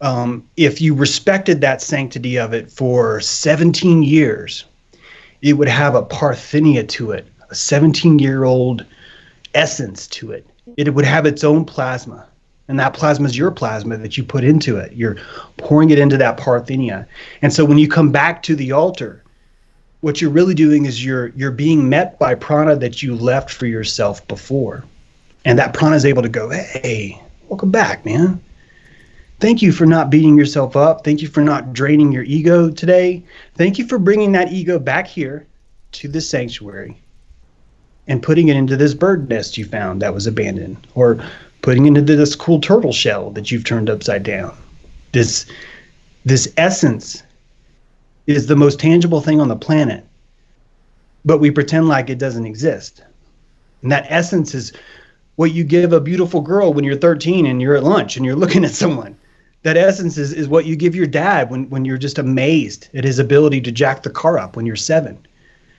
um, 0.00 0.48
if 0.56 0.80
you 0.80 0.94
respected 0.94 1.60
that 1.60 1.82
sanctity 1.82 2.38
of 2.38 2.52
it 2.52 2.70
for 2.70 3.20
17 3.20 4.02
years, 4.02 4.64
it 5.44 5.52
would 5.52 5.68
have 5.68 5.94
a 5.94 6.02
parthenia 6.02 6.88
to 6.88 7.12
it, 7.12 7.26
a 7.50 7.54
17 7.54 8.18
year 8.18 8.44
old 8.44 8.84
essence 9.54 10.06
to 10.08 10.32
it. 10.32 10.46
It 10.76 10.94
would 10.94 11.04
have 11.04 11.26
its 11.26 11.44
own 11.44 11.64
plasma 11.64 12.26
and 12.68 12.78
that 12.78 12.94
plasma 12.94 13.26
is 13.26 13.36
your 13.36 13.50
plasma 13.50 13.96
that 13.98 14.16
you 14.16 14.24
put 14.24 14.44
into 14.44 14.76
it. 14.76 14.92
You're 14.92 15.16
pouring 15.58 15.90
it 15.90 15.98
into 15.98 16.16
that 16.16 16.38
parthenia. 16.38 17.06
And 17.42 17.52
so 17.52 17.64
when 17.64 17.78
you 17.78 17.88
come 17.88 18.10
back 18.10 18.42
to 18.44 18.56
the 18.56 18.72
altar, 18.72 19.22
what 20.00 20.20
you're 20.20 20.30
really 20.30 20.54
doing 20.54 20.86
is 20.86 21.04
you're 21.04 21.28
you're 21.28 21.50
being 21.50 21.88
met 21.88 22.18
by 22.18 22.34
prana 22.34 22.76
that 22.76 23.02
you 23.02 23.14
left 23.14 23.50
for 23.50 23.66
yourself 23.66 24.26
before. 24.28 24.84
And 25.44 25.58
that 25.58 25.74
prana 25.74 25.96
is 25.96 26.06
able 26.06 26.22
to 26.22 26.28
go, 26.28 26.48
"Hey, 26.50 27.20
welcome 27.48 27.70
back, 27.70 28.04
man. 28.04 28.40
Thank 29.44 29.60
you 29.60 29.72
for 29.72 29.84
not 29.84 30.08
beating 30.08 30.38
yourself 30.38 30.74
up. 30.74 31.04
Thank 31.04 31.20
you 31.20 31.28
for 31.28 31.42
not 31.42 31.74
draining 31.74 32.10
your 32.10 32.22
ego 32.22 32.70
today. 32.70 33.22
Thank 33.56 33.76
you 33.76 33.86
for 33.86 33.98
bringing 33.98 34.32
that 34.32 34.50
ego 34.50 34.78
back 34.78 35.06
here 35.06 35.46
to 35.92 36.08
the 36.08 36.22
sanctuary 36.22 36.98
and 38.06 38.22
putting 38.22 38.48
it 38.48 38.56
into 38.56 38.74
this 38.74 38.94
bird 38.94 39.28
nest 39.28 39.58
you 39.58 39.66
found 39.66 40.00
that 40.00 40.14
was 40.14 40.26
abandoned 40.26 40.86
or 40.94 41.22
putting 41.60 41.84
it 41.84 41.98
into 41.98 42.16
this 42.16 42.34
cool 42.34 42.58
turtle 42.58 42.90
shell 42.90 43.28
that 43.32 43.50
you've 43.50 43.66
turned 43.66 43.90
upside 43.90 44.22
down. 44.22 44.56
This 45.12 45.44
this 46.24 46.50
essence 46.56 47.22
is 48.26 48.46
the 48.46 48.56
most 48.56 48.80
tangible 48.80 49.20
thing 49.20 49.42
on 49.42 49.48
the 49.48 49.56
planet, 49.56 50.06
but 51.22 51.36
we 51.36 51.50
pretend 51.50 51.86
like 51.86 52.08
it 52.08 52.16
doesn't 52.16 52.46
exist. 52.46 53.04
And 53.82 53.92
that 53.92 54.06
essence 54.08 54.54
is 54.54 54.72
what 55.36 55.52
you 55.52 55.64
give 55.64 55.92
a 55.92 56.00
beautiful 56.00 56.40
girl 56.40 56.72
when 56.72 56.82
you're 56.82 56.96
13 56.96 57.44
and 57.44 57.60
you're 57.60 57.76
at 57.76 57.84
lunch 57.84 58.16
and 58.16 58.24
you're 58.24 58.36
looking 58.36 58.64
at 58.64 58.70
someone. 58.70 59.18
That 59.64 59.78
essence 59.78 60.18
is, 60.18 60.34
is 60.34 60.46
what 60.46 60.66
you 60.66 60.76
give 60.76 60.94
your 60.94 61.06
dad 61.06 61.50
when, 61.50 61.68
when 61.70 61.86
you're 61.86 61.98
just 61.98 62.18
amazed 62.18 62.88
at 62.94 63.02
his 63.02 63.18
ability 63.18 63.62
to 63.62 63.72
jack 63.72 64.02
the 64.02 64.10
car 64.10 64.38
up 64.38 64.56
when 64.56 64.66
you're 64.66 64.76
seven. 64.76 65.26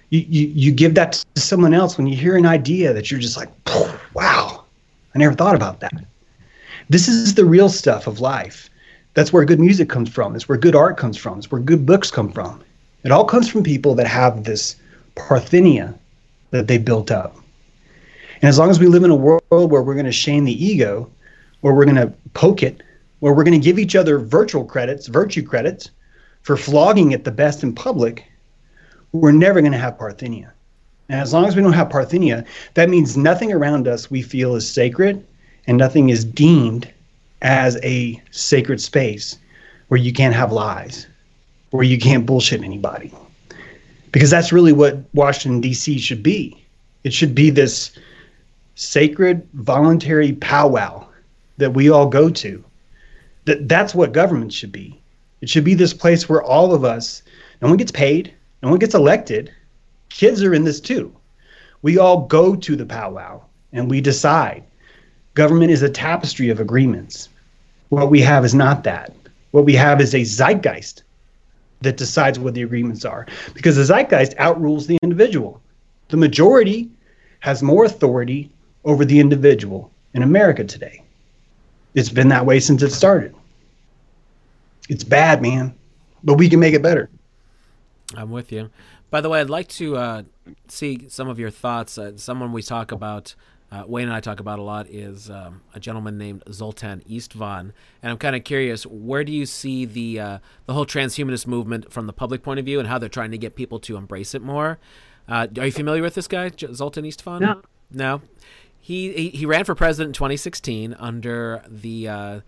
You, 0.09 0.25
you, 0.27 0.47
you 0.47 0.71
give 0.71 0.95
that 0.95 1.23
to 1.35 1.41
someone 1.41 1.73
else 1.73 1.95
when 1.95 2.07
you 2.07 2.15
hear 2.15 2.35
an 2.35 2.47
idea 2.47 2.93
that 2.93 3.11
you're 3.11 3.19
just 3.19 3.37
like, 3.37 3.49
wow, 4.15 4.63
I 5.13 5.19
never 5.19 5.35
thought 5.35 5.55
about 5.55 5.81
that. 5.81 5.93
This 6.89 7.07
is 7.07 7.35
the 7.35 7.45
real 7.45 7.69
stuff 7.69 8.07
of 8.07 8.19
life. 8.19 8.71
That's 9.13 9.31
where 9.31 9.45
good 9.45 9.59
music 9.59 9.87
comes 9.87 10.09
from. 10.09 10.35
It's 10.35 10.49
where 10.49 10.57
good 10.57 10.75
art 10.75 10.97
comes 10.97 11.15
from. 11.15 11.37
It's 11.37 11.51
where 11.51 11.61
good 11.61 11.85
books 11.85 12.09
come 12.09 12.31
from. 12.31 12.63
It 13.03 13.11
all 13.11 13.25
comes 13.25 13.49
from 13.49 13.63
people 13.63 13.93
that 13.95 14.07
have 14.07 14.43
this 14.43 14.75
parthenia 15.15 15.93
that 16.49 16.67
they 16.67 16.79
built 16.79 17.11
up. 17.11 17.35
And 18.41 18.49
as 18.49 18.57
long 18.57 18.71
as 18.71 18.79
we 18.79 18.87
live 18.87 19.03
in 19.03 19.11
a 19.11 19.15
world 19.15 19.41
where 19.51 19.83
we're 19.83 19.93
going 19.93 20.05
to 20.05 20.11
shame 20.11 20.43
the 20.43 20.65
ego, 20.65 21.09
where 21.61 21.73
we're 21.73 21.85
going 21.85 21.95
to 21.97 22.11
poke 22.33 22.63
it, 22.63 22.81
where 23.19 23.33
we're 23.33 23.43
going 23.43 23.59
to 23.59 23.63
give 23.63 23.79
each 23.79 23.95
other 23.95 24.19
virtual 24.19 24.65
credits, 24.65 25.07
virtue 25.07 25.43
credits 25.43 25.89
for 26.41 26.57
flogging 26.57 27.11
it 27.11 27.23
the 27.23 27.31
best 27.31 27.63
in 27.63 27.73
public, 27.73 28.25
we're 29.11 29.31
never 29.31 29.61
going 29.61 29.71
to 29.71 29.77
have 29.77 29.97
parthenia. 29.97 30.51
And 31.09 31.21
as 31.21 31.33
long 31.33 31.45
as 31.45 31.55
we 31.55 31.61
don't 31.61 31.73
have 31.73 31.89
parthenia, 31.89 32.45
that 32.73 32.89
means 32.89 33.15
nothing 33.15 33.51
around 33.53 33.87
us 33.87 34.09
we 34.09 34.21
feel 34.21 34.55
is 34.55 34.69
sacred 34.69 35.25
and 35.67 35.77
nothing 35.77 36.09
is 36.09 36.25
deemed 36.25 36.91
as 37.41 37.77
a 37.83 38.21
sacred 38.31 38.81
space 38.81 39.37
where 39.87 39.99
you 39.99 40.11
can't 40.11 40.35
have 40.35 40.51
lies, 40.51 41.07
where 41.69 41.83
you 41.83 41.99
can't 41.99 42.25
bullshit 42.25 42.63
anybody. 42.63 43.13
Because 44.11 44.31
that's 44.31 44.51
really 44.51 44.73
what 44.73 44.97
Washington, 45.13 45.61
D.C. 45.61 45.99
should 45.99 46.23
be. 46.23 46.59
It 47.03 47.13
should 47.13 47.35
be 47.35 47.51
this 47.51 47.91
sacred, 48.73 49.47
voluntary 49.53 50.33
powwow 50.33 51.05
that 51.57 51.73
we 51.73 51.89
all 51.89 52.07
go 52.07 52.29
to. 52.29 52.64
That, 53.45 53.67
that's 53.67 53.95
what 53.95 54.11
government 54.11 54.53
should 54.53 54.71
be. 54.71 54.99
It 55.41 55.49
should 55.49 55.63
be 55.63 55.75
this 55.75 55.93
place 55.93 56.27
where 56.27 56.43
all 56.43 56.73
of 56.73 56.83
us, 56.83 57.21
no 57.61 57.67
one 57.67 57.77
gets 57.77 57.91
paid, 57.91 58.33
no 58.63 58.69
one 58.69 58.79
gets 58.79 58.95
elected, 58.95 59.51
kids 60.09 60.43
are 60.43 60.53
in 60.53 60.63
this 60.63 60.79
too. 60.79 61.15
We 61.81 61.97
all 61.97 62.25
go 62.25 62.55
to 62.55 62.75
the 62.75 62.85
powwow 62.85 63.43
and 63.71 63.89
we 63.89 64.01
decide. 64.01 64.63
Government 65.35 65.71
is 65.71 65.83
a 65.83 65.89
tapestry 65.89 66.49
of 66.49 66.59
agreements. 66.59 67.29
What 67.89 68.09
we 68.09 68.21
have 68.21 68.45
is 68.45 68.55
not 68.55 68.83
that. 68.85 69.13
What 69.51 69.65
we 69.65 69.73
have 69.75 70.01
is 70.01 70.15
a 70.15 70.23
zeitgeist 70.23 71.03
that 71.81 71.97
decides 71.97 72.39
what 72.39 72.55
the 72.55 72.63
agreements 72.63 73.05
are 73.05 73.27
because 73.53 73.75
the 73.75 73.85
zeitgeist 73.85 74.33
outrules 74.39 74.87
the 74.87 74.97
individual. 75.03 75.61
The 76.09 76.17
majority 76.17 76.89
has 77.41 77.61
more 77.61 77.85
authority 77.85 78.49
over 78.83 79.05
the 79.05 79.19
individual 79.19 79.91
in 80.13 80.23
America 80.23 80.63
today. 80.63 81.03
It's 81.95 82.09
been 82.09 82.27
that 82.27 82.45
way 82.45 82.59
since 82.59 82.83
it 82.83 82.91
started. 82.91 83.33
It's 84.89 85.03
bad, 85.03 85.41
man, 85.41 85.73
but 86.23 86.35
we 86.35 86.49
can 86.49 86.59
make 86.59 86.73
it 86.73 86.83
better. 86.83 87.09
I'm 88.15 88.29
with 88.29 88.51
you. 88.51 88.69
By 89.09 89.21
the 89.21 89.29
way, 89.29 89.39
I'd 89.39 89.49
like 89.49 89.69
to 89.69 89.95
uh, 89.95 90.23
see 90.67 91.07
some 91.09 91.29
of 91.29 91.39
your 91.39 91.49
thoughts. 91.49 91.97
Uh, 91.97 92.17
someone 92.17 92.51
we 92.51 92.61
talk 92.61 92.91
about, 92.91 93.33
uh, 93.71 93.85
Wayne 93.87 94.07
and 94.07 94.13
I 94.13 94.19
talk 94.19 94.39
about 94.39 94.59
a 94.59 94.61
lot, 94.61 94.87
is 94.89 95.29
um, 95.29 95.61
a 95.73 95.79
gentleman 95.79 96.17
named 96.17 96.43
Zoltan 96.51 97.01
Istvan, 97.09 97.71
and 98.03 98.11
I'm 98.11 98.17
kind 98.17 98.35
of 98.35 98.43
curious. 98.43 98.85
Where 98.85 99.23
do 99.23 99.31
you 99.31 99.45
see 99.45 99.85
the 99.85 100.19
uh, 100.19 100.39
the 100.65 100.73
whole 100.73 100.85
transhumanist 100.85 101.47
movement 101.47 101.91
from 101.91 102.07
the 102.07 102.13
public 102.13 102.43
point 102.43 102.59
of 102.59 102.65
view, 102.65 102.79
and 102.79 102.89
how 102.89 102.99
they're 102.99 103.09
trying 103.09 103.31
to 103.31 103.37
get 103.37 103.55
people 103.55 103.79
to 103.79 103.95
embrace 103.95 104.35
it 104.35 104.41
more? 104.41 104.79
Uh, 105.27 105.47
are 105.57 105.65
you 105.65 105.71
familiar 105.71 106.03
with 106.03 106.13
this 106.13 106.27
guy, 106.27 106.51
Zoltan 106.73 107.05
Istvan? 107.05 107.39
No. 107.39 107.61
No. 107.91 108.21
He, 108.85 109.29
he 109.29 109.47
ran 109.47 109.65
for 109.65 109.73
president 109.73 110.09
in 110.09 110.13
2016 110.13 110.95
under 110.99 111.63
the 111.67 112.07
uh, 112.07 112.41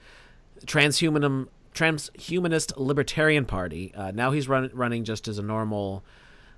transhumanist 0.67 2.77
libertarian 2.77 3.45
party. 3.45 3.91
Uh, 3.95 4.11
now 4.11 4.29
he's 4.29 4.47
run, 4.47 4.69
running 4.71 5.03
just 5.03 5.27
as 5.27 5.39
a 5.39 5.41
normal, 5.41 6.03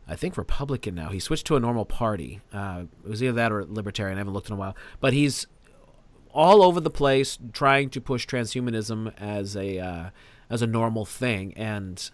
I 0.05 0.17
think 0.17 0.35
Republican 0.35 0.95
now. 0.95 1.11
He 1.11 1.21
switched 1.21 1.47
to 1.47 1.55
a 1.55 1.61
normal 1.61 1.85
party. 1.85 2.41
Uh, 2.51 2.87
it 3.05 3.09
was 3.09 3.23
either 3.23 3.31
that 3.31 3.53
or 3.53 3.63
libertarian. 3.63 4.17
I 4.17 4.19
haven't 4.19 4.33
looked 4.33 4.49
in 4.49 4.55
a 4.55 4.57
while, 4.57 4.75
but 4.99 5.13
he's 5.13 5.47
all 6.33 6.61
over 6.61 6.81
the 6.81 6.89
place 6.89 7.39
trying 7.53 7.89
to 7.91 8.01
push 8.01 8.27
transhumanism 8.27 9.13
as 9.17 9.55
a 9.55 9.79
uh, 9.79 10.09
as 10.49 10.61
a 10.61 10.67
normal 10.67 11.05
thing 11.05 11.53
and 11.53 12.11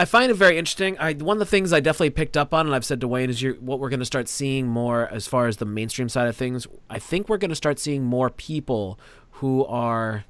I 0.00 0.06
find 0.06 0.30
it 0.30 0.34
very 0.34 0.56
interesting. 0.56 0.96
I 0.98 1.12
one 1.12 1.36
of 1.36 1.40
the 1.40 1.44
things 1.44 1.74
I 1.74 1.80
definitely 1.80 2.08
picked 2.08 2.34
up 2.34 2.54
on, 2.54 2.64
and 2.64 2.74
I've 2.74 2.86
said 2.86 3.02
to 3.02 3.08
Wayne, 3.08 3.28
is 3.28 3.44
what 3.60 3.80
we're 3.80 3.90
going 3.90 4.00
to 4.00 4.06
start 4.06 4.28
seeing 4.28 4.66
more 4.66 5.06
as 5.08 5.26
far 5.26 5.46
as 5.46 5.58
the 5.58 5.66
mainstream 5.66 6.08
side 6.08 6.26
of 6.26 6.34
things. 6.34 6.66
I 6.88 6.98
think 6.98 7.28
we're 7.28 7.36
going 7.36 7.50
to 7.50 7.54
start 7.54 7.78
seeing 7.78 8.02
more 8.02 8.30
people 8.30 8.98
who 9.32 9.62
are 9.66 10.24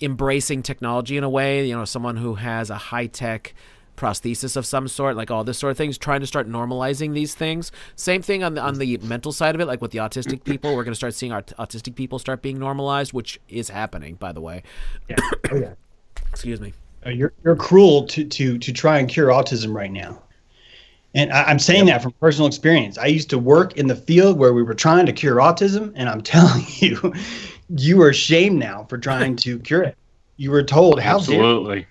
embracing 0.00 0.62
technology 0.62 1.18
in 1.18 1.24
a 1.24 1.28
way. 1.28 1.66
You 1.68 1.76
know, 1.76 1.84
someone 1.84 2.16
who 2.16 2.36
has 2.36 2.70
a 2.70 2.76
high 2.76 3.06
tech 3.06 3.52
prosthesis 3.98 4.56
of 4.56 4.64
some 4.64 4.88
sort, 4.88 5.14
like 5.14 5.30
all 5.30 5.44
this 5.44 5.58
sort 5.58 5.72
of 5.72 5.76
things, 5.76 5.98
trying 5.98 6.20
to 6.20 6.26
start 6.26 6.48
normalizing 6.48 7.12
these 7.12 7.34
things. 7.34 7.72
Same 7.96 8.22
thing 8.22 8.42
on 8.42 8.54
the 8.54 8.62
on 8.62 8.78
the 8.78 8.96
mental 9.02 9.30
side 9.30 9.54
of 9.54 9.60
it, 9.60 9.66
like 9.66 9.82
with 9.82 9.90
the 9.90 9.98
autistic 9.98 10.42
people, 10.42 10.74
we're 10.74 10.84
going 10.84 10.92
to 10.92 10.96
start 10.96 11.12
seeing 11.12 11.32
our 11.32 11.42
autistic 11.42 11.96
people 11.96 12.18
start 12.18 12.40
being 12.40 12.58
normalized, 12.58 13.12
which 13.12 13.40
is 13.50 13.68
happening, 13.68 14.14
by 14.14 14.32
the 14.32 14.40
way. 14.40 14.62
Yeah. 15.06 15.16
Oh 15.52 15.56
yeah. 15.56 15.74
Excuse 16.32 16.62
me. 16.62 16.72
Uh, 17.06 17.10
you're 17.10 17.32
you're 17.44 17.56
cruel 17.56 18.06
to 18.06 18.24
to 18.24 18.58
to 18.58 18.72
try 18.72 18.98
and 18.98 19.08
cure 19.08 19.28
autism 19.28 19.74
right 19.74 19.92
now. 19.92 20.22
And 21.14 21.32
I, 21.32 21.44
I'm 21.44 21.58
saying 21.58 21.86
that 21.86 22.02
from 22.02 22.12
personal 22.20 22.46
experience. 22.46 22.98
I 22.98 23.06
used 23.06 23.30
to 23.30 23.38
work 23.38 23.76
in 23.76 23.86
the 23.86 23.94
field 23.94 24.38
where 24.38 24.52
we 24.52 24.62
were 24.62 24.74
trying 24.74 25.06
to 25.06 25.12
cure 25.12 25.36
autism, 25.36 25.92
and 25.94 26.08
I'm 26.08 26.20
telling 26.22 26.64
you, 26.78 27.14
you 27.68 28.02
are 28.02 28.10
ashamed 28.10 28.58
now 28.58 28.84
for 28.88 28.98
trying 28.98 29.36
to 29.36 29.58
cure 29.60 29.82
it. 29.82 29.96
You 30.36 30.50
were 30.50 30.62
told 30.62 31.00
how 31.00 31.16
Absolutely. 31.16 31.86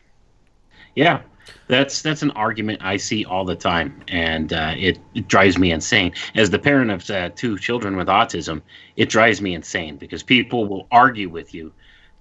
Yeah, 0.96 1.22
that's 1.68 2.02
that's 2.02 2.22
an 2.22 2.32
argument 2.32 2.82
I 2.84 2.98
see 2.98 3.26
all 3.26 3.46
the 3.46 3.56
time, 3.56 4.04
and 4.08 4.54
uh, 4.54 4.74
it, 4.78 5.00
it 5.14 5.28
drives 5.28 5.58
me 5.58 5.72
insane. 5.72 6.14
As 6.36 6.50
the 6.50 6.60
parent 6.60 6.92
of 6.92 7.10
uh, 7.10 7.30
two 7.30 7.58
children 7.58 7.96
with 7.96 8.08
autism, 8.08 8.62
it 8.98 9.10
drives 9.10 9.42
me 9.42 9.56
insane 9.56 9.98
because 9.98 10.24
people 10.24 10.68
will 10.68 10.88
argue 10.92 11.30
with 11.30 11.54
you. 11.54 11.74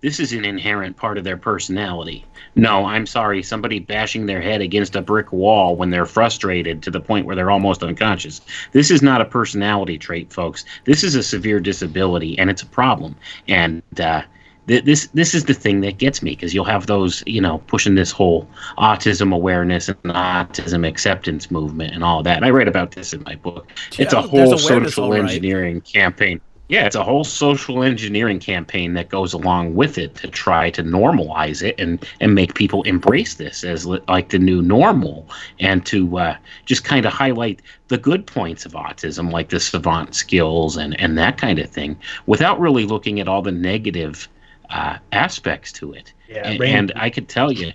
This 0.04 0.20
is 0.20 0.34
an 0.34 0.44
inherent 0.44 0.98
part 0.98 1.16
of 1.16 1.24
their 1.24 1.38
personality. 1.38 2.26
No, 2.56 2.84
I'm 2.84 3.06
sorry, 3.06 3.42
somebody 3.42 3.78
bashing 3.78 4.26
their 4.26 4.42
head 4.42 4.60
against 4.60 4.94
a 4.96 5.00
brick 5.00 5.32
wall 5.32 5.76
when 5.76 5.88
they're 5.88 6.04
frustrated 6.04 6.82
to 6.82 6.90
the 6.90 7.00
point 7.00 7.24
where 7.24 7.34
they're 7.34 7.50
almost 7.50 7.82
unconscious. 7.82 8.42
This 8.72 8.90
is 8.90 9.00
not 9.00 9.22
a 9.22 9.24
personality 9.24 9.96
trait, 9.96 10.30
folks. 10.30 10.66
This 10.84 11.04
is 11.04 11.14
a 11.14 11.22
severe 11.22 11.58
disability, 11.58 12.38
and 12.38 12.50
it's 12.50 12.60
a 12.60 12.66
problem. 12.66 13.16
And 13.48 13.82
uh, 13.98 14.20
th- 14.68 14.84
this 14.84 15.06
this 15.14 15.34
is 15.34 15.46
the 15.46 15.54
thing 15.54 15.80
that 15.80 15.96
gets 15.96 16.20
me 16.22 16.32
because 16.32 16.52
you'll 16.52 16.66
have 16.66 16.86
those 16.86 17.22
you 17.26 17.40
know 17.40 17.62
pushing 17.66 17.94
this 17.94 18.10
whole 18.10 18.46
autism 18.76 19.34
awareness 19.34 19.88
and 19.88 19.96
autism 20.02 20.86
acceptance 20.86 21.50
movement 21.50 21.94
and 21.94 22.04
all 22.04 22.22
that. 22.22 22.36
And 22.36 22.44
I 22.44 22.50
write 22.50 22.68
about 22.68 22.90
this 22.90 23.14
in 23.14 23.22
my 23.22 23.36
book. 23.36 23.72
it's 23.98 24.12
a 24.12 24.20
whole 24.20 24.58
social 24.58 25.12
right. 25.12 25.22
engineering 25.22 25.80
campaign. 25.80 26.42
Yeah, 26.68 26.86
it's 26.86 26.96
a 26.96 27.04
whole 27.04 27.24
social 27.24 27.82
engineering 27.82 28.40
campaign 28.40 28.94
that 28.94 29.10
goes 29.10 29.34
along 29.34 29.74
with 29.74 29.98
it 29.98 30.14
to 30.16 30.28
try 30.28 30.70
to 30.70 30.82
normalize 30.82 31.62
it 31.62 31.78
and 31.78 32.04
and 32.20 32.34
make 32.34 32.54
people 32.54 32.82
embrace 32.84 33.34
this 33.34 33.64
as 33.64 33.84
li- 33.84 34.00
like 34.08 34.30
the 34.30 34.38
new 34.38 34.62
normal 34.62 35.28
and 35.60 35.84
to 35.86 36.18
uh, 36.18 36.36
just 36.64 36.82
kind 36.82 37.04
of 37.04 37.12
highlight 37.12 37.60
the 37.88 37.98
good 37.98 38.26
points 38.26 38.64
of 38.64 38.72
autism, 38.72 39.30
like 39.30 39.50
the 39.50 39.60
savant 39.60 40.14
skills 40.14 40.78
and 40.78 40.98
and 40.98 41.18
that 41.18 41.36
kind 41.36 41.58
of 41.58 41.68
thing, 41.68 41.98
without 42.24 42.58
really 42.58 42.86
looking 42.86 43.20
at 43.20 43.28
all 43.28 43.42
the 43.42 43.52
negative 43.52 44.26
uh, 44.70 44.96
aspects 45.12 45.70
to 45.70 45.92
it. 45.92 46.14
Yeah, 46.28 46.48
and, 46.48 46.62
and 46.62 46.92
I 46.96 47.10
could 47.10 47.28
tell 47.28 47.52
you, 47.52 47.72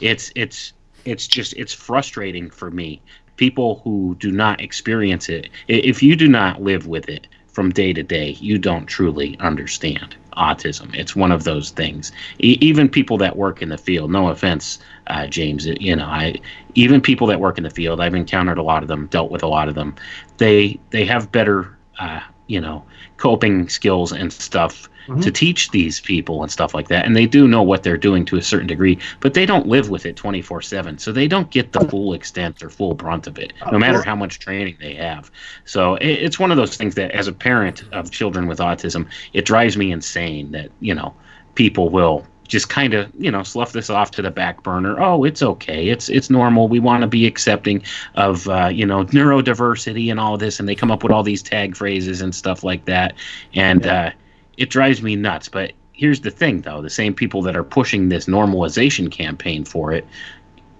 it's 0.00 0.32
it's 0.34 0.72
it's 1.04 1.28
just 1.28 1.54
it's 1.54 1.72
frustrating 1.72 2.50
for 2.50 2.72
me. 2.72 3.00
People 3.36 3.80
who 3.84 4.16
do 4.18 4.32
not 4.32 4.60
experience 4.60 5.28
it, 5.28 5.50
if 5.68 6.02
you 6.02 6.16
do 6.16 6.28
not 6.28 6.62
live 6.62 6.88
with 6.88 7.08
it 7.08 7.28
from 7.54 7.70
day 7.70 7.92
to 7.92 8.02
day, 8.02 8.30
you 8.40 8.58
don't 8.58 8.86
truly 8.86 9.38
understand 9.38 10.16
autism. 10.36 10.92
It's 10.94 11.14
one 11.14 11.30
of 11.30 11.44
those 11.44 11.70
things. 11.70 12.10
E- 12.40 12.58
even 12.60 12.88
people 12.88 13.16
that 13.18 13.36
work 13.36 13.62
in 13.62 13.68
the 13.68 13.78
field, 13.78 14.10
no 14.10 14.28
offense, 14.28 14.80
uh, 15.06 15.28
James, 15.28 15.64
you 15.66 15.94
know, 15.94 16.04
I 16.06 16.34
even 16.74 17.00
people 17.00 17.28
that 17.28 17.40
work 17.40 17.56
in 17.56 17.64
the 17.64 17.70
field, 17.70 18.00
I've 18.00 18.14
encountered 18.14 18.58
a 18.58 18.62
lot 18.62 18.82
of 18.82 18.88
them, 18.88 19.06
dealt 19.06 19.30
with 19.30 19.44
a 19.44 19.46
lot 19.48 19.68
of 19.68 19.76
them. 19.76 19.94
They 20.38 20.78
they 20.90 21.04
have 21.04 21.30
better, 21.30 21.78
uh, 22.00 22.20
you 22.48 22.60
know, 22.60 22.84
coping 23.16 23.68
skills 23.68 24.12
and 24.12 24.32
stuff 24.32 24.88
to 25.20 25.30
teach 25.30 25.70
these 25.70 26.00
people 26.00 26.42
and 26.42 26.50
stuff 26.50 26.74
like 26.74 26.88
that. 26.88 27.04
And 27.04 27.16
they 27.16 27.26
do 27.26 27.46
know 27.46 27.62
what 27.62 27.82
they're 27.82 27.96
doing 27.96 28.24
to 28.26 28.36
a 28.36 28.42
certain 28.42 28.66
degree, 28.66 28.98
but 29.20 29.34
they 29.34 29.46
don't 29.46 29.66
live 29.66 29.90
with 29.90 30.06
it 30.06 30.16
24 30.16 30.62
7. 30.62 30.98
So 30.98 31.12
they 31.12 31.28
don't 31.28 31.50
get 31.50 31.72
the 31.72 31.80
full 31.88 32.14
extent 32.14 32.62
or 32.62 32.70
full 32.70 32.94
brunt 32.94 33.26
of 33.26 33.38
it, 33.38 33.52
no 33.70 33.78
matter 33.78 34.02
how 34.02 34.16
much 34.16 34.38
training 34.38 34.76
they 34.80 34.94
have. 34.94 35.30
So 35.64 35.96
it, 35.96 36.08
it's 36.08 36.38
one 36.38 36.50
of 36.50 36.56
those 36.56 36.76
things 36.76 36.94
that, 36.94 37.10
as 37.12 37.28
a 37.28 37.32
parent 37.32 37.84
of 37.92 38.10
children 38.10 38.46
with 38.46 38.58
autism, 38.58 39.08
it 39.32 39.44
drives 39.44 39.76
me 39.76 39.92
insane 39.92 40.52
that, 40.52 40.70
you 40.80 40.94
know, 40.94 41.14
people 41.54 41.88
will 41.88 42.26
just 42.46 42.68
kind 42.68 42.94
of 42.94 43.10
you 43.18 43.30
know 43.30 43.42
slough 43.42 43.72
this 43.72 43.90
off 43.90 44.10
to 44.12 44.22
the 44.22 44.30
back 44.30 44.62
burner. 44.62 45.00
Oh 45.00 45.24
it's 45.24 45.42
okay. 45.42 45.88
It's 45.88 46.08
it's 46.08 46.30
normal. 46.30 46.68
We 46.68 46.78
want 46.80 47.00
to 47.02 47.06
be 47.06 47.26
accepting 47.26 47.82
of 48.14 48.48
uh, 48.48 48.68
you 48.72 48.86
know 48.86 49.04
neurodiversity 49.06 50.10
and 50.10 50.20
all 50.20 50.36
this 50.36 50.60
and 50.60 50.68
they 50.68 50.74
come 50.74 50.90
up 50.90 51.02
with 51.02 51.12
all 51.12 51.22
these 51.22 51.42
tag 51.42 51.76
phrases 51.76 52.20
and 52.20 52.34
stuff 52.34 52.62
like 52.62 52.84
that. 52.84 53.14
And 53.54 53.86
uh, 53.86 54.10
it 54.56 54.70
drives 54.70 55.02
me 55.02 55.16
nuts. 55.16 55.48
But 55.48 55.72
here's 55.92 56.20
the 56.20 56.30
thing 56.30 56.62
though. 56.62 56.82
The 56.82 56.90
same 56.90 57.14
people 57.14 57.42
that 57.42 57.56
are 57.56 57.64
pushing 57.64 58.08
this 58.08 58.26
normalization 58.26 59.10
campaign 59.10 59.64
for 59.64 59.92
it 59.92 60.06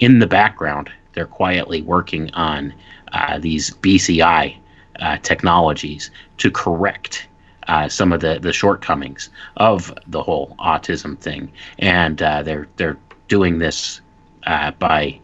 in 0.00 0.18
the 0.18 0.26
background 0.26 0.90
they're 1.14 1.26
quietly 1.26 1.80
working 1.82 2.30
on 2.34 2.74
uh, 3.12 3.38
these 3.38 3.70
bci 3.70 4.56
uh, 5.00 5.16
technologies 5.22 6.10
to 6.38 6.50
correct 6.50 7.26
uh, 7.68 7.88
some 7.88 8.12
of 8.12 8.20
the, 8.20 8.38
the 8.40 8.52
shortcomings 8.52 9.30
of 9.56 9.96
the 10.06 10.22
whole 10.22 10.54
autism 10.58 11.18
thing, 11.18 11.50
and 11.78 12.20
uh, 12.20 12.42
they're 12.42 12.68
they're 12.76 12.98
doing 13.28 13.58
this 13.58 14.02
uh, 14.46 14.70
by 14.72 15.18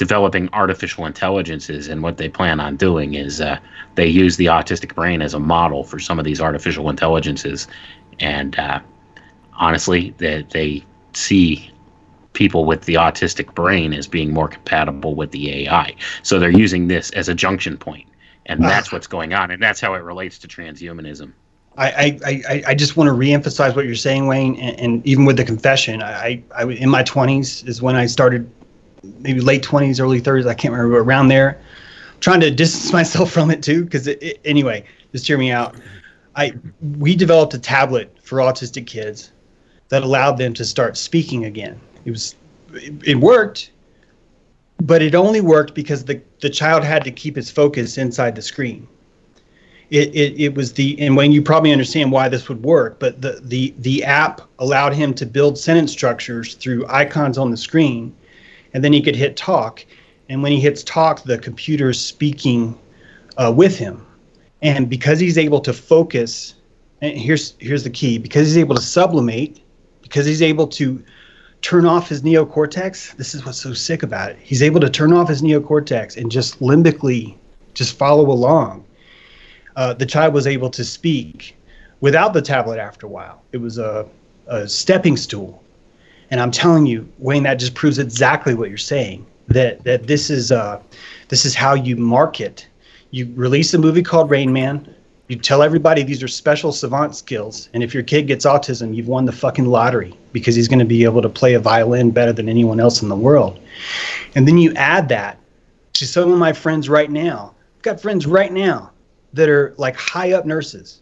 developing 0.00 0.48
artificial 0.54 1.04
intelligences. 1.04 1.86
And 1.86 2.02
what 2.02 2.16
they 2.16 2.30
plan 2.30 2.58
on 2.58 2.74
doing 2.76 3.12
is 3.12 3.38
uh, 3.38 3.58
they 3.96 4.06
use 4.06 4.38
the 4.38 4.46
autistic 4.46 4.94
brain 4.94 5.20
as 5.20 5.34
a 5.34 5.38
model 5.38 5.84
for 5.84 5.98
some 5.98 6.18
of 6.18 6.24
these 6.24 6.40
artificial 6.40 6.88
intelligences, 6.88 7.68
and 8.18 8.58
uh, 8.58 8.80
honestly, 9.58 10.14
they 10.16 10.46
they 10.50 10.82
see 11.12 11.70
people 12.32 12.64
with 12.64 12.82
the 12.86 12.94
autistic 12.94 13.54
brain 13.54 13.92
as 13.92 14.06
being 14.06 14.32
more 14.32 14.48
compatible 14.48 15.14
with 15.14 15.32
the 15.32 15.66
AI. 15.66 15.94
So 16.22 16.38
they're 16.38 16.48
using 16.66 16.88
this 16.88 17.10
as 17.10 17.28
a 17.28 17.34
junction 17.34 17.76
point, 17.76 18.08
and 18.46 18.64
that's 18.64 18.90
what's 18.90 19.06
going 19.06 19.34
on, 19.34 19.50
and 19.50 19.62
that's 19.62 19.82
how 19.82 19.92
it 19.92 20.02
relates 20.02 20.38
to 20.38 20.48
transhumanism. 20.48 21.34
I, 21.76 22.18
I, 22.24 22.42
I, 22.48 22.62
I 22.68 22.74
just 22.74 22.96
want 22.96 23.08
to 23.08 23.14
reemphasize 23.14 23.76
what 23.76 23.84
you're 23.84 23.94
saying, 23.94 24.26
Wayne, 24.26 24.56
and, 24.56 24.80
and 24.80 25.06
even 25.06 25.26
with 25.26 25.36
the 25.36 25.44
confession, 25.44 26.02
I, 26.02 26.12
I, 26.12 26.64
I 26.64 26.64
in 26.64 26.88
my 26.88 27.02
20s 27.02 27.68
is 27.68 27.82
when 27.82 27.96
I 27.96 28.06
started, 28.06 28.50
maybe 29.02 29.40
late 29.40 29.62
20s, 29.62 30.00
early 30.00 30.20
30s, 30.20 30.46
I 30.46 30.54
can't 30.54 30.72
remember, 30.72 30.98
around 30.98 31.28
there, 31.28 31.60
trying 32.20 32.40
to 32.40 32.50
distance 32.50 32.92
myself 33.00 33.30
from 33.30 33.50
it 33.50 33.62
too. 33.62 33.84
Because 33.84 34.08
anyway, 34.44 34.84
just 35.12 35.26
hear 35.26 35.38
me 35.38 35.50
out. 35.50 35.76
I 36.36 36.52
we 36.98 37.16
developed 37.16 37.54
a 37.54 37.58
tablet 37.58 38.16
for 38.22 38.38
autistic 38.38 38.86
kids 38.86 39.32
that 39.88 40.02
allowed 40.02 40.38
them 40.38 40.54
to 40.54 40.64
start 40.64 40.96
speaking 40.96 41.44
again. 41.44 41.80
It 42.04 42.12
was 42.12 42.36
it, 42.72 42.94
it 43.04 43.16
worked, 43.16 43.72
but 44.80 45.02
it 45.02 45.14
only 45.14 45.40
worked 45.40 45.74
because 45.74 46.04
the 46.04 46.20
the 46.40 46.50
child 46.50 46.84
had 46.84 47.02
to 47.04 47.10
keep 47.10 47.34
his 47.36 47.50
focus 47.50 47.98
inside 47.98 48.36
the 48.36 48.42
screen 48.42 48.86
it, 49.90 50.14
it, 50.14 50.40
it 50.40 50.54
was 50.54 50.72
the 50.72 50.98
and 51.00 51.16
when 51.16 51.32
you 51.32 51.42
probably 51.42 51.72
understand 51.72 52.12
why 52.12 52.28
this 52.28 52.48
would 52.48 52.62
work 52.62 52.98
but 52.98 53.20
the, 53.20 53.40
the 53.42 53.74
the 53.78 54.04
app 54.04 54.40
allowed 54.58 54.92
him 54.94 55.12
to 55.14 55.26
build 55.26 55.58
sentence 55.58 55.90
structures 55.90 56.54
through 56.54 56.86
icons 56.88 57.36
on 57.36 57.50
the 57.50 57.56
screen 57.56 58.14
and 58.72 58.84
then 58.84 58.92
he 58.92 59.00
could 59.00 59.16
hit 59.16 59.36
talk 59.36 59.84
and 60.28 60.42
when 60.42 60.52
he 60.52 60.60
hits 60.60 60.82
talk 60.84 61.22
the 61.22 61.38
computer's 61.38 62.00
speaking 62.00 62.78
uh, 63.36 63.52
with 63.54 63.76
him 63.76 64.06
and 64.62 64.88
because 64.88 65.18
he's 65.18 65.38
able 65.38 65.60
to 65.60 65.72
focus 65.72 66.54
and 67.00 67.16
here's 67.16 67.54
here's 67.58 67.84
the 67.84 67.90
key 67.90 68.18
because 68.18 68.46
he's 68.46 68.58
able 68.58 68.74
to 68.74 68.82
sublimate 68.82 69.60
because 70.02 70.26
he's 70.26 70.42
able 70.42 70.66
to 70.66 71.02
turn 71.62 71.84
off 71.84 72.08
his 72.08 72.22
neocortex 72.22 73.16
this 73.16 73.34
is 73.34 73.44
what's 73.44 73.60
so 73.60 73.72
sick 73.72 74.02
about 74.02 74.30
it 74.30 74.38
he's 74.42 74.62
able 74.62 74.80
to 74.80 74.90
turn 74.90 75.12
off 75.12 75.28
his 75.28 75.42
neocortex 75.42 76.16
and 76.16 76.30
just 76.30 76.60
limbically 76.60 77.36
just 77.74 77.96
follow 77.96 78.30
along 78.30 78.84
uh, 79.76 79.94
the 79.94 80.06
child 80.06 80.34
was 80.34 80.46
able 80.46 80.70
to 80.70 80.84
speak 80.84 81.56
without 82.00 82.32
the 82.32 82.42
tablet 82.42 82.78
after 82.78 83.06
a 83.06 83.08
while. 83.08 83.42
It 83.52 83.58
was 83.58 83.78
a, 83.78 84.06
a 84.46 84.68
stepping 84.68 85.16
stool. 85.16 85.62
And 86.30 86.40
I'm 86.40 86.50
telling 86.50 86.86
you, 86.86 87.08
Wayne, 87.18 87.42
that 87.42 87.54
just 87.54 87.74
proves 87.74 87.98
exactly 87.98 88.54
what 88.54 88.68
you're 88.68 88.78
saying. 88.78 89.26
That 89.48 89.82
that 89.84 90.06
this 90.06 90.30
is 90.30 90.52
uh, 90.52 90.80
this 91.28 91.44
is 91.44 91.54
how 91.54 91.74
you 91.74 91.96
market. 91.96 92.66
You 93.10 93.32
release 93.34 93.74
a 93.74 93.78
movie 93.78 94.02
called 94.02 94.30
Rain 94.30 94.52
Man. 94.52 94.94
You 95.26 95.36
tell 95.36 95.62
everybody 95.62 96.02
these 96.02 96.22
are 96.22 96.28
special 96.28 96.72
savant 96.72 97.14
skills, 97.14 97.68
and 97.72 97.82
if 97.82 97.94
your 97.94 98.02
kid 98.02 98.26
gets 98.26 98.46
autism, 98.46 98.94
you've 98.94 99.08
won 99.08 99.24
the 99.24 99.32
fucking 99.32 99.66
lottery 99.66 100.14
because 100.32 100.54
he's 100.56 100.68
going 100.68 100.80
to 100.80 100.84
be 100.84 101.04
able 101.04 101.22
to 101.22 101.28
play 101.28 101.54
a 101.54 101.60
violin 101.60 102.10
better 102.10 102.32
than 102.32 102.48
anyone 102.48 102.80
else 102.80 103.02
in 103.02 103.08
the 103.08 103.16
world. 103.16 103.58
And 104.34 104.46
then 104.46 104.58
you 104.58 104.72
add 104.74 105.08
that 105.08 105.38
to 105.94 106.06
some 106.06 106.32
of 106.32 106.38
my 106.38 106.52
friends 106.52 106.88
right 106.88 107.10
now. 107.10 107.54
I've 107.76 107.82
got 107.82 108.00
friends 108.00 108.26
right 108.26 108.52
now 108.52 108.90
that 109.32 109.48
are 109.48 109.74
like 109.78 109.96
high 109.96 110.32
up 110.32 110.46
nurses 110.46 111.00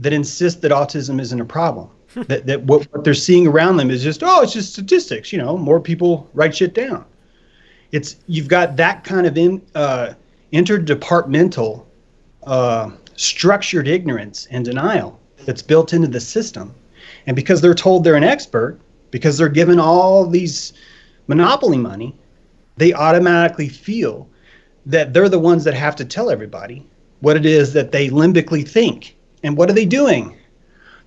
that 0.00 0.12
insist 0.12 0.62
that 0.62 0.72
autism 0.72 1.20
isn't 1.20 1.40
a 1.40 1.44
problem. 1.44 1.88
That 2.14 2.46
that 2.46 2.62
what, 2.62 2.84
what 2.92 3.04
they're 3.04 3.14
seeing 3.14 3.46
around 3.46 3.76
them 3.76 3.90
is 3.90 4.02
just 4.02 4.22
oh, 4.22 4.42
it's 4.42 4.52
just 4.52 4.72
statistics. 4.72 5.32
You 5.32 5.38
know, 5.38 5.56
more 5.56 5.80
people 5.80 6.28
write 6.34 6.56
shit 6.56 6.74
down. 6.74 7.04
It's 7.92 8.16
you've 8.26 8.48
got 8.48 8.76
that 8.76 9.04
kind 9.04 9.26
of 9.26 9.36
in, 9.36 9.62
uh, 9.74 10.14
interdepartmental 10.52 11.84
uh, 12.44 12.90
structured 13.16 13.88
ignorance 13.88 14.46
and 14.50 14.64
denial 14.64 15.18
that's 15.44 15.62
built 15.62 15.92
into 15.92 16.08
the 16.08 16.20
system, 16.20 16.74
and 17.26 17.36
because 17.36 17.60
they're 17.60 17.74
told 17.74 18.04
they're 18.04 18.16
an 18.16 18.24
expert, 18.24 18.78
because 19.10 19.38
they're 19.38 19.48
given 19.48 19.78
all 19.78 20.26
these 20.26 20.72
monopoly 21.26 21.78
money, 21.78 22.14
they 22.76 22.92
automatically 22.92 23.68
feel 23.68 24.28
that 24.86 25.12
they're 25.12 25.28
the 25.28 25.38
ones 25.38 25.64
that 25.64 25.74
have 25.74 25.94
to 25.96 26.04
tell 26.04 26.30
everybody 26.30 26.86
what 27.20 27.36
it 27.36 27.46
is 27.46 27.72
that 27.74 27.92
they 27.92 28.08
limbically 28.08 28.66
think. 28.66 29.16
And 29.42 29.56
what 29.56 29.70
are 29.70 29.74
they 29.74 29.84
doing? 29.84 30.36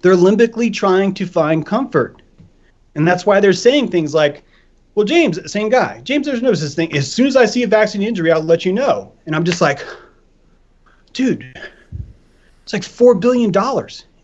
They're 0.04 0.16
limbically 0.16 0.72
trying 0.72 1.14
to 1.16 1.26
find 1.26 1.66
comfort. 1.66 2.22
And 2.96 3.08
that's 3.08 3.26
why 3.26 3.40
they're 3.40 3.54
saying 3.54 3.90
things 3.90 4.14
like, 4.14 4.44
well, 4.96 5.06
James, 5.06 5.40
same 5.52 5.70
guy. 5.70 6.02
James, 6.04 6.28
there's 6.28 6.42
no 6.44 6.54
such 6.54 6.74
thing. 6.74 6.96
As 6.96 7.12
soon 7.12 7.26
as 7.26 7.36
I 7.36 7.46
see 7.46 7.64
a 7.64 7.68
vaccine 7.68 8.04
injury, 8.04 8.32
I'll 8.32 8.42
let 8.44 8.66
you 8.66 8.74
know. 8.74 9.12
And 9.26 9.36
I'm 9.36 9.44
just 9.46 9.62
like, 9.62 9.80
dude, 11.14 11.44
it's 12.64 12.74
like 12.74 12.84
$4 12.84 13.20
billion 13.20 13.52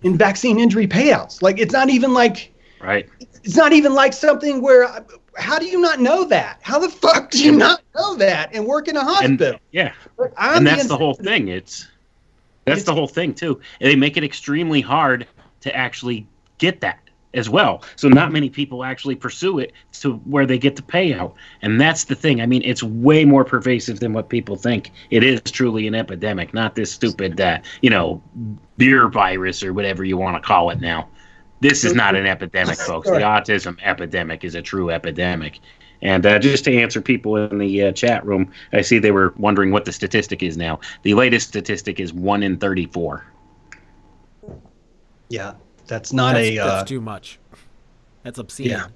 in 0.04 0.18
vaccine 0.18 0.60
injury 0.60 0.86
payouts. 0.88 1.42
Like, 1.42 1.60
it's 1.60 1.74
not 1.74 1.90
even 1.90 2.14
like, 2.14 2.54
Right. 2.82 3.10
it's 3.44 3.56
not 3.56 3.74
even 3.74 3.94
like 3.94 4.14
something 4.14 4.62
where, 4.62 5.04
how 5.38 5.60
do 5.60 5.66
you 5.66 5.80
not 5.82 6.00
know 6.02 6.26
that? 6.26 6.60
How 6.62 6.78
the 6.78 6.90
fuck 6.90 7.32
do 7.32 7.44
you 7.44 7.54
not 7.54 7.82
know 7.96 8.16
that 8.16 8.54
and 8.54 8.66
work 8.66 8.88
in 8.90 8.96
a 8.96 9.00
And 9.00 9.08
hospital? 9.10 9.60
yeah, 9.72 9.94
I'm 10.38 10.58
and 10.58 10.68
that's 10.68 10.84
the 10.84 10.90
being- 10.90 11.00
whole 11.00 11.14
thing. 11.16 11.48
It's 11.48 11.88
that's 12.66 12.82
It's- 12.82 12.86
the 12.86 12.94
whole 12.94 13.08
thing 13.08 13.34
too. 13.34 13.60
And 13.82 13.90
they 13.90 13.96
make 13.96 14.18
it 14.18 14.24
extremely 14.24 14.82
hard 14.82 15.26
to 15.62 15.76
actually 15.76 16.28
get 16.58 16.82
that 16.82 17.00
as 17.34 17.50
well. 17.50 17.84
So 17.96 18.10
not 18.10 18.32
many 18.32 18.50
people 18.50 18.84
actually 18.84 19.16
pursue 19.16 19.60
it 19.60 19.74
to 19.94 20.14
where 20.26 20.46
they 20.46 20.58
get 20.58 20.76
the 20.76 20.82
payout. 20.82 21.34
And 21.62 21.80
that's 21.80 22.06
the 22.06 22.16
thing. 22.16 22.42
I 22.42 22.46
mean, 22.46 22.64
it's 22.66 22.82
way 22.82 23.24
more 23.24 23.46
pervasive 23.46 24.00
than 24.00 24.14
what 24.14 24.30
people 24.30 24.56
think. 24.56 24.92
It 25.12 25.24
is 25.24 25.42
truly 25.42 25.86
an 25.88 25.96
epidemic, 25.96 26.54
not 26.54 26.76
this 26.76 26.92
stupid, 26.92 27.40
uh, 27.40 27.60
you 27.82 27.90
know, 27.90 28.22
beer 28.78 29.08
virus 29.08 29.64
or 29.64 29.74
whatever 29.74 30.04
you 30.04 30.18
want 30.18 30.42
to 30.42 30.48
call 30.48 30.70
it 30.72 30.82
now. 30.82 31.08
This 31.62 31.84
is 31.84 31.94
not 31.94 32.16
an 32.16 32.26
epidemic, 32.26 32.80
folks. 32.80 33.10
The 33.10 33.18
autism 33.18 33.78
epidemic 33.84 34.46
is 34.46 34.56
a 34.56 34.62
true 34.62 34.90
epidemic. 34.90 35.60
And 36.02 36.26
uh, 36.26 36.40
just 36.40 36.64
to 36.64 36.76
answer 36.76 37.02
people 37.02 37.36
in 37.36 37.58
the 37.58 37.84
uh, 37.84 37.92
chat 37.92 38.26
room, 38.26 38.52
I 38.72 38.82
see 38.82 39.00
they 39.00 39.12
were 39.12 39.34
wondering 39.38 39.72
what 39.72 39.84
the 39.84 39.92
statistic 39.92 40.42
is 40.42 40.56
now. 40.56 40.80
The 41.04 41.14
latest 41.14 41.50
statistic 41.50 42.00
is 42.00 42.14
one 42.14 42.44
in 42.44 42.58
34. 42.58 43.26
Yeah, 45.30 45.54
that's 45.88 46.12
not 46.12 46.34
That's, 46.34 46.50
a. 46.50 46.60
Uh, 46.60 46.68
that's 46.68 46.90
too 46.90 47.02
much. 47.02 47.40
That's 48.24 48.40
obscene. 48.40 48.68
Yeah. 48.68 48.88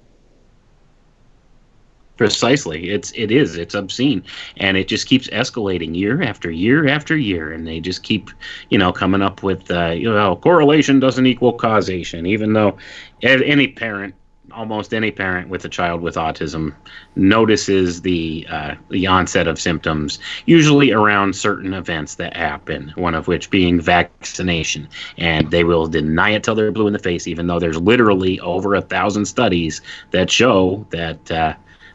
Precisely, 2.16 2.90
it's 2.90 3.12
it 3.16 3.32
is 3.32 3.56
it's 3.56 3.74
obscene, 3.74 4.22
and 4.58 4.76
it 4.76 4.86
just 4.86 5.08
keeps 5.08 5.26
escalating 5.28 5.96
year 5.96 6.22
after 6.22 6.48
year 6.48 6.86
after 6.86 7.16
year, 7.16 7.52
and 7.52 7.66
they 7.66 7.80
just 7.80 8.04
keep 8.04 8.30
you 8.70 8.78
know 8.78 8.92
coming 8.92 9.20
up 9.20 9.42
with 9.42 9.68
uh, 9.72 9.90
you 9.90 10.12
know 10.12 10.36
correlation 10.36 11.00
doesn't 11.00 11.26
equal 11.26 11.52
causation, 11.54 12.24
even 12.24 12.52
though 12.52 12.76
any 13.22 13.66
parent, 13.66 14.14
almost 14.54 14.94
any 14.94 15.10
parent 15.10 15.48
with 15.48 15.64
a 15.64 15.68
child 15.68 16.00
with 16.00 16.14
autism, 16.14 16.74
notices 17.16 18.02
the 18.02 18.46
uh, 18.48 18.74
the 18.90 19.06
onset 19.06 19.46
of 19.46 19.60
symptoms 19.60 20.18
usually 20.46 20.92
around 20.92 21.34
certain 21.34 21.74
events 21.74 22.14
that 22.16 22.36
happen. 22.36 22.92
One 22.96 23.14
of 23.14 23.28
which 23.28 23.50
being 23.50 23.80
vaccination, 23.80 24.88
and 25.18 25.50
they 25.50 25.64
will 25.64 25.86
deny 25.86 26.30
it 26.30 26.44
till 26.44 26.54
they're 26.54 26.72
blue 26.72 26.86
in 26.86 26.92
the 26.92 26.98
face, 26.98 27.26
even 27.26 27.46
though 27.46 27.58
there's 27.58 27.80
literally 27.80 28.40
over 28.40 28.74
a 28.74 28.82
thousand 28.82 29.26
studies 29.26 29.80
that 30.10 30.30
show 30.30 30.86
that. 30.90 31.30
Uh, 31.30 31.54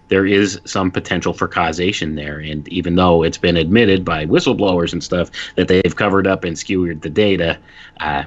there 0.10 0.26
is 0.26 0.60
some 0.66 0.92
potential 0.92 1.34
for 1.34 1.48
causation 1.48 2.16
there. 2.16 2.40
And 2.40 2.68
even 2.68 2.96
though 2.96 3.24
it's 3.24 3.38
been 3.38 3.56
admitted 3.56 4.04
by 4.04 4.26
whistleblowers 4.26 4.92
and 4.92 5.04
stuff 5.04 5.30
that 5.56 5.68
they've 5.68 5.96
covered 5.96 6.28
up 6.28 6.44
and 6.44 6.58
skewered 6.58 7.02
the 7.02 7.10
data, 7.10 7.58
uh, 8.00 8.24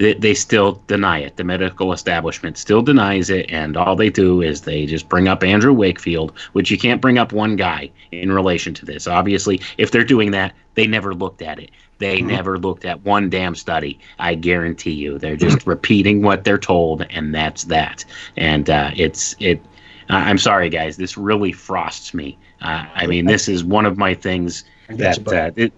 they, 0.00 0.14
they 0.14 0.34
still 0.34 0.82
deny 0.86 1.18
it. 1.18 1.36
The 1.36 1.44
medical 1.44 1.92
establishment 1.92 2.56
still 2.56 2.80
denies 2.80 3.28
it, 3.28 3.50
and 3.50 3.76
all 3.76 3.94
they 3.94 4.08
do 4.08 4.40
is 4.40 4.62
they 4.62 4.86
just 4.86 5.10
bring 5.10 5.28
up 5.28 5.44
Andrew 5.44 5.74
Wakefield, 5.74 6.32
which 6.54 6.70
you 6.70 6.78
can't 6.78 7.02
bring 7.02 7.18
up 7.18 7.32
one 7.32 7.54
guy 7.54 7.90
in 8.10 8.32
relation 8.32 8.72
to 8.74 8.86
this. 8.86 9.06
Obviously, 9.06 9.60
if 9.76 9.90
they're 9.90 10.02
doing 10.02 10.30
that, 10.30 10.54
they 10.74 10.86
never 10.86 11.14
looked 11.14 11.42
at 11.42 11.58
it. 11.58 11.70
They 11.98 12.22
never 12.22 12.58
looked 12.58 12.86
at 12.86 13.04
one 13.04 13.28
damn 13.28 13.54
study. 13.54 14.00
I 14.18 14.34
guarantee 14.36 14.92
you, 14.92 15.18
they're 15.18 15.36
just 15.36 15.66
repeating 15.66 16.22
what 16.22 16.44
they're 16.44 16.56
told, 16.56 17.04
and 17.10 17.34
that's 17.34 17.64
that. 17.64 18.06
And 18.38 18.70
uh, 18.70 18.92
it's 18.96 19.36
it. 19.38 19.60
Uh, 20.08 20.14
I'm 20.14 20.38
sorry, 20.38 20.70
guys. 20.70 20.96
This 20.96 21.18
really 21.18 21.52
frosts 21.52 22.14
me. 22.14 22.38
Uh, 22.62 22.86
I 22.94 23.06
mean, 23.06 23.26
this 23.26 23.48
is 23.48 23.62
one 23.62 23.84
of 23.84 23.98
my 23.98 24.14
things 24.14 24.64
that, 24.88 25.28
uh, 25.28 25.50
it, 25.56 25.74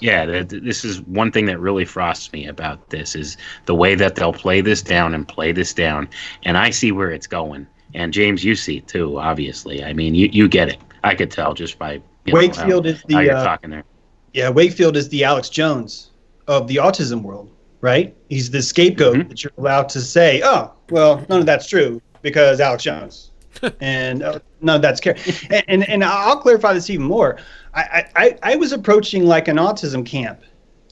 yeah, 0.00 0.26
that, 0.26 0.48
this 0.48 0.84
is 0.84 1.00
one 1.02 1.32
thing 1.32 1.46
that 1.46 1.58
really 1.58 1.84
frosts 1.84 2.32
me 2.32 2.46
about 2.46 2.90
this 2.90 3.14
is 3.14 3.36
the 3.66 3.74
way 3.74 3.94
that 3.94 4.14
they'll 4.14 4.32
play 4.32 4.60
this 4.60 4.82
down 4.82 5.14
and 5.14 5.26
play 5.26 5.52
this 5.52 5.72
down, 5.72 6.08
and 6.44 6.56
I 6.56 6.70
see 6.70 6.92
where 6.92 7.10
it's 7.10 7.26
going. 7.26 7.66
And 7.94 8.12
James, 8.12 8.42
you 8.42 8.54
see 8.56 8.80
too, 8.80 9.18
obviously. 9.18 9.84
I 9.84 9.92
mean, 9.92 10.14
you, 10.14 10.28
you 10.32 10.48
get 10.48 10.68
it. 10.68 10.78
I 11.04 11.14
could 11.14 11.30
tell 11.30 11.52
just 11.54 11.78
by 11.78 12.00
you 12.24 12.32
know, 12.32 12.38
Wakefield 12.38 12.86
how, 12.86 12.92
is 12.92 13.02
the, 13.06 13.22
you're 13.24 13.36
uh, 13.36 13.44
talking 13.44 13.70
there. 13.70 13.84
Yeah, 14.32 14.48
Wakefield 14.48 14.96
is 14.96 15.08
the 15.08 15.24
Alex 15.24 15.48
Jones 15.48 16.10
of 16.48 16.66
the 16.68 16.76
autism 16.76 17.22
world, 17.22 17.50
right? 17.80 18.14
He's 18.28 18.50
the 18.50 18.62
scapegoat 18.62 19.16
Mhm. 19.16 19.28
that 19.28 19.44
you're 19.44 19.52
allowed 19.58 19.88
to 19.90 20.00
say, 20.00 20.40
"Oh, 20.44 20.72
well, 20.90 21.24
none 21.28 21.40
of 21.40 21.46
that's 21.46 21.68
true 21.68 22.00
because 22.22 22.60
Alex 22.60 22.84
Jones," 22.84 23.30
and 23.80 24.22
uh, 24.22 24.38
none 24.60 24.76
of 24.76 24.82
that's 24.82 25.00
care. 25.00 25.16
And, 25.50 25.64
and 25.68 25.88
and 25.88 26.04
I'll 26.04 26.38
clarify 26.38 26.72
this 26.72 26.88
even 26.88 27.04
more. 27.06 27.38
I, 27.74 28.06
I 28.16 28.38
I 28.42 28.56
was 28.56 28.72
approaching 28.72 29.24
like 29.24 29.48
an 29.48 29.56
autism 29.56 30.04
camp, 30.04 30.40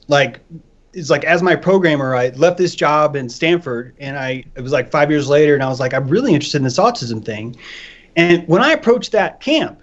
like 0.07 0.39
it's 0.93 1.09
like 1.09 1.23
as 1.23 1.41
my 1.41 1.55
programmer, 1.55 2.15
I 2.15 2.29
left 2.29 2.57
this 2.57 2.75
job 2.75 3.15
in 3.15 3.29
Stanford, 3.29 3.95
and 3.99 4.17
I 4.17 4.43
it 4.55 4.61
was 4.61 4.71
like 4.71 4.91
five 4.91 5.09
years 5.11 5.29
later, 5.29 5.53
and 5.53 5.63
I 5.63 5.69
was 5.69 5.79
like, 5.79 5.93
I'm 5.93 6.07
really 6.07 6.33
interested 6.33 6.57
in 6.57 6.63
this 6.63 6.79
autism 6.79 7.23
thing. 7.23 7.55
And 8.15 8.47
when 8.47 8.61
I 8.61 8.71
approached 8.71 9.11
that 9.13 9.39
camp, 9.39 9.81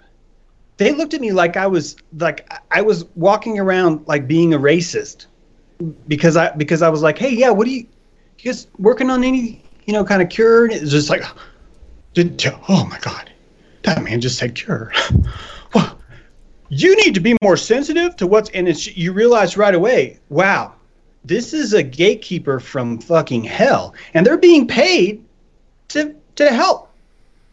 they 0.77 0.91
looked 0.91 1.13
at 1.13 1.21
me 1.21 1.31
like 1.31 1.57
I 1.57 1.67
was 1.67 1.95
like 2.17 2.51
I 2.71 2.81
was 2.81 3.05
walking 3.15 3.59
around 3.59 4.07
like 4.07 4.27
being 4.27 4.53
a 4.53 4.59
racist 4.59 5.25
because 6.07 6.37
I 6.37 6.51
because 6.55 6.81
I 6.81 6.89
was 6.89 7.01
like, 7.01 7.17
hey, 7.17 7.33
yeah, 7.33 7.49
what 7.49 7.67
are 7.67 7.71
you, 7.71 7.87
you 8.39 8.51
guys 8.51 8.67
working 8.77 9.09
on 9.09 9.23
any 9.23 9.63
you 9.85 9.93
know 9.93 10.03
kind 10.03 10.21
of 10.21 10.29
cure? 10.29 10.65
And 10.65 10.73
it 10.73 10.81
was 10.81 10.91
just 10.91 11.09
like, 11.09 11.23
did 12.13 12.43
oh 12.67 12.85
my 12.85 12.99
god, 12.99 13.31
that 13.83 14.03
man 14.03 14.21
just 14.21 14.37
said 14.37 14.55
cure. 14.55 14.93
well, 15.73 15.99
you 16.69 16.95
need 16.97 17.15
to 17.15 17.19
be 17.19 17.35
more 17.41 17.57
sensitive 17.57 18.15
to 18.17 18.27
what's 18.27 18.49
and 18.51 18.67
it's 18.67 18.95
you 18.95 19.11
realize 19.11 19.57
right 19.57 19.73
away, 19.73 20.19
wow, 20.29 20.73
this 21.25 21.53
is 21.53 21.73
a 21.73 21.83
gatekeeper 21.83 22.59
from 22.59 22.99
fucking 22.99 23.43
hell, 23.43 23.93
and 24.13 24.25
they're 24.25 24.37
being 24.37 24.67
paid 24.67 25.23
to 25.89 26.15
to 26.35 26.49
help. 26.49 26.91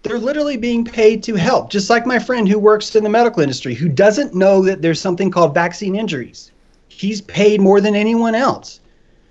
They're 0.03 0.19
literally 0.19 0.57
being 0.57 0.85
paid 0.85 1.23
to 1.25 1.35
help. 1.35 1.71
Just 1.71 1.91
like 1.91 2.07
my 2.07 2.19
friend 2.19 2.47
who 2.47 2.59
works 2.59 2.95
in 2.95 3.03
the 3.03 3.11
medical 3.11 3.43
industry 3.43 3.75
who 3.75 3.89
doesn't 3.89 4.35
know 4.35 4.63
that 4.63 4.83
there's 4.83 5.01
something 5.01 5.31
called 5.31 5.55
vaccine 5.55 5.97
injuries. 5.97 6.53
He's 6.89 7.23
paid 7.23 7.61
more 7.61 7.81
than 7.81 7.97
anyone 7.97 8.35
else 8.35 8.81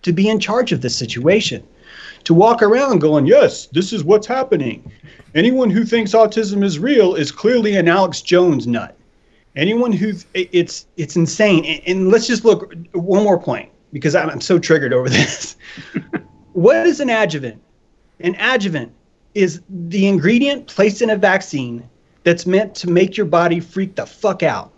to 0.01 0.11
be 0.11 0.27
in 0.27 0.39
charge 0.39 0.71
of 0.71 0.81
this 0.81 0.95
situation. 0.95 1.63
To 2.25 2.33
walk 2.33 2.63
around 2.63 2.99
going 2.99 3.27
yes 3.27 3.67
this 3.67 3.93
is 3.93 4.03
what's 4.03 4.27
happening. 4.27 4.91
Anyone 5.35 5.69
who 5.69 5.85
thinks 5.85 6.13
autism 6.13 6.63
is 6.63 6.79
real 6.79 7.13
is 7.13 7.31
clearly 7.31 7.75
an 7.75 7.87
alex 7.87 8.21
jones 8.21 8.65
nut 8.65 8.97
anyone 9.55 9.91
who's 9.91 10.25
it's 10.33 10.87
it's 10.97 11.15
insane 11.15 11.65
and, 11.65 11.81
and 11.87 12.09
let's 12.09 12.27
just 12.27 12.45
look 12.45 12.73
one 12.93 13.23
more 13.23 13.39
point 13.39 13.69
because 13.93 14.15
i'm, 14.15 14.29
I'm 14.29 14.41
so 14.41 14.59
triggered 14.59 14.93
over 14.93 15.09
this 15.19 15.55
what 16.53 16.87
is 16.87 16.99
an 16.99 17.09
adjuvant 17.09 17.61
an 18.19 18.35
adjuvant 18.35 18.91
is 19.33 19.61
the 19.69 20.07
ingredient 20.07 20.67
placed 20.67 21.01
in 21.01 21.09
a 21.09 21.17
vaccine 21.17 21.87
that's 22.23 22.45
meant 22.45 22.73
to 22.75 22.89
make 22.89 23.17
your 23.17 23.25
body 23.25 23.59
freak 23.59 23.95
the 23.95 24.05
fuck 24.05 24.41
out. 24.41 24.71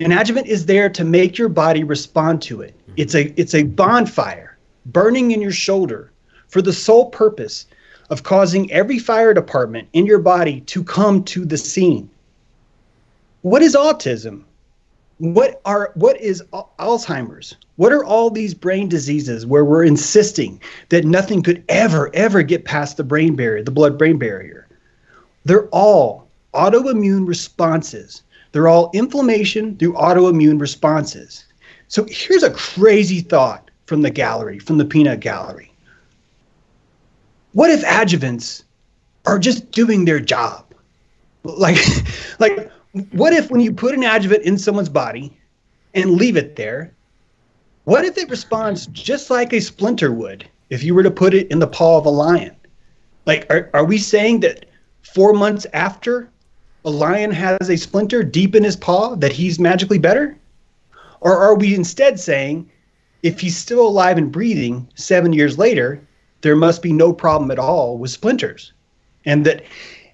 An 0.00 0.10
adjuvant 0.10 0.48
is 0.48 0.66
there 0.66 0.88
to 0.88 1.04
make 1.04 1.38
your 1.38 1.48
body 1.48 1.84
respond 1.84 2.42
to 2.42 2.62
it. 2.62 2.74
Mm-hmm. 2.76 2.94
It's 2.96 3.14
a 3.14 3.40
it's 3.40 3.54
a 3.54 3.62
bonfire 3.62 4.58
burning 4.86 5.30
in 5.30 5.40
your 5.40 5.52
shoulder 5.52 6.10
for 6.48 6.60
the 6.60 6.72
sole 6.72 7.10
purpose 7.10 7.66
of 8.10 8.22
causing 8.22 8.70
every 8.72 8.98
fire 8.98 9.32
department 9.32 9.88
in 9.92 10.04
your 10.04 10.18
body 10.18 10.60
to 10.62 10.82
come 10.82 11.22
to 11.24 11.44
the 11.44 11.56
scene. 11.56 12.10
What 13.44 13.60
is 13.60 13.76
autism? 13.76 14.44
What 15.18 15.60
are 15.66 15.92
what 15.96 16.18
is 16.18 16.42
Alzheimer's? 16.78 17.54
What 17.76 17.92
are 17.92 18.02
all 18.02 18.30
these 18.30 18.54
brain 18.54 18.88
diseases 18.88 19.44
where 19.44 19.66
we're 19.66 19.84
insisting 19.84 20.62
that 20.88 21.04
nothing 21.04 21.42
could 21.42 21.62
ever 21.68 22.10
ever 22.14 22.42
get 22.42 22.64
past 22.64 22.96
the 22.96 23.04
brain 23.04 23.36
barrier, 23.36 23.62
the 23.62 23.70
blood 23.70 23.98
brain 23.98 24.16
barrier? 24.16 24.66
They're 25.44 25.68
all 25.68 26.26
autoimmune 26.54 27.28
responses. 27.28 28.22
They're 28.52 28.66
all 28.66 28.90
inflammation 28.94 29.76
through 29.76 29.92
autoimmune 29.92 30.58
responses. 30.58 31.44
So 31.88 32.06
here's 32.08 32.44
a 32.44 32.50
crazy 32.50 33.20
thought. 33.20 33.70
from 33.84 34.00
the 34.00 34.10
gallery, 34.10 34.58
from 34.58 34.78
the 34.78 34.86
peanut 34.86 35.20
gallery. 35.20 35.70
What 37.52 37.68
if 37.68 37.84
adjuvants 37.84 38.62
are 39.26 39.38
just 39.38 39.70
doing 39.70 40.06
their 40.06 40.20
job? 40.20 40.64
Like, 41.42 41.76
like, 42.38 42.70
what 43.12 43.32
if 43.32 43.50
when 43.50 43.60
you 43.60 43.72
put 43.72 43.94
an 43.94 44.04
adjuvant 44.04 44.44
in 44.44 44.56
someone's 44.56 44.88
body 44.88 45.36
and 45.94 46.12
leave 46.12 46.36
it 46.36 46.56
there, 46.56 46.94
what 47.84 48.04
if 48.04 48.16
it 48.16 48.30
responds 48.30 48.86
just 48.86 49.30
like 49.30 49.52
a 49.52 49.60
splinter 49.60 50.12
would 50.12 50.48
if 50.70 50.82
you 50.82 50.94
were 50.94 51.02
to 51.02 51.10
put 51.10 51.34
it 51.34 51.50
in 51.50 51.58
the 51.58 51.66
paw 51.66 51.98
of 51.98 52.06
a 52.06 52.10
lion? 52.10 52.54
Like, 53.26 53.46
are, 53.50 53.68
are 53.74 53.84
we 53.84 53.98
saying 53.98 54.40
that 54.40 54.66
four 55.02 55.32
months 55.32 55.66
after 55.72 56.30
a 56.84 56.90
lion 56.90 57.30
has 57.32 57.68
a 57.68 57.76
splinter 57.76 58.22
deep 58.22 58.54
in 58.54 58.62
his 58.62 58.76
paw 58.76 59.16
that 59.16 59.32
he's 59.32 59.58
magically 59.58 59.98
better? 59.98 60.36
Or 61.20 61.36
are 61.36 61.54
we 61.54 61.74
instead 61.74 62.20
saying 62.20 62.70
if 63.22 63.40
he's 63.40 63.56
still 63.56 63.86
alive 63.86 64.18
and 64.18 64.30
breathing 64.30 64.88
seven 64.94 65.32
years 65.32 65.58
later, 65.58 66.00
there 66.42 66.56
must 66.56 66.82
be 66.82 66.92
no 66.92 67.12
problem 67.12 67.50
at 67.50 67.58
all 67.58 67.98
with 67.98 68.10
splinters? 68.10 68.72
And 69.24 69.44
that 69.46 69.64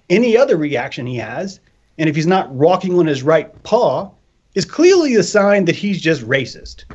any 0.09 0.35
other 0.35 0.57
reaction 0.57 1.05
he 1.05 1.17
has, 1.17 1.59
and 2.01 2.09
if 2.09 2.15
he's 2.15 2.25
not 2.25 2.49
walking 2.49 2.97
on 2.97 3.05
his 3.05 3.21
right 3.21 3.61
paw, 3.61 4.09
is 4.55 4.65
clearly 4.65 5.15
a 5.15 5.23
sign 5.23 5.65
that 5.65 5.75
he's 5.75 6.01
just 6.01 6.23
racist, 6.23 6.85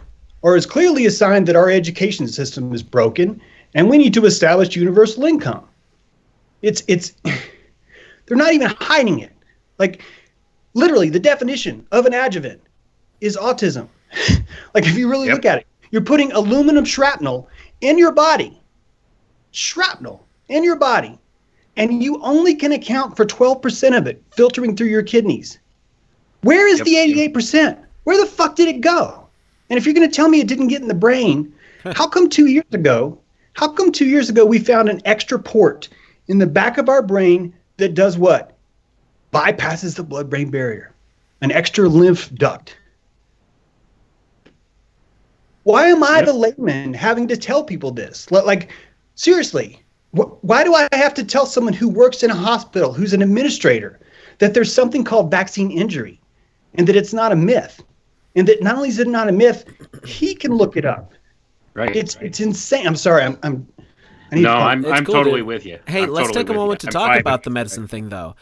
or 0.42 0.56
is 0.56 0.66
clearly 0.66 1.06
a 1.06 1.10
sign 1.12 1.44
that 1.44 1.54
our 1.54 1.70
education 1.70 2.26
system 2.26 2.74
is 2.74 2.82
broken 2.82 3.40
and 3.74 3.88
we 3.88 3.98
need 3.98 4.12
to 4.14 4.26
establish 4.26 4.74
universal 4.74 5.24
income. 5.24 5.64
It's 6.60 6.82
it's 6.88 7.12
they're 8.26 8.36
not 8.36 8.52
even 8.52 8.74
hiding 8.80 9.20
it. 9.20 9.32
Like 9.78 10.02
literally 10.74 11.08
the 11.08 11.20
definition 11.20 11.86
of 11.92 12.04
an 12.06 12.12
adjuvant 12.12 12.60
is 13.20 13.36
autism. 13.36 13.86
like 14.74 14.86
if 14.86 14.98
you 14.98 15.08
really 15.08 15.28
Yep. 15.28 15.34
look 15.36 15.44
at 15.44 15.58
it, 15.58 15.66
you're 15.92 16.02
putting 16.02 16.32
aluminum 16.32 16.84
shrapnel 16.84 17.48
in 17.80 17.96
your 17.96 18.10
body. 18.10 18.60
Shrapnel 19.52 20.26
in 20.48 20.64
your 20.64 20.76
body. 20.76 21.16
And 21.76 22.02
you 22.02 22.20
only 22.22 22.54
can 22.54 22.72
account 22.72 23.16
for 23.16 23.26
12% 23.26 23.96
of 23.96 24.06
it 24.06 24.22
filtering 24.32 24.76
through 24.76 24.86
your 24.88 25.02
kidneys. 25.02 25.58
Where 26.42 26.66
is 26.66 26.78
Yep. 26.78 26.86
the 26.86 26.94
88%? 26.96 27.78
Where 28.04 28.16
the 28.16 28.26
fuck 28.30 28.56
did 28.56 28.68
it 28.68 28.80
go? 28.80 29.26
And 29.68 29.76
if 29.76 29.84
you're 29.84 29.94
going 29.94 30.08
to 30.08 30.14
tell 30.14 30.28
me 30.28 30.40
it 30.40 30.48
didn't 30.48 30.68
get 30.68 30.80
in 30.80 30.88
the 30.88 30.94
brain, 30.94 31.52
how 31.94 32.06
come 32.08 32.28
2 32.28 32.46
years 32.46 32.64
ago, 32.72 33.18
how 33.54 33.68
come 33.68 33.90
2 33.92 34.06
years 34.06 34.30
ago 34.30 34.44
we 34.46 34.58
found 34.58 34.88
an 34.88 35.02
extra 35.04 35.38
port 35.38 35.88
in 36.28 36.38
the 36.38 36.46
back 36.46 36.78
of 36.78 36.88
our 36.88 37.02
brain 37.02 37.52
that 37.76 37.94
does 37.94 38.16
what? 38.16 38.56
Bypasses 39.32 39.96
the 39.96 40.02
blood 40.02 40.30
brain 40.30 40.50
barrier. 40.50 40.94
An 41.42 41.52
extra 41.52 41.88
lymph 41.88 42.32
duct. 42.34 42.76
Why 45.64 45.88
am 45.88 46.02
I 46.04 46.18
Yep. 46.18 46.26
the 46.26 46.32
layman 46.32 46.94
having 46.94 47.26
to 47.28 47.36
tell 47.36 47.64
people 47.64 47.90
this? 47.90 48.30
Like, 48.30 48.70
seriously, 49.16 49.80
why 50.16 50.64
do 50.64 50.74
I 50.74 50.88
have 50.92 51.14
to 51.14 51.24
tell 51.24 51.46
someone 51.46 51.74
who 51.74 51.88
works 51.88 52.22
in 52.22 52.30
a 52.30 52.34
hospital, 52.34 52.92
who's 52.92 53.12
an 53.12 53.22
administrator, 53.22 53.98
that 54.38 54.54
there's 54.54 54.72
something 54.72 55.04
called 55.04 55.30
vaccine 55.30 55.70
injury 55.70 56.20
and 56.74 56.86
that 56.86 56.96
it's 56.96 57.12
not 57.12 57.32
a 57.32 57.36
myth? 57.36 57.82
And 58.34 58.46
that 58.48 58.62
not 58.62 58.76
only 58.76 58.88
is 58.90 58.98
it 58.98 59.08
not 59.08 59.28
a 59.28 59.32
myth, 59.32 59.64
he 60.04 60.34
can 60.34 60.54
look 60.54 60.76
it 60.76 60.84
up. 60.84 61.12
Right. 61.74 61.94
It's 61.94 62.16
right. 62.16 62.26
it's 62.26 62.40
insane. 62.40 62.86
I'm 62.86 62.96
sorry. 62.96 63.22
I'm. 63.22 63.38
I'm 63.42 63.66
I 64.32 64.34
need 64.34 64.42
no, 64.42 64.54
to- 64.54 64.60
I'm 64.60 64.86
I'm 64.86 65.04
cool, 65.04 65.14
totally 65.14 65.40
dude. 65.40 65.46
with 65.46 65.66
you. 65.66 65.78
Hey, 65.86 66.02
I'm 66.02 66.10
let's 66.10 66.28
totally 66.28 66.44
take 66.44 66.50
a 66.50 66.54
moment 66.54 66.82
you. 66.82 66.88
to 66.88 66.92
talk 66.92 67.20
about 67.20 67.44
the 67.44 67.50
medicine 67.50 67.86
thing, 67.86 68.08
though. 68.08 68.34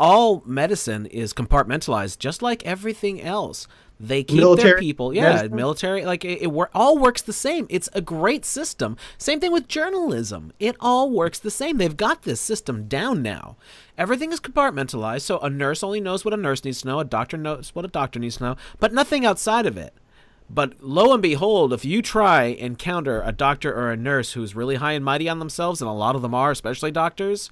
All 0.00 0.42
medicine 0.46 1.06
is 1.06 1.34
compartmentalized, 1.34 2.18
just 2.18 2.40
like 2.40 2.64
everything 2.64 3.20
else. 3.20 3.66
They 4.00 4.22
keep 4.22 4.40
their 4.56 4.78
people, 4.78 5.12
yeah, 5.12 5.22
medicine? 5.22 5.56
military, 5.56 6.04
like 6.04 6.24
it, 6.24 6.42
it 6.42 6.52
wor- 6.52 6.70
all 6.72 6.98
works 6.98 7.20
the 7.20 7.32
same. 7.32 7.66
It's 7.68 7.88
a 7.92 8.00
great 8.00 8.44
system. 8.44 8.96
Same 9.18 9.40
thing 9.40 9.52
with 9.52 9.66
journalism. 9.66 10.52
It 10.60 10.76
all 10.78 11.10
works 11.10 11.40
the 11.40 11.50
same. 11.50 11.78
They've 11.78 11.96
got 11.96 12.22
this 12.22 12.40
system 12.40 12.86
down 12.86 13.22
now. 13.22 13.56
Everything 13.96 14.30
is 14.32 14.38
compartmentalized, 14.38 15.22
so 15.22 15.40
a 15.40 15.50
nurse 15.50 15.82
only 15.82 16.00
knows 16.00 16.24
what 16.24 16.32
a 16.32 16.36
nurse 16.36 16.64
needs 16.64 16.82
to 16.82 16.88
know, 16.88 17.00
a 17.00 17.04
doctor 17.04 17.36
knows 17.36 17.74
what 17.74 17.84
a 17.84 17.88
doctor 17.88 18.20
needs 18.20 18.36
to 18.36 18.44
know, 18.44 18.56
but 18.78 18.92
nothing 18.92 19.26
outside 19.26 19.66
of 19.66 19.76
it. 19.76 19.92
But 20.48 20.74
lo 20.80 21.12
and 21.12 21.20
behold, 21.20 21.72
if 21.72 21.84
you 21.84 22.00
try 22.00 22.44
and 22.44 22.78
counter 22.78 23.20
a 23.22 23.32
doctor 23.32 23.74
or 23.74 23.90
a 23.90 23.96
nurse 23.96 24.32
who's 24.32 24.54
really 24.54 24.76
high 24.76 24.92
and 24.92 25.04
mighty 25.04 25.28
on 25.28 25.40
themselves, 25.40 25.82
and 25.82 25.90
a 25.90 25.92
lot 25.92 26.14
of 26.14 26.22
them 26.22 26.34
are, 26.34 26.52
especially 26.52 26.90
doctors, 26.90 27.50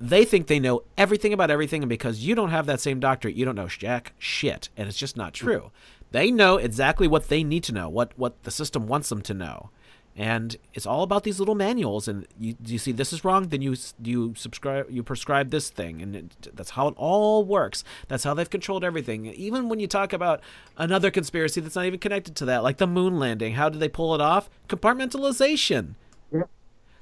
they 0.00 0.24
think 0.24 0.46
they 0.46 0.60
know 0.60 0.82
everything 0.96 1.32
about 1.32 1.50
everything, 1.50 1.82
and 1.82 1.88
because 1.88 2.20
you 2.20 2.34
don't 2.34 2.50
have 2.50 2.66
that 2.66 2.80
same 2.80 3.00
doctorate, 3.00 3.34
you 3.34 3.44
don't 3.44 3.56
know 3.56 3.68
jack 3.68 4.12
shit, 4.18 4.68
and 4.76 4.88
it's 4.88 4.98
just 4.98 5.16
not 5.16 5.34
true. 5.34 5.70
They 6.10 6.30
know 6.30 6.56
exactly 6.56 7.08
what 7.08 7.28
they 7.28 7.42
need 7.42 7.64
to 7.64 7.72
know, 7.72 7.88
what 7.88 8.12
what 8.16 8.42
the 8.44 8.50
system 8.50 8.86
wants 8.86 9.08
them 9.08 9.22
to 9.22 9.34
know, 9.34 9.70
and 10.16 10.56
it's 10.72 10.86
all 10.86 11.02
about 11.02 11.24
these 11.24 11.38
little 11.38 11.54
manuals. 11.54 12.08
And 12.08 12.26
you 12.38 12.54
you 12.64 12.78
see 12.78 12.92
this 12.92 13.12
is 13.12 13.24
wrong, 13.24 13.48
then 13.48 13.60
you 13.60 13.74
you 14.02 14.34
subscribe 14.36 14.86
you 14.88 15.02
prescribe 15.02 15.50
this 15.50 15.68
thing, 15.68 16.00
and 16.00 16.16
it, 16.16 16.48
that's 16.54 16.70
how 16.70 16.88
it 16.88 16.94
all 16.96 17.44
works. 17.44 17.82
That's 18.06 18.24
how 18.24 18.34
they've 18.34 18.48
controlled 18.48 18.84
everything. 18.84 19.26
Even 19.26 19.68
when 19.68 19.80
you 19.80 19.86
talk 19.86 20.12
about 20.12 20.40
another 20.76 21.10
conspiracy 21.10 21.60
that's 21.60 21.76
not 21.76 21.86
even 21.86 21.98
connected 21.98 22.36
to 22.36 22.44
that, 22.46 22.62
like 22.62 22.78
the 22.78 22.86
moon 22.86 23.18
landing, 23.18 23.54
how 23.54 23.68
did 23.68 23.80
they 23.80 23.88
pull 23.88 24.14
it 24.14 24.20
off? 24.20 24.48
Compartmentalization. 24.68 25.94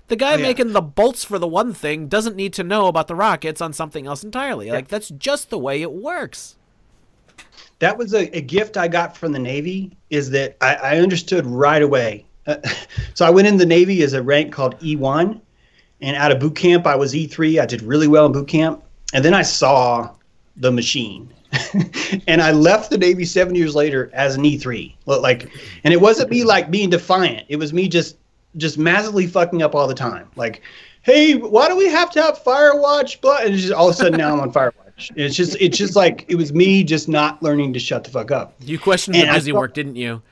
The 0.09 0.17
guy 0.17 0.35
Oh, 0.35 0.37
yeah. 0.37 0.43
making 0.47 0.73
the 0.73 0.81
bolts 0.83 1.25
for 1.25 1.39
the 1.39 1.49
one 1.49 1.75
thing 1.75 2.07
doesn't 2.09 2.37
need 2.37 2.53
to 2.55 2.63
know 2.63 2.87
about 2.87 3.09
the 3.09 3.15
rockets 3.17 3.61
on 3.61 3.73
something 3.73 4.07
else 4.07 4.23
entirely. 4.23 4.71
Like 4.71 4.89
that's 4.89 5.09
just 5.09 5.51
the 5.51 5.59
way 5.59 5.83
it 5.83 5.93
works. 5.93 6.57
that 7.81 7.99
was 7.99 8.15
a, 8.15 8.35
a 8.37 8.41
gift 8.41 8.77
I 8.77 8.89
got 8.89 9.17
from 9.17 9.33
the 9.33 9.39
Navy. 9.39 9.97
Is 10.11 10.31
that 10.31 10.57
I, 10.61 10.75
I 10.77 10.99
understood 10.99 11.45
right 11.47 11.83
away. 11.83 12.25
Uh, 12.47 12.57
so 13.15 13.27
I 13.27 13.31
went 13.31 13.49
in 13.49 13.57
the 13.57 13.67
Navy 13.67 14.03
as 14.03 14.13
a 14.13 14.23
rank 14.23 14.53
called 14.53 14.79
E1, 14.81 15.41
and 16.01 16.17
out 16.17 16.31
of 16.33 16.39
boot 16.39 16.55
camp 16.57 16.87
I 16.87 16.95
was 16.97 17.13
E3. 17.13 17.61
I 17.61 17.67
did 17.67 17.83
really 17.83 18.07
well 18.09 18.27
in 18.27 18.33
boot 18.33 18.49
camp, 18.49 18.83
and 19.13 19.25
then 19.25 19.35
I 19.35 19.43
saw 19.43 20.15
the 20.57 20.71
machine, 20.71 21.33
and 22.29 22.41
I 22.41 22.53
left 22.53 22.91
the 22.91 22.99
Navy 22.99 23.25
seven 23.25 23.55
years 23.57 23.75
later 23.75 24.11
as 24.15 24.37
an 24.37 24.43
E3. 24.45 24.95
Like, 25.07 25.51
and 25.85 25.93
it 25.93 26.01
wasn't 26.01 26.31
me 26.31 26.45
like 26.45 26.71
being 26.71 26.91
defiant. 26.91 27.45
It 27.49 27.57
was 27.57 27.73
me 27.73 27.89
just 27.89 28.17
just 28.57 28.79
massively 28.79 29.27
fucking 29.27 29.63
up 29.63 29.75
all 29.75 29.87
the 29.87 29.95
time. 29.95 30.29
Like, 30.37 30.63
hey, 31.03 31.35
why 31.35 31.69
do 31.69 31.77
we 31.77 31.87
have 31.87 32.11
to 32.13 32.23
have 32.23 32.43
Firewatch? 32.43 33.21
Blah, 33.21 33.39
and 33.39 33.55
just 33.55 33.73
all 33.73 33.89
of 33.89 33.95
a 33.95 33.97
sudden 33.97 34.19
now 34.19 34.33
I'm 34.33 34.41
on 34.41 34.53
Firewatch. 34.53 35.11
And 35.11 35.19
It's 35.19 35.37
just 35.37 35.57
it's 35.61 35.77
just 35.77 35.95
like 35.97 36.25
it 36.29 36.37
was 36.37 36.53
me 36.53 36.83
just 36.83 37.09
not 37.09 37.43
learning 37.43 37.73
to 37.75 37.79
shut 37.79 38.05
the 38.05 38.11
fuck 38.11 38.31
up. 38.31 38.55
You 38.61 38.79
questioned 38.79 39.17
And 39.17 39.29
the 39.29 39.35
busy 39.35 39.53
thought- 39.53 39.59
work, 39.59 39.75
didn't 39.75 39.97
you? 39.97 40.23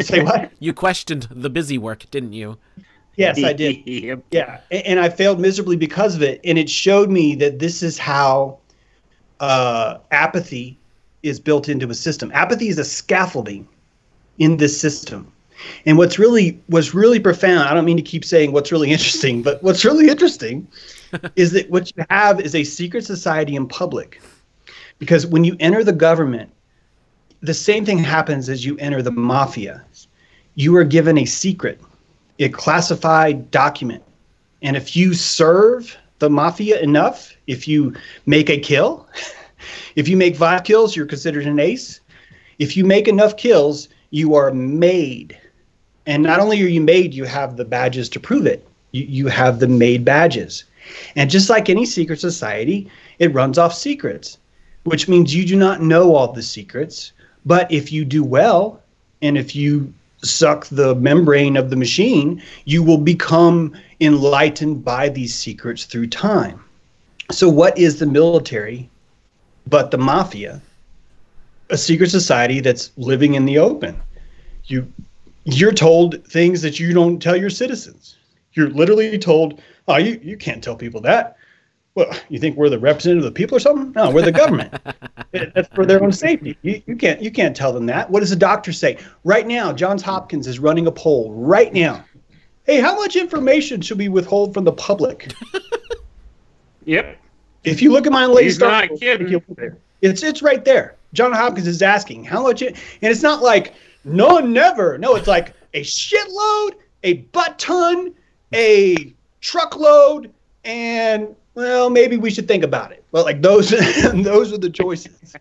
Say 0.00 0.22
what? 0.24 0.50
You 0.58 0.72
questioned 0.72 1.28
the 1.30 1.50
busy 1.50 1.78
work, 1.78 2.10
didn't 2.10 2.32
you? 2.32 2.58
Yes, 3.16 3.42
I 3.44 3.52
did. 3.52 3.76
Yep. 3.86 4.24
Yeah, 4.32 4.60
a- 4.72 4.86
and 4.88 4.98
I 4.98 5.08
failed 5.08 5.38
miserably 5.38 5.76
because 5.76 6.16
of 6.16 6.22
it. 6.22 6.40
And 6.42 6.58
it 6.58 6.68
showed 6.68 7.10
me 7.10 7.36
that 7.36 7.60
this 7.60 7.80
is 7.80 7.96
how 7.96 8.58
uh, 9.38 9.98
apathy 10.10 10.76
is 11.22 11.38
built 11.38 11.68
into 11.68 11.88
a 11.88 11.94
system. 11.94 12.32
Apathy 12.34 12.66
is 12.68 12.78
a 12.78 12.84
scaffolding 12.84 13.68
in 14.38 14.56
this 14.56 14.78
system. 14.78 15.32
And 15.86 15.98
what's 15.98 16.18
really 16.18 16.60
what's 16.66 16.94
really 16.94 17.20
profound, 17.20 17.68
I 17.68 17.74
don't 17.74 17.84
mean 17.84 17.96
to 17.96 18.02
keep 18.02 18.24
saying 18.24 18.52
what's 18.52 18.72
really 18.72 18.90
interesting, 18.90 19.42
but 19.42 19.62
what's 19.62 19.84
really 19.84 20.08
interesting 20.08 20.66
is 21.36 21.52
that 21.52 21.70
what 21.70 21.92
you 21.96 22.04
have 22.10 22.40
is 22.40 22.54
a 22.54 22.64
secret 22.64 23.04
society 23.04 23.56
in 23.56 23.68
public. 23.68 24.20
Because 24.98 25.26
when 25.26 25.44
you 25.44 25.56
enter 25.60 25.82
the 25.84 25.92
government, 25.92 26.50
the 27.40 27.54
same 27.54 27.84
thing 27.84 27.98
happens 27.98 28.48
as 28.48 28.64
you 28.64 28.76
enter 28.78 29.02
the 29.02 29.10
mafia. 29.10 29.84
You 30.54 30.76
are 30.76 30.84
given 30.84 31.18
a 31.18 31.24
secret, 31.24 31.80
a 32.38 32.48
classified 32.48 33.50
document. 33.50 34.02
And 34.62 34.76
if 34.76 34.96
you 34.96 35.12
serve 35.12 35.96
the 36.20 36.30
mafia 36.30 36.80
enough, 36.80 37.36
if 37.46 37.68
you 37.68 37.94
make 38.24 38.48
a 38.48 38.58
kill, 38.58 39.06
if 39.96 40.08
you 40.08 40.16
make 40.16 40.36
five 40.36 40.64
kills, 40.64 40.96
you're 40.96 41.06
considered 41.06 41.46
an 41.46 41.58
ace. 41.58 42.00
If 42.58 42.76
you 42.76 42.84
make 42.84 43.08
enough 43.08 43.36
kills, 43.36 43.88
you 44.10 44.34
are 44.36 44.52
made. 44.52 45.38
And 46.06 46.22
not 46.22 46.40
only 46.40 46.62
are 46.62 46.66
you 46.66 46.80
made, 46.80 47.14
you 47.14 47.24
have 47.24 47.56
the 47.56 47.64
badges 47.64 48.08
to 48.10 48.20
prove 48.20 48.46
it. 48.46 48.66
You, 48.92 49.04
you 49.04 49.26
have 49.28 49.58
the 49.58 49.68
made 49.68 50.04
badges. 50.04 50.64
And 51.16 51.30
just 51.30 51.48
like 51.48 51.68
any 51.70 51.86
secret 51.86 52.20
society, 52.20 52.90
it 53.18 53.32
runs 53.32 53.58
off 53.58 53.74
secrets, 53.74 54.38
which 54.84 55.08
means 55.08 55.34
you 55.34 55.46
do 55.46 55.56
not 55.56 55.82
know 55.82 56.14
all 56.14 56.32
the 56.32 56.42
secrets. 56.42 57.12
But 57.46 57.70
if 57.70 57.90
you 57.90 58.04
do 58.04 58.22
well, 58.22 58.82
and 59.22 59.38
if 59.38 59.56
you 59.56 59.92
suck 60.22 60.66
the 60.66 60.94
membrane 60.94 61.56
of 61.56 61.70
the 61.70 61.76
machine, 61.76 62.42
you 62.64 62.82
will 62.82 62.98
become 62.98 63.74
enlightened 64.00 64.84
by 64.84 65.08
these 65.08 65.34
secrets 65.34 65.84
through 65.84 66.08
time. 66.08 66.62
So, 67.30 67.48
what 67.48 67.76
is 67.78 67.98
the 67.98 68.06
military 68.06 68.88
but 69.66 69.90
the 69.90 69.98
mafia? 69.98 70.60
A 71.70 71.78
secret 71.78 72.10
society 72.10 72.60
that's 72.60 72.90
living 72.96 73.34
in 73.34 73.46
the 73.46 73.58
open. 73.58 74.00
You, 74.66 74.86
you're 75.44 75.72
told 75.72 76.26
things 76.26 76.62
that 76.62 76.80
you 76.80 76.92
don't 76.92 77.20
tell 77.20 77.36
your 77.36 77.50
citizens. 77.50 78.16
You're 78.52 78.70
literally 78.70 79.18
told, 79.18 79.60
"Oh, 79.88 79.96
you, 79.96 80.20
you 80.22 80.36
can't 80.36 80.62
tell 80.62 80.76
people 80.76 81.00
that." 81.02 81.36
Well, 81.94 82.12
you 82.28 82.40
think 82.40 82.56
we're 82.56 82.70
the 82.70 82.78
representative 82.78 83.24
of 83.24 83.32
the 83.32 83.36
people 83.36 83.56
or 83.56 83.60
something? 83.60 83.92
No, 83.92 84.10
we're 84.10 84.22
the 84.22 84.32
government. 84.32 84.74
That's 85.32 85.68
for 85.74 85.86
their 85.86 86.02
own 86.02 86.10
safety. 86.10 86.58
You, 86.62 86.82
you 86.86 86.96
can't 86.96 87.22
you 87.22 87.30
can't 87.30 87.54
tell 87.54 87.72
them 87.72 87.86
that. 87.86 88.10
What 88.10 88.20
does 88.20 88.30
the 88.30 88.36
doctor 88.36 88.72
say? 88.72 88.98
Right 89.22 89.46
now, 89.46 89.72
Johns 89.72 90.02
Hopkins 90.02 90.46
is 90.46 90.58
running 90.58 90.86
a 90.86 90.92
poll 90.92 91.32
right 91.32 91.72
now. 91.72 92.04
Hey, 92.64 92.80
how 92.80 92.96
much 92.96 93.14
information 93.14 93.80
should 93.80 93.98
we 93.98 94.08
withhold 94.08 94.54
from 94.54 94.64
the 94.64 94.72
public? 94.72 95.32
Yep. 96.86 97.18
If 97.64 97.80
you 97.80 97.92
look 97.92 98.06
at 98.06 98.12
my 98.12 98.26
latest 98.26 98.56
He's 98.56 98.60
not 98.60 98.88
kidding. 98.98 99.40
It's 100.02 100.22
it's 100.22 100.42
right 100.42 100.64
there. 100.64 100.96
John 101.12 101.32
Hopkins 101.32 101.66
is 101.66 101.80
asking 101.80 102.24
how 102.24 102.42
much, 102.42 102.60
it, 102.60 102.76
and 103.00 103.10
it's 103.10 103.22
not 103.22 103.42
like 103.42 103.74
no, 104.04 104.38
never. 104.38 104.98
No, 104.98 105.14
it's 105.16 105.26
like 105.28 105.54
a 105.72 105.82
shitload, 105.82 106.72
a 107.02 107.14
butt 107.32 107.58
ton, 107.58 108.14
a 108.52 109.14
truckload, 109.40 110.32
and 110.64 111.34
well, 111.54 111.90
maybe 111.90 112.16
we 112.16 112.30
should 112.30 112.48
think 112.48 112.64
about 112.64 112.92
it. 112.92 113.04
Well, 113.12 113.24
like 113.24 113.42
those, 113.42 113.70
those 114.14 114.52
are 114.52 114.58
the 114.58 114.70
choices. 114.70 115.36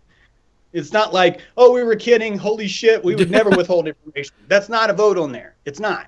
It's 0.73 0.91
not 0.91 1.13
like, 1.13 1.41
oh, 1.55 1.71
we 1.71 1.83
were 1.83 1.95
kidding. 1.95 2.37
Holy 2.37 2.67
shit, 2.67 3.03
we 3.03 3.15
would 3.15 3.29
never 3.29 3.51
withhold 3.51 3.87
information. 3.87 4.35
That's 4.47 4.69
not 4.69 4.89
a 4.89 4.93
vote 4.93 5.17
on 5.17 5.31
there. 5.31 5.55
It's 5.65 5.79
not. 5.79 6.07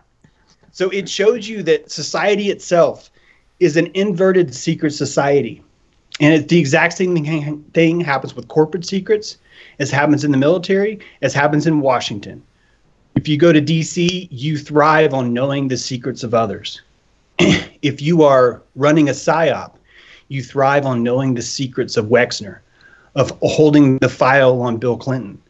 So 0.72 0.90
it 0.90 1.08
shows 1.08 1.48
you 1.48 1.64
that 1.64 1.92
society 1.92 2.50
itself 2.50 3.12
is 3.60 3.78
an 3.78 3.92
inverted 3.94 4.54
secret 4.54 4.92
society. 4.92 5.64
And 6.20 6.34
it's 6.34 6.48
the 6.48 6.60
exact 6.60 6.94
same 6.94 7.14
thing, 7.14 7.64
thing 7.74 8.00
happens 8.00 8.36
with 8.36 8.48
corporate 8.48 8.86
secrets, 8.86 9.38
as 9.80 9.92
happens 9.92 10.24
in 10.24 10.32
the 10.32 10.38
military, 10.38 11.00
as 11.22 11.34
happens 11.34 11.68
in 11.68 11.82
Washington. 11.82 12.42
If 13.16 13.28
you 13.28 13.38
go 13.38 13.52
to 13.52 13.62
DC, 13.62 14.28
you 14.32 14.58
thrive 14.58 15.14
on 15.14 15.34
knowing 15.34 15.68
the 15.68 15.78
secrets 15.78 16.24
of 16.24 16.34
others. 16.34 16.82
if 17.40 18.02
you 18.02 18.24
are 18.24 18.62
running 18.76 19.10
a 19.10 19.14
psyop, 19.14 19.74
you 20.28 20.42
thrive 20.42 20.86
on 20.86 21.04
knowing 21.04 21.34
the 21.34 21.42
secrets 21.42 21.98
of 21.98 22.06
Wexner, 22.06 22.60
of 23.16 23.38
holding 23.42 23.98
the 24.00 24.10
file 24.10 24.62
on 24.62 24.78
Bill 24.78 24.98
Clinton, 24.98 25.42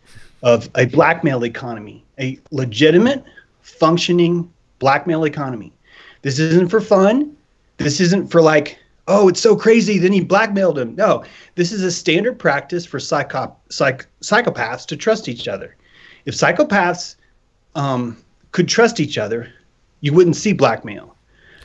of 0.43 0.69
a 0.75 0.85
blackmail 0.85 1.43
economy, 1.43 2.03
a 2.19 2.39
legitimate, 2.51 3.23
functioning 3.61 4.51
blackmail 4.79 5.23
economy. 5.23 5.71
This 6.21 6.39
isn't 6.39 6.69
for 6.69 6.81
fun. 6.81 7.35
This 7.77 7.99
isn't 7.99 8.31
for 8.31 8.41
like, 8.41 8.77
oh, 9.07 9.27
it's 9.27 9.41
so 9.41 9.55
crazy. 9.55 9.97
Then 9.97 10.11
he 10.11 10.21
blackmailed 10.21 10.77
him. 10.77 10.95
No, 10.95 11.23
this 11.55 11.71
is 11.71 11.83
a 11.83 11.91
standard 11.91 12.39
practice 12.39 12.85
for 12.85 12.99
psycho- 12.99 13.55
psych- 13.69 14.07
psychopaths 14.21 14.85
to 14.87 14.97
trust 14.97 15.29
each 15.29 15.47
other. 15.47 15.75
If 16.25 16.35
psychopaths 16.35 17.15
um, 17.75 18.17
could 18.51 18.67
trust 18.67 18.99
each 18.99 19.17
other, 19.17 19.51
you 20.01 20.13
wouldn't 20.13 20.35
see 20.35 20.53
blackmail. 20.53 21.15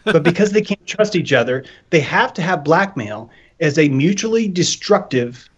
But 0.04 0.22
because 0.30 0.52
they 0.52 0.62
can't 0.62 0.86
trust 0.86 1.16
each 1.16 1.32
other, 1.32 1.64
they 1.90 2.00
have 2.00 2.32
to 2.34 2.42
have 2.42 2.64
blackmail 2.64 3.30
as 3.60 3.78
a 3.78 3.88
mutually 3.88 4.48
destructive 4.48 5.48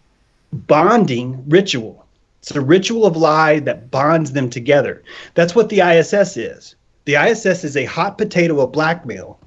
bonding 0.51 1.43
ritual. 1.49 2.05
It's 2.41 2.51
a 2.51 2.61
ritual 2.61 3.05
of 3.05 3.15
lie 3.15 3.59
that 3.59 3.89
bonds 3.89 4.33
them 4.33 4.49
together. 4.49 5.01
That's 5.33 5.55
what 5.55 5.69
the 5.69 5.79
ISS 5.79 6.35
is. 6.35 6.75
The 7.05 7.15
ISS 7.15 7.63
is 7.63 7.77
a 7.77 7.85
hot 7.85 8.17
potato 8.17 8.59
of 8.59 8.73
blackmail 8.73 9.39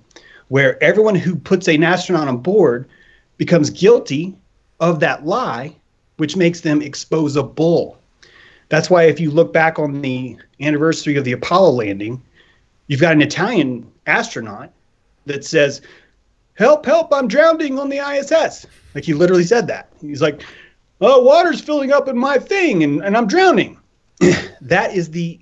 where 0.49 0.83
everyone 0.83 1.15
who 1.15 1.37
puts 1.37 1.69
an 1.69 1.83
astronaut 1.83 2.29
on 2.29 2.39
board 2.39 2.89
becomes 3.37 3.71
guilty 3.71 4.37
of 4.81 5.01
that 5.01 5.27
lie, 5.27 5.75
which 6.17 6.37
makes 6.37 6.61
them 6.61 6.83
bull. 7.55 7.99
That's 8.69 8.91
why 8.91 9.05
if 9.05 9.21
you 9.21 9.31
look 9.31 9.53
back 9.53 9.79
on 9.79 10.03
the 10.03 10.37
anniversary 10.61 11.17
of 11.17 11.25
the 11.25 11.33
Apollo 11.33 11.73
landing, 11.73 12.23
you've 12.87 13.01
got 13.01 13.13
an 13.13 13.23
Italian 13.23 13.91
astronaut 14.07 14.73
that 15.27 15.45
says, 15.45 15.83
Help, 16.55 16.87
help, 16.87 17.13
I'm 17.13 17.29
drowning 17.29 17.79
on 17.79 17.91
the 17.91 17.99
ISS. 17.99 18.67
Like 18.95 19.05
he 19.05 19.13
literally 19.13 19.45
said 19.45 19.67
that. 19.67 19.93
He's 20.01 20.23
like, 20.23 20.43
Oh, 21.01 21.23
water's 21.23 21.61
filling 21.61 21.93
up 21.93 22.09
in 22.09 22.17
my 22.17 22.39
thing 22.39 22.83
and, 22.83 23.05
and 23.05 23.17
I'm 23.17 23.27
drowning. 23.27 23.79
that 24.61 24.95
is 24.95 25.11
the 25.11 25.39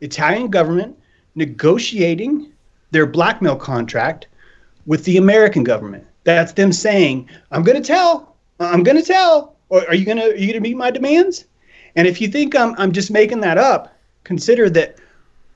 Italian 0.00 0.48
government 0.48 0.98
negotiating 1.36 2.52
their 2.90 3.06
blackmail 3.06 3.56
contract 3.56 4.26
with 4.86 5.04
the 5.04 5.16
American 5.16 5.64
government. 5.64 6.06
That's 6.24 6.52
them 6.52 6.72
saying, 6.72 7.28
I'm 7.50 7.62
going 7.62 7.80
to 7.80 7.86
tell, 7.86 8.36
I'm 8.58 8.82
going 8.82 8.96
to 8.96 9.02
tell, 9.02 9.56
or 9.68 9.86
are 9.88 9.94
you 9.94 10.04
going 10.04 10.18
to, 10.18 10.32
are 10.32 10.36
you 10.36 10.46
going 10.46 10.54
to 10.54 10.60
meet 10.60 10.76
my 10.76 10.90
demands? 10.90 11.44
And 11.96 12.06
if 12.06 12.20
you 12.20 12.28
think 12.28 12.54
I'm, 12.54 12.74
I'm 12.78 12.92
just 12.92 13.10
making 13.10 13.40
that 13.40 13.58
up, 13.58 13.96
consider 14.24 14.68
that 14.70 14.96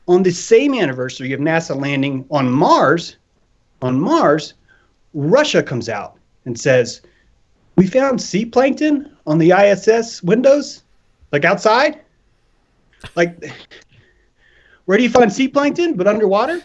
on 0.08 0.22
the 0.22 0.30
same 0.30 0.74
anniversary 0.74 1.32
of 1.32 1.40
NASA 1.40 1.80
landing 1.80 2.26
on 2.30 2.50
Mars, 2.50 3.16
on 3.82 4.00
Mars, 4.00 4.54
Russia 5.14 5.62
comes 5.62 5.88
out 5.88 6.16
and 6.44 6.58
says, 6.58 7.02
We 7.76 7.86
found 7.86 8.20
sea 8.20 8.44
plankton 8.44 9.16
on 9.26 9.38
the 9.38 9.52
ISS 9.52 10.22
windows, 10.22 10.82
like 11.32 11.44
outside. 11.44 12.00
Like, 13.16 13.44
where 14.84 14.98
do 14.98 15.04
you 15.04 15.10
find 15.10 15.32
sea 15.32 15.48
plankton 15.48 15.94
but 15.94 16.06
underwater? 16.06 16.62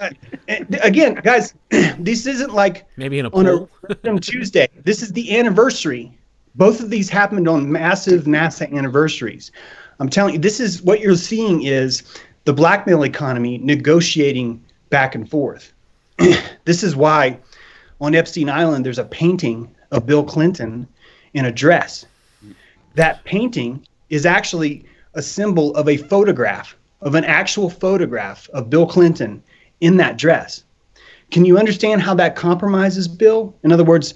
Uh, 0.00 0.10
and 0.48 0.78
again, 0.82 1.14
guys, 1.16 1.54
this 1.98 2.26
isn't 2.26 2.54
like 2.54 2.86
Maybe 2.96 3.18
in 3.18 3.26
a 3.26 3.30
on 3.30 3.46
a 3.46 3.68
random 3.82 4.18
Tuesday. 4.20 4.68
This 4.84 5.02
is 5.02 5.12
the 5.12 5.38
anniversary. 5.38 6.16
Both 6.54 6.80
of 6.80 6.90
these 6.90 7.08
happened 7.08 7.46
on 7.46 7.70
massive 7.70 8.24
NASA 8.24 8.72
anniversaries. 8.72 9.52
I'm 10.00 10.08
telling 10.08 10.34
you, 10.34 10.40
this 10.40 10.58
is 10.58 10.82
what 10.82 11.00
you're 11.00 11.14
seeing 11.14 11.62
is 11.62 12.02
the 12.44 12.52
blackmail 12.52 13.04
economy 13.04 13.58
negotiating 13.58 14.64
back 14.88 15.14
and 15.14 15.30
forth. 15.30 15.72
this 16.64 16.82
is 16.82 16.96
why 16.96 17.38
on 18.00 18.14
Epstein 18.14 18.48
Island 18.48 18.84
there's 18.84 18.98
a 18.98 19.04
painting 19.04 19.70
of 19.90 20.06
Bill 20.06 20.24
Clinton 20.24 20.88
in 21.34 21.44
a 21.44 21.52
dress. 21.52 22.06
That 22.94 23.22
painting 23.24 23.86
is 24.08 24.24
actually 24.24 24.84
a 25.14 25.22
symbol 25.22 25.74
of 25.76 25.88
a 25.88 25.98
photograph, 25.98 26.74
of 27.02 27.14
an 27.14 27.24
actual 27.24 27.68
photograph 27.68 28.48
of 28.50 28.70
Bill 28.70 28.86
Clinton 28.86 29.42
in 29.80 29.96
that 29.98 30.16
dress. 30.16 30.64
Can 31.30 31.44
you 31.44 31.58
understand 31.58 32.02
how 32.02 32.14
that 32.14 32.36
compromises 32.36 33.06
Bill? 33.06 33.54
In 33.62 33.72
other 33.72 33.84
words, 33.84 34.14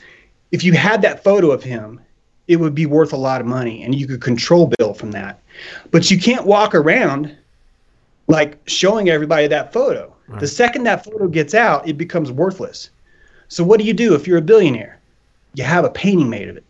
if 0.52 0.64
you 0.64 0.72
had 0.72 1.02
that 1.02 1.22
photo 1.22 1.50
of 1.50 1.62
him, 1.62 2.00
it 2.48 2.56
would 2.56 2.74
be 2.74 2.86
worth 2.86 3.12
a 3.12 3.16
lot 3.16 3.40
of 3.40 3.46
money 3.46 3.82
and 3.82 3.94
you 3.94 4.06
could 4.06 4.20
control 4.20 4.72
Bill 4.78 4.94
from 4.94 5.12
that. 5.12 5.40
But 5.90 6.10
you 6.10 6.18
can't 6.18 6.46
walk 6.46 6.74
around 6.74 7.34
like 8.26 8.58
showing 8.66 9.08
everybody 9.08 9.46
that 9.46 9.72
photo. 9.72 10.14
The 10.40 10.48
second 10.48 10.84
that 10.84 11.04
photo 11.04 11.28
gets 11.28 11.54
out, 11.54 11.86
it 11.86 11.98
becomes 11.98 12.32
worthless. 12.32 12.90
So 13.48 13.62
what 13.62 13.78
do 13.78 13.86
you 13.86 13.92
do 13.92 14.14
if 14.14 14.26
you're 14.26 14.38
a 14.38 14.42
billionaire? 14.42 14.98
You 15.52 15.64
have 15.64 15.84
a 15.84 15.90
painting 15.90 16.30
made 16.30 16.48
of 16.48 16.56
it. 16.56 16.64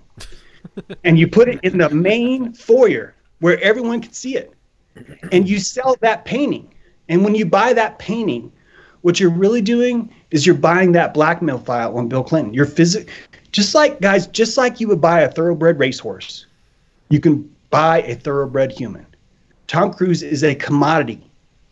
and 1.05 1.19
you 1.19 1.29
put 1.29 1.49
it 1.49 1.61
in 1.63 1.79
the 1.79 1.89
main 1.91 2.53
foyer 2.53 3.15
where 3.39 3.61
everyone 3.61 4.01
can 4.01 4.13
see 4.13 4.37
it. 4.37 4.53
And 5.33 5.49
you 5.49 5.59
sell 5.59 5.97
that 6.01 6.25
painting. 6.25 6.73
And 7.09 7.25
when 7.25 7.35
you 7.35 7.47
buy 7.47 7.73
that 7.73 7.99
painting, 7.99 8.53
what 9.05 9.21
you're 9.21 9.29
really 9.29 9.61
doing 9.61 10.11
is 10.31 10.47
you're 10.47 10.55
buying 10.55 10.93
that 10.93 11.13
blackmail 11.13 11.59
file 11.59 11.99
on 11.99 12.09
Bill 12.09 12.25
Clinton. 12.25 12.55
You're 12.55 12.65
physic 12.65 13.11
just 13.53 13.75
like 13.75 14.01
guys, 14.01 14.27
just 14.29 14.57
like 14.57 14.81
you 14.81 14.89
would 14.89 15.03
buy 15.03 15.21
a 15.21 15.31
thoroughbred 15.31 15.79
racehorse, 15.79 16.47
you 17.11 17.21
can 17.21 17.55
buy 17.69 18.01
a 18.01 18.15
thoroughbred 18.15 18.73
human. 18.73 19.05
Tom 19.67 19.93
Cruise 19.93 20.23
is 20.23 20.43
a 20.43 20.55
commodity 20.55 21.23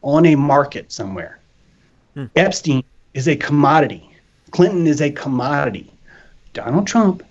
on 0.02 0.26
a 0.26 0.36
market 0.36 0.92
somewhere. 0.92 1.40
Hmm. 2.12 2.26
Epstein 2.36 2.84
is 3.14 3.26
a 3.28 3.34
commodity. 3.34 4.08
Clinton 4.50 4.86
is 4.86 5.00
a 5.00 5.10
commodity. 5.10 5.90
Donald 6.52 6.86
Trump 6.86 7.22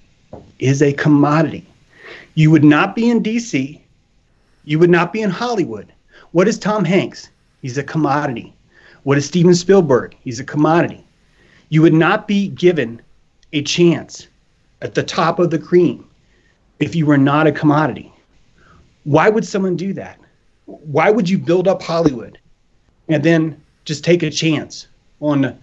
is 0.58 0.82
a 0.82 0.94
commodity. 0.94 1.64
You 2.34 2.50
would 2.50 2.64
not 2.64 2.96
be 2.96 3.08
in 3.08 3.22
DC. 3.22 3.80
You 4.66 4.80
would 4.80 4.90
not 4.90 5.14
be 5.14 5.22
in 5.22 5.30
Hollywood. 5.30 5.94
What 6.32 6.48
is 6.48 6.58
Tom 6.58 6.86
Hanks? 6.86 7.30
He's 7.62 7.78
a 7.78 7.84
commodity. 7.84 8.54
What 9.04 9.18
is 9.18 9.26
Steven 9.26 9.56
Spielberg? 9.56 10.16
He's 10.24 10.40
a 10.40 10.44
commodity. 10.44 11.04
You 11.70 11.82
would 11.82 11.94
not 11.94 12.28
be 12.28 12.50
given 12.50 13.02
a 13.54 13.64
chance 13.64 14.28
at 14.82 14.94
the 14.94 15.04
top 15.04 15.40
of 15.40 15.50
the 15.50 15.60
cream 15.60 16.08
if 16.80 16.96
you 16.96 17.06
were 17.06 17.18
not 17.18 17.48
a 17.48 17.52
commodity. 17.52 18.14
Why 19.04 19.30
would 19.30 19.46
someone 19.46 19.76
do 19.76 19.94
that? 19.94 20.20
Why 20.66 21.10
would 21.10 21.30
you 21.30 21.38
build 21.38 21.68
up 21.68 21.82
Hollywood 21.82 22.38
and 23.08 23.24
then 23.24 23.62
just 23.86 24.04
take 24.04 24.24
a 24.24 24.30
chance 24.30 24.88
on 25.20 25.58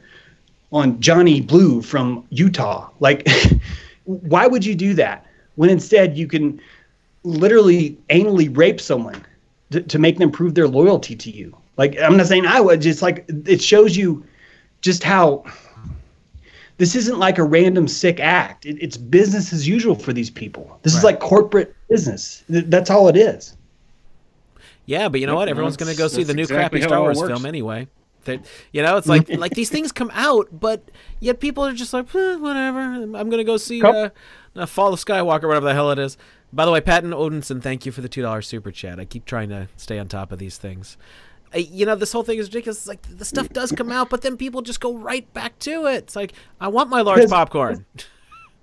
on 0.70 1.00
Johnny 1.00 1.40
Blue 1.40 1.80
from 1.80 2.26
Utah? 2.30 2.90
Like 3.00 3.28
why 4.04 4.46
would 4.46 4.64
you 4.64 4.74
do 4.74 4.94
that 4.94 5.26
when 5.54 5.70
instead 5.70 6.16
you 6.16 6.26
can 6.26 6.60
literally 7.22 7.98
anally 8.10 8.54
rape 8.56 8.80
someone 8.80 9.24
to, 9.70 9.82
to 9.82 9.98
make 9.98 10.18
them 10.18 10.30
prove 10.30 10.54
their 10.54 10.68
loyalty 10.68 11.14
to 11.14 11.30
you? 11.30 11.56
Like 11.78 11.96
I'm 11.98 12.16
not 12.16 12.26
saying 12.26 12.44
I 12.44 12.60
would, 12.60 12.82
just 12.82 13.00
like 13.00 13.24
it 13.28 13.62
shows 13.62 13.96
you 13.96 14.24
just 14.82 15.02
how 15.02 15.44
this 16.76 16.94
isn't 16.94 17.18
like 17.18 17.38
a 17.38 17.44
random 17.44 17.88
sick 17.88 18.20
act. 18.20 18.66
It, 18.66 18.76
it's 18.80 18.96
business 18.96 19.52
as 19.52 19.66
usual 19.66 19.94
for 19.94 20.12
these 20.12 20.28
people. 20.28 20.78
This 20.82 20.94
is 20.94 21.04
like 21.04 21.20
corporate 21.20 21.74
business. 21.88 22.44
Th- 22.50 22.64
That's 22.66 22.90
all 22.90 23.08
it 23.08 23.16
is. 23.16 23.56
Yeah, 24.86 25.08
but 25.08 25.20
you 25.20 25.26
know 25.26 25.34
what? 25.34 25.48
Everyone's 25.48 25.76
going 25.76 25.92
to 25.92 25.98
go 25.98 26.08
see 26.08 26.22
the 26.24 26.34
new 26.34 26.42
exactly 26.42 26.80
crappy 26.80 26.88
Star 26.88 27.02
Wars 27.02 27.20
film 27.20 27.44
anyway. 27.46 27.88
That 28.24 28.44
you 28.72 28.82
know, 28.82 28.96
it's 28.96 29.06
like 29.06 29.28
like 29.38 29.52
these 29.54 29.70
things 29.70 29.92
come 29.92 30.10
out, 30.14 30.48
but 30.50 30.90
yet 31.20 31.40
people 31.40 31.64
are 31.64 31.72
just 31.72 31.92
like, 31.92 32.12
eh, 32.14 32.36
whatever. 32.36 32.80
I'm 32.80 33.30
gonna 33.30 33.44
go 33.44 33.56
see 33.56 33.82
uh, 33.82 34.10
uh, 34.56 34.66
Fall 34.66 34.92
of 34.92 35.04
Skywalker, 35.04 35.46
whatever 35.46 35.66
the 35.66 35.74
hell 35.74 35.90
it 35.90 35.98
is. 35.98 36.16
By 36.52 36.64
the 36.64 36.70
way, 36.70 36.80
Patton 36.80 37.10
Odinson, 37.10 37.62
thank 37.62 37.84
you 37.86 37.92
for 37.92 38.00
the 38.00 38.08
two 38.08 38.22
dollars 38.22 38.46
super 38.46 38.70
chat. 38.70 38.98
I 38.98 39.04
keep 39.04 39.24
trying 39.24 39.50
to 39.50 39.68
stay 39.76 39.98
on 39.98 40.08
top 40.08 40.32
of 40.32 40.38
these 40.38 40.56
things. 40.56 40.96
Uh, 41.54 41.58
you 41.58 41.86
know, 41.86 41.94
this 41.94 42.12
whole 42.12 42.22
thing 42.22 42.38
is 42.38 42.48
ridiculous. 42.48 42.78
It's 42.78 42.88
like 42.88 43.02
the 43.02 43.24
stuff 43.24 43.48
does 43.50 43.72
come 43.72 43.90
out, 43.90 44.10
but 44.10 44.22
then 44.22 44.36
people 44.36 44.62
just 44.62 44.80
go 44.80 44.96
right 44.96 45.30
back 45.32 45.58
to 45.60 45.86
it. 45.86 45.96
It's 45.96 46.16
like 46.16 46.32
I 46.60 46.68
want 46.68 46.90
my 46.90 47.00
large 47.00 47.28
popcorn. 47.28 47.84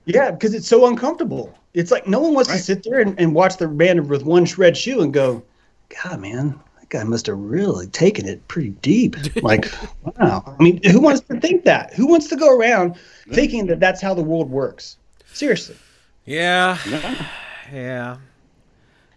Yeah, 0.05 0.31
because 0.31 0.53
it's 0.53 0.67
so 0.67 0.85
uncomfortable. 0.87 1.57
It's 1.73 1.91
like 1.91 2.07
no 2.07 2.19
one 2.19 2.33
wants 2.33 2.51
to 2.51 2.57
sit 2.57 2.83
there 2.83 2.99
and, 2.99 3.19
and 3.19 3.33
watch 3.33 3.57
the 3.57 3.67
band 3.67 4.07
with 4.09 4.23
one 4.23 4.45
shred 4.45 4.77
shoe 4.77 5.01
and 5.01 5.13
go, 5.13 5.43
God, 6.03 6.19
man, 6.21 6.59
that 6.79 6.89
guy 6.89 7.03
must 7.03 7.25
have 7.25 7.37
really 7.39 7.87
taken 7.87 8.27
it 8.27 8.47
pretty 8.47 8.69
deep. 8.69 9.15
Like, 9.41 9.71
wow. 10.03 10.43
I 10.59 10.63
mean, 10.63 10.81
who 10.83 11.01
wants 11.01 11.21
to 11.21 11.39
think 11.39 11.65
that? 11.65 11.93
Who 11.93 12.07
wants 12.07 12.27
to 12.27 12.35
go 12.35 12.55
around 12.55 12.95
thinking 13.31 13.65
that 13.67 13.79
that's 13.79 14.01
how 14.01 14.13
the 14.13 14.21
world 14.21 14.49
works? 14.49 14.97
Seriously. 15.33 15.75
Yeah, 16.25 16.77
yeah. 17.73 18.17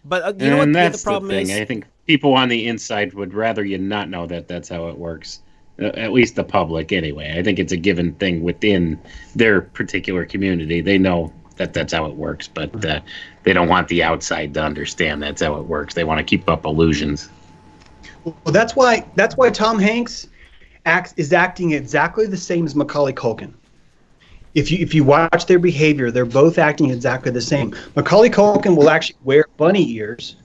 But 0.05 0.23
uh, 0.23 0.33
you 0.37 0.49
know 0.49 0.57
what? 0.57 0.63
and 0.67 0.75
The, 0.75 0.89
the 0.89 1.03
problem 1.03 1.29
thing. 1.29 1.49
is, 1.49 1.59
I 1.59 1.65
think 1.65 1.85
people 2.09 2.33
on 2.33 2.49
the 2.49 2.67
inside 2.67 3.13
would 3.13 3.35
rather 3.35 3.63
you 3.63 3.77
not 3.77 4.09
know 4.09 4.25
that 4.25 4.47
that's 4.47 4.67
how 4.67 4.87
it 4.87 4.97
works. 4.97 5.43
Uh, 5.79 5.89
At 5.89 6.11
least 6.11 6.35
the 6.35 6.43
public, 6.43 6.91
anyway. 6.91 7.37
I 7.37 7.43
think 7.43 7.59
it's 7.59 7.71
a 7.71 7.77
given 7.77 8.13
thing 8.13 8.41
within 8.41 8.99
their 9.35 9.61
particular 9.61 10.25
community. 10.25 10.81
They 10.81 10.97
know 10.97 11.31
that 11.57 11.71
that's 11.71 11.93
how 11.93 12.07
it 12.07 12.15
works, 12.15 12.47
but 12.47 12.83
uh, 12.83 13.01
they 13.43 13.53
don't 13.53 13.67
want 13.67 13.87
the 13.89 14.01
outside 14.01 14.55
to 14.55 14.63
understand 14.63 15.21
that's 15.21 15.43
how 15.43 15.57
it 15.57 15.65
works. 15.65 15.93
They 15.93 16.03
want 16.03 16.17
to 16.17 16.23
keep 16.23 16.49
up 16.49 16.65
illusions. 16.65 17.29
Well, 18.23 18.33
that's 18.45 18.75
why 18.75 19.05
that's 19.13 19.37
why 19.37 19.51
Tom 19.51 19.77
Hanks 19.77 20.29
acts 20.87 21.13
is 21.15 21.31
acting 21.31 21.73
exactly 21.73 22.25
the 22.25 22.37
same 22.37 22.65
as 22.65 22.75
Macaulay 22.75 23.13
Culkin. 23.13 23.53
If 24.55 24.71
you 24.71 24.79
if 24.79 24.95
you 24.95 25.03
watch 25.03 25.45
their 25.45 25.59
behavior, 25.59 26.09
they're 26.09 26.25
both 26.25 26.57
acting 26.57 26.89
exactly 26.89 27.31
the 27.31 27.39
same. 27.39 27.75
Macaulay 27.95 28.31
Culkin 28.31 28.75
will 28.75 28.89
actually 28.89 29.19
wear 29.23 29.45
bunny 29.57 29.87
ears 29.91 30.37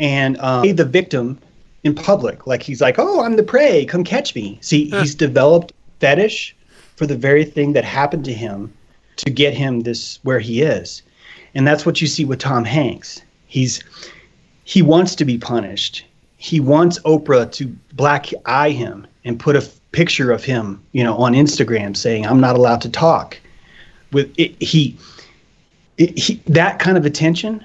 and 0.00 0.38
um, 0.40 0.74
the 0.74 0.84
victim 0.84 1.38
in 1.84 1.94
public, 1.94 2.46
like 2.46 2.62
he's 2.62 2.80
like, 2.80 2.96
"Oh, 2.98 3.22
I'm 3.22 3.36
the 3.36 3.42
prey, 3.42 3.84
come 3.84 4.02
catch 4.02 4.34
me." 4.34 4.58
See, 4.60 4.90
he's 4.90 5.14
developed 5.14 5.72
fetish 6.00 6.56
for 6.96 7.06
the 7.06 7.16
very 7.16 7.44
thing 7.44 7.74
that 7.74 7.84
happened 7.84 8.24
to 8.24 8.32
him 8.32 8.72
to 9.16 9.30
get 9.30 9.54
him 9.54 9.80
this 9.80 10.18
where 10.22 10.40
he 10.40 10.62
is, 10.62 11.02
and 11.54 11.66
that's 11.66 11.86
what 11.86 12.00
you 12.00 12.06
see 12.06 12.24
with 12.24 12.40
Tom 12.40 12.64
Hanks. 12.64 13.22
He's 13.46 13.84
he 14.64 14.82
wants 14.82 15.14
to 15.16 15.24
be 15.24 15.38
punished. 15.38 16.04
He 16.36 16.60
wants 16.60 16.98
Oprah 17.00 17.50
to 17.52 17.66
black 17.92 18.30
eye 18.46 18.70
him 18.70 19.06
and 19.24 19.38
put 19.38 19.56
a 19.56 19.58
f- 19.58 19.78
picture 19.92 20.30
of 20.30 20.42
him, 20.42 20.82
you 20.92 21.04
know, 21.04 21.16
on 21.16 21.34
Instagram 21.34 21.96
saying 21.96 22.24
I'm 22.24 22.40
not 22.40 22.56
allowed 22.56 22.80
to 22.82 22.88
talk. 22.88 23.38
With 24.12 24.32
it, 24.38 24.60
he, 24.62 24.96
it, 25.98 26.18
he 26.18 26.40
that 26.46 26.78
kind 26.78 26.96
of 26.96 27.04
attention. 27.04 27.64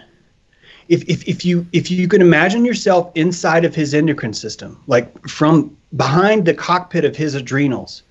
If, 0.88 1.04
if, 1.10 1.28
if 1.28 1.44
you 1.44 1.66
if 1.74 1.90
you 1.90 2.08
can 2.08 2.22
imagine 2.22 2.64
yourself 2.64 3.12
inside 3.16 3.66
of 3.66 3.74
his 3.74 3.94
endocrine 3.94 4.34
system, 4.34 4.80
like 4.88 5.28
from 5.28 5.76
behind 5.96 6.46
the 6.46 6.54
cockpit 6.54 7.06
of 7.06 7.16
his 7.16 7.34
adrenals, 7.34 8.04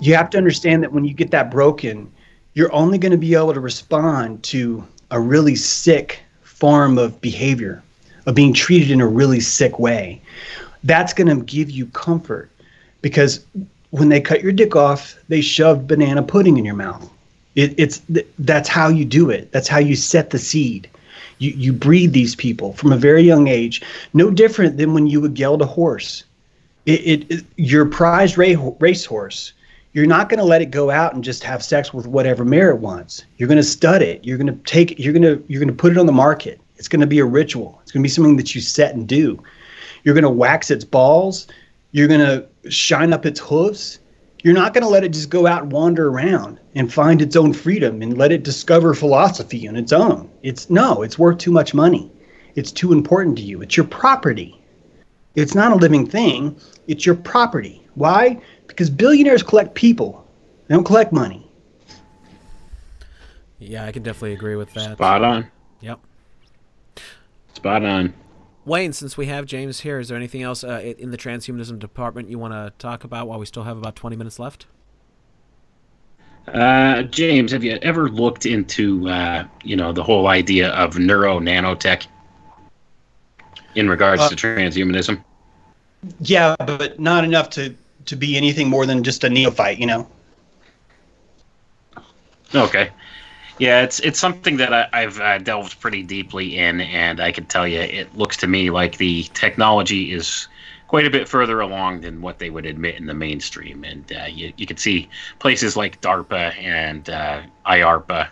you 0.00 0.14
have 0.14 0.30
to 0.30 0.38
understand 0.38 0.82
that 0.82 0.92
when 0.92 1.04
you 1.04 1.14
get 1.14 1.30
that 1.30 1.50
broken, 1.50 2.10
you're 2.54 2.72
only 2.72 2.98
going 2.98 3.12
to 3.12 3.18
be 3.18 3.34
able 3.34 3.54
to 3.54 3.60
respond 3.60 4.42
to 4.44 4.84
a 5.10 5.20
really 5.20 5.54
sick 5.54 6.20
form 6.42 6.98
of 6.98 7.20
behavior, 7.20 7.82
of 8.26 8.34
being 8.34 8.52
treated 8.52 8.90
in 8.90 9.00
a 9.00 9.06
really 9.06 9.40
sick 9.40 9.78
way. 9.78 10.20
That's 10.84 11.12
going 11.12 11.28
to 11.28 11.44
give 11.44 11.70
you 11.70 11.86
comfort 11.86 12.50
because 13.02 13.44
when 13.90 14.08
they 14.08 14.20
cut 14.20 14.42
your 14.42 14.52
dick 14.52 14.76
off, 14.76 15.18
they 15.28 15.40
shoved 15.40 15.86
banana 15.86 16.22
pudding 16.22 16.58
in 16.58 16.64
your 16.64 16.74
mouth. 16.74 17.10
It, 17.56 17.74
it's 17.78 18.02
that's 18.38 18.68
how 18.68 18.88
you 18.88 19.04
do 19.04 19.30
it. 19.30 19.50
That's 19.52 19.68
how 19.68 19.78
you 19.78 19.96
set 19.96 20.30
the 20.30 20.38
seed. 20.38 20.88
You 21.40 21.50
you 21.50 21.72
breed 21.72 22.12
these 22.12 22.36
people 22.36 22.74
from 22.74 22.92
a 22.92 22.96
very 22.96 23.22
young 23.22 23.48
age, 23.48 23.82
no 24.14 24.30
different 24.30 24.76
than 24.76 24.94
when 24.94 25.06
you 25.06 25.20
would 25.20 25.34
geld 25.34 25.62
a 25.62 25.66
horse. 25.66 26.22
It, 26.86 27.00
it, 27.00 27.30
it 27.30 27.44
your 27.56 27.86
prized 27.86 28.38
ra- 28.38 28.72
racehorse. 28.78 29.54
You're 29.92 30.06
not 30.06 30.28
going 30.28 30.38
to 30.38 30.44
let 30.44 30.62
it 30.62 30.70
go 30.70 30.90
out 30.90 31.14
and 31.14 31.24
just 31.24 31.42
have 31.42 31.64
sex 31.64 31.92
with 31.92 32.06
whatever 32.06 32.44
mare 32.44 32.70
it 32.70 32.78
wants. 32.78 33.24
You're 33.38 33.48
going 33.48 33.56
to 33.56 33.64
stud 33.64 34.02
it. 34.02 34.24
You're 34.24 34.38
going 34.38 34.46
to 34.46 34.62
take. 34.64 34.98
You're 34.98 35.12
going 35.12 35.22
to 35.22 35.42
you're 35.48 35.60
going 35.60 35.74
to 35.76 35.82
put 35.82 35.92
it 35.92 35.98
on 35.98 36.06
the 36.06 36.12
market. 36.12 36.60
It's 36.76 36.88
going 36.88 37.00
to 37.00 37.06
be 37.06 37.18
a 37.18 37.24
ritual. 37.24 37.78
It's 37.82 37.92
going 37.92 38.02
to 38.02 38.06
be 38.06 38.10
something 38.10 38.36
that 38.36 38.54
you 38.54 38.60
set 38.60 38.94
and 38.94 39.08
do. 39.08 39.42
You're 40.04 40.14
going 40.14 40.24
to 40.24 40.30
wax 40.30 40.70
its 40.70 40.84
balls. 40.84 41.46
You're 41.92 42.08
going 42.08 42.20
to 42.20 42.70
shine 42.70 43.12
up 43.12 43.24
its 43.24 43.40
hooves. 43.40 43.98
You're 44.42 44.54
not 44.54 44.72
going 44.72 44.82
to 44.82 44.88
let 44.88 45.04
it 45.04 45.12
just 45.12 45.28
go 45.28 45.46
out 45.46 45.62
and 45.62 45.72
wander 45.72 46.08
around 46.08 46.60
and 46.74 46.92
find 46.92 47.20
its 47.20 47.36
own 47.36 47.52
freedom 47.52 48.00
and 48.00 48.16
let 48.16 48.32
it 48.32 48.42
discover 48.42 48.94
philosophy 48.94 49.68
on 49.68 49.76
its 49.76 49.92
own. 49.92 50.30
It's 50.42 50.70
no, 50.70 51.02
it's 51.02 51.18
worth 51.18 51.38
too 51.38 51.52
much 51.52 51.74
money. 51.74 52.10
It's 52.54 52.72
too 52.72 52.92
important 52.92 53.36
to 53.36 53.42
you. 53.42 53.60
It's 53.60 53.76
your 53.76 53.86
property. 53.86 54.60
It's 55.34 55.54
not 55.54 55.72
a 55.72 55.76
living 55.76 56.06
thing, 56.06 56.58
it's 56.88 57.06
your 57.06 57.14
property. 57.14 57.86
Why? 57.94 58.40
Because 58.66 58.90
billionaires 58.90 59.42
collect 59.42 59.74
people, 59.74 60.26
they 60.66 60.74
don't 60.74 60.84
collect 60.84 61.12
money. 61.12 61.48
yeah, 63.58 63.84
I 63.84 63.92
can 63.92 64.02
definitely 64.02 64.32
agree 64.32 64.56
with 64.56 64.72
that. 64.74 64.92
Spot 64.94 65.22
on. 65.22 65.50
Yep. 65.80 66.00
Spot 67.54 67.84
on. 67.84 68.14
Wayne, 68.64 68.92
since 68.92 69.16
we 69.16 69.26
have 69.26 69.46
James 69.46 69.80
here, 69.80 69.98
is 69.98 70.08
there 70.08 70.16
anything 70.16 70.42
else 70.42 70.62
uh, 70.62 70.94
in 70.98 71.10
the 71.10 71.16
transhumanism 71.16 71.78
department 71.78 72.28
you 72.28 72.38
want 72.38 72.52
to 72.52 72.72
talk 72.78 73.04
about 73.04 73.26
while 73.26 73.38
we 73.38 73.46
still 73.46 73.62
have 73.64 73.78
about 73.78 73.96
20 73.96 74.16
minutes 74.16 74.38
left? 74.38 74.66
Uh, 76.46 77.02
James, 77.04 77.52
have 77.52 77.64
you 77.64 77.78
ever 77.82 78.08
looked 78.08 78.44
into 78.46 79.08
uh, 79.08 79.44
you 79.62 79.76
know 79.76 79.92
the 79.92 80.02
whole 80.02 80.26
idea 80.26 80.70
of 80.70 80.98
neuro 80.98 81.38
nanotech 81.38 82.06
in 83.74 83.88
regards 83.88 84.22
Uh, 84.22 84.28
to 84.30 84.36
transhumanism? 84.36 85.22
Yeah, 86.20 86.56
but 86.58 86.98
not 86.98 87.24
enough 87.24 87.50
to 87.50 87.74
to 88.06 88.16
be 88.16 88.36
anything 88.36 88.68
more 88.68 88.86
than 88.86 89.04
just 89.04 89.22
a 89.22 89.30
neophyte, 89.30 89.78
you 89.78 89.86
know. 89.86 90.08
Okay. 92.54 92.90
Yeah, 93.60 93.82
it's 93.82 94.00
it's 94.00 94.18
something 94.18 94.56
that 94.56 94.72
I, 94.72 94.88
I've 94.94 95.20
uh, 95.20 95.36
delved 95.36 95.80
pretty 95.80 96.02
deeply 96.02 96.56
in, 96.56 96.80
and 96.80 97.20
I 97.20 97.30
can 97.30 97.44
tell 97.44 97.68
you, 97.68 97.80
it 97.80 98.16
looks 98.16 98.38
to 98.38 98.46
me 98.46 98.70
like 98.70 98.96
the 98.96 99.24
technology 99.34 100.12
is 100.14 100.48
quite 100.88 101.06
a 101.06 101.10
bit 101.10 101.28
further 101.28 101.60
along 101.60 102.00
than 102.00 102.22
what 102.22 102.38
they 102.38 102.48
would 102.48 102.64
admit 102.64 102.94
in 102.94 103.04
the 103.04 103.12
mainstream. 103.12 103.84
And 103.84 104.10
uh, 104.18 104.24
you 104.24 104.54
you 104.56 104.66
can 104.66 104.78
see 104.78 105.10
places 105.40 105.76
like 105.76 106.00
DARPA 106.00 106.56
and 106.58 107.10
uh, 107.10 107.42
IARPA 107.66 108.30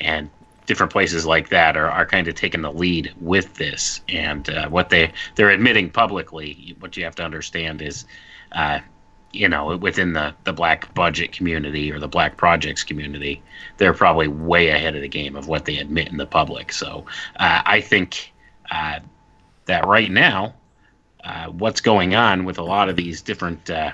and 0.00 0.30
different 0.64 0.92
places 0.92 1.26
like 1.26 1.50
that 1.50 1.76
are, 1.76 1.90
are 1.90 2.06
kind 2.06 2.26
of 2.26 2.34
taking 2.34 2.62
the 2.62 2.72
lead 2.72 3.12
with 3.20 3.52
this. 3.56 4.00
And 4.08 4.48
uh, 4.48 4.70
what 4.70 4.88
they 4.88 5.12
they're 5.34 5.50
admitting 5.50 5.90
publicly, 5.90 6.74
what 6.80 6.96
you 6.96 7.04
have 7.04 7.16
to 7.16 7.22
understand 7.24 7.82
is. 7.82 8.06
Uh, 8.52 8.80
you 9.32 9.48
know, 9.48 9.76
within 9.76 10.12
the, 10.12 10.34
the 10.44 10.52
black 10.52 10.92
budget 10.94 11.32
community 11.32 11.92
or 11.92 11.98
the 11.98 12.08
black 12.08 12.36
projects 12.36 12.82
community, 12.82 13.42
they're 13.78 13.94
probably 13.94 14.28
way 14.28 14.68
ahead 14.68 14.96
of 14.96 15.02
the 15.02 15.08
game 15.08 15.36
of 15.36 15.46
what 15.46 15.64
they 15.64 15.78
admit 15.78 16.08
in 16.08 16.16
the 16.16 16.26
public. 16.26 16.72
So 16.72 17.04
uh, 17.36 17.62
I 17.64 17.80
think 17.80 18.32
uh, 18.70 19.00
that 19.66 19.86
right 19.86 20.10
now, 20.10 20.54
uh, 21.24 21.46
what's 21.46 21.80
going 21.80 22.14
on 22.14 22.44
with 22.44 22.58
a 22.58 22.62
lot 22.62 22.88
of 22.88 22.96
these 22.96 23.22
different 23.22 23.70
uh, 23.70 23.92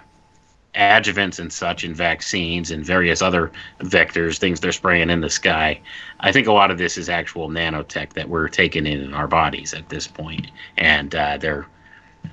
adjuvants 0.74 1.38
and 1.38 1.52
such 1.52 1.84
and 1.84 1.96
vaccines 1.96 2.70
and 2.70 2.84
various 2.84 3.20
other 3.20 3.50
vectors, 3.80 4.38
things 4.38 4.60
they're 4.60 4.72
spraying 4.72 5.10
in 5.10 5.20
the 5.20 5.30
sky, 5.30 5.80
I 6.20 6.32
think 6.32 6.46
a 6.46 6.52
lot 6.52 6.70
of 6.70 6.78
this 6.78 6.96
is 6.96 7.08
actual 7.08 7.48
nanotech 7.48 8.12
that 8.12 8.28
we're 8.28 8.48
taking 8.48 8.86
in, 8.86 9.00
in 9.02 9.14
our 9.14 9.26
bodies 9.26 9.74
at 9.74 9.88
this 9.88 10.06
point, 10.06 10.50
and 10.78 11.14
uh, 11.14 11.38
they're 11.38 11.66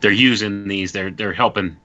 they're 0.01 0.11
using 0.11 0.67
these. 0.67 0.91
They're 0.91 1.11
they're 1.11 1.33
helping 1.33 1.77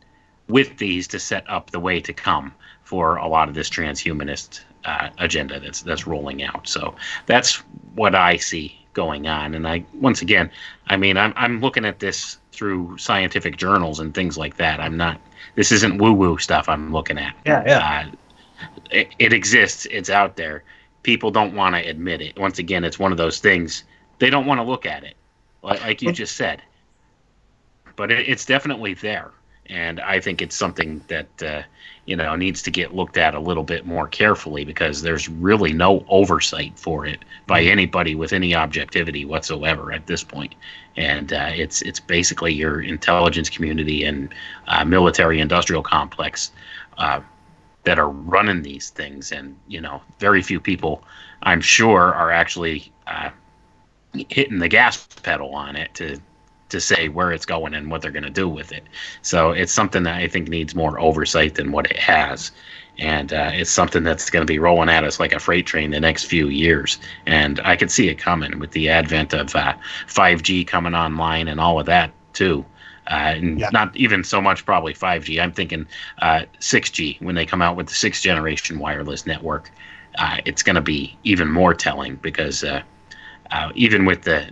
with 0.49 0.79
these 0.79 1.07
to 1.09 1.19
set 1.19 1.49
up 1.49 1.70
the 1.70 1.81
way 1.81 2.01
to 2.01 2.12
come 2.12 2.53
for 2.83 3.16
a 3.16 3.29
lot 3.29 3.49
of 3.49 3.55
this 3.55 3.69
transhumanist 3.69 4.61
uh, 4.85 5.11
agenda 5.19 5.61
that's 5.61 5.83
that's 5.83 6.07
rolling 6.07 6.43
out. 6.43 6.66
So 6.66 6.95
that's 7.27 7.57
what 7.95 8.15
I 8.15 8.37
see 8.37 8.75
going 8.95 9.27
on. 9.27 9.55
And 9.55 9.69
I 9.69 9.85
once 9.95 10.23
again, 10.23 10.51
I 10.87 10.97
mean, 10.97 11.16
I'm 11.16 11.33
I'm 11.37 11.61
looking 11.61 11.85
at 11.85 11.99
this 11.99 12.39
through 12.53 12.97
scientific 12.99 13.57
journals 13.57 14.01
and 14.01 14.15
things 14.15 14.39
like 14.39 14.57
that. 14.57 14.81
I'm 14.81 14.97
not. 14.97 15.20
This 15.55 15.70
isn't 15.70 15.99
woo 15.99 16.12
woo 16.12 16.39
stuff. 16.39 16.69
I'm 16.69 16.93
looking 16.93 17.19
at. 17.19 17.35
Yeah, 17.47 17.62
yeah. 17.66 18.11
Uh, 18.11 18.66
it, 18.91 19.15
it 19.19 19.33
exists. 19.33 19.87
It's 19.91 20.11
out 20.11 20.37
there. 20.37 20.65
People 21.03 21.31
don't 21.31 21.55
want 21.55 21.75
to 21.77 21.83
admit 21.83 22.20
it. 22.20 22.39
Once 22.39 22.59
again, 22.59 22.85
it's 22.85 22.99
one 22.99 23.12
of 23.12 23.19
those 23.19 23.39
things. 23.39 23.85
They 24.19 24.31
don't 24.31 24.47
want 24.47 24.59
to 24.59 24.65
look 24.65 24.85
at 24.85 25.05
it, 25.05 25.15
like, 25.62 25.81
like 25.83 26.03
you 26.03 26.12
just 26.12 26.37
said. 26.37 26.61
But 27.95 28.11
it, 28.11 28.29
it's 28.29 28.45
definitely 28.45 28.95
there 28.95 29.31
and 29.69 30.01
I 30.01 30.20
think 30.20 30.40
it's 30.43 30.57
something 30.57 31.03
that 31.09 31.43
uh, 31.43 31.62
you 32.07 32.16
know 32.16 32.35
needs 32.36 32.62
to 32.62 32.70
get 32.70 32.95
looked 32.95 33.16
at 33.16 33.35
a 33.35 33.40
little 33.40 33.62
bit 33.62 33.86
more 33.86 34.09
carefully 34.09 34.65
because 34.65 35.03
there's 35.03 35.28
really 35.28 35.73
no 35.73 36.05
oversight 36.09 36.78
for 36.78 37.07
it 37.07 37.24
by 37.47 37.62
anybody 37.62 38.15
with 38.15 38.32
any 38.32 38.55
objectivity 38.55 39.24
whatsoever 39.24 39.93
at 39.93 40.07
this 40.07 40.24
point, 40.24 40.55
and 40.97 41.32
uh, 41.32 41.51
it's 41.53 41.82
it's 41.82 42.01
basically 42.01 42.53
your 42.53 42.81
intelligence 42.81 43.51
community 43.51 44.05
and 44.05 44.35
uh, 44.69 44.85
military 44.85 45.40
industrial 45.40 45.82
complex 45.82 46.51
uh, 46.99 47.20
that 47.85 47.99
are 47.99 48.11
running 48.11 48.62
these 48.62 48.90
things, 48.90 49.32
and 49.32 49.57
you 49.69 49.81
know 49.81 50.01
very 50.19 50.43
few 50.43 50.61
people, 50.61 51.03
I'm 51.43 51.61
sure, 51.61 52.15
are 52.15 52.31
actually 52.31 52.93
uh, 53.07 53.31
hitting 54.28 54.59
the 54.59 54.69
gas 54.69 55.07
pedal 55.23 55.55
on 55.55 55.77
it 55.77 55.95
to 55.95 56.19
to 56.70 56.81
say 56.81 57.09
where 57.09 57.32
it's 57.32 57.47
going 57.47 57.74
and 57.74 57.90
what 57.90 58.03
they're 58.03 58.11
going 58.11 58.23
to 58.24 58.31
do 58.31 58.49
with 58.49 58.73
it. 58.73 58.85
So 59.23 59.51
it's 59.53 59.73
something 59.73 60.03
that 60.05 60.16
I 60.16 60.28
think 60.28 60.49
needs 60.49 60.74
more 60.74 60.99
oversight 61.01 61.55
than 61.55 61.73
what 61.73 61.86
it 61.90 61.99
has. 61.99 62.51
And 62.99 63.32
uh, 63.32 63.51
it's 63.53 63.70
something 63.70 64.03
that's 64.03 64.28
going 64.31 64.45
to 64.45 64.51
be 64.51 64.59
rolling 64.59 64.89
at 64.89 65.05
us 65.05 65.20
like 65.20 65.32
a 65.32 65.39
freight 65.39 65.66
train 65.66 65.90
the 65.90 66.01
next 66.01 66.24
few 66.24 66.49
years. 66.49 66.99
And 67.27 67.61
I 67.65 67.77
could 67.77 67.90
see 67.90 68.09
it 68.09 68.16
coming 68.16 68.59
with 68.59 68.73
the 68.73 68.89
advent 68.89 69.32
of 69.32 69.55
uh, 69.55 69.74
5G 70.09 70.65
coming 70.65 70.95
online 70.95 71.49
and 71.49 71.61
all 71.61 71.78
of 71.78 71.86
that, 71.86 72.12
too. 72.32 72.65
Uh, 73.07 73.35
and 73.36 73.61
Yeah. 73.61 73.70
not 73.73 73.97
even 73.97 74.24
so 74.24 74.40
much 74.40 74.66
probably 74.66 74.95
5G. 74.95 75.40
I'm 75.40 75.53
thinking 75.53 75.86
uh, 76.23 76.43
6G 76.61 77.19
when 77.20 77.35
they 77.36 77.47
come 77.47 77.62
out 77.62 77.77
with 77.77 77.86
the 77.86 77.95
sixth 77.95 78.23
generation 78.23 78.78
wireless 78.78 79.27
network. 79.27 79.70
Uh, 80.19 80.39
it's 80.45 80.62
going 80.62 80.74
to 80.77 80.82
be 80.82 81.16
even 81.23 81.49
more 81.51 81.74
telling 81.74 82.16
because 82.16 82.65
uh, 82.65 82.82
uh, 83.51 83.70
even 83.74 84.05
with 84.05 84.23
the 84.23 84.51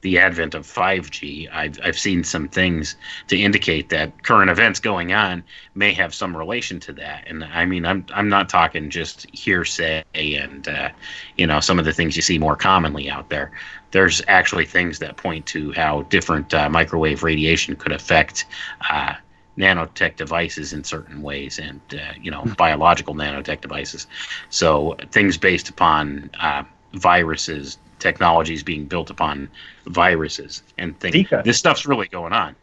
the 0.00 0.18
advent 0.18 0.54
of 0.54 0.66
5G, 0.66 1.48
I've, 1.52 1.78
I've 1.82 1.98
seen 1.98 2.24
some 2.24 2.48
things 2.48 2.96
to 3.28 3.38
indicate 3.38 3.88
that 3.90 4.22
current 4.22 4.50
events 4.50 4.80
going 4.80 5.12
on 5.12 5.42
may 5.74 5.92
have 5.92 6.14
some 6.14 6.36
relation 6.36 6.80
to 6.80 6.92
that. 6.94 7.24
And 7.26 7.44
I 7.44 7.64
mean, 7.64 7.84
I'm 7.84 8.06
I'm 8.14 8.28
not 8.28 8.48
talking 8.48 8.90
just 8.90 9.26
hearsay 9.32 10.04
and 10.14 10.68
uh, 10.68 10.90
you 11.36 11.46
know 11.46 11.60
some 11.60 11.78
of 11.78 11.84
the 11.84 11.92
things 11.92 12.16
you 12.16 12.22
see 12.22 12.38
more 12.38 12.56
commonly 12.56 13.10
out 13.10 13.30
there. 13.30 13.52
There's 13.90 14.22
actually 14.28 14.66
things 14.66 14.98
that 14.98 15.16
point 15.16 15.46
to 15.46 15.72
how 15.72 16.02
different 16.02 16.52
uh, 16.52 16.68
microwave 16.68 17.22
radiation 17.22 17.76
could 17.76 17.92
affect. 17.92 18.46
Uh, 18.90 19.14
nanotech 19.58 20.16
devices 20.16 20.74
in 20.74 20.84
certain 20.84 21.22
ways 21.22 21.58
and 21.58 21.80
uh, 21.94 22.12
you 22.20 22.30
know 22.30 22.44
biological 22.58 23.14
nanotech 23.14 23.62
devices 23.62 24.06
so 24.50 24.94
things 25.12 25.38
based 25.38 25.70
upon 25.70 26.30
uh, 26.40 26.62
viruses 26.92 27.78
technologies 27.98 28.62
being 28.62 28.84
built 28.84 29.10
upon 29.10 29.48
viruses 29.86 30.62
and 30.78 30.98
things 31.00 31.14
Zika. 31.14 31.42
this 31.44 31.58
stuff's 31.58 31.86
really 31.86 32.08
going 32.08 32.32
on 32.32 32.54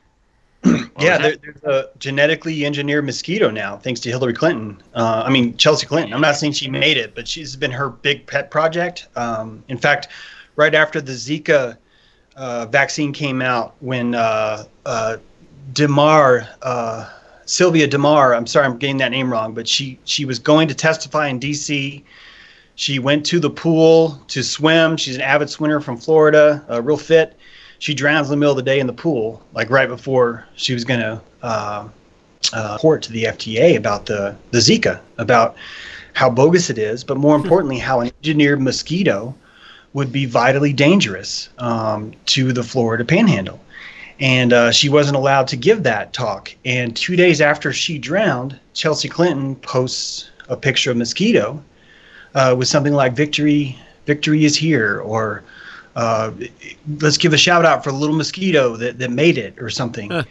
yeah, 1.00 1.18
there, 1.18 1.36
there's 1.36 1.64
a 1.64 1.90
genetically 2.00 2.66
engineered 2.66 3.06
mosquito 3.06 3.50
now, 3.50 3.76
thanks 3.78 4.00
to 4.00 4.10
Hillary 4.10 4.34
Clinton. 4.34 4.82
Uh, 4.94 5.24
I 5.26 5.30
mean, 5.30 5.58
Chelsea 5.58 5.86
Clinton. 5.86 6.14
I'm 6.14 6.22
not 6.22 6.38
saying 6.38 6.54
she 6.54 6.70
made 6.70 6.96
it, 6.96 7.14
but 7.16 7.28
she's 7.28 7.56
been 7.56 7.72
her 7.72 7.90
big 7.90 8.26
pet 8.28 8.50
project. 8.50 9.08
Um, 9.18 9.64
in 9.68 9.78
fact, 9.78 10.08
right 10.56 10.74
after 10.74 11.02
the 11.02 11.12
Zika 11.12 11.78
uh, 12.38 12.66
vaccine 12.68 13.12
came 13.12 13.42
out, 13.42 13.76
when 13.82 14.16
uh, 14.16 14.64
uh, 14.86 15.18
Demar, 15.74 16.48
uh, 16.62 17.10
Sylvia 17.46 17.88
Demar, 17.88 18.34
I'm 18.34 18.48
sorry, 18.48 18.66
I'm 18.66 18.78
getting 18.78 18.98
that 18.98 19.12
name 19.12 19.30
wrong, 19.32 19.54
but 19.54 19.68
she 19.68 20.00
she 20.06 20.24
was 20.24 20.40
going 20.40 20.70
to 20.70 20.74
testify 20.74 21.28
in 21.28 21.40
D.C. 21.40 22.06
She 22.76 23.00
went 23.00 23.26
to 23.28 23.40
the 23.40 23.50
pool 23.50 24.22
to 24.30 24.44
swim. 24.44 24.98
She's 24.98 25.16
an 25.16 25.22
avid 25.22 25.50
swimmer 25.50 25.80
from 25.80 25.98
Florida, 25.98 26.64
uh, 26.70 26.82
real 26.82 26.98
fit. 26.98 27.38
She 27.80 27.94
drowns 27.94 28.28
in 28.28 28.32
the 28.32 28.38
middle 28.38 28.52
of 28.52 28.58
the 28.58 28.64
day 28.64 28.80
in 28.80 28.88
the 28.88 28.94
pool, 28.94 29.44
like 29.54 29.70
right 29.70 29.88
before 29.90 30.46
she 30.56 30.74
was 30.74 30.84
going 30.84 31.02
to 31.02 31.22
uh, 31.42 31.88
uh, 32.54 32.74
report 32.74 33.04
to 33.04 33.12
the 33.12 33.26
FDA 33.26 33.76
about 33.76 34.06
the, 34.06 34.36
the 34.52 34.60
Zika, 34.60 35.02
about 35.18 35.56
how 36.14 36.30
bogus 36.30 36.70
it 36.70 36.78
is, 36.78 37.04
but 37.04 37.18
more 37.18 37.36
importantly, 37.42 37.78
how 37.78 38.00
an 38.00 38.12
engineered 38.22 38.62
mosquito 38.62 39.36
would 39.94 40.12
be 40.12 40.26
vitally 40.26 40.74
dangerous 40.74 41.50
um, 41.60 42.14
to 42.26 42.52
the 42.52 42.64
Florida 42.64 43.06
panhandle. 43.06 43.60
And 44.20 44.54
uh, 44.54 44.72
she 44.72 44.90
wasn't 44.90 45.18
allowed 45.18 45.48
to 45.50 45.58
give 45.58 45.84
that 45.84 46.14
talk. 46.14 46.56
And 46.66 46.96
two 46.96 47.16
days 47.16 47.42
after 47.42 47.74
she 47.74 47.98
drowned, 47.98 48.60
Chelsea 48.74 49.10
Clinton 49.10 49.56
posts 49.58 50.30
a 50.50 50.58
picture 50.58 50.92
of 50.92 50.98
mosquito 50.98 51.64
uh, 52.36 52.56
with 52.58 52.68
something 52.68 52.94
like 52.94 53.14
"Victory, 53.14 53.78
victory 54.06 54.46
is 54.46 54.56
here," 54.56 55.00
or 55.02 55.44
uh, 55.96 56.32
"Let's 57.00 57.18
give 57.18 57.34
a 57.34 57.38
shout 57.38 57.66
out 57.66 57.84
for 57.84 57.92
the 57.92 57.98
little 57.98 58.16
mosquito 58.16 58.76
that, 58.78 59.00
that 59.00 59.12
made 59.12 59.38
it," 59.38 59.56
or 59.62 59.70
something. 59.70 60.12
It- 60.12 60.28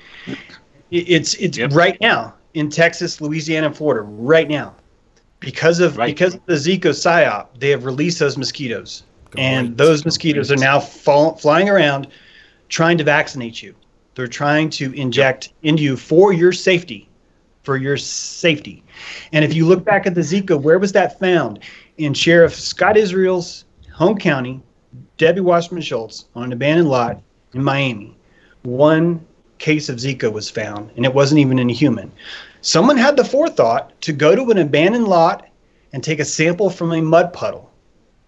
it's 0.91 1.35
it's 1.35 1.57
Yep. 1.59 1.73
right 1.73 1.97
now 2.01 2.35
in 2.55 2.69
Texas, 2.69 3.21
Louisiana, 3.21 3.69
and 3.69 3.77
Florida, 3.77 4.03
right 4.03 4.49
now, 4.49 4.75
because 5.41 5.81
of 5.81 5.97
Right. 5.97 6.15
because 6.15 6.35
of 6.35 6.41
the 6.47 6.55
Zika 6.55 6.91
psyop, 6.91 7.47
they 7.59 7.71
have 7.71 7.85
released 7.87 8.19
those 8.19 8.37
mosquitoes, 8.37 9.05
and 9.39 9.69
Great. 9.69 9.77
those 9.79 10.05
mosquitoes 10.05 10.51
are 10.53 10.57
now 10.57 10.79
fall, 10.79 11.37
flying 11.37 11.71
around, 11.71 12.09
trying 12.69 12.99
to 12.99 13.05
vaccinate 13.05 13.63
you. 13.63 13.75
They're 14.15 14.27
trying 14.27 14.69
to 14.71 14.93
inject 14.93 15.51
into 15.63 15.83
you 15.83 15.97
for 15.97 16.35
your 16.35 16.53
safety, 16.53 17.09
for 17.63 17.79
your 17.79 17.97
safety. 17.97 18.83
And 19.33 19.43
if 19.47 19.55
you 19.55 19.67
look 19.67 19.85
back 19.87 20.07
at 20.07 20.15
the 20.15 20.21
Zika, 20.21 20.61
where 20.61 20.79
was 20.79 20.93
that 20.93 21.19
found? 21.19 21.61
In 22.03 22.15
Sheriff 22.15 22.57
Scott 22.57 22.97
Israel's 22.97 23.65
home 23.93 24.19
county, 24.19 24.61
Debbie 25.19 25.41
Wasserman 25.41 25.85
Schultz, 25.85 26.25
on 26.35 26.43
an 26.43 26.53
abandoned 26.53 26.89
lot 26.89 27.23
in 27.55 27.63
Miami. 27.63 28.19
One 28.65 29.25
case 29.59 29.89
of 29.89 29.99
Zika 29.99 30.33
was 30.33 30.51
found, 30.51 30.91
and 30.97 31.05
it 31.05 31.15
wasn't 31.15 31.39
even 31.39 31.61
in 31.61 31.71
a 31.71 31.73
human. 31.73 32.11
Someone 32.61 32.97
had 32.97 33.17
the 33.17 33.25
forethought 33.25 34.01
to 34.01 34.13
go 34.13 34.35
to 34.35 34.51
an 34.51 34.59
abandoned 34.59 35.07
lot 35.07 35.47
and 35.93 36.03
take 36.03 36.19
a 36.19 36.25
sample 36.25 36.71
from 36.71 36.93
a 36.93 37.01
mud 37.01 37.33
puddle 37.33 37.71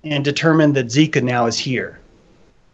and 0.05 0.25
determine 0.25 0.73
that 0.75 0.87
Zika 0.87 1.21
now 1.21 1.47
is 1.47 1.59
here. 1.59 1.99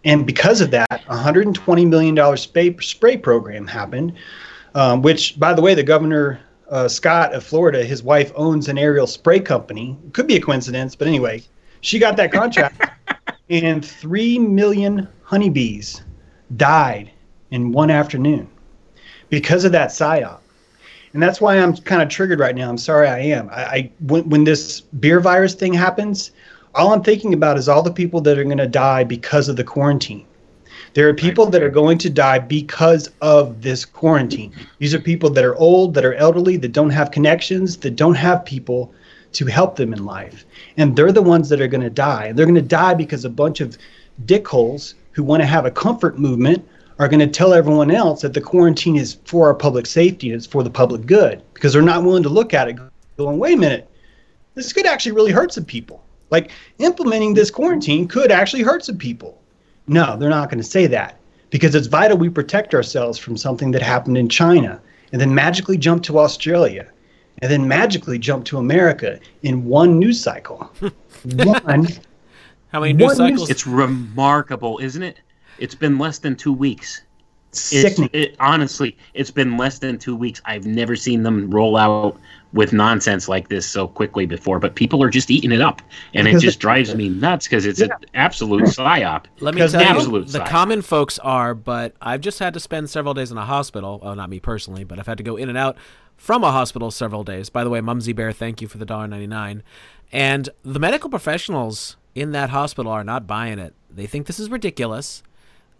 And 0.05 0.27
because 0.27 0.61
of 0.61 0.71
that, 0.73 1.03
a 1.09 1.17
$120 1.17 1.89
million 1.89 2.37
spray, 2.37 2.77
spray 2.77 3.17
program 3.17 3.67
happened, 3.67 4.13
um, 4.75 5.01
which, 5.01 5.41
by 5.41 5.55
the 5.55 5.63
way, 5.63 5.73
the 5.75 5.83
governor, 5.83 6.41
uh, 6.71 6.89
Scott 6.89 7.35
of 7.35 7.45
Florida, 7.45 7.85
his 7.85 8.03
wife 8.03 8.33
owns 8.37 8.69
an 8.69 8.79
aerial 8.79 9.07
spray 9.07 9.41
company. 9.41 9.99
Could 10.13 10.27
be 10.27 10.37
a 10.37 10.41
coincidence, 10.41 10.95
but 10.95 11.09
anyway, 11.09 11.43
she 11.81 11.99
got 11.99 12.17
that 12.17 12.33
contract, 12.33 12.91
and 13.51 13.85
3 13.85 14.39
million 14.39 15.09
honeybees 15.23 16.03
died 16.57 17.11
in 17.51 17.73
one 17.73 17.91
afternoon 17.91 18.49
because 19.29 19.65
of 19.65 19.73
that 19.73 19.91
psyop. 19.91 20.39
And 21.13 21.23
that's 21.23 21.41
why 21.41 21.59
I'm 21.59 21.77
kind 21.77 22.03
of 22.03 22.09
triggered 22.09 22.39
right 22.39 22.55
now. 22.55 22.69
I'm 22.69 22.79
sorry 22.79 23.09
I 23.09 23.19
am. 23.19 23.49
I, 23.51 23.65
I 23.65 23.93
when, 24.01 24.29
when 24.29 24.45
this 24.45 24.81
beer 24.81 25.19
virus 25.19 25.55
thing 25.55 25.73
happens, 25.73 26.31
all 26.75 26.93
I'm 26.93 27.03
thinking 27.03 27.35
about 27.35 27.59
is 27.59 27.69
all 27.69 27.83
the 27.83 27.93
people 27.93 28.21
that 28.21 28.39
are 28.39 28.45
going 28.45 28.59
to 28.59 28.69
die 28.69 29.03
because 29.03 29.49
of 29.49 29.57
the 29.57 29.65
quarantine. 29.65 30.25
There 30.95 31.09
are 31.09 31.15
people 31.15 31.47
that 31.47 31.62
are 31.62 31.71
going 31.71 31.99
to 31.99 32.11
die 32.11 32.39
because 32.39 33.11
of 33.21 33.62
this 33.62 33.85
quarantine. 33.85 34.53
These 34.79 34.95
are 34.95 34.99
people 34.99 35.31
that 35.31 35.45
are 35.45 35.55
old, 35.57 35.95
that 35.95 36.05
are 36.05 36.15
elderly, 36.15 36.57
that 36.57 36.73
don't 36.73 36.91
have 36.91 37.11
connections, 37.11 37.77
that 37.79 37.97
don't 37.97 38.17
have 38.17 38.45
people 38.45 38.93
to 39.33 39.47
help 39.47 39.77
them 39.77 39.93
in 39.93 40.05
life. 40.05 40.45
And 40.77 40.97
they're 40.97 41.12
the 41.12 41.23
ones 41.23 41.49
that 41.49 41.61
are 41.61 41.69
going 41.69 41.83
to 41.83 41.91
die. 41.91 42.27
And 42.27 42.39
they're 42.39 42.47
going 42.47 42.57
to 42.57 42.62
die 42.62 42.95
because 42.95 43.25
a 43.25 43.31
bunch 43.31 43.61
of 43.61 43.79
dickholes 44.25 44.95
who 45.12 45.23
want 45.23 45.43
to 45.43 45.47
have 45.47 45.65
a 45.65 45.71
comfort 45.71 46.19
movement 46.19 46.67
are 46.99 47.09
going 47.09 47.21
to 47.21 47.27
tell 47.27 47.55
everyone 47.55 47.91
else 47.91 48.23
that 48.23 48.35
the 48.35 48.41
quarantine 48.41 48.97
is 48.97 49.15
for 49.25 49.47
our 49.47 49.55
public 49.55 49.87
safety 49.87 50.29
and 50.29 50.37
it's 50.37 50.47
for 50.47 50.62
the 50.62 50.71
public 50.71 51.07
good 51.07 51.43
because 51.55 51.73
they're 51.73 51.83
not 51.83 52.05
willing 52.05 52.23
to 52.23 52.29
look 52.29 52.53
at 52.53 52.69
it 52.69 52.77
going, 53.17 53.39
wait 53.39 53.55
a 53.55 53.57
minute, 53.57 53.89
this 54.55 54.73
could 54.73 54.87
actually 54.87 55.12
really 55.12 55.33
hurt 55.33 55.53
some 55.53 55.65
people. 55.65 56.05
Like 56.31 56.51
implementing 56.79 57.35
this 57.35 57.51
quarantine 57.51 58.07
could 58.07 58.31
actually 58.31 58.62
hurt 58.62 58.85
some 58.85 58.99
people. 58.99 59.40
No, 59.91 60.17
they're 60.17 60.31
not 60.31 60.49
going 60.51 60.62
to 60.62 60.69
say 60.69 60.87
that 60.87 61.19
because 61.51 61.75
it's 61.75 61.89
vital 61.89 62.17
we 62.17 62.29
protect 62.29 62.75
ourselves 62.75 63.19
from 63.19 63.37
something 63.37 63.73
that 63.73 63.83
happened 63.83 64.17
in 64.17 64.29
China 64.29 64.81
and 65.11 65.21
then 65.21 65.35
magically 65.35 65.77
jump 65.77 66.05
to 66.05 66.19
Australia 66.21 66.87
and 67.43 67.51
then 67.51 67.67
magically 67.67 68.17
jump 68.17 68.45
to 68.45 68.59
America 68.59 69.19
in 69.43 69.65
one 69.65 69.99
news 69.99 70.21
cycle. 70.23 70.59
one. 71.35 71.89
How 72.73 72.81
many 72.81 72.93
news 72.93 73.17
cycles? 73.17 73.41
news- 73.41 73.51
It's 73.51 73.67
remarkable, 73.67 74.79
isn't 74.79 75.03
it? 75.03 75.19
It's 75.59 75.75
been 75.75 75.99
less 75.99 76.19
than 76.19 76.37
two 76.37 76.53
weeks. 76.53 77.03
It's, 77.51 77.61
Sickening. 77.69 78.11
it, 78.12 78.37
honestly, 78.39 78.97
it's 79.15 79.33
been 79.33 79.57
less 79.57 79.81
than 79.81 79.99
two 79.99 80.15
weeks. 80.15 80.41
I've 80.45 80.67
never 80.67 80.95
seen 80.95 81.25
them 81.25 81.51
roll 81.51 81.77
out 81.77 82.17
with 82.53 82.73
nonsense 82.73 83.29
like 83.29 83.49
this 83.49 83.67
so 83.67 83.87
quickly 83.87 84.27
before, 84.27 84.59
but 84.59 84.75
people 84.75 85.03
are 85.03 85.11
just 85.11 85.31
eating 85.31 85.53
it 85.53 85.61
up. 85.61 85.83
And 86.15 86.27
it 86.27 86.39
just 86.41 86.59
drives 86.61 86.95
me 86.95 87.09
nuts 87.09 87.47
because 87.47 87.65
it's 87.67 87.81
an 87.81 87.91
absolute 88.15 88.65
psyop. 88.65 89.27
Let 89.41 89.55
me 89.55 89.61
Because 89.61 89.73
tell 89.73 89.87
you, 89.89 89.89
absolute 89.89 90.29
the 90.31 90.41
psyop. 90.41 90.47
common 90.47 90.83
folks 90.83 91.19
are, 91.21 91.55
but 91.55 91.95
I've 92.01 92.21
just 92.21 92.39
had 92.41 92.55
to 92.55 92.61
spend 92.61 92.91
several 92.91 93.15
days 93.15 93.31
in 93.31 93.39
a 93.39 93.45
hospital. 93.45 94.01
Well, 94.03 94.15
not 94.17 94.31
me 94.31 94.41
personally, 94.41 94.85
but 94.85 94.99
I've 94.99 95.07
had 95.07 95.19
to 95.19 95.25
go 95.25 95.37
in 95.37 95.49
and 95.49 95.57
out 95.59 95.77
from 96.17 96.43
a 96.45 96.51
hospital 96.53 96.91
several 96.91 97.25
days. 97.25 97.51
By 97.51 97.65
the 97.65 97.71
way, 97.71 97.81
Mumsy 97.81 98.13
Bear, 98.13 98.33
thank 98.33 98.61
you 98.61 98.69
for 98.69 98.79
the 98.79 98.87
$1.99. 98.87 99.63
And 100.13 100.49
the 100.65 100.79
medical 100.81 101.09
professionals 101.09 101.97
in 102.15 102.33
that 102.33 102.51
hospital 102.51 102.91
are 102.91 103.05
not 103.05 103.27
buying 103.27 103.59
it. 103.59 103.75
They 103.91 104.07
think 104.07 104.27
this 104.27 104.41
is 104.41 104.51
ridiculous. 104.51 105.23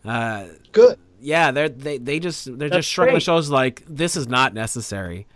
Uh, 0.05 0.47
Good. 0.73 0.99
yeah, 1.21 1.51
they're, 1.51 1.69
they 1.69 1.99
they 1.99 2.19
just 2.21 2.47
they're 2.47 2.69
That's 2.69 2.79
just 2.79 2.89
shrugging 2.89 3.15
their 3.15 3.21
shoulders 3.21 3.51
like 3.51 3.83
this 3.89 4.17
is 4.17 4.29
not 4.29 4.55
necessary. 4.55 5.27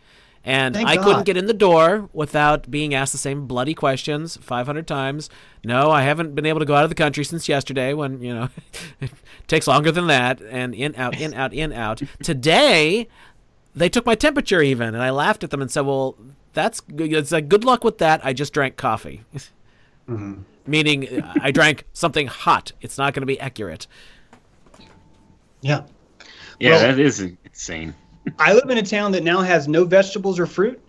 And 0.46 0.74
Thank 0.74 0.88
I 0.88 0.98
couldn't 0.98 1.24
get 1.24 1.38
in 1.38 1.46
the 1.46 1.54
door 1.54 2.10
without 2.12 2.70
being 2.70 2.92
asked 2.92 3.12
the 3.12 3.18
same 3.18 3.46
bloody 3.46 3.72
questions 3.72 4.36
500 4.36 4.86
times. 4.86 5.30
No, 5.64 5.90
I 5.90 6.02
haven't 6.02 6.34
been 6.34 6.44
able 6.44 6.58
to 6.60 6.66
go 6.66 6.74
out 6.74 6.84
of 6.84 6.90
the 6.90 6.94
country 6.94 7.24
since 7.24 7.48
yesterday 7.48 7.94
when, 7.94 8.20
you 8.20 8.34
know, 8.34 8.48
it 9.00 9.10
takes 9.46 9.66
longer 9.66 9.90
than 9.90 10.06
that 10.08 10.42
and 10.42 10.74
in 10.74 10.94
out 10.96 11.18
in 11.18 11.32
out 11.32 11.54
in 11.54 11.72
out. 11.72 12.02
Today, 12.22 13.08
they 13.74 13.88
took 13.88 14.04
my 14.04 14.14
temperature 14.14 14.60
even 14.60 14.88
and 14.88 15.02
I 15.02 15.08
laughed 15.08 15.44
at 15.44 15.50
them 15.50 15.62
and 15.62 15.70
said, 15.70 15.86
"Well, 15.86 16.16
that's 16.52 16.80
good. 16.80 17.12
It's 17.14 17.32
like 17.32 17.48
good 17.48 17.64
luck 17.64 17.82
with 17.82 17.96
that. 17.98 18.20
I 18.22 18.34
just 18.34 18.52
drank 18.52 18.76
coffee." 18.76 19.22
Meaning 20.66 21.22
uh, 21.22 21.34
I 21.40 21.50
drank 21.50 21.84
something 21.94 22.26
hot. 22.26 22.72
It's 22.82 22.98
not 22.98 23.14
going 23.14 23.22
to 23.22 23.26
be 23.26 23.40
accurate. 23.40 23.86
Yeah. 25.62 25.84
Yeah, 26.60 26.70
Well- 26.70 26.80
that 26.82 26.98
is 26.98 27.20
insane. 27.20 27.94
I 28.38 28.52
live 28.52 28.68
in 28.70 28.78
a 28.78 28.82
town 28.82 29.12
that 29.12 29.22
now 29.22 29.40
has 29.40 29.68
no 29.68 29.84
vegetables 29.84 30.38
or 30.38 30.46
fruit, 30.46 30.80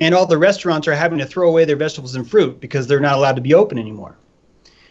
and 0.00 0.14
all 0.14 0.26
the 0.26 0.38
restaurants 0.38 0.86
are 0.88 0.94
having 0.94 1.18
to 1.18 1.26
throw 1.26 1.48
away 1.48 1.64
their 1.64 1.76
vegetables 1.76 2.14
and 2.14 2.28
fruit 2.28 2.60
because 2.60 2.86
they're 2.86 3.00
not 3.00 3.16
allowed 3.16 3.36
to 3.36 3.42
be 3.42 3.54
open 3.54 3.78
anymore. 3.78 4.16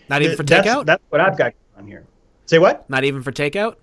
Not 0.09 0.21
even 0.21 0.35
for 0.35 0.43
that's, 0.43 0.67
takeout? 0.67 0.85
That's 0.85 1.03
what 1.09 1.21
I've 1.21 1.37
got 1.37 1.53
on 1.77 1.87
here. 1.87 2.05
Say 2.45 2.59
what? 2.59 2.89
Not 2.89 3.03
even 3.03 3.21
for 3.21 3.31
takeout? 3.31 3.75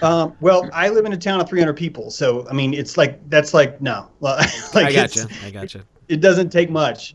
Um, 0.00 0.34
well, 0.40 0.70
I 0.72 0.88
live 0.88 1.04
in 1.04 1.12
a 1.12 1.18
town 1.18 1.40
of 1.40 1.48
300 1.48 1.74
people, 1.74 2.10
so 2.10 2.48
I 2.48 2.54
mean, 2.54 2.72
it's 2.72 2.96
like 2.96 3.28
that's 3.28 3.52
like 3.52 3.80
no, 3.80 4.08
like 4.20 4.48
I 4.74 4.92
gotcha. 4.92 5.28
I 5.44 5.50
gotcha. 5.50 5.84
it 6.08 6.20
doesn't 6.20 6.50
take 6.50 6.70
much 6.70 7.14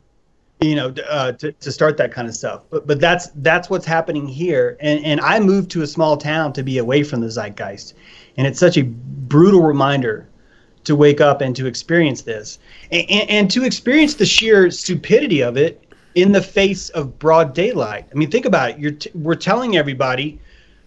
you 0.62 0.76
know 0.76 0.92
to, 0.92 1.12
uh, 1.12 1.32
to, 1.34 1.52
to 1.54 1.72
start 1.72 1.98
that 1.98 2.12
kind 2.12 2.28
of 2.28 2.36
stuff 2.36 2.64
but 2.70 2.88
but 2.88 3.00
that's 3.00 3.30
that's 3.38 3.70
what's 3.70 3.86
happening 3.86 4.28
here 4.28 4.78
and 4.80 5.04
and 5.04 5.20
i 5.22 5.40
moved 5.40 5.72
to 5.72 5.82
a 5.82 5.88
small 5.88 6.16
town 6.16 6.54
to 6.54 6.64
be 6.64 6.78
away 6.78 7.04
from 7.04 7.20
the 7.20 7.28
zeitgeist 7.28 7.94
and 8.38 8.48
it's 8.48 8.60
such 8.60 8.78
a 8.78 8.84
brutal 8.84 9.62
reminder 9.62 10.28
to 10.84 10.96
wake 10.96 11.22
up 11.22 11.42
and 11.42 11.56
to 11.56 11.68
experience 11.68 12.22
this 12.22 12.60
and, 12.92 13.10
and, 13.10 13.30
and 13.30 13.52
to 13.52 13.64
experience 13.64 14.16
the 14.16 14.26
sheer 14.26 14.70
stupidity 14.72 15.42
of 15.42 15.58
it 15.58 15.94
in 16.16 16.32
the 16.32 16.42
face 16.42 16.90
of 16.90 17.18
broad 17.20 17.54
daylight 17.54 18.06
i 18.12 18.16
mean 18.16 18.30
think 18.30 18.46
about 18.46 18.72
it 18.72 18.80
you're 18.80 18.92
t- 18.92 19.12
we're 19.14 19.36
telling 19.36 19.78
everybody 19.78 20.40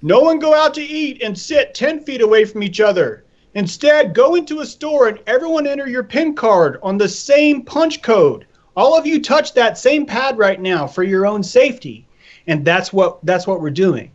no 0.02 0.20
one 0.20 0.38
go 0.38 0.54
out 0.54 0.74
to 0.74 0.82
eat 0.82 1.22
and 1.22 1.38
sit 1.38 1.74
10 1.74 2.00
feet 2.00 2.20
away 2.20 2.44
from 2.44 2.62
each 2.62 2.80
other 2.80 3.24
Instead, 3.54 4.14
go 4.14 4.34
into 4.34 4.60
a 4.60 4.66
store 4.66 5.06
and 5.06 5.20
everyone 5.28 5.66
enter 5.66 5.88
your 5.88 6.02
PIN 6.02 6.34
card 6.34 6.78
on 6.82 6.98
the 6.98 7.08
same 7.08 7.62
punch 7.62 8.02
code. 8.02 8.46
All 8.76 8.98
of 8.98 9.06
you 9.06 9.22
touch 9.22 9.54
that 9.54 9.78
same 9.78 10.06
pad 10.06 10.36
right 10.36 10.60
now 10.60 10.88
for 10.88 11.04
your 11.04 11.24
own 11.24 11.44
safety. 11.44 12.06
And 12.48 12.64
that's 12.64 12.92
what 12.92 13.24
that's 13.24 13.46
what 13.46 13.60
we're 13.60 13.70
doing. 13.70 14.10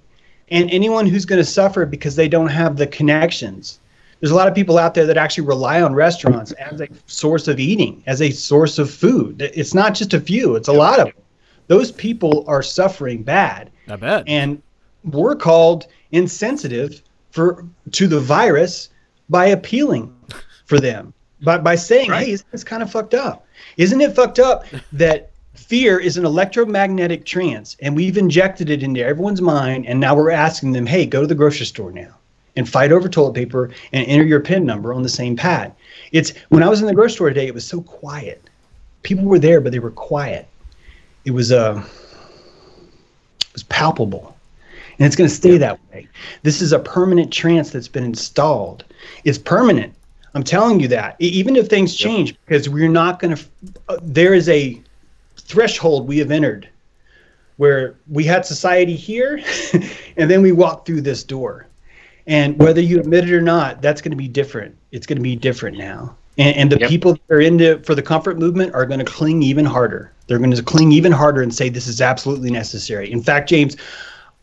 And 0.51 0.69
anyone 0.71 1.05
who's 1.05 1.25
going 1.25 1.39
to 1.41 1.45
suffer 1.49 1.85
because 1.85 2.15
they 2.15 2.27
don't 2.27 2.47
have 2.47 2.77
the 2.77 2.87
connections. 2.87 3.79
There's 4.19 4.31
a 4.31 4.35
lot 4.35 4.47
of 4.47 4.55
people 4.55 4.77
out 4.77 4.93
there 4.93 5.05
that 5.05 5.15
actually 5.17 5.47
rely 5.47 5.81
on 5.81 5.93
restaurants 5.93 6.51
as 6.53 6.81
a 6.81 6.87
source 7.07 7.47
of 7.47 7.59
eating, 7.59 8.03
as 8.05 8.21
a 8.21 8.31
source 8.31 8.77
of 8.77 8.91
food. 8.91 9.41
It's 9.41 9.73
not 9.73 9.93
just 9.93 10.13
a 10.13 10.19
few, 10.19 10.55
it's 10.55 10.67
a 10.67 10.73
lot 10.73 10.99
of 10.99 11.05
them. 11.05 11.23
Those 11.67 11.91
people 11.91 12.43
are 12.47 12.61
suffering 12.63 13.23
bad 13.23 13.69
I 13.87 13.95
bet. 13.95 14.23
and 14.27 14.61
we're 15.05 15.35
called 15.35 15.87
insensitive 16.11 17.01
for 17.31 17.65
to 17.91 18.07
the 18.07 18.19
virus 18.19 18.89
by 19.29 19.45
appealing 19.47 20.13
for 20.65 20.79
them 20.79 21.13
by, 21.41 21.57
by 21.59 21.75
saying 21.75 22.09
Right. 22.09 22.25
hey 22.25 22.31
isn't 22.33 22.51
this 22.51 22.63
kind 22.63 22.81
of 22.83 22.91
fucked 22.91 23.13
up 23.13 23.45
isn't 23.77 24.01
it 24.01 24.15
fucked 24.15 24.39
up 24.39 24.65
that 24.93 25.29
fear 25.59 25.99
is 25.99 26.17
an 26.17 26.25
electromagnetic 26.25 27.25
trance 27.25 27.75
and 27.81 27.95
we've 27.95 28.17
injected 28.17 28.69
it 28.69 28.83
into 28.83 29.03
everyone's 29.03 29.41
mind 29.41 29.85
and 29.85 29.99
now 29.99 30.15
we're 30.15 30.31
asking 30.31 30.71
them 30.71 30.85
hey 30.85 31.05
go 31.05 31.21
to 31.21 31.27
the 31.27 31.35
grocery 31.35 31.65
store 31.65 31.91
now 31.91 32.15
and 32.55 32.67
fight 32.67 32.91
over 32.91 33.09
toilet 33.09 33.33
paper 33.33 33.69
and 33.93 34.07
enter 34.07 34.25
your 34.25 34.39
pin 34.39 34.65
number 34.65 34.93
on 34.93 35.03
the 35.03 35.09
same 35.09 35.35
pad 35.35 35.73
it's 36.11 36.33
when 36.49 36.63
i 36.63 36.69
was 36.69 36.81
in 36.81 36.87
the 36.87 36.93
grocery 36.93 37.15
store 37.15 37.29
today 37.29 37.47
it 37.47 37.53
was 37.53 37.65
so 37.65 37.81
quiet 37.81 38.49
people 39.03 39.25
were 39.25 39.39
there 39.39 39.61
but 39.61 39.71
they 39.71 39.79
were 39.79 39.91
quiet 39.91 40.47
it 41.25 41.31
was 41.31 41.51
uh 41.51 41.83
it 43.41 43.53
was 43.53 43.63
palpable 43.63 44.35
and 44.99 45.05
it's 45.05 45.15
going 45.15 45.29
to 45.29 45.35
stay 45.35 45.57
that 45.57 45.79
way. 45.91 46.07
This 46.43 46.61
is 46.61 46.73
a 46.73 46.79
permanent 46.79 47.31
trance 47.31 47.71
that's 47.71 47.87
been 47.87 48.03
installed. 48.03 48.83
It's 49.23 49.37
permanent. 49.37 49.93
I'm 50.33 50.43
telling 50.43 50.81
you 50.81 50.89
that. 50.89 51.15
Even 51.19 51.55
if 51.55 51.67
things 51.67 51.95
change, 51.95 52.35
because 52.45 52.67
we're 52.67 52.89
not 52.89 53.19
going 53.19 53.35
to. 53.35 53.45
Uh, 53.87 53.97
there 54.01 54.33
is 54.33 54.49
a 54.49 54.79
threshold 55.49 56.07
we 56.07 56.19
have 56.19 56.31
entered 56.31 56.69
where 57.59 57.95
we 58.07 58.23
had 58.23 58.45
society 58.45 58.95
here, 58.95 59.41
and 60.17 60.31
then 60.31 60.41
we 60.41 60.53
walked 60.53 60.87
through 60.87 61.01
this 61.01 61.25
door. 61.25 61.67
And 62.25 62.57
whether 62.57 62.79
you 62.79 63.01
admit 63.01 63.25
it 63.25 63.33
or 63.33 63.41
not, 63.41 63.81
that's 63.81 64.01
going 64.01 64.11
to 64.11 64.17
be 64.17 64.29
different. 64.29 64.77
It's 64.93 65.05
going 65.05 65.17
to 65.17 65.21
be 65.21 65.35
different 65.35 65.77
now. 65.77 66.15
And, 66.37 66.55
and 66.55 66.71
the 66.71 66.79
Yep. 66.79 66.89
people 66.89 67.13
that 67.13 67.35
are 67.35 67.41
into 67.41 67.79
for 67.79 67.95
the 67.95 68.01
comfort 68.01 68.39
movement 68.39 68.73
are 68.73 68.85
going 68.85 68.99
to 68.99 69.05
cling 69.05 69.43
even 69.43 69.65
harder. 69.65 70.09
They're 70.27 70.37
going 70.37 70.51
to 70.51 70.63
cling 70.63 70.93
even 70.93 71.11
harder 71.11 71.41
and 71.41 71.53
say 71.53 71.67
this 71.67 71.87
is 71.87 71.99
absolutely 71.99 72.49
necessary. 72.49 73.11
In 73.11 73.21
fact, 73.21 73.49
James, 73.49 73.75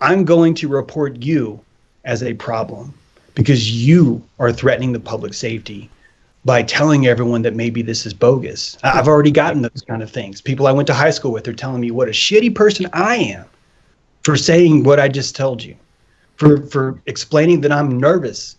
I'm 0.02 0.26
going 0.26 0.54
to 0.56 0.68
report 0.68 1.22
you 1.22 1.58
as 2.04 2.22
a 2.22 2.34
problem 2.34 2.92
because 3.34 3.72
you 3.72 4.22
are 4.38 4.52
threatening 4.52 4.92
the 4.92 5.00
public 5.00 5.32
safety 5.32 5.88
by 6.46 6.62
telling 6.62 7.08
everyone 7.08 7.42
that 7.42 7.56
maybe 7.56 7.82
this 7.82 8.06
is 8.06 8.14
bogus. 8.14 8.78
I've 8.84 9.08
already 9.08 9.32
gotten 9.32 9.62
those 9.62 9.82
kind 9.86 10.00
of 10.00 10.10
things. 10.10 10.40
People 10.40 10.68
I 10.68 10.72
went 10.72 10.86
to 10.86 10.94
high 10.94 11.10
school 11.10 11.32
with 11.32 11.48
are 11.48 11.52
telling 11.52 11.80
me 11.80 11.90
what 11.90 12.06
a 12.06 12.12
shitty 12.12 12.54
person 12.54 12.88
I 12.92 13.16
am 13.16 13.44
for 14.22 14.36
saying 14.36 14.84
what 14.84 15.00
I 15.00 15.08
just 15.08 15.34
told 15.34 15.62
you, 15.62 15.74
for 16.36 16.62
for 16.68 17.00
explaining 17.06 17.62
that 17.62 17.72
I'm 17.72 17.98
nervous 17.98 18.56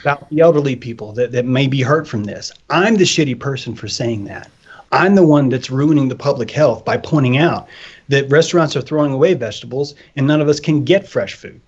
about 0.00 0.30
the 0.30 0.40
elderly 0.40 0.76
people 0.76 1.12
that, 1.14 1.32
that 1.32 1.44
may 1.44 1.66
be 1.66 1.82
hurt 1.82 2.06
from 2.06 2.24
this. 2.24 2.52
I'm 2.70 2.94
the 2.94 3.04
shitty 3.04 3.40
person 3.40 3.74
for 3.74 3.88
saying 3.88 4.24
that. 4.26 4.48
I'm 4.92 5.16
the 5.16 5.26
one 5.26 5.48
that's 5.48 5.68
ruining 5.68 6.08
the 6.08 6.14
public 6.14 6.50
health 6.50 6.84
by 6.84 6.96
pointing 6.96 7.38
out 7.38 7.68
that 8.08 8.30
restaurants 8.30 8.76
are 8.76 8.82
throwing 8.82 9.12
away 9.12 9.34
vegetables 9.34 9.96
and 10.14 10.28
none 10.28 10.40
of 10.40 10.48
us 10.48 10.60
can 10.60 10.84
get 10.84 11.08
fresh 11.08 11.34
food. 11.34 11.60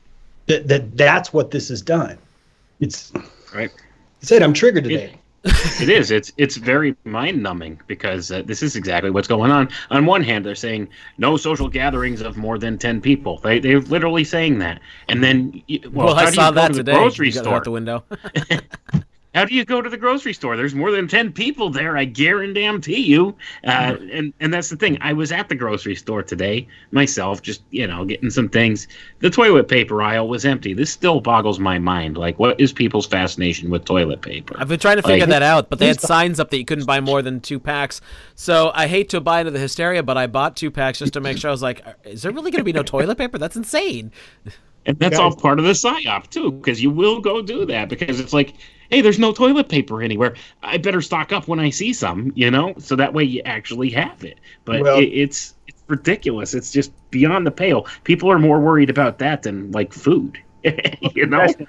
That, 0.46 0.68
that 0.68 0.96
that's 0.96 1.32
what 1.32 1.50
this 1.50 1.68
has 1.68 1.82
done. 1.82 2.16
It's 2.78 3.12
Right. 3.52 3.72
I 3.72 4.24
said 4.24 4.42
I'm 4.42 4.52
triggered 4.52 4.84
today. 4.84 5.18
it 5.80 5.88
is. 5.88 6.10
It's 6.10 6.32
it's 6.36 6.56
very 6.56 6.96
mind 7.04 7.42
numbing 7.42 7.80
because 7.86 8.30
uh, 8.32 8.42
this 8.42 8.62
is 8.62 8.76
exactly 8.76 9.10
what's 9.10 9.28
going 9.28 9.50
on. 9.50 9.68
On 9.90 10.04
one 10.04 10.22
hand, 10.22 10.44
they're 10.44 10.54
saying 10.54 10.88
no 11.16 11.36
social 11.36 11.68
gatherings 11.68 12.20
of 12.20 12.36
more 12.36 12.58
than 12.58 12.76
ten 12.76 13.00
people. 13.00 13.38
They 13.38 13.58
they're 13.60 13.80
literally 13.80 14.24
saying 14.24 14.58
that, 14.58 14.80
and 15.08 15.22
then 15.22 15.62
well, 15.92 16.06
Well, 16.06 16.14
how 16.16 16.22
I 16.26 16.30
do 16.30 16.34
saw 16.34 16.48
you 16.48 16.54
go 16.54 16.54
that 16.56 16.68
to 16.68 16.72
the 16.74 16.78
today. 16.80 16.92
grocery 16.94 17.26
You 17.26 17.32
store? 17.32 17.54
out 17.56 17.64
the 17.64 17.70
window. 17.70 18.04
How 19.38 19.44
do 19.44 19.54
you 19.54 19.64
go 19.64 19.80
to 19.80 19.88
the 19.88 19.96
grocery 19.96 20.32
store? 20.32 20.56
There's 20.56 20.74
more 20.74 20.90
than 20.90 21.06
ten 21.06 21.32
people 21.32 21.70
there. 21.70 21.96
I 21.96 22.04
guarantee 22.04 22.98
you. 22.98 23.36
Uh, 23.64 23.96
and 24.10 24.32
and 24.40 24.52
that's 24.52 24.68
the 24.68 24.76
thing. 24.76 24.98
I 25.00 25.12
was 25.12 25.30
at 25.30 25.48
the 25.48 25.54
grocery 25.54 25.94
store 25.94 26.24
today 26.24 26.66
myself, 26.90 27.40
just 27.40 27.62
you 27.70 27.86
know, 27.86 28.04
getting 28.04 28.30
some 28.30 28.48
things. 28.48 28.88
The 29.20 29.30
toilet 29.30 29.68
paper 29.68 30.02
aisle 30.02 30.28
was 30.28 30.44
empty. 30.44 30.74
This 30.74 30.90
still 30.90 31.20
boggles 31.20 31.60
my 31.60 31.78
mind. 31.78 32.16
Like, 32.16 32.38
what 32.40 32.60
is 32.60 32.72
people's 32.72 33.06
fascination 33.06 33.70
with 33.70 33.84
toilet 33.84 34.22
paper? 34.22 34.56
I've 34.58 34.68
been 34.68 34.80
trying 34.80 34.96
to 34.96 35.02
figure 35.02 35.20
Like- 35.20 35.28
that 35.28 35.42
out, 35.42 35.70
but 35.70 35.78
they 35.78 35.86
had 35.86 36.00
signs 36.00 36.40
up 36.40 36.50
that 36.50 36.58
you 36.58 36.64
couldn't 36.64 36.86
buy 36.86 37.00
more 37.00 37.22
than 37.22 37.40
two 37.40 37.60
packs. 37.60 38.00
So 38.34 38.72
I 38.74 38.88
hate 38.88 39.08
to 39.10 39.20
buy 39.20 39.38
into 39.38 39.52
the 39.52 39.60
hysteria, 39.60 40.02
but 40.02 40.16
I 40.16 40.26
bought 40.26 40.56
two 40.56 40.72
packs 40.72 40.98
just 40.98 41.12
to 41.12 41.20
make 41.20 41.38
sure. 41.38 41.48
I 41.48 41.52
was 41.52 41.62
like, 41.62 41.84
is 42.04 42.22
there 42.22 42.32
really 42.32 42.50
going 42.50 42.58
to 42.60 42.64
be 42.64 42.72
no 42.72 42.82
toilet 42.82 43.18
paper? 43.18 43.38
That's 43.38 43.54
insane. 43.56 44.10
And 44.84 44.98
that's 44.98 45.18
all 45.18 45.36
part 45.36 45.58
of 45.58 45.64
the 45.64 45.72
psyop 45.72 46.28
too, 46.30 46.50
because 46.50 46.82
you 46.82 46.90
will 46.90 47.20
go 47.20 47.40
do 47.40 47.66
that 47.66 47.88
because 47.88 48.18
it's 48.18 48.32
like, 48.32 48.54
hey, 48.90 49.00
there's 49.00 49.18
no 49.18 49.32
toilet 49.32 49.68
paper 49.68 50.02
anywhere. 50.02 50.34
I 50.62 50.78
better 50.78 51.00
stock 51.02 51.32
up 51.32 51.46
when 51.48 51.60
I 51.60 51.70
see 51.70 51.92
some, 51.92 52.32
you 52.34 52.50
know, 52.50 52.74
so 52.78 52.96
that 52.96 53.12
way 53.12 53.24
you 53.24 53.42
actually 53.44 53.90
have 53.90 54.24
it. 54.24 54.38
But 54.64 54.82
Well- 54.82 54.98
it, 54.98 55.04
it's 55.06 55.54
it's 55.66 55.82
ridiculous. 55.88 56.54
It's 56.54 56.70
just 56.72 56.92
beyond 57.10 57.46
the 57.46 57.50
pale. 57.50 57.86
People 58.04 58.30
are 58.30 58.38
more 58.38 58.60
worried 58.60 58.90
about 58.90 59.18
that 59.18 59.42
than 59.42 59.70
like 59.72 59.92
food, 59.92 60.38
you 60.64 61.26
know. 61.26 61.38
Confession. 61.40 61.66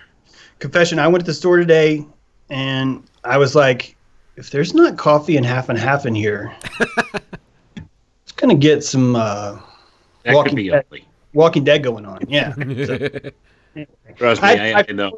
Confession, 0.59 0.99
I 0.99 1.07
went 1.07 1.21
to 1.23 1.25
the 1.31 1.33
store 1.33 1.57
today 1.57 2.05
and 2.49 3.03
I 3.23 3.37
was 3.37 3.55
like, 3.55 3.95
if 4.35 4.49
there's 4.51 4.73
not 4.73 4.97
coffee 4.97 5.37
and 5.37 5.45
half 5.45 5.69
and 5.69 5.77
half 5.77 6.05
in 6.05 6.15
here, 6.15 6.53
it's 7.75 8.31
gonna 8.35 8.55
get 8.55 8.83
some 8.83 9.15
uh, 9.15 9.57
That 10.23 10.33
Walking 10.35 10.51
could 10.51 10.55
be 10.57 10.69
Dead. 10.69 10.85
ugly. 10.87 11.05
Walking 11.33 11.63
Dead 11.63 11.83
going 11.83 12.05
on. 12.05 12.19
Yeah. 12.27 12.53
Trust 14.17 14.41
me, 14.41 14.47
I, 14.47 14.71
I, 14.71 14.79
I, 14.79 14.85
I 14.87 14.91
know. 14.93 15.11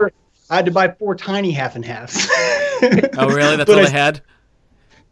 I 0.51 0.57
had 0.57 0.65
to 0.65 0.71
buy 0.71 0.89
four 0.89 1.15
tiny 1.15 1.51
half 1.51 1.75
and 1.75 1.83
halves. 1.85 2.27
Oh, 2.83 3.27
really? 3.27 3.55
That's 3.57 3.67
But 3.69 3.77
all 3.77 3.85
I- 3.85 3.87
I 3.87 3.89
had. 3.89 4.21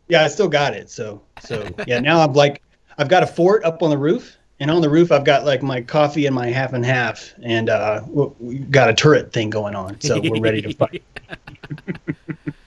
Yeah, 0.07 0.23
I 0.23 0.27
still 0.27 0.47
got 0.47 0.73
it. 0.73 0.89
So, 0.89 1.21
so 1.39 1.67
yeah. 1.85 1.99
Now 1.99 2.19
I'm 2.21 2.33
like, 2.33 2.63
I've 2.97 3.09
got 3.09 3.21
a 3.21 3.27
fort 3.27 3.63
up 3.63 3.83
on 3.83 3.91
the 3.91 3.97
roof, 3.97 4.37
and 4.59 4.71
on 4.71 4.81
the 4.81 4.89
roof 4.89 5.11
I've 5.11 5.23
got 5.23 5.45
like 5.45 5.61
my 5.61 5.81
coffee 5.81 6.25
and 6.25 6.33
my 6.33 6.47
half 6.47 6.73
and 6.73 6.83
half, 6.83 7.31
and 7.43 7.69
uh, 7.69 8.01
we- 8.07 8.31
we 8.39 8.55
got 8.57 8.89
a 8.89 8.93
turret 8.95 9.31
thing 9.31 9.51
going 9.51 9.75
on. 9.75 10.01
So 10.01 10.19
we're 10.19 10.41
ready 10.41 10.63
to 10.63 10.73
fight. 10.73 11.03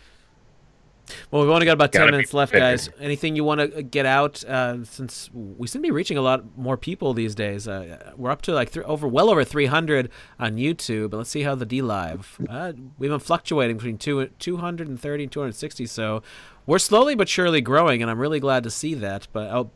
Well, 1.33 1.41
we've 1.41 1.51
only 1.51 1.65
got 1.65 1.73
about 1.73 1.93
10 1.93 2.01
Gotta 2.03 2.13
minutes 2.13 2.35
left, 2.35 2.53
guys. 2.53 2.91
Anything 3.01 3.37
you 3.37 3.43
want 3.43 3.75
to 3.75 3.83
get 3.83 4.05
out 4.05 4.45
uh, 4.45 4.85
since 4.85 5.31
we 5.33 5.67
seem 5.67 5.81
to 5.81 5.87
be 5.87 5.91
reaching 5.91 6.19
a 6.19 6.21
lot 6.21 6.59
more 6.59 6.77
people 6.77 7.15
these 7.15 7.35
days? 7.35 7.67
Uh, 7.67 8.13
we're 8.19 8.31
up 8.31 8.43
to 8.43 8.53
like 8.53 8.71
th- 8.71 8.85
over 8.85 9.09
well 9.09 9.31
over 9.31 9.43
300 9.43 10.11
on 10.39 10.57
YouTube. 10.57 11.09
But 11.09 11.17
let's 11.17 11.31
see 11.31 11.41
how 11.41 11.55
the 11.55 11.65
DLive. 11.65 12.27
Uh, 12.51 12.75
we've 12.99 13.09
been 13.09 13.19
fluctuating 13.19 13.79
between 13.79 13.97
two, 13.97 14.27
230 14.41 15.23
and 15.23 15.33
260. 15.33 15.87
So 15.87 16.23
we're 16.67 16.79
slowly 16.79 17.15
but 17.15 17.31
surely 17.31 17.63
growing, 17.63 18.03
and 18.03 18.11
I'm 18.11 18.19
really 18.19 18.39
glad 18.39 18.63
to 18.65 18.71
see 18.71 18.93
that. 18.93 19.27
But 19.33 19.49
I'll, 19.49 19.73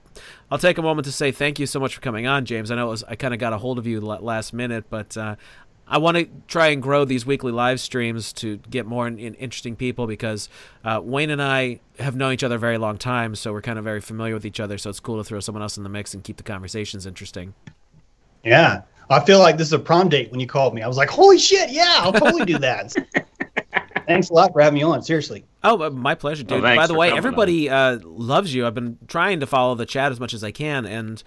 I'll 0.51 0.59
take 0.59 0.77
a 0.77 0.83
moment 0.83 1.07
to 1.07 1.12
say 1.12 1.33
thank 1.33 1.59
you 1.59 1.65
so 1.65 1.81
much 1.81 1.95
for 1.95 2.03
coming 2.03 2.27
on, 2.27 2.45
James. 2.45 2.70
I 2.70 2.74
know 2.74 2.89
it 2.89 2.91
was, 2.91 3.05
I 3.05 3.16
kind 3.16 3.33
of 3.33 3.41
got 3.41 3.55
a 3.55 3.59
hold 3.59 3.78
of 3.78 3.87
you 3.87 3.99
last 4.03 4.53
minute, 4.53 4.85
but 4.91 5.16
uh, 5.16 5.37
I 5.88 5.98
want 5.98 6.16
to 6.16 6.28
try 6.48 6.68
and 6.68 6.82
grow 6.82 7.04
these 7.04 7.24
weekly 7.24 7.52
live 7.52 7.80
streams 7.80 8.32
to 8.34 8.56
get 8.70 8.86
more 8.86 9.06
in, 9.06 9.18
in 9.18 9.34
interesting 9.34 9.76
people 9.76 10.06
because 10.06 10.48
uh, 10.84 11.00
Wayne 11.02 11.30
and 11.30 11.40
I 11.40 11.80
have 12.00 12.16
known 12.16 12.32
each 12.32 12.42
other 12.42 12.56
a 12.56 12.58
very 12.58 12.78
long 12.78 12.98
time, 12.98 13.36
so 13.36 13.52
we're 13.52 13.62
kind 13.62 13.78
of 13.78 13.84
very 13.84 14.00
familiar 14.00 14.34
with 14.34 14.44
each 14.44 14.58
other. 14.58 14.78
So 14.78 14.90
it's 14.90 15.00
cool 15.00 15.18
to 15.18 15.24
throw 15.24 15.38
someone 15.38 15.62
else 15.62 15.76
in 15.76 15.84
the 15.84 15.88
mix 15.88 16.12
and 16.12 16.24
keep 16.24 16.38
the 16.38 16.42
conversations 16.42 17.06
interesting. 17.06 17.54
Yeah. 18.44 18.82
I 19.08 19.24
feel 19.24 19.38
like 19.38 19.56
this 19.56 19.68
is 19.68 19.72
a 19.72 19.78
prom 19.78 20.08
date 20.08 20.32
when 20.32 20.40
you 20.40 20.48
called 20.48 20.74
me. 20.74 20.82
I 20.82 20.88
was 20.88 20.96
like, 20.96 21.08
holy 21.08 21.38
shit, 21.38 21.70
yeah, 21.70 21.98
I'll 21.98 22.12
totally 22.12 22.44
do 22.44 22.58
that. 22.58 22.92
Thanks 24.06 24.30
a 24.30 24.34
lot 24.34 24.52
for 24.52 24.60
having 24.60 24.78
me 24.78 24.82
on. 24.82 25.02
Seriously. 25.02 25.44
Oh, 25.62 25.82
uh, 25.82 25.90
my 25.90 26.14
pleasure, 26.14 26.44
dude. 26.44 26.62
thanks 26.62 26.80
By 26.80 26.86
the 26.86 26.94
way, 26.94 27.10
everybody 27.10 27.68
uh, 27.68 27.98
loves 28.04 28.54
you. 28.54 28.66
I've 28.66 28.74
been 28.74 28.98
trying 29.08 29.40
to 29.40 29.46
follow 29.46 29.74
the 29.74 29.86
chat 29.86 30.12
as 30.12 30.20
much 30.20 30.32
as 30.32 30.44
I 30.44 30.52
can, 30.52 30.86
and 30.86 31.22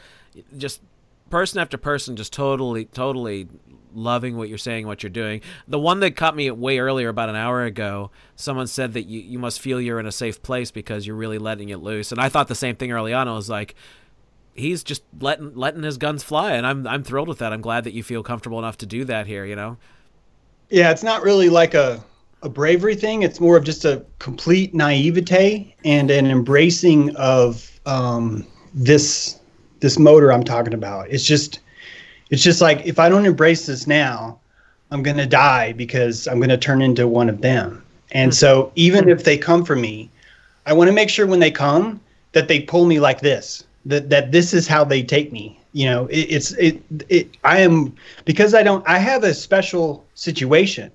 just 0.57 0.81
person 1.29 1.59
after 1.59 1.77
person, 1.77 2.15
just 2.15 2.31
totally, 2.31 2.85
totally 2.85 3.49
loving 3.93 4.37
what 4.37 4.49
you're 4.49 4.57
saying, 4.57 4.87
what 4.87 5.03
you're 5.03 5.09
doing. 5.09 5.41
The 5.67 5.79
one 5.79 5.99
that 6.01 6.15
caught 6.15 6.35
me 6.35 6.49
way 6.51 6.79
earlier, 6.79 7.09
about 7.09 7.29
an 7.29 7.35
hour 7.35 7.63
ago, 7.63 8.11
someone 8.35 8.67
said 8.67 8.93
that 8.93 9.03
you, 9.03 9.19
you 9.19 9.39
must 9.39 9.59
feel 9.59 9.81
you're 9.81 9.99
in 9.99 10.05
a 10.05 10.11
safe 10.11 10.41
place 10.41 10.71
because 10.71 11.05
you're 11.05 11.15
really 11.15 11.37
letting 11.37 11.69
it 11.69 11.77
loose. 11.77 12.11
And 12.11 12.19
I 12.19 12.29
thought 12.29 12.47
the 12.47 12.55
same 12.55 12.75
thing 12.75 12.91
early 12.91 13.13
on. 13.13 13.27
I 13.27 13.33
was 13.33 13.49
like, 13.49 13.75
he's 14.53 14.83
just 14.83 15.03
letting 15.19 15.55
letting 15.55 15.83
his 15.83 15.97
guns 15.97 16.23
fly, 16.23 16.53
and 16.53 16.65
I'm 16.65 16.85
I'm 16.87 17.03
thrilled 17.03 17.27
with 17.27 17.39
that. 17.39 17.53
I'm 17.53 17.61
glad 17.61 17.83
that 17.85 17.93
you 17.93 18.03
feel 18.03 18.23
comfortable 18.23 18.59
enough 18.59 18.77
to 18.79 18.85
do 18.85 19.05
that 19.05 19.27
here. 19.27 19.45
You 19.45 19.55
know. 19.55 19.77
Yeah, 20.69 20.91
it's 20.91 21.03
not 21.03 21.23
really 21.23 21.49
like 21.49 21.73
a, 21.73 22.03
a 22.43 22.49
bravery 22.49 22.95
thing. 22.95 23.23
It's 23.23 23.39
more 23.39 23.57
of 23.57 23.63
just 23.63 23.85
a 23.85 24.05
complete 24.19 24.73
naivete 24.75 25.75
and 25.83 26.11
an 26.11 26.27
embracing 26.27 27.15
of 27.15 27.79
um, 27.87 28.45
this 28.73 29.39
this 29.79 29.97
motor 29.97 30.31
I'm 30.31 30.43
talking 30.43 30.73
about. 30.73 31.09
It's 31.09 31.25
just 31.25 31.59
it's 32.29 32.43
just 32.43 32.61
like 32.61 32.85
if 32.85 32.99
I 32.99 33.09
don't 33.09 33.25
embrace 33.25 33.65
this 33.65 33.87
now, 33.87 34.39
I'm 34.91 35.03
gonna 35.03 35.25
die 35.25 35.73
because 35.73 36.27
I'm 36.27 36.39
gonna 36.39 36.57
turn 36.57 36.81
into 36.81 37.07
one 37.07 37.29
of 37.29 37.41
them. 37.41 37.83
And 38.11 38.33
so 38.33 38.71
even 38.75 39.09
if 39.09 39.23
they 39.23 39.37
come 39.37 39.63
for 39.63 39.75
me, 39.75 40.09
I 40.65 40.73
want 40.73 40.87
to 40.87 40.93
make 40.93 41.09
sure 41.09 41.27
when 41.27 41.39
they 41.39 41.51
come 41.51 41.99
that 42.31 42.47
they 42.47 42.61
pull 42.61 42.85
me 42.85 42.99
like 42.99 43.21
this. 43.21 43.63
That 43.85 44.09
that 44.09 44.31
this 44.31 44.53
is 44.53 44.67
how 44.67 44.83
they 44.83 45.03
take 45.03 45.31
me. 45.31 45.59
You 45.73 45.85
know, 45.85 46.05
it, 46.07 46.19
it's 46.19 46.51
it 46.53 46.81
it. 47.07 47.37
I 47.43 47.59
am 47.59 47.95
because 48.25 48.53
I 48.53 48.63
don't. 48.63 48.87
I 48.87 48.97
have 48.97 49.23
a 49.23 49.33
special 49.33 50.05
situation. 50.15 50.91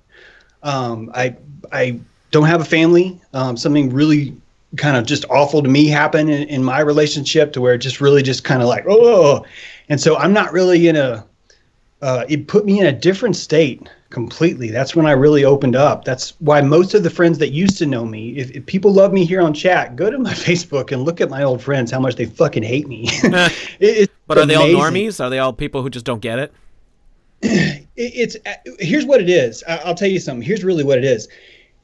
Um, 0.63 1.11
I 1.13 1.35
I 1.71 1.99
don't 2.31 2.45
have 2.45 2.61
a 2.61 2.65
family. 2.65 3.19
Um, 3.33 3.57
something 3.57 3.89
really 3.89 4.35
kind 4.77 4.97
of 4.97 5.05
just 5.05 5.25
awful 5.29 5.63
to 5.63 5.69
me 5.69 5.87
happened 5.87 6.29
in, 6.29 6.47
in 6.49 6.63
my 6.63 6.79
relationship 6.79 7.53
to 7.53 7.61
where 7.61 7.75
it 7.75 7.79
just 7.79 8.01
really 8.01 8.21
just 8.21 8.43
kind 8.43 8.61
of 8.61 8.67
like 8.67 8.85
oh, 8.87 9.45
and 9.89 9.99
so 9.99 10.17
I'm 10.17 10.33
not 10.33 10.51
really 10.53 10.87
in 10.87 10.95
a. 10.95 11.25
Uh, 12.01 12.25
it 12.27 12.47
put 12.47 12.65
me 12.65 12.79
in 12.79 12.85
a 12.85 12.91
different 12.91 13.35
state 13.35 13.89
completely. 14.09 14.69
That's 14.69 14.95
when 14.95 15.05
I 15.05 15.11
really 15.11 15.43
opened 15.43 15.75
up. 15.75 16.03
That's 16.05 16.31
why 16.39 16.61
most 16.61 16.93
of 16.93 17.03
the 17.03 17.09
friends 17.09 17.37
that 17.39 17.49
used 17.49 17.77
to 17.79 17.85
know 17.85 18.05
me, 18.05 18.37
if, 18.37 18.51
if 18.51 18.65
people 18.65 18.91
love 18.93 19.11
me 19.11 19.25
here 19.25 19.41
on 19.41 19.53
chat, 19.53 19.95
go 19.95 20.11
to 20.11 20.19
my 20.19 20.33
Facebook 20.47 20.91
and 20.91 21.03
look 21.03 21.19
at 21.21 21.29
my 21.29 21.41
old 21.43 21.63
friends, 21.63 21.91
how 21.91 21.99
much 21.99 22.15
they 22.15 22.25
fucking 22.25 22.63
hate 22.63 22.87
me. 22.87 23.07
It- 23.23 23.51
it's 23.79 24.13
But 24.27 24.37
are 24.37 24.45
they 24.45 24.55
all 24.55 24.67
normies? 24.67 25.23
Are 25.23 25.29
they 25.29 25.39
all 25.39 25.53
people 25.53 25.81
who 25.81 25.89
just 25.89 26.05
don't 26.05 26.21
get 26.21 26.37
it? 26.39 26.53
It- 27.41 27.81
it's 27.95 28.35
uh, 28.45 28.53
here's 28.79 29.05
what 29.05 29.21
it 29.21 29.29
is. 29.29 29.63
I- 29.67 29.77
I'll 29.85 29.95
tell 29.95 30.09
you 30.09 30.19
something. 30.19 30.41
Here's 30.41 30.63
really 30.63 30.83
what 30.83 30.97
it 30.97 31.05
is. 31.05 31.27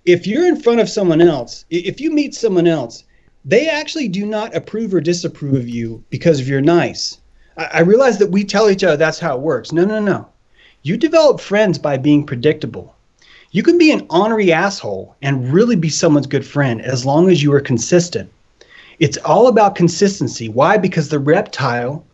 If 0.06 0.28
you're 0.28 0.46
in 0.46 0.60
front 0.62 0.82
of 0.82 0.90
someone 0.90 1.22
else, 1.22 1.66
if 1.70 2.02
you 2.02 2.12
meet 2.12 2.36
someone 2.36 2.68
else, 2.68 3.06
they 3.46 3.70
actually 3.70 4.10
do 4.10 4.26
not 4.26 4.54
approve 4.56 4.94
or 4.94 5.00
disapprove 5.02 5.56
of 5.56 5.70
you 5.70 6.04
because 6.10 6.40
of 6.42 6.48
you're 6.50 6.62
nice. 6.62 7.18
I, 7.72 7.82
realize 7.82 8.18
that 8.20 8.32
we 8.32 8.44
tell 8.44 8.70
each 8.70 8.84
other 8.84 8.98
that's 8.98 9.20
how 9.20 9.36
it 9.36 9.42
works. 9.42 9.72
No, 9.72 9.86
no, 9.86 10.00
no. 10.00 10.28
You 10.84 10.98
develop 10.98 11.40
friends 11.40 11.78
by 11.78 11.98
being 11.98 12.26
predictable. 12.26 12.96
You 13.52 13.64
can 13.64 13.78
be 13.78 13.92
an 13.92 14.06
ornery 14.10 14.52
asshole 14.52 15.16
and 15.22 15.52
really 15.54 15.76
be 15.76 15.90
someone's 15.90 16.28
good 16.28 16.46
friend 16.46 16.82
as 16.82 17.06
long 17.06 17.30
as 17.30 17.44
you 17.44 17.54
are 17.54 17.62
consistent. 17.62 18.32
It's 19.00 19.18
all 19.18 19.48
about 19.48 19.76
consistency. 19.76 20.48
Why? 20.48 20.78
Because 20.78 21.10
the 21.10 21.20
reptile 21.20 22.06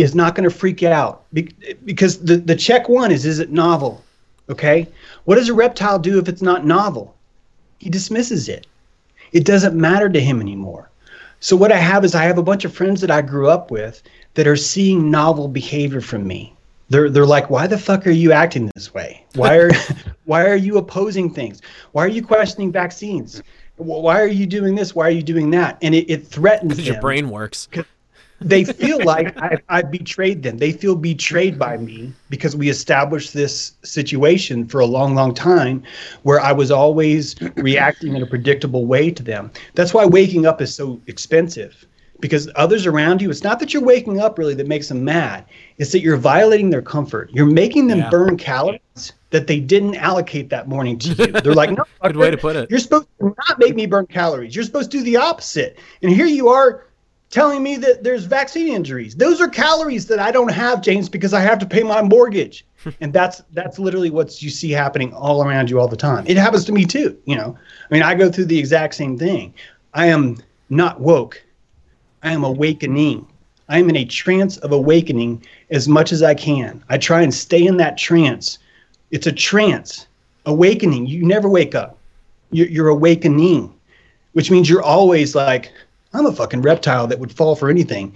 is 0.00 0.14
not 0.14 0.34
going 0.34 0.48
to 0.48 0.54
freak 0.54 0.82
out 0.82 1.24
Be- 1.32 1.54
because 1.84 2.18
the, 2.18 2.36
the 2.36 2.56
check 2.56 2.88
one 2.88 3.12
is 3.12 3.26
is 3.26 3.38
it 3.38 3.50
novel 3.50 4.02
okay 4.48 4.88
what 5.24 5.36
does 5.36 5.48
a 5.48 5.54
reptile 5.54 5.98
do 5.98 6.18
if 6.18 6.28
it's 6.28 6.42
not 6.42 6.64
novel 6.64 7.14
he 7.78 7.90
dismisses 7.90 8.48
it 8.48 8.66
it 9.32 9.44
doesn't 9.44 9.78
matter 9.78 10.08
to 10.08 10.20
him 10.20 10.40
anymore 10.40 10.88
so 11.40 11.54
what 11.54 11.72
i 11.72 11.76
have 11.76 12.04
is 12.04 12.14
i 12.14 12.22
have 12.22 12.38
a 12.38 12.42
bunch 12.42 12.64
of 12.64 12.72
friends 12.72 13.00
that 13.00 13.10
i 13.10 13.20
grew 13.20 13.48
up 13.48 13.70
with 13.70 14.02
that 14.34 14.46
are 14.46 14.56
seeing 14.56 15.10
novel 15.10 15.48
behavior 15.48 16.00
from 16.00 16.26
me. 16.26 16.54
They're 16.88 17.08
they're 17.08 17.26
like 17.26 17.50
why 17.50 17.66
the 17.66 17.78
fuck 17.78 18.06
are 18.06 18.10
you 18.10 18.32
acting 18.32 18.70
this 18.74 18.92
way? 18.92 19.24
Why 19.34 19.56
are 19.56 19.70
why 20.24 20.46
are 20.46 20.56
you 20.56 20.78
opposing 20.78 21.32
things? 21.32 21.62
Why 21.92 22.04
are 22.04 22.08
you 22.08 22.22
questioning 22.22 22.72
vaccines? 22.72 23.42
Why 23.76 24.20
are 24.20 24.26
you 24.26 24.46
doing 24.46 24.74
this? 24.74 24.94
Why 24.94 25.06
are 25.06 25.12
you 25.12 25.22
doing 25.22 25.50
that? 25.52 25.78
And 25.82 25.94
it, 25.94 26.10
it 26.10 26.26
threatens 26.26 26.72
Because 26.72 26.86
your 26.86 27.00
brain 27.00 27.30
works. 27.30 27.68
they 28.40 28.64
feel 28.64 29.02
like 29.04 29.36
I, 29.42 29.56
I 29.70 29.82
betrayed 29.82 30.42
them. 30.42 30.58
They 30.58 30.72
feel 30.72 30.94
betrayed 30.96 31.58
by 31.58 31.78
me 31.78 32.12
because 32.28 32.54
we 32.54 32.68
established 32.68 33.32
this 33.32 33.72
situation 33.82 34.66
for 34.66 34.80
a 34.80 34.86
long, 34.86 35.14
long 35.14 35.32
time 35.32 35.82
where 36.24 36.40
I 36.40 36.52
was 36.52 36.70
always 36.70 37.36
reacting 37.56 38.16
in 38.16 38.22
a 38.22 38.26
predictable 38.26 38.84
way 38.84 39.10
to 39.10 39.22
them. 39.22 39.50
That's 39.74 39.94
why 39.94 40.04
waking 40.04 40.44
up 40.44 40.60
is 40.60 40.74
so 40.74 41.00
expensive 41.06 41.86
because 42.20 42.48
others 42.56 42.86
around 42.86 43.22
you, 43.22 43.30
it's 43.30 43.42
not 43.42 43.58
that 43.60 43.72
you're 43.72 43.82
waking 43.82 44.20
up 44.20 44.38
really 44.38 44.54
that 44.54 44.66
makes 44.66 44.88
them 44.88 45.04
mad, 45.04 45.44
it's 45.78 45.92
that 45.92 46.00
you're 46.00 46.16
violating 46.16 46.70
their 46.70 46.82
comfort. 46.82 47.30
You're 47.32 47.46
making 47.46 47.86
them 47.88 47.98
Yeah. 48.00 48.10
burn 48.10 48.36
calories 48.36 49.12
that 49.30 49.46
they 49.46 49.60
didn't 49.60 49.94
allocate 49.96 50.50
that 50.50 50.68
morning 50.68 50.98
to 50.98 51.08
you. 51.10 51.32
They're 51.32 51.54
like, 51.54 51.70
no, 51.70 51.84
Good 52.02 52.16
way 52.16 52.30
to 52.30 52.36
put 52.36 52.56
it. 52.56 52.70
You're 52.70 52.80
supposed 52.80 53.06
to 53.20 53.34
not 53.48 53.58
make 53.58 53.74
me 53.76 53.86
burn 53.86 54.06
calories. 54.06 54.54
You're 54.54 54.64
supposed 54.64 54.90
to 54.90 54.98
do 54.98 55.04
the 55.04 55.16
opposite. 55.16 55.78
And 56.02 56.12
here 56.12 56.26
you 56.26 56.48
are 56.48 56.86
telling 57.30 57.62
me 57.62 57.76
that 57.76 58.02
there's 58.02 58.24
vaccine 58.24 58.66
injuries. 58.68 59.14
Those 59.14 59.40
are 59.40 59.48
calories 59.48 60.06
that 60.08 60.18
I 60.18 60.32
don't 60.32 60.50
have, 60.50 60.82
James, 60.82 61.08
because 61.08 61.32
I 61.32 61.40
have 61.40 61.60
to 61.60 61.66
pay 61.66 61.82
my 61.84 62.02
mortgage. 62.02 62.66
and 63.00 63.12
that's 63.12 63.42
that's 63.52 63.78
literally 63.78 64.10
what 64.10 64.42
you 64.42 64.48
see 64.50 64.70
happening 64.70 65.12
all 65.12 65.44
around 65.44 65.68
you 65.70 65.78
all 65.78 65.86
the 65.86 65.96
time. 65.96 66.24
It 66.26 66.36
happens 66.38 66.64
to 66.64 66.72
me 66.72 66.84
too, 66.84 67.16
you 67.26 67.36
know. 67.36 67.56
I 67.90 67.94
mean, 67.94 68.02
I 68.02 68.14
go 68.14 68.30
through 68.32 68.46
the 68.46 68.58
exact 68.58 68.94
same 68.94 69.18
thing. 69.18 69.52
I 69.94 70.06
am 70.06 70.38
not 70.70 71.00
woke. 71.00 71.42
I 72.22 72.32
am 72.32 72.44
awakening. 72.44 73.26
I 73.68 73.78
am 73.78 73.88
in 73.88 73.96
a 73.96 74.04
trance 74.04 74.56
of 74.58 74.72
awakening 74.72 75.44
as 75.70 75.88
much 75.88 76.12
as 76.12 76.22
I 76.22 76.34
can. 76.34 76.82
I 76.88 76.98
try 76.98 77.22
and 77.22 77.32
stay 77.32 77.64
in 77.64 77.76
that 77.78 77.96
trance. 77.96 78.58
It's 79.10 79.26
a 79.26 79.32
trance, 79.32 80.06
awakening. 80.46 81.06
You 81.06 81.24
never 81.24 81.48
wake 81.48 81.74
up. 81.74 81.98
You're, 82.50 82.68
you're 82.68 82.88
awakening, 82.88 83.72
which 84.32 84.50
means 84.50 84.68
you're 84.68 84.82
always 84.82 85.34
like, 85.34 85.72
I'm 86.12 86.26
a 86.26 86.32
fucking 86.32 86.62
reptile 86.62 87.06
that 87.06 87.18
would 87.20 87.32
fall 87.32 87.54
for 87.54 87.70
anything. 87.70 88.14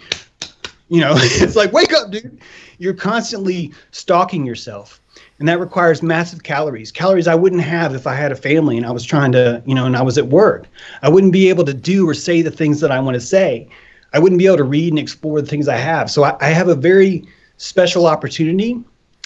You 0.89 1.01
know, 1.01 1.15
it's 1.17 1.57
like, 1.57 1.73
wake 1.73 1.93
up, 1.93 2.11
dude. 2.11 2.41
You're 2.79 2.95
constantly 2.95 3.73
stalking 3.93 4.45
yourself. 4.45 5.01
And 5.39 5.49
that 5.49 5.61
requires 5.61 6.03
massive 6.03 6.43
calories, 6.43 6.93
calories 6.93 7.27
I 7.27 7.35
wouldn't 7.35 7.63
have 7.63 7.95
if 7.95 8.07
I 8.07 8.15
had 8.15 8.33
a 8.33 8.37
family 8.37 8.77
and 8.77 8.87
I 8.87 8.91
was 8.91 9.05
trying 9.05 9.33
to, 9.33 9.63
you 9.67 9.75
know, 9.75 9.87
and 9.87 9.97
I 9.97 10.03
was 10.03 10.19
at 10.19 10.27
work. 10.27 10.67
I 11.03 11.09
wouldn't 11.09 11.33
be 11.33 11.49
able 11.49 11.65
to 11.65 11.75
do 11.75 12.09
or 12.09 12.15
say 12.15 12.43
the 12.43 12.51
things 12.51 12.81
that 12.81 12.93
I 12.93 13.01
want 13.01 13.15
to 13.15 13.21
say. 13.21 13.69
I 14.15 14.21
wouldn't 14.21 14.39
be 14.39 14.47
able 14.47 14.59
to 14.59 14.65
read 14.65 14.91
and 14.91 14.99
explore 14.99 15.41
the 15.41 15.47
things 15.47 15.67
I 15.67 15.77
have. 15.77 16.09
So 16.09 16.23
I, 16.23 16.37
I 16.41 16.51
have 16.51 16.69
a 16.69 16.75
very 16.77 17.27
special 17.57 18.07
opportunity. 18.07 18.81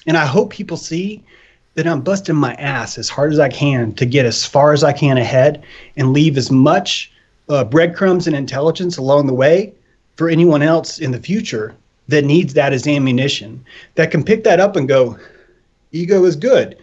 And 0.06 0.16
I 0.16 0.24
hope 0.24 0.50
people 0.50 0.78
see 0.78 1.22
that 1.74 1.86
I'm 1.86 2.00
busting 2.00 2.34
my 2.34 2.54
ass 2.54 2.96
as 2.96 3.10
hard 3.10 3.32
as 3.32 3.38
I 3.38 3.50
can 3.50 3.92
to 3.96 4.06
get 4.06 4.24
as 4.24 4.46
far 4.46 4.72
as 4.72 4.82
I 4.82 4.94
can 4.94 5.18
ahead 5.18 5.62
and 5.98 6.14
leave 6.14 6.38
as 6.38 6.50
much 6.50 7.12
uh, 7.50 7.64
breadcrumbs 7.64 8.26
and 8.26 8.34
intelligence 8.34 8.96
along 8.96 9.26
the 9.26 9.34
way 9.34 9.74
for 10.16 10.30
anyone 10.30 10.62
else 10.62 10.98
in 10.98 11.12
the 11.12 11.20
future 11.20 11.76
that 12.08 12.24
needs 12.24 12.54
that 12.54 12.72
as 12.72 12.86
ammunition 12.86 13.62
that 13.94 14.10
can 14.10 14.24
pick 14.24 14.42
that 14.44 14.58
up 14.58 14.74
and 14.74 14.88
go, 14.88 15.18
ego 15.92 16.24
is 16.24 16.34
good. 16.34 16.78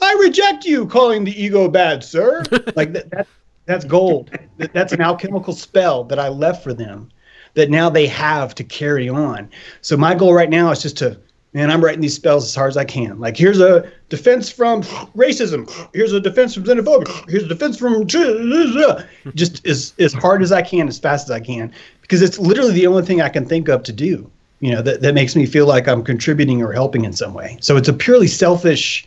I 0.00 0.12
reject 0.14 0.64
you 0.64 0.86
calling 0.86 1.24
the 1.24 1.42
ego 1.42 1.68
bad, 1.68 2.04
sir. 2.04 2.44
like 2.76 2.92
that, 2.92 3.10
that 3.10 3.26
that's 3.66 3.84
gold. 3.84 4.30
That, 4.58 4.72
that's 4.72 4.92
an 4.92 5.00
alchemical 5.00 5.52
spell 5.52 6.04
that 6.04 6.18
I 6.18 6.28
left 6.28 6.62
for 6.62 6.72
them 6.72 7.10
that 7.54 7.70
now 7.70 7.90
they 7.90 8.06
have 8.06 8.54
to 8.56 8.64
carry 8.64 9.08
on. 9.08 9.50
So 9.80 9.96
my 9.96 10.14
goal 10.14 10.34
right 10.34 10.50
now 10.50 10.70
is 10.70 10.82
just 10.82 10.96
to 10.98 11.18
man, 11.52 11.70
I'm 11.70 11.84
writing 11.84 12.00
these 12.00 12.14
spells 12.14 12.44
as 12.44 12.54
hard 12.54 12.70
as 12.70 12.76
I 12.76 12.84
can. 12.84 13.20
Like, 13.20 13.36
here's 13.36 13.60
a 13.60 13.90
defense 14.08 14.50
from 14.50 14.82
racism. 15.14 15.70
Here's 15.92 16.12
a 16.12 16.20
defense 16.20 16.54
from 16.54 16.64
xenophobia. 16.64 17.28
Here's 17.28 17.44
a 17.44 17.48
defense 17.48 17.78
from 17.78 18.06
just 19.34 19.66
as 19.66 19.92
as 19.98 20.12
hard 20.12 20.42
as 20.42 20.52
I 20.52 20.62
can, 20.62 20.88
as 20.88 20.98
fast 20.98 21.28
as 21.28 21.30
I 21.30 21.40
can, 21.40 21.72
because 22.00 22.22
it's 22.22 22.38
literally 22.38 22.72
the 22.72 22.86
only 22.86 23.02
thing 23.02 23.20
I 23.20 23.28
can 23.28 23.46
think 23.46 23.68
of 23.68 23.82
to 23.84 23.92
do. 23.92 24.30
You 24.60 24.72
know, 24.72 24.82
that 24.82 25.02
that 25.02 25.14
makes 25.14 25.34
me 25.36 25.46
feel 25.46 25.66
like 25.66 25.88
I'm 25.88 26.04
contributing 26.04 26.62
or 26.62 26.72
helping 26.72 27.04
in 27.04 27.12
some 27.12 27.34
way. 27.34 27.58
So 27.60 27.76
it's 27.76 27.88
a 27.88 27.92
purely 27.92 28.28
selfish 28.28 29.06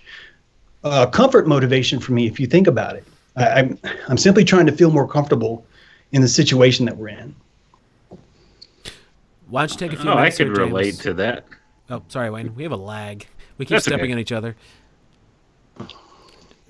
uh, 0.84 1.07
comfort 1.07 1.47
motivation 1.47 1.99
for 1.99 2.11
me, 2.11 2.27
if 2.27 2.39
you 2.39 2.47
think 2.47 2.67
about 2.67 2.95
it. 2.95 3.05
I, 3.35 3.47
I'm 3.59 3.80
I'm 4.07 4.17
simply 4.17 4.43
trying 4.43 4.65
to 4.65 4.72
feel 4.72 4.91
more 4.91 5.07
comfortable 5.07 5.65
in 6.11 6.22
the 6.22 6.27
situation 6.27 6.85
that 6.85 6.97
we're 6.97 7.09
in. 7.09 7.35
Why 9.49 9.61
don't 9.61 9.72
you 9.72 9.77
take 9.77 9.93
a 9.97 10.01
few 10.01 10.09
Oh, 10.09 10.13
I 10.13 10.17
minutes 10.17 10.38
could 10.38 10.47
here, 10.47 10.55
James? 10.55 10.67
relate 10.72 10.95
to 10.99 11.13
that. 11.15 11.45
Oh, 11.89 12.01
sorry, 12.07 12.30
Wayne. 12.30 12.55
We 12.55 12.63
have 12.63 12.72
a 12.72 12.77
lag. 12.77 13.27
We 13.57 13.65
keep 13.65 13.69
That's 13.76 13.85
stepping 13.85 14.05
okay. 14.05 14.13
on 14.13 14.19
each 14.19 14.31
other. 14.31 14.55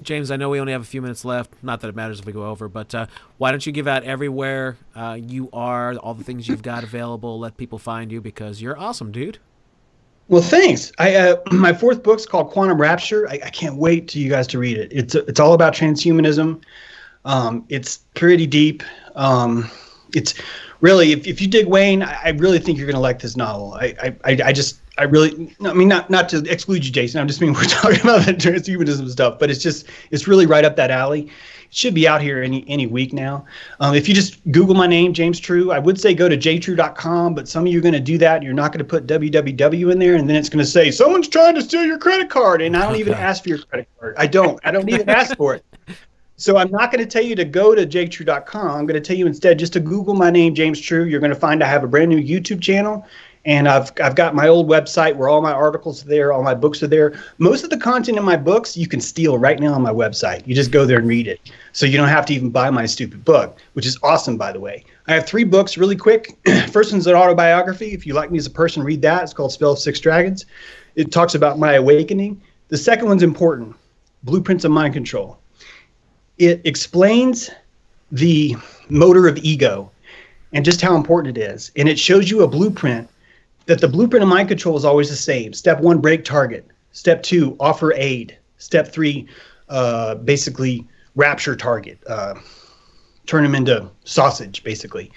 James, 0.02 0.30
I 0.30 0.36
know 0.36 0.50
we 0.50 0.60
only 0.60 0.74
have 0.74 0.82
a 0.82 0.86
few 0.86 1.02
minutes 1.02 1.24
left. 1.24 1.52
Not 1.64 1.80
that 1.82 1.88
it 1.88 1.96
matters 1.96 2.20
if 2.20 2.26
we 2.26 2.34
go 2.34 2.46
over, 2.48 2.68
but 2.68 2.94
uh, 2.94 3.08
why 3.38 3.52
don't 3.52 3.66
you 3.66 3.72
give 3.72 3.88
out 3.88 4.04
everywhere 4.04 4.78
uh, 4.94 5.18
you 5.20 5.50
are, 5.54 5.96
all 5.96 6.14
the 6.14 6.24
things 6.24 6.48
you've 6.50 6.62
got 6.62 6.84
available, 6.84 7.40
let 7.40 7.56
people 7.56 7.80
find 7.80 8.12
you 8.12 8.20
because 8.20 8.62
you're 8.62 8.78
awesome, 8.78 9.12
dude. 9.12 9.38
Well, 10.28 10.42
thanks. 10.42 10.92
I 11.00 11.16
uh, 11.16 11.38
my 11.52 11.72
fourth 11.74 12.04
book's 12.04 12.26
called 12.26 12.52
Quantum 12.52 12.80
Rapture. 12.80 13.28
I, 13.30 13.40
I 13.46 13.50
can't 13.50 13.78
wait 13.78 14.08
to 14.10 14.20
you 14.20 14.30
guys 14.30 14.48
to 14.48 14.60
read 14.60 14.78
it. 14.78 14.92
It's 14.92 15.16
it's 15.16 15.40
all 15.40 15.54
about 15.54 15.74
transhumanism. 15.74 16.62
Um, 17.24 17.66
it's 17.70 18.00
pretty 18.16 18.48
deep. 18.48 18.84
Um, 19.16 19.70
it's 20.14 20.34
really 20.82 21.12
if, 21.12 21.28
if 21.28 21.42
you 21.42 21.48
dig 21.48 21.68
Wayne, 21.68 22.04
I, 22.04 22.20
I 22.26 22.30
really 22.30 22.60
think 22.60 22.78
you're 22.78 22.88
gonna 22.88 23.00
like 23.00 23.20
this 23.20 23.36
novel. 23.36 23.74
I 23.74 24.16
I, 24.24 24.38
I 24.46 24.54
just 24.54 24.80
I 24.98 25.04
really 25.04 25.56
no, 25.60 25.72
I 25.72 25.74
mean 25.74 25.88
not 25.88 26.10
not 26.10 26.30
to 26.30 26.40
exclude 26.50 26.86
you, 26.86 26.92
Jason. 26.92 27.20
I'm 27.20 27.28
just 27.28 27.42
mean 27.42 27.54
we're 27.54 27.64
talking 27.64 28.00
about 28.02 28.26
the 28.26 28.34
transhumanism 28.34 29.10
stuff, 29.10 29.40
but 29.40 29.50
it's 29.50 29.62
just 29.62 29.88
it's 30.12 30.28
really 30.28 30.46
right 30.46 30.64
up 30.64 30.76
that 30.78 30.92
alley. 30.92 31.24
It 31.24 31.76
should 31.76 31.94
be 31.94 32.08
out 32.08 32.22
here 32.22 32.42
any 32.42 32.64
any 32.68 32.88
week 32.88 33.12
now. 33.12 33.46
Um, 33.80 33.96
if 33.96 34.08
you 34.08 34.16
just 34.16 34.40
Google 34.52 34.76
my 34.76 34.88
name, 34.88 35.14
James 35.14 35.40
True, 35.40 35.72
I 35.72 35.80
would 35.80 36.00
say 36.00 36.14
go 36.14 36.30
to 36.30 36.38
jtrue.com, 36.38 37.36
but 37.36 37.48
some 37.48 37.66
of 37.66 37.74
you 37.74 37.80
are 37.80 37.82
going 37.82 37.94
to 37.94 38.00
do 38.00 38.18
that. 38.20 38.36
and 38.36 38.44
You're 38.44 38.54
not 38.54 38.72
going 38.72 38.80
to 38.80 38.86
put 38.86 39.06
www 39.08 39.92
in 39.92 40.00
there, 40.00 40.16
and 40.16 40.30
then 40.30 40.36
it's 40.36 40.50
going 40.50 40.64
to 40.64 40.70
say 40.70 40.92
someone's 40.92 41.28
trying 41.28 41.56
to 41.56 41.62
steal 41.62 41.86
your 41.86 41.98
credit 41.98 42.30
card, 42.30 42.62
and 42.62 42.78
I 42.78 42.86
don't 42.86 42.96
even 43.00 43.14
ask 43.14 43.44
for 43.44 43.50
your 43.50 43.60
credit 43.60 43.88
card. 44.00 44.16
I 44.18 44.28
don't. 44.28 44.60
I 44.64 44.72
don't 44.72 44.90
even 44.90 45.10
ask 45.10 45.36
for 45.36 45.56
it. 45.56 45.66
So 46.38 46.58
I'm 46.58 46.70
not 46.70 46.92
going 46.92 47.04
to 47.04 47.10
tell 47.10 47.24
you 47.24 47.34
to 47.36 47.46
go 47.46 47.74
to 47.74 47.86
jtrue.com. 47.86 48.68
I'm 48.68 48.86
going 48.86 49.02
to 49.02 49.06
tell 49.06 49.16
you 49.16 49.26
instead 49.26 49.58
just 49.58 49.72
to 49.74 49.80
Google 49.80 50.16
my 50.16 50.30
name, 50.30 50.54
James 50.54 50.82
True. 50.82 51.06
You're 51.06 51.22
going 51.22 51.34
to 51.34 51.40
find 51.40 51.64
I 51.64 51.68
have 51.68 51.86
a 51.86 51.88
brand 51.88 52.10
new 52.10 52.22
YouTube 52.22 52.62
channel, 52.62 53.08
and 53.46 53.70
I've 53.70 53.94
I've 54.04 54.16
got 54.16 54.36
my 54.36 54.50
old 54.50 54.68
website 54.68 55.16
where 55.16 55.30
all 55.30 55.42
my 55.42 55.54
articles 55.54 56.04
are 56.04 56.10
there, 56.10 56.34
all 56.34 56.44
my 56.44 56.54
books 56.54 56.84
are 56.84 56.88
there. 56.88 57.18
Most 57.38 57.64
of 57.64 57.70
the 57.70 57.78
content 57.78 58.18
in 58.18 58.26
my 58.26 58.36
books 58.36 58.76
you 58.76 58.86
can 58.86 59.00
steal 59.00 59.38
right 59.38 59.58
now 59.62 59.76
on 59.76 59.82
my 59.82 59.94
website. 59.94 60.46
You 60.46 60.54
just 60.54 60.72
go 60.72 60.86
there 60.86 61.00
and 61.00 61.08
read 61.08 61.26
it, 61.28 61.40
so 61.72 61.86
you 61.86 61.96
don't 61.96 62.10
have 62.10 62.26
to 62.26 62.34
even 62.34 62.50
buy 62.50 62.70
my 62.70 62.86
stupid 62.86 63.24
book, 63.24 63.58
which 63.72 63.86
is 63.86 63.98
awesome, 64.04 64.36
by 64.36 64.52
the 64.52 64.60
way. 64.60 64.84
I 65.08 65.14
have 65.14 65.26
three 65.26 65.46
books, 65.46 65.78
really 65.78 65.96
quick. 65.96 66.38
First 66.70 66.92
one's 66.92 67.08
an 67.08 67.16
autobiography. 67.16 67.94
If 67.94 68.06
you 68.06 68.14
like 68.14 68.30
me 68.30 68.40
as 68.40 68.46
a 68.46 68.52
person, 68.52 68.84
read 68.84 69.02
that. 69.04 69.24
It's 69.24 69.34
called 69.34 69.54
Spell 69.54 69.72
of 69.72 69.80
Six 69.80 70.02
Dragons. 70.02 70.46
It 70.96 71.14
talks 71.14 71.34
about 71.34 71.60
my 71.60 71.76
awakening. 71.76 72.42
The 72.68 72.78
second 72.78 73.08
one's 73.08 73.24
important. 73.24 73.74
Blueprints 74.24 74.66
of 74.66 74.72
Mind 74.72 74.94
Control 74.94 75.40
it 76.38 76.62
explains 76.66 77.50
the 78.12 78.56
motor 78.90 79.28
of 79.28 79.38
ego 79.38 79.92
and 80.54 80.64
just 80.64 80.82
how 80.82 80.96
important 80.96 81.38
it 81.38 81.42
is. 81.42 81.72
And 81.76 81.90
it 81.90 82.00
shows 82.00 82.30
you 82.30 82.44
a 82.44 82.48
blueprint 82.48 83.10
that 83.66 83.82
the 83.82 83.88
blueprint 83.88 84.24
of 84.24 84.30
mind 84.30 84.48
control 84.48 84.78
is 84.78 84.86
always 84.86 85.10
the 85.10 85.16
same. 85.16 85.54
Step 85.54 85.82
one, 85.82 86.00
break 86.00 86.24
target. 86.24 86.68
Step 86.92 87.24
two, 87.24 87.56
offer 87.60 87.94
aid. 87.94 88.38
Step 88.58 88.92
three, 88.92 89.28
uh, 89.70 90.16
basically 90.16 90.88
rapture 91.16 91.56
target. 91.56 91.98
Uh, 92.08 92.36
turn 93.26 93.44
them 93.44 93.56
into 93.56 93.90
sausage, 94.04 94.64
basically. 94.64 95.12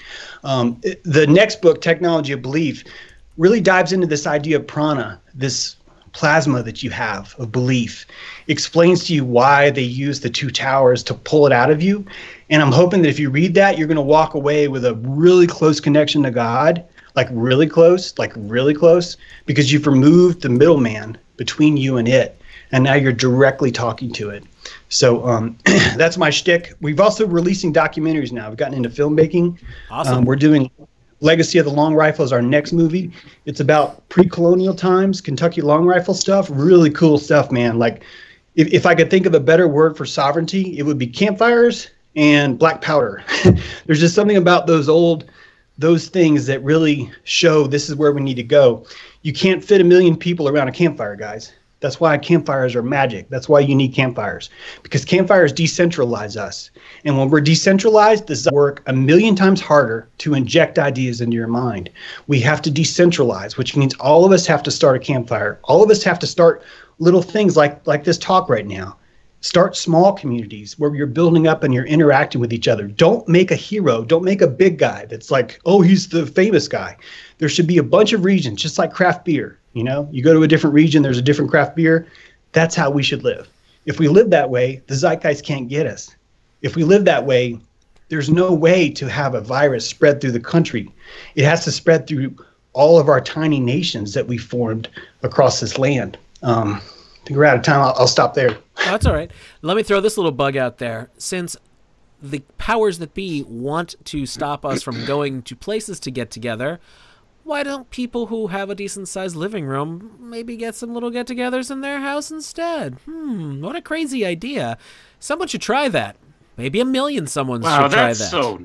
Um, 0.44 0.80
the 1.04 1.26
next 1.26 1.60
book, 1.60 1.80
Technology 1.82 2.32
of 2.32 2.42
Belief, 2.42 2.84
really 3.36 3.60
dives 3.60 3.92
into 3.92 4.06
this 4.06 4.26
idea 4.26 4.56
of 4.56 4.66
prana, 4.66 5.20
this 5.34 5.76
plasma 6.18 6.64
that 6.64 6.82
you 6.82 6.90
have 6.90 7.32
of 7.38 7.52
belief, 7.52 8.04
explains 8.48 9.04
to 9.04 9.14
you 9.14 9.24
why 9.24 9.70
they 9.70 9.82
use 9.82 10.18
the 10.18 10.28
two 10.28 10.50
towers 10.50 11.04
to 11.04 11.14
pull 11.14 11.46
it 11.46 11.52
out 11.52 11.70
of 11.70 11.80
you. 11.80 12.04
And 12.50 12.60
I'm 12.60 12.72
hoping 12.72 13.02
that 13.02 13.08
if 13.08 13.20
you 13.20 13.30
read 13.30 13.54
that, 13.54 13.78
you're 13.78 13.86
going 13.86 13.94
to 13.94 14.02
walk 14.02 14.34
away 14.34 14.66
with 14.66 14.84
a 14.84 14.96
really 14.96 15.46
close 15.46 15.78
connection 15.78 16.24
to 16.24 16.32
God, 16.32 16.84
like 17.14 17.28
really 17.30 17.68
close, 17.68 18.18
like 18.18 18.32
really 18.34 18.74
close, 18.74 19.16
because 19.46 19.72
you've 19.72 19.86
removed 19.86 20.42
the 20.42 20.48
middleman 20.48 21.16
between 21.36 21.76
you 21.76 21.98
and 21.98 22.08
it. 22.08 22.36
And 22.72 22.82
now 22.82 22.94
you're 22.94 23.12
directly 23.12 23.70
talking 23.70 24.12
to 24.14 24.30
it. 24.30 24.42
So 24.88 25.24
um, 25.24 25.56
that's 25.96 26.18
my 26.18 26.30
shtick. 26.30 26.74
We've 26.80 26.98
also 26.98 27.28
releasing 27.28 27.72
documentaries 27.72 28.32
now. 28.32 28.48
We've 28.48 28.58
gotten 28.58 28.74
into 28.74 28.88
filmmaking. 28.88 29.56
Awesome. 29.88 30.18
Um, 30.18 30.24
we're 30.24 30.36
doing 30.36 30.68
Legacy 31.20 31.58
of 31.58 31.64
the 31.64 31.72
Long 31.72 31.94
Rifle 31.94 32.24
is 32.24 32.32
our 32.32 32.42
next 32.42 32.72
movie. 32.72 33.10
It's 33.44 33.60
about 33.60 34.08
pre-colonial 34.08 34.74
times, 34.74 35.20
Kentucky 35.20 35.60
long 35.62 35.84
rifle 35.84 36.14
stuff. 36.14 36.48
Really 36.50 36.90
cool 36.90 37.18
stuff, 37.18 37.50
man. 37.50 37.78
Like, 37.78 38.04
if, 38.54 38.72
if 38.72 38.86
I 38.86 38.94
could 38.94 39.10
think 39.10 39.26
of 39.26 39.34
a 39.34 39.40
better 39.40 39.66
word 39.66 39.96
for 39.96 40.06
sovereignty, 40.06 40.78
it 40.78 40.82
would 40.82 40.98
be 40.98 41.06
campfires 41.06 41.90
and 42.14 42.58
black 42.58 42.80
powder. 42.80 43.22
There's 43.86 44.00
just 44.00 44.14
something 44.14 44.36
about 44.36 44.66
those 44.66 44.88
old, 44.88 45.30
those 45.76 46.08
things 46.08 46.46
that 46.46 46.62
really 46.62 47.10
show 47.24 47.66
this 47.66 47.88
is 47.88 47.96
where 47.96 48.12
we 48.12 48.20
need 48.20 48.34
to 48.34 48.42
go. 48.42 48.86
You 49.22 49.32
can't 49.32 49.64
fit 49.64 49.80
a 49.80 49.84
million 49.84 50.16
people 50.16 50.48
around 50.48 50.68
a 50.68 50.72
campfire, 50.72 51.16
guys. 51.16 51.52
That's 51.80 52.00
why 52.00 52.18
campfires 52.18 52.74
are 52.74 52.82
magic. 52.82 53.28
That's 53.28 53.48
why 53.48 53.60
you 53.60 53.74
need 53.74 53.94
campfires 53.94 54.50
because 54.82 55.04
campfires 55.04 55.52
decentralize 55.52 56.36
us. 56.36 56.70
And 57.04 57.16
when 57.16 57.30
we're 57.30 57.40
decentralized, 57.40 58.26
this 58.26 58.48
work 58.50 58.82
a 58.86 58.92
million 58.92 59.36
times 59.36 59.60
harder 59.60 60.08
to 60.18 60.34
inject 60.34 60.78
ideas 60.78 61.20
into 61.20 61.36
your 61.36 61.46
mind. 61.46 61.90
We 62.26 62.40
have 62.40 62.62
to 62.62 62.70
decentralize, 62.70 63.56
which 63.56 63.76
means 63.76 63.94
all 63.94 64.24
of 64.24 64.32
us 64.32 64.46
have 64.46 64.62
to 64.64 64.72
start 64.72 64.96
a 64.96 64.98
campfire. 64.98 65.60
All 65.64 65.82
of 65.82 65.90
us 65.90 66.02
have 66.02 66.18
to 66.18 66.26
start 66.26 66.62
little 66.98 67.22
things 67.22 67.56
like 67.56 67.86
like 67.86 68.02
this 68.02 68.18
talk 68.18 68.48
right 68.48 68.66
now. 68.66 68.96
Start 69.40 69.76
small 69.76 70.14
communities 70.14 70.76
where 70.80 70.92
you're 70.92 71.06
building 71.06 71.46
up 71.46 71.62
and 71.62 71.72
you're 71.72 71.84
interacting 71.84 72.40
with 72.40 72.52
each 72.52 72.66
other. 72.66 72.88
Don't 72.88 73.28
make 73.28 73.52
a 73.52 73.54
hero. 73.54 74.04
Don't 74.04 74.24
make 74.24 74.42
a 74.42 74.48
big 74.48 74.78
guy 74.78 75.04
that's 75.04 75.30
like, 75.30 75.60
oh, 75.64 75.80
he's 75.80 76.08
the 76.08 76.26
famous 76.26 76.66
guy. 76.66 76.96
There 77.38 77.48
should 77.48 77.68
be 77.68 77.78
a 77.78 77.84
bunch 77.84 78.12
of 78.12 78.24
regions, 78.24 78.60
just 78.60 78.78
like 78.78 78.92
craft 78.92 79.24
beer. 79.24 79.60
You 79.78 79.84
know, 79.84 80.08
you 80.10 80.24
go 80.24 80.34
to 80.34 80.42
a 80.42 80.48
different 80.48 80.74
region, 80.74 81.02
there's 81.02 81.18
a 81.18 81.22
different 81.22 81.52
craft 81.52 81.76
beer. 81.76 82.08
That's 82.50 82.74
how 82.74 82.90
we 82.90 83.04
should 83.04 83.22
live. 83.22 83.48
If 83.86 84.00
we 84.00 84.08
live 84.08 84.30
that 84.30 84.50
way, 84.50 84.82
the 84.88 84.96
zeitgeist 84.96 85.44
can't 85.44 85.68
get 85.68 85.86
us. 85.86 86.16
If 86.62 86.74
we 86.74 86.82
live 86.82 87.04
that 87.04 87.26
way, 87.26 87.60
there's 88.08 88.28
no 88.28 88.52
way 88.52 88.90
to 88.90 89.08
have 89.08 89.36
a 89.36 89.40
virus 89.40 89.86
spread 89.86 90.20
through 90.20 90.32
the 90.32 90.40
country. 90.40 90.90
It 91.36 91.44
has 91.44 91.62
to 91.62 91.70
spread 91.70 92.08
through 92.08 92.34
all 92.72 92.98
of 92.98 93.08
our 93.08 93.20
tiny 93.20 93.60
nations 93.60 94.14
that 94.14 94.26
we 94.26 94.36
formed 94.36 94.88
across 95.22 95.60
this 95.60 95.78
land. 95.78 96.18
Um, 96.42 96.74
I 96.74 97.26
think 97.26 97.38
we're 97.38 97.44
out 97.44 97.56
of 97.56 97.62
time. 97.62 97.80
I'll, 97.80 97.94
I'll 97.98 98.08
stop 98.08 98.34
there. 98.34 98.58
That's 98.78 99.06
all 99.06 99.14
right. 99.14 99.30
Let 99.62 99.76
me 99.76 99.84
throw 99.84 100.00
this 100.00 100.16
little 100.16 100.32
bug 100.32 100.56
out 100.56 100.78
there. 100.78 101.08
Since 101.18 101.56
the 102.20 102.40
powers 102.56 102.98
that 102.98 103.14
be 103.14 103.44
want 103.44 103.94
to 104.06 104.26
stop 104.26 104.64
us 104.64 104.82
from 104.82 105.04
going 105.04 105.42
to 105.42 105.54
places 105.54 106.00
to 106.00 106.10
get 106.10 106.32
together, 106.32 106.80
why 107.48 107.62
don't 107.64 107.90
people 107.90 108.26
who 108.26 108.46
have 108.48 108.70
a 108.70 108.74
decent 108.74 109.08
sized 109.08 109.34
living 109.34 109.64
room 109.66 110.16
maybe 110.20 110.56
get 110.56 110.74
some 110.76 110.94
little 110.94 111.10
get 111.10 111.26
togethers 111.26 111.70
in 111.70 111.80
their 111.80 111.98
house 112.00 112.30
instead? 112.30 112.94
Hmm, 113.06 113.60
what 113.60 113.74
a 113.74 113.82
crazy 113.82 114.24
idea. 114.24 114.78
Someone 115.18 115.48
should 115.48 115.62
try 115.62 115.88
that. 115.88 116.16
Maybe 116.56 116.78
a 116.80 116.84
million 116.84 117.26
someone 117.26 117.62
Wow, 117.62 117.82
should 117.84 117.92
try 117.92 118.06
that's 118.08 118.18
that. 118.20 118.30
so. 118.30 118.62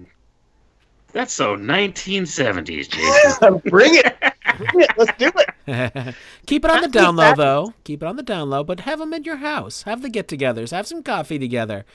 That's 1.13 1.31
so 1.33 1.55
1970s, 1.55 2.89
Jason. 2.89 3.57
Bring 3.69 3.93
it. 3.95 4.15
Bring 4.57 4.81
it. 4.81 4.91
Let's 4.97 5.17
do 5.17 5.31
it. 5.35 6.15
Keep 6.47 6.65
it 6.65 6.71
on 6.71 6.81
the 6.81 6.87
down 6.87 7.15
low, 7.15 7.35
though. 7.35 7.73
Keep 7.83 8.01
it 8.03 8.05
on 8.07 8.15
the 8.15 8.23
down 8.23 8.49
low, 8.49 8.63
but 8.63 8.81
have 8.81 8.97
them 8.99 9.13
in 9.13 9.23
your 9.23 9.35
house. 9.37 9.83
Have 9.83 10.01
the 10.01 10.09
get 10.09 10.27
togethers. 10.27 10.71
Have 10.71 10.87
some 10.87 11.03
coffee 11.03 11.37
together. 11.39 11.85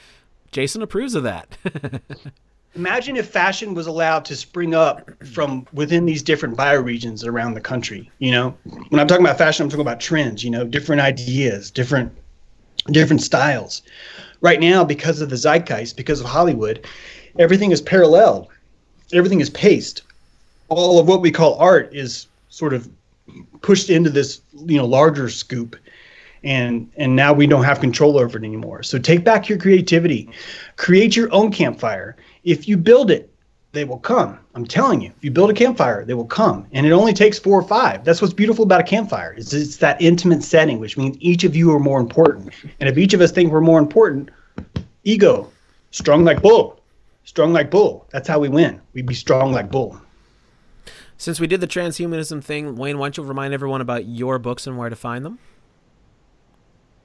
Jason 0.53 0.83
approves 0.83 1.15
of 1.17 1.25
that. 1.25 1.59
Imagine 2.79 3.17
if 3.17 3.27
fashion 3.27 3.75
was 3.75 3.89
allowed 3.89 4.25
to 4.27 4.37
spring 4.37 4.73
up 4.73 5.11
from 5.25 5.67
within 5.73 6.07
these 6.07 6.23
different 6.23 6.57
bioregions 6.57 7.27
around 7.27 7.55
the 7.55 7.61
country. 7.61 8.09
You 8.21 8.31
know, 8.31 8.57
when 8.91 9.01
I'm 9.01 9.09
talking 9.09 9.25
about 9.27 9.37
fashion, 9.37 9.65
I'm 9.65 9.69
talking 9.69 9.81
about 9.81 9.99
trends. 9.99 10.45
You 10.45 10.51
know, 10.51 10.65
different 10.65 11.03
ideas, 11.03 11.73
different 11.73 12.13
different 12.93 13.21
styles. 13.21 13.83
Right 14.43 14.61
now, 14.61 14.85
because 14.85 15.21
of 15.21 15.29
the 15.29 15.37
zeitgeist, 15.37 15.97
because 15.97 16.21
of 16.21 16.27
Hollywood, 16.27 16.87
everything 17.37 17.73
is 17.73 17.83
paralleled. 17.83 18.47
Everything 19.13 19.41
is 19.41 19.51
paced. 19.51 20.03
All 20.69 21.01
of 21.01 21.09
what 21.09 21.21
we 21.21 21.33
call 21.33 21.57
art 21.57 21.93
is 21.93 22.29
sort 22.49 22.75
of 22.75 22.89
pushed 23.61 23.91
into 23.91 24.09
this, 24.09 24.41
you 24.53 24.77
know, 24.77 24.87
larger 24.87 25.29
scoop 25.29 25.75
and 26.45 26.91
and 26.97 27.17
now 27.17 27.33
we 27.33 27.47
don't 27.47 27.65
have 27.65 27.81
control 27.81 28.19
over 28.19 28.39
it 28.39 28.45
anymore. 28.45 28.83
So 28.83 28.99
take 28.99 29.25
back 29.25 29.49
your 29.49 29.59
creativity. 29.59 30.31
Create 30.77 31.17
your 31.17 31.33
own 31.33 31.51
campfire. 31.51 32.17
If 32.49 32.67
you 32.67 32.79
build 32.79 33.11
it, 33.11 33.31
they 33.73 33.85
will 33.85 33.99
come. 33.99 34.39
I'm 34.55 34.65
telling 34.65 35.03
you, 35.03 35.13
if 35.15 35.23
you 35.23 35.31
build 35.31 35.51
a 35.51 35.53
campfire, 35.53 36.03
they 36.03 36.15
will 36.15 36.25
come. 36.25 36.67
And 36.73 36.87
it 36.87 36.93
only 36.93 37.13
takes 37.13 37.39
four 37.39 37.61
or 37.61 37.63
five. 37.63 38.05
That's 38.05 38.23
what's 38.23 38.33
beautiful 38.33 38.65
about 38.65 38.81
a 38.81 38.85
campfire. 38.85 39.35
Is 39.35 39.53
it's 39.53 39.77
that 39.77 40.01
intimate 40.01 40.43
setting, 40.43 40.81
which 40.81 40.97
means 40.97 41.19
each 41.21 41.45
of 41.45 41.55
you 41.55 41.71
are 41.75 41.79
more 41.79 42.01
important. 42.01 42.55
And 42.81 42.89
if 42.89 42.97
each 42.97 43.13
of 43.13 43.21
us 43.21 43.33
think 43.33 43.53
we're 43.53 43.61
more 43.61 43.79
important, 43.79 44.31
ego, 45.05 45.53
strong 45.91 46.25
like 46.25 46.41
bull, 46.41 46.81
strong 47.25 47.53
like 47.53 47.71
bull. 47.71 48.07
That's 48.13 48.27
how 48.27 48.39
we 48.39 48.49
win. 48.49 48.81
We'd 48.95 49.05
be 49.05 49.15
strong 49.15 49.53
like 49.53 49.71
bull. 49.71 50.01
Since 51.19 51.39
we 51.39 51.47
did 51.47 51.61
the 51.61 51.67
transhumanism 51.67 52.43
thing, 52.43 52.77
Wayne, 52.77 52.97
why 52.97 53.07
don't 53.07 53.19
you 53.19 53.25
remind 53.25 53.53
everyone 53.53 53.83
about 53.83 54.07
your 54.07 54.39
books 54.39 54.67
and 54.67 54.79
where 54.79 54.89
to 54.89 54.97
find 54.97 55.23
them? 55.23 55.39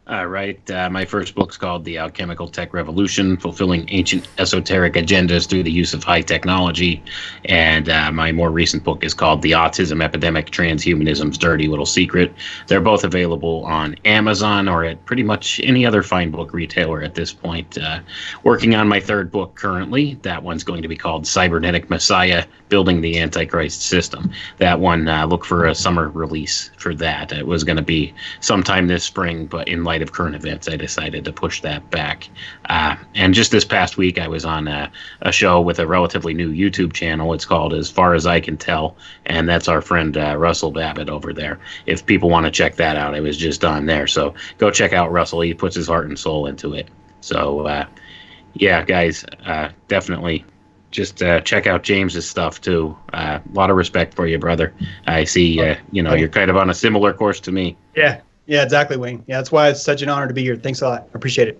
All 0.05 0.27
right. 0.27 0.69
Uh, 0.69 0.89
my 0.89 1.05
first 1.05 1.33
book's 1.33 1.55
called 1.55 1.85
The 1.85 1.97
Alchemical 1.97 2.49
Tech 2.49 2.73
Revolution 2.73 3.37
Fulfilling 3.37 3.87
Ancient 3.87 4.27
Esoteric 4.37 4.95
Agendas 4.95 5.47
Through 5.47 5.63
the 5.63 5.71
Use 5.71 5.93
of 5.93 6.03
High 6.03 6.19
Technology. 6.19 7.01
And 7.45 7.87
uh, 7.87 8.11
my 8.11 8.33
more 8.33 8.51
recent 8.51 8.83
book 8.83 9.05
is 9.05 9.13
called 9.13 9.41
The 9.41 9.51
Autism 9.51 10.03
Epidemic 10.03 10.51
Transhumanism's 10.51 11.37
Dirty 11.37 11.69
Little 11.69 11.85
Secret. 11.85 12.33
They're 12.67 12.81
both 12.81 13.05
available 13.05 13.63
on 13.63 13.95
Amazon 14.03 14.67
or 14.67 14.83
at 14.83 15.05
pretty 15.05 15.23
much 15.23 15.61
any 15.63 15.85
other 15.85 16.03
fine 16.03 16.31
book 16.31 16.51
retailer 16.51 17.01
at 17.01 17.15
this 17.15 17.31
point. 17.31 17.77
Uh, 17.77 18.01
working 18.43 18.75
on 18.75 18.89
my 18.89 18.99
third 18.99 19.31
book 19.31 19.55
currently. 19.55 20.15
That 20.23 20.43
one's 20.43 20.65
going 20.65 20.81
to 20.81 20.89
be 20.89 20.97
called 20.97 21.25
Cybernetic 21.25 21.89
Messiah 21.89 22.45
Building 22.67 22.99
the 22.99 23.19
Antichrist 23.19 23.83
System. 23.83 24.31
That 24.57 24.81
one, 24.81 25.07
uh, 25.07 25.27
look 25.27 25.45
for 25.45 25.65
a 25.65 25.75
summer 25.75 26.09
release 26.09 26.71
for 26.77 26.93
that. 26.95 27.31
It 27.31 27.47
was 27.47 27.63
going 27.63 27.77
to 27.77 27.81
be 27.81 28.13
sometime 28.41 28.87
this 28.87 29.05
spring, 29.05 29.45
but 29.45 29.69
in 29.69 29.85
light 29.93 30.01
of 30.01 30.11
current 30.11 30.35
events, 30.35 30.67
I 30.67 30.75
decided 30.75 31.23
to 31.25 31.31
push 31.31 31.61
that 31.61 31.87
back. 31.91 32.27
Uh, 32.67 32.95
and 33.13 33.31
just 33.31 33.51
this 33.51 33.63
past 33.63 33.95
week, 33.95 34.17
I 34.17 34.27
was 34.27 34.43
on 34.43 34.67
a, 34.67 34.91
a, 35.21 35.31
show 35.31 35.61
with 35.61 35.77
a 35.77 35.85
relatively 35.85 36.33
new 36.33 36.51
YouTube 36.51 36.93
channel. 36.93 37.31
It's 37.33 37.45
called 37.45 37.75
As 37.75 37.91
Far 37.91 38.15
as 38.15 38.25
I 38.25 38.39
Can 38.39 38.57
Tell, 38.57 38.95
and 39.27 39.47
that's 39.47 39.67
our 39.67 39.81
friend 39.81 40.17
uh, 40.17 40.35
Russell 40.35 40.71
Babbitt 40.71 41.09
over 41.09 41.31
there. 41.31 41.59
If 41.85 42.07
people 42.07 42.27
want 42.27 42.47
to 42.47 42.51
check 42.51 42.75
that 42.77 42.95
out, 42.95 43.13
I 43.13 43.19
was 43.19 43.37
just 43.37 43.63
on 43.63 43.85
there. 43.85 44.07
So 44.07 44.33
go 44.57 44.71
check 44.71 44.93
out 44.93 45.11
Russell. 45.11 45.41
He 45.41 45.53
puts 45.53 45.75
his 45.75 45.87
heart 45.87 46.07
and 46.07 46.17
soul 46.17 46.47
into 46.47 46.73
it. 46.73 46.89
So, 47.21 47.67
uh, 47.67 47.85
yeah, 48.55 48.83
guys, 48.83 49.23
uh, 49.45 49.69
definitely 49.87 50.43
just 50.89 51.21
uh, 51.21 51.41
check 51.41 51.67
out 51.67 51.83
James's 51.83 52.27
stuff 52.27 52.61
too. 52.61 52.97
Uh, 53.13 53.39
a 53.47 53.53
lot 53.53 53.69
of 53.69 53.77
respect 53.77 54.15
for 54.15 54.25
you, 54.25 54.39
brother. 54.39 54.73
I 55.05 55.25
see, 55.25 55.61
uh, 55.61 55.75
you 55.91 56.01
know, 56.01 56.15
you're 56.15 56.29
kind 56.29 56.49
of 56.49 56.57
on 56.57 56.71
a 56.71 56.73
similar 56.73 57.13
course 57.13 57.39
to 57.41 57.51
me. 57.51 57.77
Yeah, 57.95 58.21
yeah, 58.45 58.63
exactly, 58.63 58.97
Wayne. 58.97 59.23
Yeah, 59.27 59.37
that's 59.37 59.51
why 59.51 59.69
it's 59.69 59.83
such 59.83 60.01
an 60.01 60.09
honor 60.09 60.27
to 60.27 60.33
be 60.33 60.43
here. 60.43 60.55
Thanks 60.55 60.81
a 60.81 60.89
lot. 60.89 61.09
I 61.13 61.15
appreciate 61.17 61.47
it. 61.47 61.59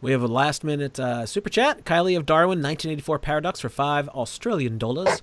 We 0.00 0.12
have 0.12 0.22
a 0.22 0.28
last 0.28 0.64
minute 0.64 1.00
uh, 1.00 1.24
super 1.24 1.48
chat. 1.48 1.84
Kylie 1.84 2.16
of 2.16 2.26
Darwin, 2.26 2.58
1984 2.58 3.18
Paradox 3.20 3.60
for 3.60 3.70
five 3.70 4.08
Australian 4.08 4.76
dollars. 4.76 5.22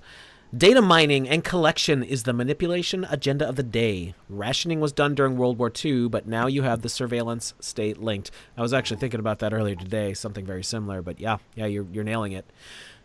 Data 0.54 0.82
mining 0.82 1.26
and 1.26 1.42
collection 1.42 2.02
is 2.02 2.24
the 2.24 2.34
manipulation 2.34 3.06
agenda 3.08 3.48
of 3.48 3.56
the 3.56 3.62
day. 3.62 4.14
Rationing 4.28 4.80
was 4.80 4.92
done 4.92 5.14
during 5.14 5.38
World 5.38 5.56
War 5.56 5.72
II, 5.82 6.10
but 6.10 6.26
now 6.26 6.46
you 6.46 6.60
have 6.60 6.82
the 6.82 6.90
surveillance 6.90 7.54
state 7.58 7.96
linked. 8.02 8.30
I 8.54 8.60
was 8.60 8.74
actually 8.74 8.98
thinking 8.98 9.20
about 9.20 9.38
that 9.38 9.54
earlier 9.54 9.76
today, 9.76 10.12
something 10.12 10.44
very 10.44 10.62
similar, 10.62 11.00
but 11.00 11.18
yeah, 11.18 11.38
yeah, 11.54 11.64
you're, 11.64 11.86
you're 11.90 12.04
nailing 12.04 12.32
it. 12.32 12.44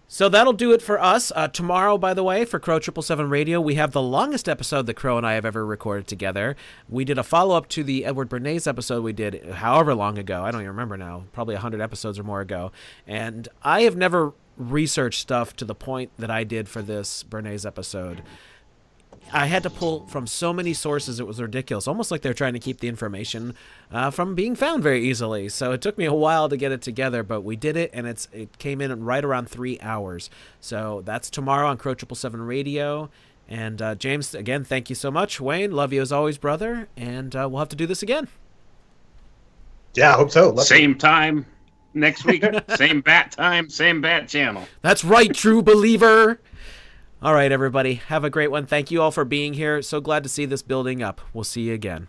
So 0.10 0.30
that'll 0.30 0.54
do 0.54 0.72
it 0.72 0.82
for 0.82 1.02
us. 1.02 1.34
Uh, 1.36 1.50
tomorrow, 1.50 1.98
by 1.98 2.14
the 2.14 2.24
way, 2.24 2.46
for 2.46 2.60
Crow 2.60 2.80
Triple 2.80 3.04
Seven 3.04 3.30
Radio, 3.30 3.60
we 3.60 3.76
have 3.76 3.92
the 3.92 4.02
longest 4.02 4.48
episode 4.48 4.86
that 4.86 4.94
Crow 4.94 5.18
and 5.18 5.28
I 5.28 5.34
have 5.34 5.44
ever 5.44 5.66
recorded 5.66 6.08
together. 6.08 6.56
We 6.88 7.04
did 7.04 7.18
a 7.18 7.24
follow 7.24 7.58
up 7.58 7.68
to 7.70 7.84
the 7.84 8.06
Edward 8.06 8.30
Bernays 8.30 8.68
episode 8.68 9.04
we 9.04 9.12
did 9.12 9.44
however 9.56 9.94
long 9.94 10.18
ago. 10.18 10.44
I 10.46 10.52
don't 10.52 10.62
even 10.62 10.72
remember 10.72 10.96
now, 10.96 11.26
probably 11.34 11.56
100 11.56 11.82
episodes 11.82 12.18
or 12.18 12.24
more 12.24 12.40
ago. 12.40 12.72
And 13.06 13.50
I 13.64 13.82
have 13.82 13.98
never 13.98 14.32
researched 14.56 15.20
stuff 15.20 15.54
to 15.58 15.66
the 15.66 15.76
point 15.76 16.12
that 16.18 16.32
I 16.32 16.46
did 16.46 16.70
for 16.70 16.82
this 16.82 17.24
Bernays 17.24 17.66
episode. 17.66 18.24
I 19.32 19.48
had 19.48 19.64
to 19.64 19.70
pull 19.70 20.08
from 20.08 20.28
so 20.28 20.54
many 20.54 20.74
sources, 20.74 21.20
it 21.20 21.28
was 21.28 21.42
ridiculous. 21.42 21.88
Almost 21.88 22.12
like 22.12 22.22
they're 22.22 22.34
trying 22.34 22.54
to 22.54 22.60
keep 22.60 22.80
the 22.80 22.88
information 22.88 23.54
uh, 23.92 24.12
from 24.12 24.36
being 24.36 24.56
found 24.56 24.84
very 24.84 25.04
easily. 25.04 25.50
So 25.50 25.72
it 25.72 25.82
took 25.82 25.98
me 25.98 26.06
a 26.06 26.14
while 26.14 26.50
to 26.50 26.58
get 26.58 26.72
it 26.72 26.82
together, 26.82 27.24
but 27.24 27.42
we 27.42 27.56
did 27.56 27.78
it, 27.78 27.90
and 27.94 28.08
it's 28.08 28.28
it 28.32 28.58
came 28.58 28.82
in 28.82 29.04
right 29.04 29.24
around 29.24 29.50
three 29.50 29.80
hours. 29.82 30.30
So 30.60 31.02
that's 31.06 31.30
tomorrow 31.30 31.68
on 31.68 31.78
Crow 31.78 31.94
Triple 31.94 32.16
Seven 32.16 32.42
Radio. 32.42 33.10
And 33.50 33.82
uh, 33.82 33.96
James, 33.96 34.36
again, 34.36 34.64
thank 34.64 34.90
you 34.90 34.96
so 34.96 35.10
much. 35.10 35.40
Wayne, 35.40 35.72
love 35.72 35.94
you 35.94 36.02
as 36.02 36.12
always, 36.12 36.38
brother. 36.38 36.90
And 36.98 37.36
uh, 37.36 37.48
we'll 37.50 37.60
have 37.60 37.70
to 37.70 37.76
do 37.76 37.86
this 37.86 38.04
again. 38.04 38.28
Yeah, 39.96 40.14
I 40.14 40.18
hope 40.18 40.32
so. 40.32 40.50
Love 40.50 40.66
same 40.66 40.92
it. 40.92 41.00
time 41.00 41.46
next 41.94 42.26
week. 42.26 42.44
same 42.76 43.02
bat 43.02 43.32
time, 43.32 43.70
same 43.70 44.02
bat 44.02 44.28
channel. 44.28 44.64
That's 44.82 45.04
right, 45.04 45.34
true 45.34 45.62
believer. 45.62 46.40
All 47.20 47.34
right, 47.34 47.52
everybody. 47.52 47.96
Have 47.96 48.24
a 48.24 48.30
great 48.30 48.52
one. 48.52 48.68
Thank 48.68 48.92
you 48.92 49.02
all 49.02 49.10
for 49.10 49.26
being 49.26 49.54
here. 49.54 49.82
So 49.82 50.00
glad 50.00 50.22
to 50.24 50.30
see 50.30 50.46
this 50.46 50.62
building 50.62 51.02
up. 51.02 51.20
We'll 51.34 51.44
see 51.44 51.62
you 51.64 51.74
again. 51.74 52.08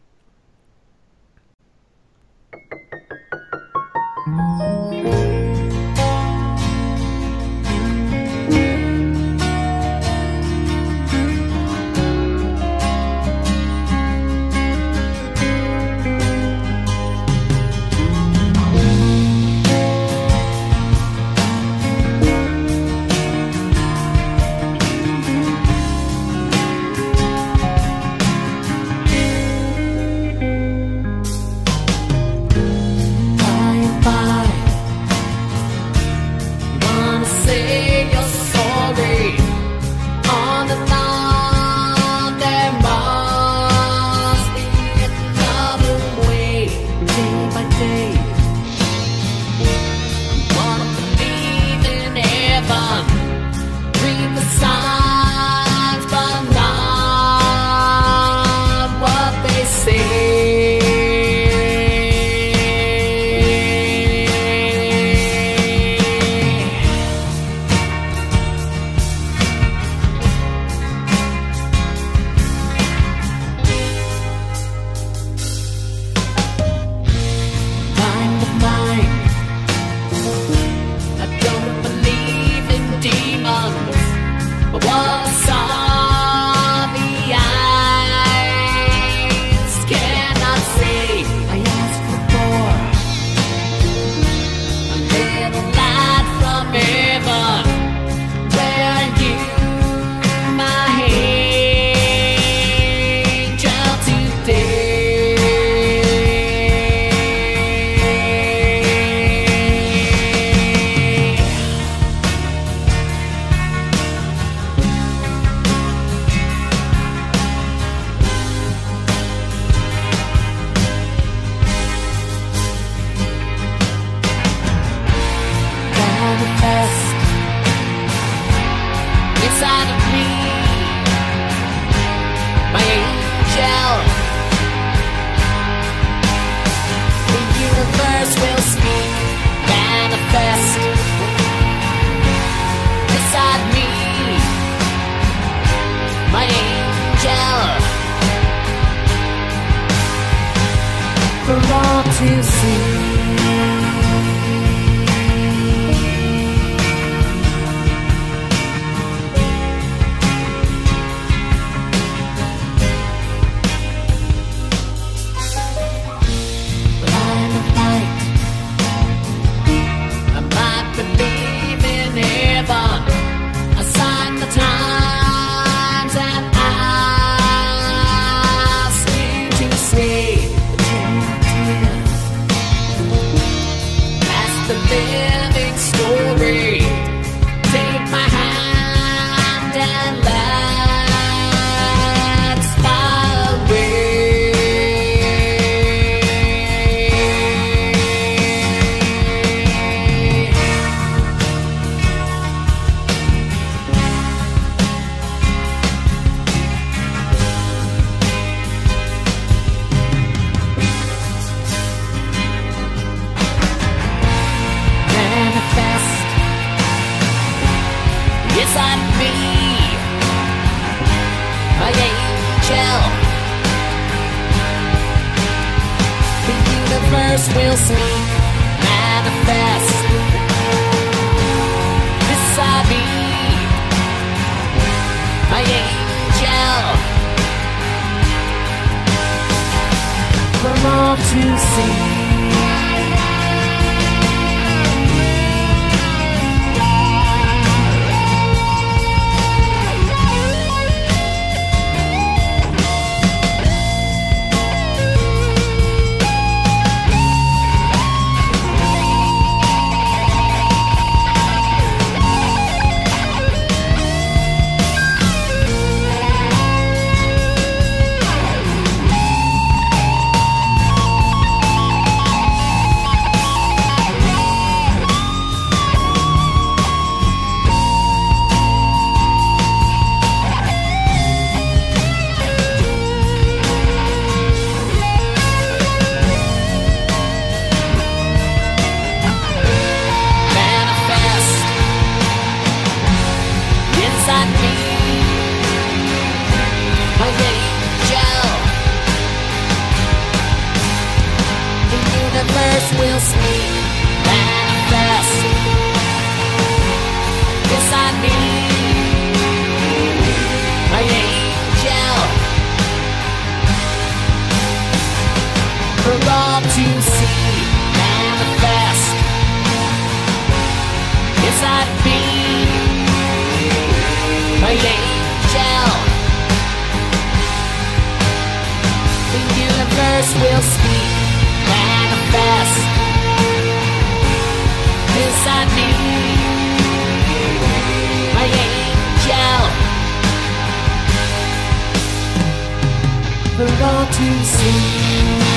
For 343.58 343.82
all 343.82 344.06
to 344.06 344.44
see. 344.44 345.47